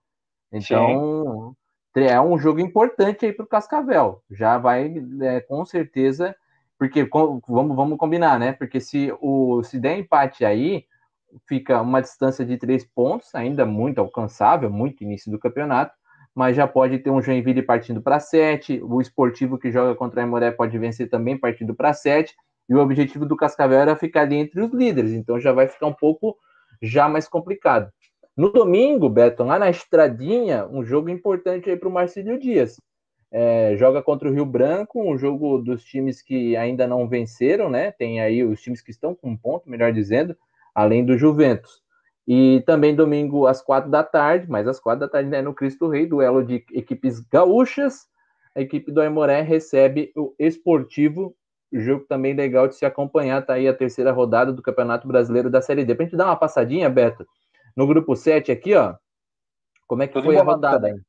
Então, 0.51 1.55
Sim. 1.95 2.03
é 2.05 2.19
um 2.19 2.37
jogo 2.37 2.59
importante 2.59 3.25
aí 3.25 3.33
para 3.33 3.45
o 3.45 3.47
Cascavel. 3.47 4.21
Já 4.31 4.57
vai, 4.57 4.93
é, 5.21 5.41
com 5.41 5.65
certeza, 5.65 6.35
porque 6.77 7.05
com, 7.05 7.41
vamos, 7.47 7.75
vamos 7.75 7.97
combinar, 7.97 8.39
né? 8.39 8.53
Porque 8.53 8.79
se, 8.79 9.13
o, 9.21 9.61
se 9.63 9.79
der 9.79 9.97
empate 9.97 10.45
aí, 10.45 10.85
fica 11.47 11.81
uma 11.81 12.01
distância 12.01 12.45
de 12.45 12.57
três 12.57 12.83
pontos, 12.83 13.33
ainda 13.35 13.65
muito 13.65 13.99
alcançável, 13.99 14.69
muito 14.69 15.03
início 15.03 15.31
do 15.31 15.39
campeonato, 15.39 15.93
mas 16.33 16.55
já 16.55 16.67
pode 16.67 16.99
ter 16.99 17.09
um 17.09 17.21
Joinville 17.21 17.61
partindo 17.61 18.01
para 18.01 18.19
sete, 18.19 18.81
o 18.81 19.01
esportivo 19.01 19.57
que 19.57 19.71
joga 19.71 19.95
contra 19.95 20.21
a 20.21 20.25
Imoré 20.25 20.51
pode 20.51 20.77
vencer 20.77 21.09
também 21.09 21.37
partindo 21.37 21.75
para 21.75 21.93
sete, 21.93 22.35
e 22.67 22.75
o 22.75 22.79
objetivo 22.79 23.25
do 23.25 23.35
Cascavel 23.35 23.79
era 23.79 23.95
ficar 23.95 24.21
ali 24.21 24.35
entre 24.35 24.61
os 24.61 24.71
líderes, 24.71 25.11
então 25.11 25.39
já 25.39 25.51
vai 25.51 25.67
ficar 25.67 25.87
um 25.87 25.93
pouco 25.93 26.37
já 26.81 27.09
mais 27.09 27.27
complicado. 27.27 27.91
No 28.39 28.49
domingo, 28.53 29.09
Beto, 29.09 29.43
lá 29.43 29.59
na 29.59 29.69
Estradinha, 29.69 30.65
um 30.65 30.81
jogo 30.81 31.09
importante 31.09 31.69
aí 31.69 31.75
para 31.75 31.89
o 31.89 31.91
Marcílio 31.91 32.39
Dias. 32.39 32.79
É, 33.29 33.75
joga 33.75 34.01
contra 34.01 34.29
o 34.29 34.31
Rio 34.31 34.45
Branco, 34.45 35.03
um 35.03 35.17
jogo 35.17 35.57
dos 35.57 35.83
times 35.83 36.21
que 36.21 36.55
ainda 36.55 36.87
não 36.87 37.05
venceram, 37.05 37.69
né? 37.69 37.91
Tem 37.91 38.21
aí 38.21 38.41
os 38.41 38.61
times 38.61 38.81
que 38.81 38.91
estão 38.91 39.13
com 39.13 39.31
um 39.31 39.35
ponto, 39.35 39.69
melhor 39.69 39.91
dizendo, 39.91 40.37
além 40.73 41.03
do 41.03 41.17
Juventus. 41.17 41.81
E 42.25 42.63
também 42.65 42.95
domingo 42.95 43.45
às 43.45 43.61
quatro 43.61 43.91
da 43.91 44.05
tarde, 44.05 44.49
mas 44.49 44.69
às 44.69 44.79
quatro 44.79 45.01
da 45.01 45.09
tarde 45.09 45.29
né, 45.29 45.41
no 45.41 45.53
Cristo 45.53 45.89
Rei, 45.89 46.05
duelo 46.05 46.41
de 46.41 46.63
equipes 46.71 47.19
gaúchas. 47.19 48.07
A 48.55 48.61
equipe 48.61 48.89
do 48.89 49.01
Aimoré 49.01 49.41
recebe 49.41 50.13
o 50.15 50.33
Esportivo, 50.39 51.35
jogo 51.73 52.05
também 52.07 52.33
legal 52.33 52.69
de 52.69 52.75
se 52.75 52.85
acompanhar. 52.85 53.45
Tá 53.45 53.55
aí 53.55 53.67
a 53.67 53.73
terceira 53.73 54.13
rodada 54.13 54.53
do 54.53 54.61
Campeonato 54.61 55.09
Brasileiro 55.09 55.49
da 55.49 55.61
Série 55.61 55.83
D. 55.83 55.93
Pra 55.93 56.05
gente 56.05 56.15
dar 56.15 56.27
uma 56.27 56.37
passadinha, 56.37 56.89
Beto, 56.89 57.27
no 57.79 57.87
grupo 57.87 58.13
7 58.13 58.51
aqui, 58.51 58.75
ó. 58.75 58.95
Como 59.87 60.03
é 60.03 60.07
que 60.07 60.11
Tudo 60.11 60.25
foi 60.25 60.37
a 60.37 60.43
rodada? 60.43 60.89
Também. 60.89 61.01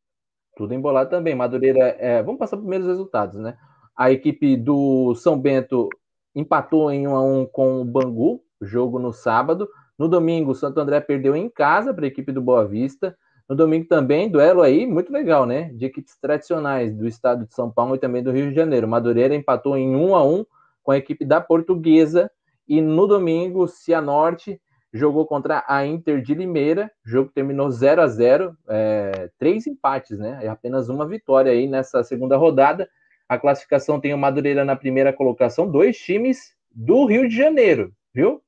Tudo 0.56 0.72
embolado 0.72 1.10
também. 1.10 1.34
Madureira, 1.34 1.96
é, 1.98 2.22
vamos 2.22 2.38
passar 2.38 2.58
primeiros 2.58 2.86
resultados, 2.86 3.40
né? 3.40 3.58
A 3.96 4.12
equipe 4.12 4.56
do 4.56 5.12
São 5.16 5.36
Bento 5.36 5.88
empatou 6.32 6.92
em 6.92 7.08
1 7.08 7.16
a 7.16 7.22
1 7.24 7.46
com 7.46 7.80
o 7.80 7.84
Bangu, 7.84 8.44
jogo 8.62 9.00
no 9.00 9.12
sábado. 9.12 9.68
No 9.98 10.06
domingo, 10.06 10.52
o 10.52 10.54
Santo 10.54 10.78
André 10.78 11.00
perdeu 11.00 11.34
em 11.34 11.50
casa 11.50 11.92
para 11.92 12.04
a 12.04 12.08
equipe 12.08 12.30
do 12.30 12.40
Boa 12.40 12.64
Vista. 12.64 13.18
No 13.48 13.56
domingo 13.56 13.88
também, 13.88 14.30
duelo 14.30 14.62
aí 14.62 14.86
muito 14.86 15.12
legal, 15.12 15.44
né? 15.44 15.72
De 15.74 15.86
equipes 15.86 16.16
tradicionais 16.20 16.94
do 16.94 17.04
estado 17.04 17.46
de 17.46 17.52
São 17.52 17.68
Paulo 17.68 17.96
e 17.96 17.98
também 17.98 18.22
do 18.22 18.30
Rio 18.30 18.48
de 18.50 18.54
Janeiro. 18.54 18.86
Madureira 18.86 19.34
empatou 19.34 19.76
em 19.76 19.96
1 19.96 20.14
a 20.14 20.24
1 20.24 20.46
com 20.84 20.92
a 20.92 20.96
equipe 20.96 21.24
da 21.24 21.40
Portuguesa. 21.40 22.30
E 22.68 22.80
no 22.80 23.08
domingo, 23.08 23.66
Cianorte 23.66 24.60
jogou 24.92 25.26
contra 25.26 25.64
a 25.68 25.86
Inter 25.86 26.20
de 26.20 26.34
Limeira. 26.34 26.90
O 27.06 27.08
jogo 27.08 27.30
terminou 27.32 27.70
0 27.70 28.02
a 28.02 28.06
0 28.06 28.56
é, 28.68 29.30
três 29.38 29.66
empates, 29.66 30.18
né? 30.18 30.40
É 30.42 30.48
apenas 30.48 30.88
uma 30.88 31.06
vitória 31.06 31.52
aí 31.52 31.66
nessa 31.66 32.02
segunda 32.02 32.36
rodada. 32.36 32.88
A 33.28 33.38
classificação 33.38 34.00
tem 34.00 34.12
o 34.12 34.18
Madureira 34.18 34.64
na 34.64 34.74
primeira 34.74 35.12
colocação, 35.12 35.70
dois 35.70 35.96
times 35.96 36.54
do 36.74 37.04
Rio 37.04 37.28
de 37.28 37.36
Janeiro, 37.36 37.92
viu? 38.12 38.42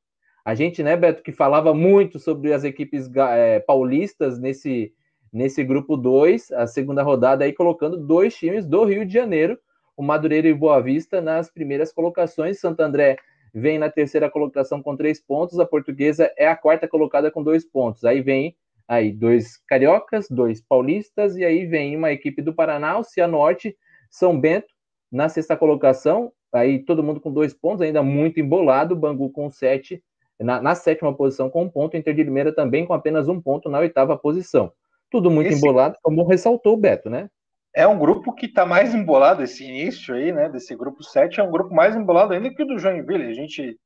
A 0.44 0.56
gente, 0.56 0.82
né, 0.82 0.96
Beto, 0.96 1.22
que 1.22 1.30
falava 1.30 1.72
muito 1.72 2.18
sobre 2.18 2.52
as 2.52 2.64
equipes 2.64 3.08
é, 3.14 3.60
paulistas 3.60 4.40
nesse, 4.40 4.92
nesse 5.32 5.62
grupo 5.62 5.96
2, 5.96 6.50
a 6.50 6.66
segunda 6.66 7.02
rodada 7.02 7.44
aí 7.44 7.52
colocando 7.52 7.96
dois 7.96 8.34
times 8.34 8.66
do 8.66 8.84
Rio 8.84 9.06
de 9.06 9.12
Janeiro, 9.12 9.56
o 9.96 10.02
Madureira 10.02 10.48
e 10.48 10.54
Boa 10.54 10.80
Vista 10.80 11.20
nas 11.20 11.48
primeiras 11.48 11.92
colocações. 11.92 12.58
Santo 12.58 12.80
André 12.80 13.18
vem 13.52 13.78
na 13.78 13.90
terceira 13.90 14.30
colocação 14.30 14.82
com 14.82 14.96
três 14.96 15.20
pontos, 15.20 15.58
a 15.58 15.66
Portuguesa 15.66 16.32
é 16.36 16.46
a 16.46 16.56
quarta 16.56 16.88
colocada 16.88 17.30
com 17.30 17.42
dois 17.42 17.64
pontos. 17.64 18.04
Aí 18.04 18.20
vem 18.20 18.56
aí 18.88 19.12
dois 19.12 19.56
cariocas, 19.66 20.26
dois 20.28 20.60
paulistas 20.60 21.36
e 21.36 21.44
aí 21.44 21.66
vem 21.66 21.96
uma 21.96 22.12
equipe 22.12 22.42
do 22.42 22.54
Paraná, 22.54 22.98
o 22.98 23.04
Cianorte, 23.04 23.76
São 24.10 24.38
Bento 24.38 24.72
na 25.10 25.28
sexta 25.28 25.56
colocação. 25.56 26.32
Aí 26.52 26.78
todo 26.80 27.02
mundo 27.02 27.20
com 27.20 27.32
dois 27.32 27.54
pontos, 27.54 27.82
ainda 27.82 28.02
muito 28.02 28.40
embolado, 28.40 28.96
Bangu 28.96 29.30
com 29.30 29.50
sete 29.50 30.02
na, 30.38 30.60
na, 30.60 30.74
sétima 30.74 31.14
posição 31.14 31.48
com 31.48 31.62
um 31.62 31.68
ponto, 31.68 31.96
Inter 31.96 32.14
de 32.14 32.24
Limeira 32.24 32.52
também 32.52 32.84
com 32.84 32.92
apenas 32.92 33.28
um 33.28 33.40
ponto 33.40 33.68
na 33.68 33.78
oitava 33.78 34.16
posição. 34.16 34.72
Tudo 35.10 35.30
muito 35.30 35.48
esse, 35.48 35.58
embolado, 35.58 35.96
como 36.02 36.24
ressaltou 36.24 36.74
o 36.74 36.76
Beto, 36.76 37.08
né? 37.08 37.30
É 37.74 37.86
um 37.86 37.98
grupo 37.98 38.34
que 38.34 38.46
está 38.46 38.66
mais 38.66 38.94
embolado, 38.94 39.42
esse 39.42 39.64
início 39.64 40.14
aí, 40.14 40.30
né, 40.30 40.48
desse 40.48 40.74
grupo 40.76 41.02
7, 41.02 41.40
é 41.40 41.42
um 41.42 41.50
grupo 41.50 41.74
mais 41.74 41.96
embolado 41.96 42.34
ainda 42.34 42.52
que 42.52 42.62
o 42.62 42.66
do 42.66 42.78
Joinville. 42.78 43.30
A 43.30 43.34
gente 43.34 43.78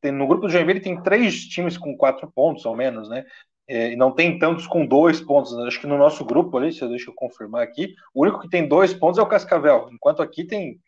tem, 0.00 0.12
no 0.12 0.26
grupo 0.26 0.46
do 0.46 0.52
Joinville 0.52 0.80
tem 0.80 1.00
três 1.02 1.44
times 1.46 1.78
com 1.78 1.96
quatro 1.96 2.30
pontos, 2.34 2.66
ao 2.66 2.76
menos, 2.76 3.08
né? 3.08 3.24
É, 3.68 3.92
e 3.92 3.96
não 3.96 4.10
tem 4.10 4.38
tantos 4.38 4.66
com 4.66 4.84
dois 4.84 5.20
pontos. 5.20 5.56
Né? 5.56 5.64
Acho 5.66 5.80
que 5.80 5.86
no 5.86 5.96
nosso 5.96 6.24
grupo 6.24 6.58
ali, 6.58 6.70
deixa 6.70 7.10
eu 7.10 7.14
confirmar 7.14 7.62
aqui, 7.62 7.94
o 8.12 8.22
único 8.22 8.40
que 8.40 8.48
tem 8.48 8.66
dois 8.66 8.92
pontos 8.92 9.18
é 9.18 9.22
o 9.22 9.28
Cascavel, 9.28 9.88
enquanto 9.92 10.22
aqui 10.22 10.44
tem 10.44 10.80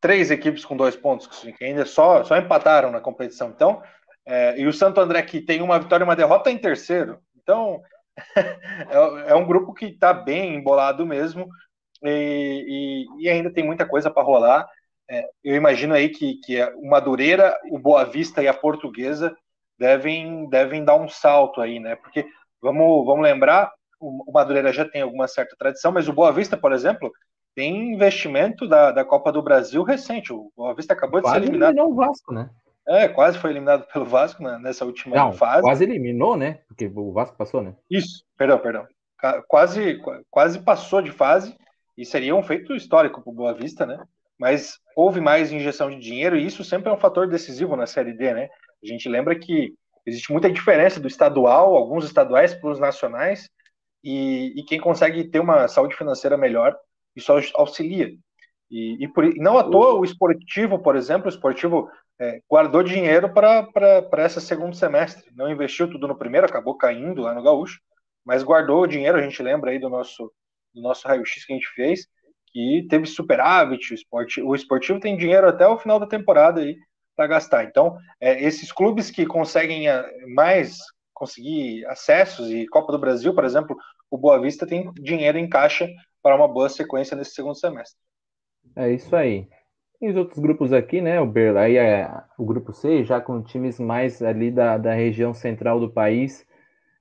três 0.00 0.30
equipes 0.30 0.64
com 0.64 0.76
dois 0.76 0.96
pontos, 0.96 1.26
que 1.26 1.64
ainda 1.64 1.84
só, 1.84 2.24
só 2.24 2.36
empataram 2.36 2.90
na 2.90 3.00
competição. 3.00 3.48
Então, 3.54 3.82
é, 4.24 4.58
e 4.58 4.66
o 4.66 4.72
Santo 4.72 5.00
André, 5.00 5.22
que 5.22 5.40
tem 5.40 5.60
uma 5.60 5.78
vitória 5.78 6.02
e 6.02 6.06
uma 6.06 6.16
derrota, 6.16 6.50
em 6.50 6.58
terceiro. 6.58 7.18
Então, 7.36 7.82
é, 8.36 9.30
é, 9.30 9.34
um 9.34 9.46
grupo 9.46 9.74
que 9.74 9.86
está 9.86 10.12
bem 10.12 10.54
embolado 10.54 11.04
mesmo, 11.06 11.48
e, 12.02 13.06
e, 13.18 13.24
e, 13.24 13.28
ainda 13.28 13.52
tem 13.52 13.64
muita 13.64 13.86
coisa 13.86 14.10
para 14.10 14.22
rolar. 14.22 14.68
É, 15.08 15.24
eu 15.42 15.54
imagino 15.54 15.94
aí 15.94 16.08
que, 16.08 16.34
que 16.44 16.62
o 16.76 16.88
Madureira, 16.88 17.56
o 17.70 17.78
Boa 17.78 18.04
Vista 18.04 18.42
e 18.42 18.48
a 18.48 18.54
Portuguesa 18.54 19.34
devem, 19.78 20.48
devem 20.48 20.84
dar 20.84 20.96
um 20.96 21.08
salto 21.08 21.60
aí, 21.60 21.78
né? 21.78 21.96
Porque 21.96 22.26
vamos, 22.60 23.06
vamos 23.06 23.22
lembrar, 23.22 23.72
o, 24.00 24.30
o 24.30 24.32
Madureira 24.32 24.72
já 24.72 24.84
tem 24.84 25.02
alguma 25.02 25.28
certa 25.28 25.56
tradição, 25.58 25.92
mas 25.92 26.08
o 26.08 26.12
Boa 26.12 26.32
Vista, 26.32 26.56
por 26.56 26.72
exemplo, 26.72 27.10
tem 27.54 27.94
investimento 27.94 28.68
da, 28.68 28.90
da 28.90 29.04
Copa 29.04 29.32
do 29.32 29.42
Brasil 29.42 29.82
recente. 29.82 30.32
O 30.32 30.52
Boa 30.56 30.74
Vista 30.74 30.92
acabou 30.92 31.22
quase 31.22 31.36
de 31.36 31.46
ser 31.46 31.50
eliminado. 31.50 31.70
eliminou 31.70 31.92
o 31.92 31.94
Vasco, 31.94 32.32
né? 32.34 32.50
É, 32.88 33.08
quase 33.08 33.38
foi 33.38 33.50
eliminado 33.50 33.86
pelo 33.92 34.04
Vasco 34.04 34.42
né, 34.42 34.58
nessa 34.60 34.84
última 34.84 35.16
Não, 35.16 35.32
fase. 35.32 35.62
Quase 35.62 35.84
eliminou, 35.84 36.36
né? 36.36 36.60
Porque 36.68 36.90
o 36.94 37.12
Vasco 37.12 37.36
passou, 37.36 37.62
né? 37.62 37.74
Isso, 37.90 38.24
perdão, 38.36 38.58
perdão. 38.58 38.86
Quase, 39.48 40.00
quase 40.30 40.60
passou 40.60 41.02
de 41.02 41.10
fase 41.10 41.56
e 41.96 42.04
seria 42.04 42.34
um 42.34 42.42
feito 42.42 42.74
histórico 42.74 43.20
para 43.20 43.30
o 43.30 43.34
Boa 43.34 43.54
Vista, 43.54 43.84
né? 43.84 44.04
Mas 44.38 44.78
houve 44.94 45.20
mais 45.20 45.50
injeção 45.50 45.90
de 45.90 45.98
dinheiro 45.98 46.36
e 46.36 46.46
isso 46.46 46.62
sempre 46.62 46.90
é 46.90 46.92
um 46.92 46.98
fator 46.98 47.26
decisivo 47.26 47.74
na 47.74 47.86
Série 47.86 48.12
D, 48.12 48.34
né? 48.34 48.48
A 48.82 48.86
gente 48.86 49.08
lembra 49.08 49.36
que 49.36 49.74
existe 50.04 50.30
muita 50.30 50.50
diferença 50.50 51.00
do 51.00 51.08
estadual, 51.08 51.74
alguns 51.74 52.04
estaduais 52.04 52.54
para 52.54 52.70
os 52.70 52.78
nacionais, 52.78 53.48
e, 54.04 54.52
e 54.60 54.62
quem 54.62 54.78
consegue 54.78 55.24
ter 55.24 55.40
uma 55.40 55.66
saúde 55.66 55.96
financeira 55.96 56.36
melhor 56.36 56.76
isso 57.16 57.32
auxilia. 57.54 58.12
E, 58.70 59.04
e, 59.04 59.08
por, 59.08 59.24
e 59.24 59.38
não 59.38 59.56
à 59.56 59.64
toa 59.64 59.94
o 59.94 60.04
esportivo, 60.04 60.78
por 60.78 60.96
exemplo, 60.96 61.26
o 61.26 61.30
esportivo 61.30 61.88
é, 62.18 62.40
guardou 62.48 62.82
dinheiro 62.82 63.32
para 63.32 64.24
esse 64.24 64.40
segundo 64.40 64.74
semestre. 64.74 65.30
Não 65.34 65.50
investiu 65.50 65.90
tudo 65.90 66.08
no 66.08 66.18
primeiro, 66.18 66.46
acabou 66.46 66.76
caindo 66.76 67.22
lá 67.22 67.34
no 67.34 67.42
Gaúcho, 67.42 67.80
mas 68.24 68.42
guardou 68.42 68.82
o 68.82 68.86
dinheiro, 68.86 69.18
a 69.18 69.22
gente 69.22 69.42
lembra 69.42 69.70
aí 69.70 69.78
do 69.78 69.88
nosso, 69.88 70.32
do 70.74 70.82
nosso 70.82 71.06
raio-x 71.06 71.44
que 71.44 71.52
a 71.52 71.56
gente 71.56 71.68
fez, 71.68 72.06
que 72.48 72.86
teve 72.88 73.06
superávit, 73.06 73.92
o 73.92 73.94
esportivo, 73.94 74.48
o 74.48 74.54
esportivo 74.54 75.00
tem 75.00 75.16
dinheiro 75.16 75.48
até 75.48 75.66
o 75.66 75.78
final 75.78 76.00
da 76.00 76.06
temporada 76.06 76.60
aí 76.60 76.76
para 77.14 77.26
gastar. 77.26 77.64
Então, 77.64 77.96
é, 78.20 78.42
esses 78.42 78.72
clubes 78.72 79.10
que 79.10 79.26
conseguem 79.26 79.88
é, 79.88 80.26
mais 80.34 80.78
conseguir 81.12 81.84
acessos, 81.86 82.50
e 82.50 82.66
Copa 82.66 82.92
do 82.92 82.98
Brasil, 82.98 83.34
por 83.34 83.44
exemplo, 83.44 83.76
o 84.10 84.18
Boa 84.18 84.40
Vista 84.40 84.66
tem 84.66 84.92
dinheiro 84.94 85.38
em 85.38 85.48
caixa 85.48 85.88
para 86.22 86.36
uma 86.36 86.48
boa 86.48 86.68
sequência 86.68 87.16
nesse 87.16 87.32
segundo 87.32 87.56
semestre. 87.56 87.98
É 88.74 88.90
isso 88.90 89.14
aí. 89.14 89.48
E 90.00 90.08
os 90.08 90.16
outros 90.16 90.38
grupos 90.38 90.72
aqui, 90.72 91.00
né? 91.00 91.20
O 91.20 91.26
Berla, 91.26 91.60
aí 91.60 91.76
é 91.76 92.10
o 92.36 92.44
grupo 92.44 92.72
C, 92.72 93.02
já 93.04 93.20
com 93.20 93.42
times 93.42 93.80
mais 93.80 94.22
ali 94.22 94.50
da, 94.50 94.76
da 94.76 94.92
região 94.92 95.32
central 95.32 95.80
do 95.80 95.90
país, 95.90 96.46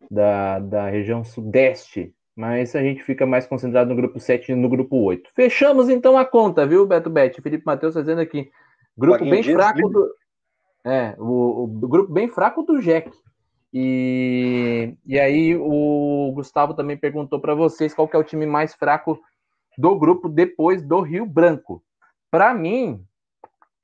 da, 0.10 0.60
da 0.60 0.90
região 0.90 1.24
sudeste. 1.24 2.14
Mas 2.36 2.76
a 2.76 2.82
gente 2.82 3.04
fica 3.04 3.26
mais 3.26 3.48
concentrado 3.48 3.90
no 3.90 3.96
grupo 3.96 4.20
7 4.20 4.52
e 4.52 4.56
no 4.56 4.70
grupo 4.70 4.98
8. 4.98 5.30
Fechamos 5.34 5.90
então 5.90 6.18
a 6.18 6.26
conta, 6.26 6.66
viu, 6.66 6.86
Beto 6.86 7.10
Bet? 7.10 7.42
Felipe 7.42 7.66
Matheus 7.66 7.94
fazendo 7.94 8.20
aqui. 8.20 8.50
Grupo 8.98 9.24
bem 9.26 9.44
fraco 9.44 9.90
do. 9.90 10.16
É, 10.86 11.16
o, 11.18 11.64
o, 11.64 11.68
grupo 11.68 12.14
bem 12.14 12.30
fraco 12.30 12.64
do 12.64 12.82
Jack. 12.82 13.12
E, 13.74 14.96
e 15.06 15.20
aí 15.20 15.56
o 15.56 16.32
Gustavo 16.34 16.74
também 16.74 16.96
perguntou 16.96 17.40
para 17.42 17.56
vocês 17.56 17.94
qual 17.94 18.10
é 18.14 18.18
o 18.18 18.24
time 18.24 18.46
mais 18.46 18.74
fraco 18.74 19.20
do 19.78 19.98
grupo 19.98 20.30
depois 20.30 20.82
do 20.82 21.02
Rio 21.02 21.26
Branco. 21.26 21.84
Para 22.36 22.54
mim, 22.54 23.02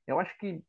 eu 0.06 0.20
acho 0.20 0.36
que 0.36 0.62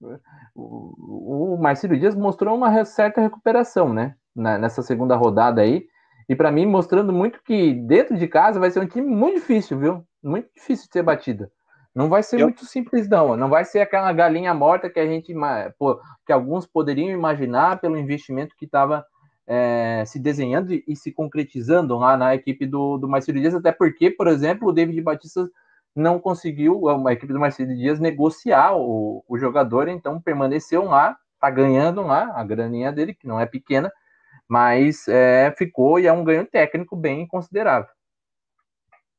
o, 0.55 1.55
o 1.55 1.61
Marcelo 1.61 1.99
Dias 1.99 2.15
mostrou 2.15 2.55
uma 2.55 2.85
certa 2.85 3.19
recuperação, 3.19 3.93
né? 3.93 4.15
nessa 4.33 4.81
segunda 4.81 5.17
rodada 5.17 5.59
aí. 5.59 5.85
E 6.29 6.33
para 6.33 6.49
mim, 6.49 6.65
mostrando 6.65 7.11
muito 7.11 7.43
que 7.43 7.73
dentro 7.73 8.17
de 8.17 8.25
casa 8.25 8.57
vai 8.57 8.71
ser 8.71 8.79
um 8.79 8.87
time 8.87 9.05
muito 9.05 9.41
difícil, 9.41 9.77
viu? 9.77 10.07
Muito 10.23 10.47
difícil 10.55 10.87
de 10.87 10.93
ser 10.93 11.03
batida. 11.03 11.51
Não 11.93 12.07
vai 12.07 12.23
ser 12.23 12.39
eu... 12.39 12.45
muito 12.45 12.63
simples, 12.63 13.09
não. 13.09 13.35
Não 13.35 13.49
vai 13.49 13.65
ser 13.65 13.81
aquela 13.81 14.13
galinha 14.13 14.53
morta 14.53 14.89
que 14.89 15.01
a 15.01 15.05
gente 15.05 15.33
que 16.25 16.31
alguns 16.31 16.65
poderiam 16.65 17.09
imaginar 17.09 17.81
pelo 17.81 17.97
investimento 17.97 18.55
que 18.55 18.63
estava 18.63 19.05
é, 19.45 20.05
se 20.05 20.19
desenhando 20.19 20.71
e, 20.71 20.95
se 20.95 21.11
concretizando 21.11 21.97
lá 21.97 22.15
na 22.15 22.33
equipe 22.33 22.65
do, 22.65 22.97
do 22.97 23.09
Marcelo 23.09 23.41
Dias, 23.41 23.53
até 23.53 23.73
porque, 23.73 24.09
por 24.09 24.27
exemplo, 24.27 24.69
o 24.69 24.71
David 24.71 25.01
Batista 25.01 25.49
não 25.95 26.19
conseguiu, 26.19 26.87
a 26.89 27.13
equipe 27.13 27.31
do 27.31 27.39
Marcelo 27.39 27.75
Dias, 27.75 27.99
negociar 27.99 28.75
o, 28.75 29.23
o 29.27 29.37
jogador, 29.37 29.87
então 29.87 30.21
permaneceu 30.21 30.85
lá, 30.85 31.17
tá 31.39 31.49
ganhando 31.49 32.01
lá 32.01 32.31
a 32.35 32.43
graninha 32.43 32.91
dele, 32.91 33.13
que 33.13 33.27
não 33.27 33.39
é 33.39 33.45
pequena, 33.45 33.91
mas 34.47 35.07
é, 35.07 35.53
ficou 35.57 35.99
e 35.99 36.07
é 36.07 36.13
um 36.13 36.23
ganho 36.23 36.45
técnico 36.45 36.95
bem 36.95 37.27
considerável. 37.27 37.89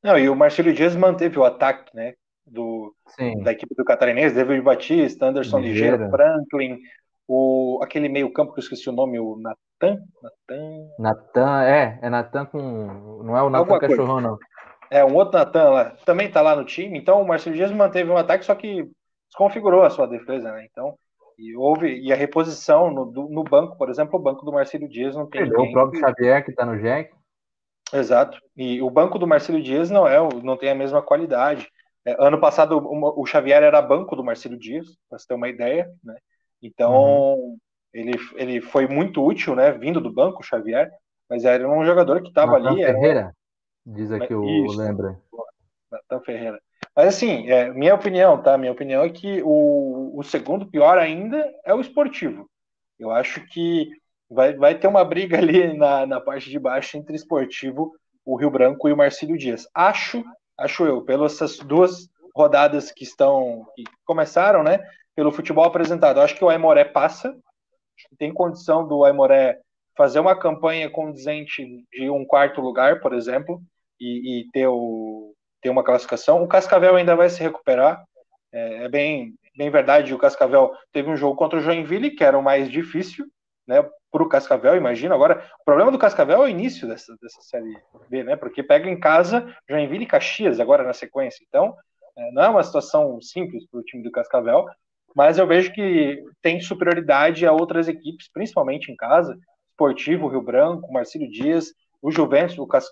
Não, 0.03 0.19
e 0.19 0.29
o 0.29 0.37
Marcelo 0.37 0.73
Dias 0.73 0.95
manteve 0.95 1.39
o 1.39 1.45
ataque, 1.45 1.95
né? 1.95 2.15
Do, 2.47 2.95
da 3.43 3.53
equipe 3.53 3.75
do 3.75 3.85
Catarinense, 3.85 4.35
David 4.35 4.61
Batista, 4.61 5.27
Anderson 5.27 5.61
Ligeiro, 5.61 6.11
Franklin, 6.11 6.79
o, 7.27 7.81
aquele 7.83 8.09
meio-campo 8.09 8.53
que 8.53 8.61
eu 8.61 8.63
esqueci 8.63 8.89
o 8.89 8.93
nome, 8.93 9.19
o 9.19 9.37
Natan? 9.37 10.03
Natan. 10.23 10.89
Natan, 10.99 11.63
é, 11.65 11.99
é 12.03 12.11
Natan 12.11 12.45
com. 12.45 13.23
Não 13.23 13.37
é 13.37 13.43
o 13.43 13.49
Natan 13.49 13.79
Cachorrão, 13.79 14.21
não. 14.21 14.39
É, 14.91 15.05
um 15.05 15.15
outro 15.15 15.39
Natan 15.39 15.71
lá, 15.71 15.97
também 16.05 16.31
tá 16.31 16.41
lá 16.41 16.55
no 16.55 16.65
time, 16.65 16.99
então 16.99 17.21
o 17.21 17.27
Marcelo 17.27 17.57
Dias 17.57 17.73
manteve 17.73 18.11
um 18.11 18.17
ataque, 18.17 18.45
só 18.45 18.55
que 18.55 18.89
desconfigurou 19.29 19.83
a 19.83 19.91
sua 19.91 20.07
defesa, 20.07 20.53
né? 20.53 20.67
Então, 20.71 20.97
e 21.39 21.57
houve, 21.57 21.99
e 21.99 22.13
a 22.13 22.17
reposição 22.17 22.91
no, 22.91 23.07
no 23.07 23.45
banco, 23.45 23.77
por 23.77 23.91
exemplo, 23.91 24.19
o 24.19 24.23
banco 24.23 24.45
do 24.45 24.53
Marcelo 24.53 24.89
Dias 24.89 25.17
não 25.17 25.29
tem. 25.29 25.43
Perdeu 25.43 25.61
o 25.61 25.73
próprio 25.73 26.01
Xavier 26.01 26.45
que 26.45 26.53
tá 26.53 26.65
no 26.65 26.81
Jack. 26.81 27.13
Exato. 27.93 28.39
E 28.57 28.81
o 28.81 28.91
banco 28.91 29.19
do 29.19 29.27
Marcelo 29.27 29.61
Dias 29.61 29.91
não 29.91 30.07
é, 30.07 30.17
não 30.43 30.57
tem 30.57 30.71
a 30.71 30.75
mesma 30.75 31.03
qualidade. 31.03 31.69
É, 32.07 32.17
ano 32.19 32.41
passado 32.41 32.79
o, 32.79 33.23
o 33.23 33.27
Xavier 33.27 33.63
era 33.63 33.83
banco 33.83 34.15
do 34.15 34.25
Marcelo 34.25 34.59
Dias, 34.59 34.87
para 35.09 35.19
você 35.19 35.27
ter 35.27 35.35
uma 35.35 35.49
ideia, 35.49 35.91
né? 36.03 36.17
Então, 36.63 36.95
uhum. 36.95 37.57
ele, 37.93 38.13
ele 38.37 38.61
foi 38.61 38.87
muito 38.87 39.25
útil, 39.25 39.55
né? 39.55 39.73
Vindo 39.73 40.01
do 40.01 40.13
banco, 40.13 40.41
o 40.41 40.45
Xavier, 40.45 40.91
mas 41.29 41.45
era 41.45 41.69
um 41.69 41.85
jogador 41.85 42.23
que 42.23 42.29
estava 42.29 42.57
ali. 42.57 42.83
Ferreira, 42.83 43.21
era... 43.21 43.35
diz 43.85 44.11
aqui 44.13 44.35
o 44.35 44.45
Isso, 44.67 44.79
lembra. 44.79 45.21
Natan 45.91 46.21
Ferreira. 46.21 46.61
Mas 46.97 47.09
assim, 47.09 47.51
é, 47.51 47.73
minha 47.73 47.95
opinião, 47.95 48.41
tá? 48.43 48.57
Minha 48.57 48.73
opinião 48.73 49.03
é 49.03 49.11
que 49.11 49.43
o, 49.43 50.13
o 50.17 50.23
segundo 50.23 50.67
pior 50.67 50.99
ainda 50.99 51.53
é 51.65 51.75
o 51.75 51.81
esportivo. 51.81 52.49
Eu 52.99 53.11
acho 53.11 53.45
que 53.49 53.89
vai, 54.31 54.55
vai 54.55 54.79
ter 54.79 54.87
uma 54.87 55.05
briga 55.05 55.37
ali 55.39 55.77
na, 55.77 56.07
na 56.07 56.21
parte 56.21 56.51
de 56.51 56.59
baixo 56.59 56.97
entre 56.97 57.17
esportivo, 57.17 57.93
o 58.25 58.37
Rio 58.37 58.51
Branco 58.51 58.89
e 58.89 58.93
o 58.93 58.97
Marcílio 58.97 59.37
Dias. 59.37 59.67
Acho, 59.75 60.25
acho 60.59 60.85
eu, 60.85 61.03
pelas 61.03 61.39
duas 61.59 62.09
rodadas 62.35 62.91
que 62.91 63.05
estão 63.05 63.67
que 63.75 63.85
começaram, 64.05 64.63
né? 64.63 64.81
pelo 65.15 65.33
futebol 65.33 65.65
apresentado. 65.65 66.21
Acho 66.21 66.37
que 66.37 66.45
o 66.45 66.49
Aimoré 66.49 66.85
passa, 66.85 67.37
tem 68.19 68.33
condição 68.33 68.87
do 68.87 69.05
Aimoré 69.05 69.61
fazer 69.97 70.19
uma 70.19 70.37
campanha 70.37 70.91
condizente 70.91 71.65
de 71.93 72.11
um 72.11 72.25
quarto 72.25 72.61
lugar, 72.61 73.01
por 73.01 73.13
exemplo, 73.13 73.63
e, 74.01 74.41
e 74.41 74.51
ter, 74.51 74.67
o, 74.67 75.35
ter 75.63 75.71
uma 75.71 75.85
classificação. 75.85 76.43
O 76.43 76.49
Cascavel 76.49 76.97
ainda 76.97 77.17
vai 77.17 77.29
se 77.29 77.43
recuperar. 77.43 78.05
É, 78.53 78.85
é, 78.85 78.89
bem, 78.89 79.35
bem 79.57 79.71
verdade, 79.71 80.15
o 80.15 80.19
Cascavel 80.19 80.73
teve 80.93 81.11
um 81.11 81.17
jogo 81.17 81.37
contra 81.37 81.59
o 81.59 81.63
Joinville, 81.63 82.11
que 82.11 82.25
era 82.25 82.39
o 82.39 82.43
mais 82.43 82.71
difícil, 82.71 83.27
né, 83.67 83.85
para 84.13 84.23
o 84.23 84.29
Cascavel, 84.29 84.77
imagina. 84.77 85.15
Agora, 85.15 85.45
o 85.61 85.65
problema 85.65 85.91
do 85.91 85.99
Cascavel 85.99 86.43
é 86.43 86.45
o 86.45 86.49
início 86.49 86.87
dessa, 86.87 87.17
dessa 87.21 87.41
Série 87.43 87.77
B, 88.09 88.23
né, 88.23 88.37
porque 88.37 88.63
pega 88.63 88.89
em 88.89 88.99
casa 88.99 89.53
Joinville 89.69 90.05
e 90.05 90.09
Caxias 90.09 90.61
agora 90.61 90.85
na 90.85 90.93
sequência. 90.93 91.45
Então, 91.49 91.75
é, 92.17 92.31
não 92.33 92.43
é 92.43 92.49
uma 92.49 92.63
situação 92.63 93.21
simples 93.21 93.67
para 93.69 93.81
o 93.81 93.83
time 93.83 94.03
do 94.03 94.13
Cascavel, 94.13 94.67
mas 95.17 95.39
eu 95.39 95.47
vejo 95.47 95.73
que 95.73 96.23
tem 96.43 96.61
superioridade 96.61 97.47
a 97.47 97.53
outras 97.53 97.89
equipes, 97.89 98.29
principalmente 98.33 98.91
em 98.91 98.97
casa, 98.97 99.37
Esportivo, 99.71 100.29
Rio 100.29 100.43
Branco, 100.43 100.93
Marcílio 100.93 101.29
Dias, 101.29 101.73
o 102.05 102.11
Juventus, 102.11 102.59
o 102.59 102.67
Cas 102.67 102.87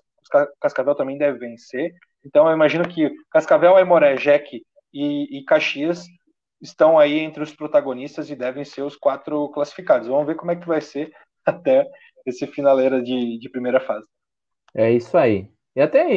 Cascavel 0.59 0.95
também 0.95 1.19
deve 1.19 1.37
vencer. 1.37 1.93
Então 2.25 2.47
eu 2.47 2.53
imagino 2.55 2.87
que 2.87 3.13
Cascavel, 3.29 3.75
Aimoré, 3.75 4.15
Jack 4.15 4.65
e, 4.91 5.37
e 5.37 5.43
Caxias 5.43 6.05
estão 6.59 6.97
aí 6.97 7.19
entre 7.19 7.43
os 7.43 7.53
protagonistas 7.53 8.31
e 8.31 8.35
devem 8.35 8.65
ser 8.65 8.81
os 8.81 8.95
quatro 8.95 9.49
classificados. 9.49 10.07
Vamos 10.07 10.25
ver 10.25 10.35
como 10.35 10.51
é 10.51 10.55
que 10.55 10.67
vai 10.67 10.81
ser 10.81 11.11
até 11.45 11.87
esse 12.25 12.47
finaleira 12.47 13.03
de, 13.03 13.37
de 13.37 13.49
primeira 13.49 13.79
fase. 13.79 14.07
É 14.73 14.91
isso 14.91 15.15
aí. 15.15 15.47
E 15.75 15.81
até, 15.81 16.07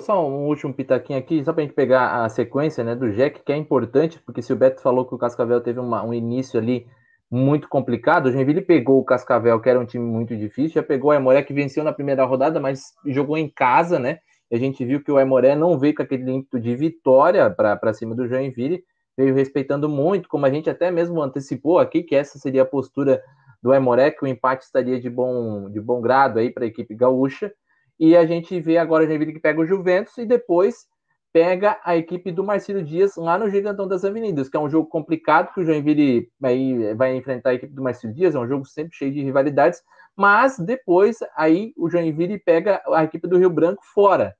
só 0.00 0.26
um 0.26 0.46
último 0.46 0.72
pitaquinho 0.72 1.18
aqui, 1.18 1.44
só 1.44 1.52
para 1.52 1.64
a 1.64 1.66
gente 1.66 1.74
pegar 1.74 2.24
a 2.24 2.28
sequência 2.30 2.82
né, 2.82 2.94
do 2.94 3.12
Jack, 3.12 3.42
que 3.42 3.52
é 3.52 3.56
importante, 3.56 4.18
porque 4.20 4.40
se 4.40 4.52
o 4.54 4.56
Beto 4.56 4.80
falou 4.80 5.04
que 5.06 5.14
o 5.14 5.18
Cascavel 5.18 5.60
teve 5.60 5.80
uma, 5.80 6.02
um 6.02 6.14
início 6.14 6.58
ali 6.58 6.86
muito 7.30 7.68
complicado. 7.68 8.26
O 8.26 8.32
Joinville 8.32 8.62
pegou 8.62 8.98
o 8.98 9.04
Cascavel, 9.04 9.60
que 9.60 9.68
era 9.68 9.78
um 9.78 9.84
time 9.84 10.04
muito 10.04 10.36
difícil, 10.36 10.74
já 10.74 10.82
pegou 10.82 11.10
o 11.10 11.12
Aimoré, 11.12 11.42
que 11.42 11.52
venceu 11.52 11.84
na 11.84 11.92
primeira 11.92 12.24
rodada, 12.24 12.58
mas 12.58 12.94
jogou 13.06 13.36
em 13.36 13.48
casa, 13.48 13.98
né? 13.98 14.18
E 14.50 14.56
a 14.56 14.58
gente 14.58 14.84
viu 14.84 15.02
que 15.02 15.12
o 15.12 15.18
Aimoré 15.18 15.54
não 15.54 15.78
veio 15.78 15.94
com 15.94 16.02
aquele 16.02 16.30
ímpeto 16.30 16.58
de 16.58 16.74
vitória 16.74 17.50
para 17.50 17.92
cima 17.92 18.14
do 18.14 18.26
Joinville, 18.26 18.82
veio 19.16 19.34
respeitando 19.34 19.88
muito, 19.88 20.28
como 20.28 20.46
a 20.46 20.50
gente 20.50 20.70
até 20.70 20.90
mesmo 20.90 21.20
antecipou 21.20 21.78
aqui, 21.78 22.02
que 22.02 22.14
essa 22.14 22.38
seria 22.38 22.62
a 22.62 22.66
postura 22.66 23.22
do 23.62 23.72
Aimoré, 23.72 24.10
que 24.10 24.24
o 24.24 24.26
empate 24.26 24.64
estaria 24.64 24.98
de 24.98 25.10
bom, 25.10 25.68
de 25.68 25.80
bom 25.80 26.00
grado 26.00 26.38
aí 26.38 26.50
para 26.50 26.64
a 26.64 26.68
equipe 26.68 26.94
gaúcha. 26.94 27.52
E 27.98 28.16
a 28.16 28.24
gente 28.24 28.58
vê 28.60 28.78
agora 28.78 29.04
o 29.04 29.06
Joinville 29.06 29.32
que 29.32 29.40
pega 29.40 29.60
o 29.60 29.66
Juventus 29.66 30.16
e 30.18 30.24
depois 30.24 30.86
pega 31.32 31.78
a 31.84 31.96
equipe 31.96 32.32
do 32.32 32.42
Marcelo 32.42 32.82
Dias 32.82 33.16
lá 33.16 33.38
no 33.38 33.50
Gigantão 33.50 33.86
das 33.86 34.04
Avenidas, 34.04 34.48
que 34.48 34.56
é 34.56 34.60
um 34.60 34.68
jogo 34.68 34.88
complicado, 34.88 35.52
que 35.52 35.60
o 35.60 35.64
Joinville 35.64 36.30
vai, 36.40 36.94
vai 36.94 37.16
enfrentar 37.16 37.50
a 37.50 37.54
equipe 37.54 37.72
do 37.72 37.82
Marcelo 37.82 38.14
Dias, 38.14 38.34
é 38.34 38.38
um 38.38 38.48
jogo 38.48 38.64
sempre 38.64 38.96
cheio 38.96 39.12
de 39.12 39.22
rivalidades, 39.22 39.82
mas 40.16 40.58
depois 40.58 41.18
aí 41.36 41.72
o 41.76 41.88
Joinville 41.88 42.38
pega 42.38 42.82
a 42.92 43.04
equipe 43.04 43.28
do 43.28 43.38
Rio 43.38 43.50
Branco 43.50 43.82
fora. 43.94 44.34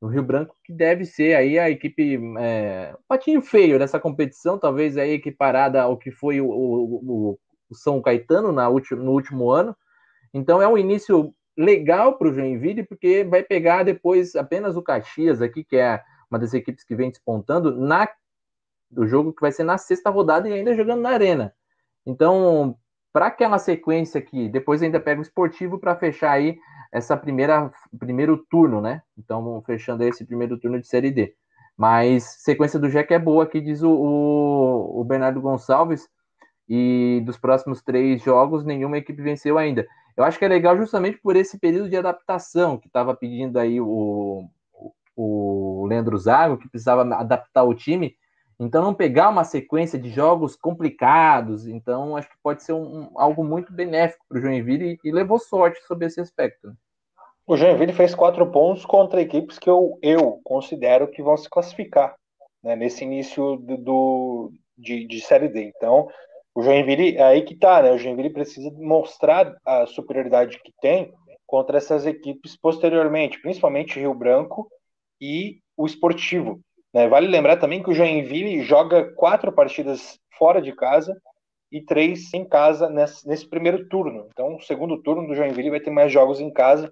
O 0.00 0.06
Rio 0.06 0.22
Branco 0.22 0.56
que 0.64 0.72
deve 0.72 1.04
ser 1.04 1.36
aí 1.36 1.58
a 1.58 1.70
equipe 1.70 2.18
é, 2.38 2.94
um 2.98 3.02
patinho 3.06 3.42
feio 3.42 3.78
dessa 3.78 4.00
competição, 4.00 4.58
talvez 4.58 4.96
aí 4.96 5.12
equiparada 5.12 5.82
ao 5.82 5.96
que 5.96 6.10
foi 6.10 6.40
o, 6.40 6.48
o, 6.48 7.38
o 7.70 7.74
São 7.74 8.00
Caetano 8.00 8.50
na 8.52 8.68
último, 8.68 9.02
no 9.02 9.12
último 9.12 9.50
ano. 9.50 9.76
Então 10.34 10.60
é 10.62 10.66
um 10.66 10.78
início 10.78 11.32
legal 11.56 12.16
para 12.16 12.28
o 12.28 12.34
Joinville, 12.34 12.82
porque 12.82 13.24
vai 13.24 13.42
pegar 13.42 13.82
depois 13.82 14.34
apenas 14.34 14.76
o 14.76 14.82
Caxias 14.82 15.42
aqui, 15.42 15.62
que 15.62 15.76
é 15.76 16.02
uma 16.32 16.38
das 16.38 16.54
equipes 16.54 16.82
que 16.82 16.96
vem 16.96 17.10
despontando, 17.10 17.78
na 17.78 18.08
do 18.90 19.06
jogo 19.06 19.32
que 19.32 19.40
vai 19.40 19.52
ser 19.52 19.64
na 19.64 19.78
sexta 19.78 20.10
rodada 20.10 20.48
e 20.48 20.52
ainda 20.52 20.74
jogando 20.74 21.00
na 21.02 21.10
arena. 21.10 21.54
Então, 22.04 22.76
para 23.12 23.26
aquela 23.26 23.58
sequência 23.58 24.18
aqui, 24.18 24.48
depois 24.48 24.82
ainda 24.82 25.00
pega 25.00 25.20
o 25.20 25.22
esportivo 25.22 25.78
para 25.78 25.96
fechar 25.96 26.32
aí 26.32 26.58
essa 26.90 27.16
primeira 27.16 27.70
primeiro 27.98 28.36
turno, 28.50 28.80
né? 28.80 29.02
Então, 29.16 29.62
fechando 29.64 30.04
esse 30.04 30.24
primeiro 30.24 30.58
turno 30.58 30.78
de 30.80 30.86
Série 30.86 31.10
D. 31.10 31.34
Mas 31.76 32.24
sequência 32.40 32.78
do 32.78 32.90
Jack 32.90 33.12
é 33.14 33.18
boa, 33.18 33.44
aqui 33.44 33.60
diz 33.60 33.82
o, 33.82 33.90
o, 33.90 35.00
o 35.00 35.04
Bernardo 35.04 35.40
Gonçalves. 35.40 36.08
E 36.68 37.22
dos 37.24 37.36
próximos 37.36 37.82
três 37.82 38.22
jogos, 38.22 38.64
nenhuma 38.64 38.98
equipe 38.98 39.20
venceu 39.22 39.58
ainda. 39.58 39.86
Eu 40.16 40.24
acho 40.24 40.38
que 40.38 40.44
é 40.44 40.48
legal 40.48 40.76
justamente 40.76 41.18
por 41.18 41.36
esse 41.36 41.58
período 41.58 41.88
de 41.90 41.96
adaptação 41.96 42.78
que 42.78 42.86
estava 42.86 43.14
pedindo 43.14 43.58
aí 43.58 43.80
o, 43.80 44.48
o 45.16 45.86
Leandro 45.86 46.16
Zago, 46.18 46.58
que 46.58 46.68
precisava 46.68 47.02
adaptar 47.14 47.64
o 47.64 47.74
time. 47.74 48.16
Então, 48.58 48.82
não 48.82 48.94
pegar 48.94 49.28
uma 49.28 49.44
sequência 49.44 49.98
de 49.98 50.10
jogos 50.10 50.54
complicados, 50.54 51.66
então 51.66 52.16
acho 52.16 52.28
que 52.28 52.36
pode 52.42 52.62
ser 52.62 52.72
um, 52.72 53.10
algo 53.16 53.42
muito 53.42 53.72
benéfico 53.72 54.24
para 54.28 54.38
o 54.38 54.40
Joinville 54.40 54.98
e, 55.04 55.08
e, 55.08 55.12
levou 55.12 55.38
sorte 55.38 55.80
sobre 55.86 56.06
esse 56.06 56.20
aspecto. 56.20 56.72
O 57.46 57.56
Joinville 57.56 57.92
fez 57.92 58.14
quatro 58.14 58.50
pontos 58.52 58.86
contra 58.86 59.20
equipes 59.20 59.58
que 59.58 59.68
eu, 59.68 59.98
eu 60.00 60.40
considero 60.44 61.08
que 61.08 61.22
vão 61.22 61.36
se 61.36 61.50
classificar 61.50 62.14
né, 62.62 62.76
nesse 62.76 63.02
início 63.02 63.56
do, 63.56 63.76
do 63.76 64.52
de, 64.78 65.06
de, 65.06 65.20
Série 65.20 65.48
D. 65.48 65.72
Então, 65.76 66.06
o 66.54 66.62
Joinville, 66.62 67.20
aí 67.20 67.42
que 67.42 67.56
tá, 67.56 67.82
né? 67.82 67.90
O 67.90 67.98
Joinville 67.98 68.30
precisa 68.30 68.70
mostrar 68.76 69.56
a 69.66 69.86
superioridade 69.86 70.60
que 70.62 70.72
tem 70.80 71.12
contra 71.46 71.78
essas 71.78 72.06
equipes 72.06 72.56
posteriormente, 72.56 73.40
principalmente 73.42 73.98
Rio 73.98 74.14
Branco 74.14 74.70
e 75.22 75.60
o 75.76 75.86
esportivo. 75.86 76.60
Né? 76.92 77.06
Vale 77.06 77.28
lembrar 77.28 77.56
também 77.56 77.80
que 77.80 77.88
o 77.88 77.94
Joinville 77.94 78.60
joga 78.62 79.14
quatro 79.14 79.52
partidas 79.52 80.18
fora 80.36 80.60
de 80.60 80.72
casa 80.72 81.16
e 81.70 81.80
três 81.80 82.34
em 82.34 82.44
casa 82.44 82.90
nesse, 82.90 83.26
nesse 83.26 83.48
primeiro 83.48 83.88
turno. 83.88 84.26
Então, 84.32 84.56
o 84.56 84.60
segundo 84.60 85.00
turno 85.00 85.28
do 85.28 85.34
Joinville 85.34 85.70
vai 85.70 85.80
ter 85.80 85.90
mais 85.90 86.12
jogos 86.12 86.40
em 86.40 86.52
casa 86.52 86.90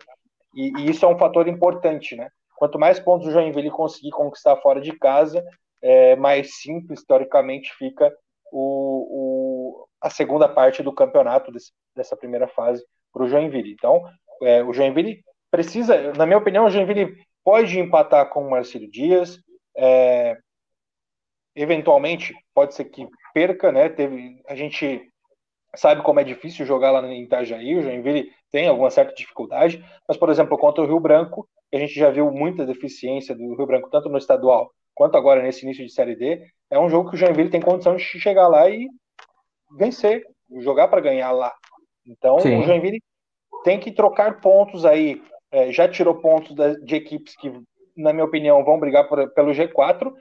e, 0.55 0.73
e, 0.79 0.91
isso 0.91 1.05
é 1.05 1.09
um 1.09 1.19
fator 1.19 1.49
importante, 1.49 2.15
né? 2.15 2.29
Quanto 2.57 2.79
mais 2.79 3.01
pontos 3.01 3.27
o 3.27 3.33
Joinville 3.33 3.71
conseguir 3.71 4.11
conquistar 4.11 4.57
fora 4.57 4.81
de 4.81 4.97
casa, 4.97 5.45
é, 5.83 6.15
mais 6.15 6.61
simples, 6.61 7.05
teoricamente, 7.05 7.75
fica 7.75 8.13
o, 8.53 9.81
o, 9.81 9.87
a 10.01 10.09
segunda 10.09 10.49
parte 10.49 10.83
do 10.83 10.93
campeonato 10.93 11.51
desse, 11.51 11.73
dessa 11.97 12.17
primeira 12.17 12.47
fase 12.47 12.85
para 13.13 13.25
o 13.25 13.29
Joinville. 13.29 13.73
Então, 13.73 14.03
é, 14.43 14.63
o 14.63 14.73
Joinville 14.73 15.23
precisa, 15.51 16.13
na 16.13 16.27
minha 16.27 16.39
opinião, 16.39 16.67
o 16.67 16.71
Joinville 16.71 17.17
pode 17.45 17.79
empatar 17.79 18.29
com 18.31 18.47
o 18.47 18.51
Marcelo 18.51 18.91
Dias, 18.91 19.39
é, 19.77 20.37
eventualmente 21.55 22.35
pode 22.55 22.75
ser 22.75 22.85
que 22.85 23.07
perca, 23.33 23.73
né? 23.73 23.89
Teve, 23.89 24.43
a 24.49 24.55
gente 24.55 25.09
sabe 25.75 26.03
como 26.03 26.21
é 26.21 26.25
difícil 26.25 26.67
jogar 26.67 26.91
lá 26.91 27.07
em 27.07 27.23
Itajaí, 27.23 27.77
o 27.77 27.83
Joinville 27.83 28.31
tem 28.51 28.67
alguma 28.67 28.91
certa 28.91 29.15
dificuldade, 29.15 29.85
mas, 30.09 30.17
por 30.17 30.29
exemplo, 30.29 30.59
contra 30.59 30.83
o 30.83 30.87
Rio 30.87 30.99
Branco, 30.99 31.49
a 31.73 31.79
gente 31.79 31.95
já 31.95 32.11
viu 32.11 32.31
muita 32.33 32.67
deficiência 32.67 33.35
do 33.35 33.55
Rio 33.55 33.67
Branco, 33.67 33.89
tanto 33.91 34.09
no 34.09 34.19
estadual 34.19 34.71
quanto 35.01 35.17
agora 35.17 35.43
nesse 35.43 35.65
início 35.65 35.87
de 35.87 35.91
Série 35.91 36.15
D, 36.15 36.45
é 36.71 36.79
um 36.79 36.91
jogo 36.91 37.09
que 37.09 37.17
o 37.17 37.19
Joinville 37.19 37.49
tem 37.49 37.61
condição 37.61 37.97
de 37.97 38.03
chegar 38.03 38.49
lá 38.49 38.69
e 38.69 38.87
vencer, 39.79 40.23
jogar 40.59 40.89
para 40.89 41.01
ganhar 41.01 41.33
lá. 41.33 41.55
Então, 42.05 42.39
Sim. 42.39 42.59
o 42.59 42.63
Joinville 42.65 43.01
tem 43.65 43.81
que 43.81 43.93
trocar 43.93 44.43
pontos 44.43 44.85
aí 44.85 45.23
é, 45.51 45.73
já 45.73 45.89
tirou 45.89 46.17
pontos 46.17 46.55
de 46.85 46.95
equipes 46.95 47.37
que, 47.37 47.53
na 47.97 48.13
minha 48.13 48.25
opinião, 48.25 48.65
vão 48.65 48.79
brigar 48.79 49.09
por, 49.09 49.29
pelo 49.31 49.53
G4. 49.53 50.13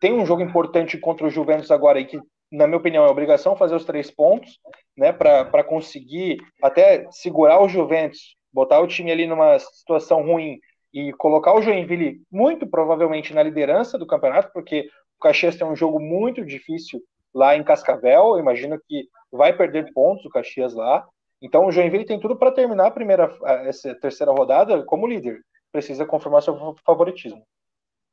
Tem 0.00 0.12
um 0.12 0.26
jogo 0.26 0.42
importante 0.42 0.98
contra 0.98 1.26
o 1.26 1.30
Juventus 1.30 1.70
agora, 1.70 2.00
e 2.00 2.04
que, 2.04 2.18
na 2.50 2.66
minha 2.66 2.78
opinião, 2.78 3.04
é 3.04 3.08
obrigação 3.10 3.56
fazer 3.56 3.74
os 3.74 3.84
três 3.84 4.10
pontos, 4.10 4.58
né, 4.96 5.12
para 5.12 5.64
conseguir 5.64 6.38
até 6.62 7.06
segurar 7.10 7.60
o 7.60 7.68
Juventus, 7.68 8.36
botar 8.52 8.80
o 8.80 8.86
time 8.86 9.10
ali 9.12 9.26
numa 9.26 9.58
situação 9.58 10.22
ruim 10.22 10.58
e 10.92 11.12
colocar 11.12 11.54
o 11.54 11.60
Joinville 11.60 12.22
muito 12.30 12.66
provavelmente 12.66 13.34
na 13.34 13.42
liderança 13.42 13.98
do 13.98 14.06
campeonato, 14.06 14.50
porque 14.52 14.88
o 15.18 15.22
Caxias 15.22 15.56
tem 15.56 15.66
um 15.66 15.76
jogo 15.76 16.00
muito 16.00 16.44
difícil 16.44 17.00
lá 17.34 17.56
em 17.56 17.64
Cascavel. 17.64 18.32
Eu 18.32 18.38
imagino 18.38 18.80
que 18.88 19.06
vai 19.30 19.52
perder 19.52 19.92
pontos 19.92 20.24
o 20.24 20.30
Caxias 20.30 20.74
lá. 20.74 21.06
Então 21.40 21.66
o 21.66 21.72
Joinville 21.72 22.04
tem 22.04 22.18
tudo 22.18 22.36
para 22.36 22.52
terminar 22.52 22.86
a 22.86 22.90
primeira, 22.90 23.32
essa 23.64 23.94
terceira 23.94 24.32
rodada 24.32 24.82
como 24.84 25.06
líder. 25.06 25.40
Precisa 25.70 26.04
confirmar 26.04 26.42
seu 26.42 26.74
favoritismo. 26.84 27.42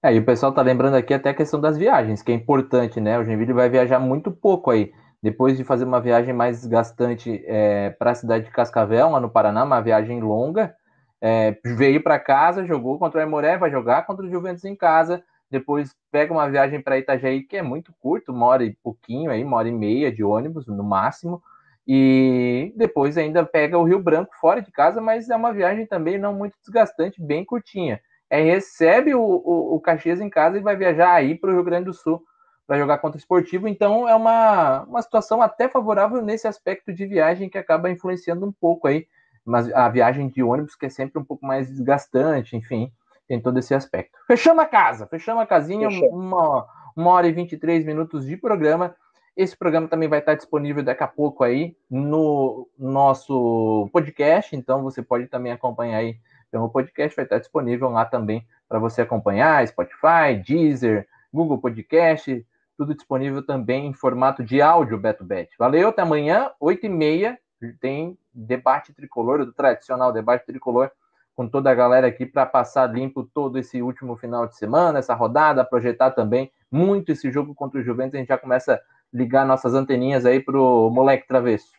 É, 0.04 0.14
e 0.14 0.20
o 0.20 0.26
pessoal 0.26 0.52
tá 0.52 0.62
lembrando 0.62 0.96
aqui 0.96 1.14
até 1.14 1.30
a 1.30 1.34
questão 1.34 1.60
das 1.60 1.78
viagens, 1.78 2.22
que 2.22 2.32
é 2.32 2.36
importante, 2.36 3.02
né? 3.02 3.18
O 3.18 3.24
Joinville 3.24 3.54
vai 3.54 3.70
viajar 3.70 4.00
muito 4.00 4.30
pouco 4.32 4.70
aí. 4.70 4.92
Depois 5.22 5.58
de 5.58 5.64
fazer 5.64 5.86
uma 5.86 6.00
viagem 6.00 6.34
mais 6.34 6.62
desgastante 6.62 7.44
é, 7.48 7.90
para 7.92 8.12
a 8.12 8.16
cidade 8.16 8.46
de 8.46 8.52
Cascavel, 8.52 9.10
lá 9.10 9.20
no 9.20 9.32
Paraná, 9.32 9.64
uma 9.64 9.82
viagem 9.82 10.22
longa, 10.22 10.76
é, 11.20 11.58
veio 11.66 12.04
para 12.04 12.20
casa, 12.20 12.66
jogou 12.66 13.00
contra 13.00 13.20
o 13.20 13.24
Aimoré, 13.24 13.58
vai 13.58 13.72
jogar 13.72 14.06
contra 14.06 14.24
o 14.24 14.30
Juventus 14.30 14.64
em 14.66 14.76
casa, 14.76 15.24
depois 15.50 15.96
pega 16.12 16.32
uma 16.32 16.48
viagem 16.48 16.80
para 16.80 17.00
Itajaí, 17.00 17.42
que 17.42 17.58
é 17.58 17.64
muito 17.64 17.92
curto, 18.00 18.32
uma 18.32 18.46
hora 18.46 18.64
e 18.64 18.76
pouquinho 18.84 19.32
aí, 19.32 19.44
uma 19.44 19.58
hora 19.58 19.68
e 19.68 19.72
meia 19.72 20.12
de 20.12 20.24
ônibus 20.24 20.68
no 20.68 20.84
máximo, 20.84 21.42
e 21.88 22.74
depois 22.76 23.18
ainda 23.18 23.46
pega 23.46 23.78
o 23.78 23.84
Rio 23.84 24.00
Branco 24.00 24.34
fora 24.40 24.62
de 24.62 24.72
casa, 24.72 25.00
mas 25.00 25.30
é 25.30 25.36
uma 25.36 25.54
viagem 25.54 25.86
também 25.86 26.18
não 26.18 26.34
muito 26.34 26.56
desgastante, 26.62 27.22
bem 27.22 27.46
curtinha. 27.46 28.02
É, 28.30 28.42
recebe 28.42 29.14
o, 29.14 29.22
o, 29.22 29.76
o 29.76 29.80
Caxias 29.80 30.20
em 30.20 30.30
casa 30.30 30.58
e 30.58 30.62
vai 30.62 30.76
viajar 30.76 31.12
aí 31.12 31.36
para 31.36 31.52
o 31.52 31.54
Rio 31.54 31.64
Grande 31.64 31.86
do 31.86 31.94
Sul 31.94 32.24
para 32.66 32.80
jogar 32.80 32.98
contra 32.98 33.18
o 33.18 33.20
esportivo. 33.20 33.68
Então 33.68 34.10
é 34.10 34.16
uma, 34.16 34.84
uma 34.84 35.02
situação 35.02 35.42
até 35.42 35.70
favorável 35.70 36.22
nesse 36.22 36.48
aspecto 36.48 36.92
de 36.92 37.06
viagem 37.06 37.50
que 37.50 37.58
acaba 37.58 37.92
influenciando 37.92 38.46
um 38.46 38.52
pouco 38.52 38.88
aí. 38.88 39.06
Mas 39.46 39.72
a 39.72 39.88
viagem 39.90 40.28
de 40.28 40.42
ônibus 40.42 40.76
que 40.76 40.88
é 40.88 40.90
sempre 40.90 41.20
um 41.20 41.24
pouco 41.24 41.46
mais 41.46 41.70
desgastante, 41.70 42.58
enfim, 42.58 42.92
tem 43.28 43.40
todo 43.40 43.60
esse 43.60 43.76
aspecto. 43.76 44.18
Fechamos 44.26 44.64
a 44.64 44.66
casa, 44.66 45.06
fechamos 45.06 45.44
a 45.44 45.46
casinha, 45.46 45.88
uma, 46.10 46.66
uma 46.96 47.12
hora 47.12 47.28
e 47.28 47.32
23 47.32 47.86
minutos 47.86 48.26
de 48.26 48.36
programa. 48.38 48.96
Esse 49.36 49.56
programa 49.58 49.88
também 49.88 50.08
vai 50.08 50.20
estar 50.20 50.36
disponível 50.36 50.82
daqui 50.82 51.04
a 51.04 51.08
pouco 51.08 51.44
aí 51.44 51.76
no 51.90 52.70
nosso 52.80 53.90
podcast, 53.92 54.56
então 54.56 54.82
você 54.82 55.02
pode 55.02 55.28
também 55.28 55.52
acompanhar 55.52 55.98
aí 55.98 56.18
pelo 56.50 56.70
podcast, 56.70 57.14
vai 57.16 57.26
estar 57.26 57.40
disponível 57.40 57.90
lá 57.90 58.06
também 58.06 58.48
para 58.70 58.80
você 58.80 59.02
acompanhar, 59.02 59.68
Spotify, 59.68 60.42
Deezer, 60.46 61.06
Google 61.34 61.58
Podcast, 61.58 62.46
tudo 62.78 62.96
disponível 62.96 63.46
também 63.46 63.88
em 63.88 63.94
formato 63.94 64.42
de 64.42 64.62
áudio, 64.62 64.98
Beto 64.98 65.26
Bet. 65.26 65.50
Valeu, 65.60 65.90
até 65.90 66.02
amanhã, 66.02 66.52
8h30, 66.62 67.38
tem 67.82 68.18
debate 68.34 68.94
tricolor, 68.94 69.46
do 69.46 69.52
tradicional 69.52 70.14
debate 70.14 70.46
tricolor, 70.46 70.90
com 71.36 71.48
toda 71.48 71.70
a 71.70 71.76
galera 71.76 72.08
aqui 72.08 72.26
para 72.26 72.46
passar 72.46 72.88
limpo 72.88 73.24
todo 73.24 73.60
esse 73.60 73.82
último 73.82 74.16
final 74.16 74.48
de 74.48 74.56
semana, 74.56 75.00
essa 75.00 75.14
rodada, 75.14 75.66
projetar 75.66 76.12
também 76.12 76.50
muito 76.72 77.12
esse 77.12 77.30
jogo 77.30 77.54
contra 77.54 77.82
o 77.82 77.84
Juventus. 77.84 78.16
A 78.16 78.20
gente 78.20 78.30
já 78.30 78.38
começa 78.38 78.82
ligar 79.16 79.46
nossas 79.46 79.74
anteninhas 79.74 80.26
aí 80.26 80.40
pro 80.40 80.90
moleque 80.90 81.28
travesso. 81.28 81.72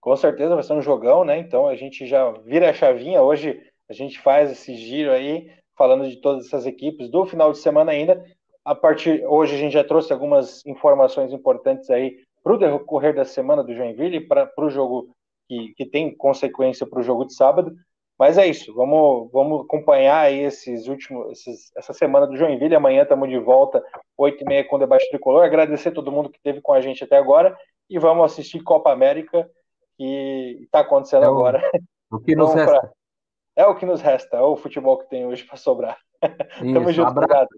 Com 0.00 0.14
certeza 0.16 0.54
vai 0.54 0.62
ser 0.62 0.74
um 0.74 0.82
jogão, 0.82 1.24
né? 1.24 1.38
Então 1.38 1.66
a 1.66 1.74
gente 1.74 2.06
já 2.06 2.30
vira 2.30 2.70
a 2.70 2.74
chavinha. 2.74 3.22
Hoje 3.22 3.60
a 3.88 3.92
gente 3.92 4.20
faz 4.20 4.50
esse 4.50 4.74
giro 4.76 5.10
aí, 5.10 5.50
falando 5.76 6.08
de 6.08 6.16
todas 6.16 6.46
essas 6.46 6.66
equipes 6.66 7.10
do 7.10 7.26
final 7.26 7.50
de 7.50 7.58
semana 7.58 7.90
ainda. 7.90 8.24
A 8.64 8.74
partir 8.74 9.26
hoje 9.26 9.54
a 9.54 9.58
gente 9.58 9.72
já 9.72 9.82
trouxe 9.82 10.12
algumas 10.12 10.64
informações 10.64 11.32
importantes 11.32 11.90
aí 11.90 12.16
o 12.44 12.56
decorrer 12.58 13.14
da 13.14 13.24
semana 13.24 13.64
do 13.64 13.74
Joinville, 13.74 14.20
para 14.20 14.50
o 14.58 14.68
jogo 14.68 15.08
que, 15.48 15.72
que 15.74 15.86
tem 15.86 16.14
consequência 16.14 16.86
para 16.86 17.00
o 17.00 17.02
jogo 17.02 17.24
de 17.24 17.34
sábado. 17.34 17.74
Mas 18.18 18.38
é 18.38 18.46
isso, 18.46 18.72
vamos, 18.74 19.30
vamos 19.32 19.64
acompanhar 19.64 20.20
aí 20.20 20.38
esses 20.38 20.86
últimos, 20.86 21.32
esses, 21.32 21.72
essa 21.76 21.92
semana 21.92 22.26
do 22.26 22.36
Joinville. 22.36 22.74
Amanhã 22.74 23.02
estamos 23.02 23.28
de 23.28 23.38
volta, 23.38 23.82
8h30 24.18 24.66
com 24.66 24.76
o 24.76 24.78
debate 24.78 25.08
tricolor. 25.08 25.44
Agradecer 25.44 25.90
todo 25.90 26.12
mundo 26.12 26.30
que 26.30 26.36
esteve 26.36 26.60
com 26.60 26.72
a 26.72 26.80
gente 26.80 27.02
até 27.02 27.16
agora 27.16 27.56
e 27.90 27.98
vamos 27.98 28.24
assistir 28.24 28.62
Copa 28.62 28.92
América, 28.92 29.50
que 29.96 30.60
está 30.62 30.80
acontecendo 30.80 31.24
é 31.24 31.28
o, 31.28 31.32
agora. 31.32 31.70
O 32.10 32.20
que 32.20 32.36
nos 32.36 32.54
resta. 32.54 32.80
Pra, 32.80 32.90
é 33.56 33.66
o 33.66 33.74
que 33.74 33.86
nos 33.86 34.00
resta, 34.00 34.36
é 34.36 34.42
o 34.42 34.56
futebol 34.56 34.98
que 34.98 35.08
tem 35.08 35.26
hoje 35.26 35.44
para 35.44 35.56
sobrar. 35.56 35.98
Tamo 36.60 36.92
junto, 36.92 37.18
abraço, 37.18 37.48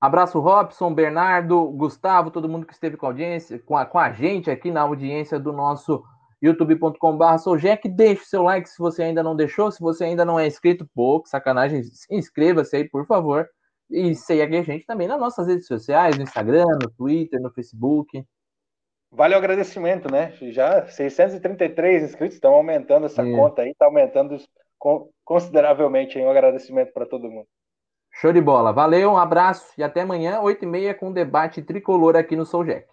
abraço, 0.00 0.40
Robson, 0.40 0.92
Bernardo, 0.92 1.70
Gustavo, 1.72 2.30
todo 2.30 2.48
mundo 2.48 2.66
que 2.66 2.72
esteve 2.72 2.96
com 2.96 3.06
a 3.06 3.10
audiência, 3.10 3.58
com 3.58 3.76
a, 3.76 3.84
com 3.84 3.98
a 3.98 4.10
gente 4.10 4.50
aqui 4.50 4.70
na 4.70 4.82
audiência 4.82 5.38
do 5.38 5.52
nosso 5.52 6.02
youtube.com.br 6.42 7.38
Soljec. 7.38 7.88
Deixe 7.88 8.24
seu 8.24 8.42
like 8.42 8.68
se 8.68 8.78
você 8.78 9.02
ainda 9.02 9.22
não 9.22 9.36
deixou. 9.36 9.70
Se 9.70 9.80
você 9.80 10.04
ainda 10.04 10.24
não 10.24 10.38
é 10.38 10.46
inscrito, 10.46 10.88
pô, 10.94 11.20
que 11.20 11.28
sacanagem, 11.28 11.82
inscreva-se 12.10 12.76
aí, 12.76 12.88
por 12.88 13.06
favor. 13.06 13.48
E 13.90 14.14
segue 14.14 14.56
a 14.56 14.62
gente 14.62 14.84
também 14.84 15.08
nas 15.08 15.18
nossas 15.18 15.46
redes 15.46 15.66
sociais, 15.66 16.16
no 16.16 16.22
Instagram, 16.22 16.66
no 16.82 16.90
Twitter, 16.90 17.40
no 17.40 17.50
Facebook. 17.50 18.22
Vale 19.10 19.34
o 19.34 19.38
agradecimento, 19.38 20.10
né? 20.10 20.32
Já 20.52 20.86
633 20.86 22.02
inscritos, 22.02 22.34
estão 22.34 22.52
aumentando 22.52 23.06
essa 23.06 23.26
é. 23.26 23.32
conta 23.32 23.62
aí, 23.62 23.70
está 23.70 23.86
aumentando 23.86 24.36
consideravelmente 25.24 26.18
aí, 26.18 26.24
um 26.24 26.30
agradecimento 26.30 26.92
para 26.92 27.06
todo 27.06 27.30
mundo. 27.30 27.46
Show 28.12 28.32
de 28.32 28.40
bola. 28.40 28.72
Valeu, 28.72 29.12
um 29.12 29.18
abraço 29.18 29.72
e 29.78 29.82
até 29.82 30.00
amanhã, 30.00 30.40
8h30, 30.40 30.94
com 30.94 31.10
o 31.10 31.14
debate 31.14 31.62
tricolor 31.62 32.16
aqui 32.16 32.36
no 32.36 32.44
Soljec. 32.44 32.88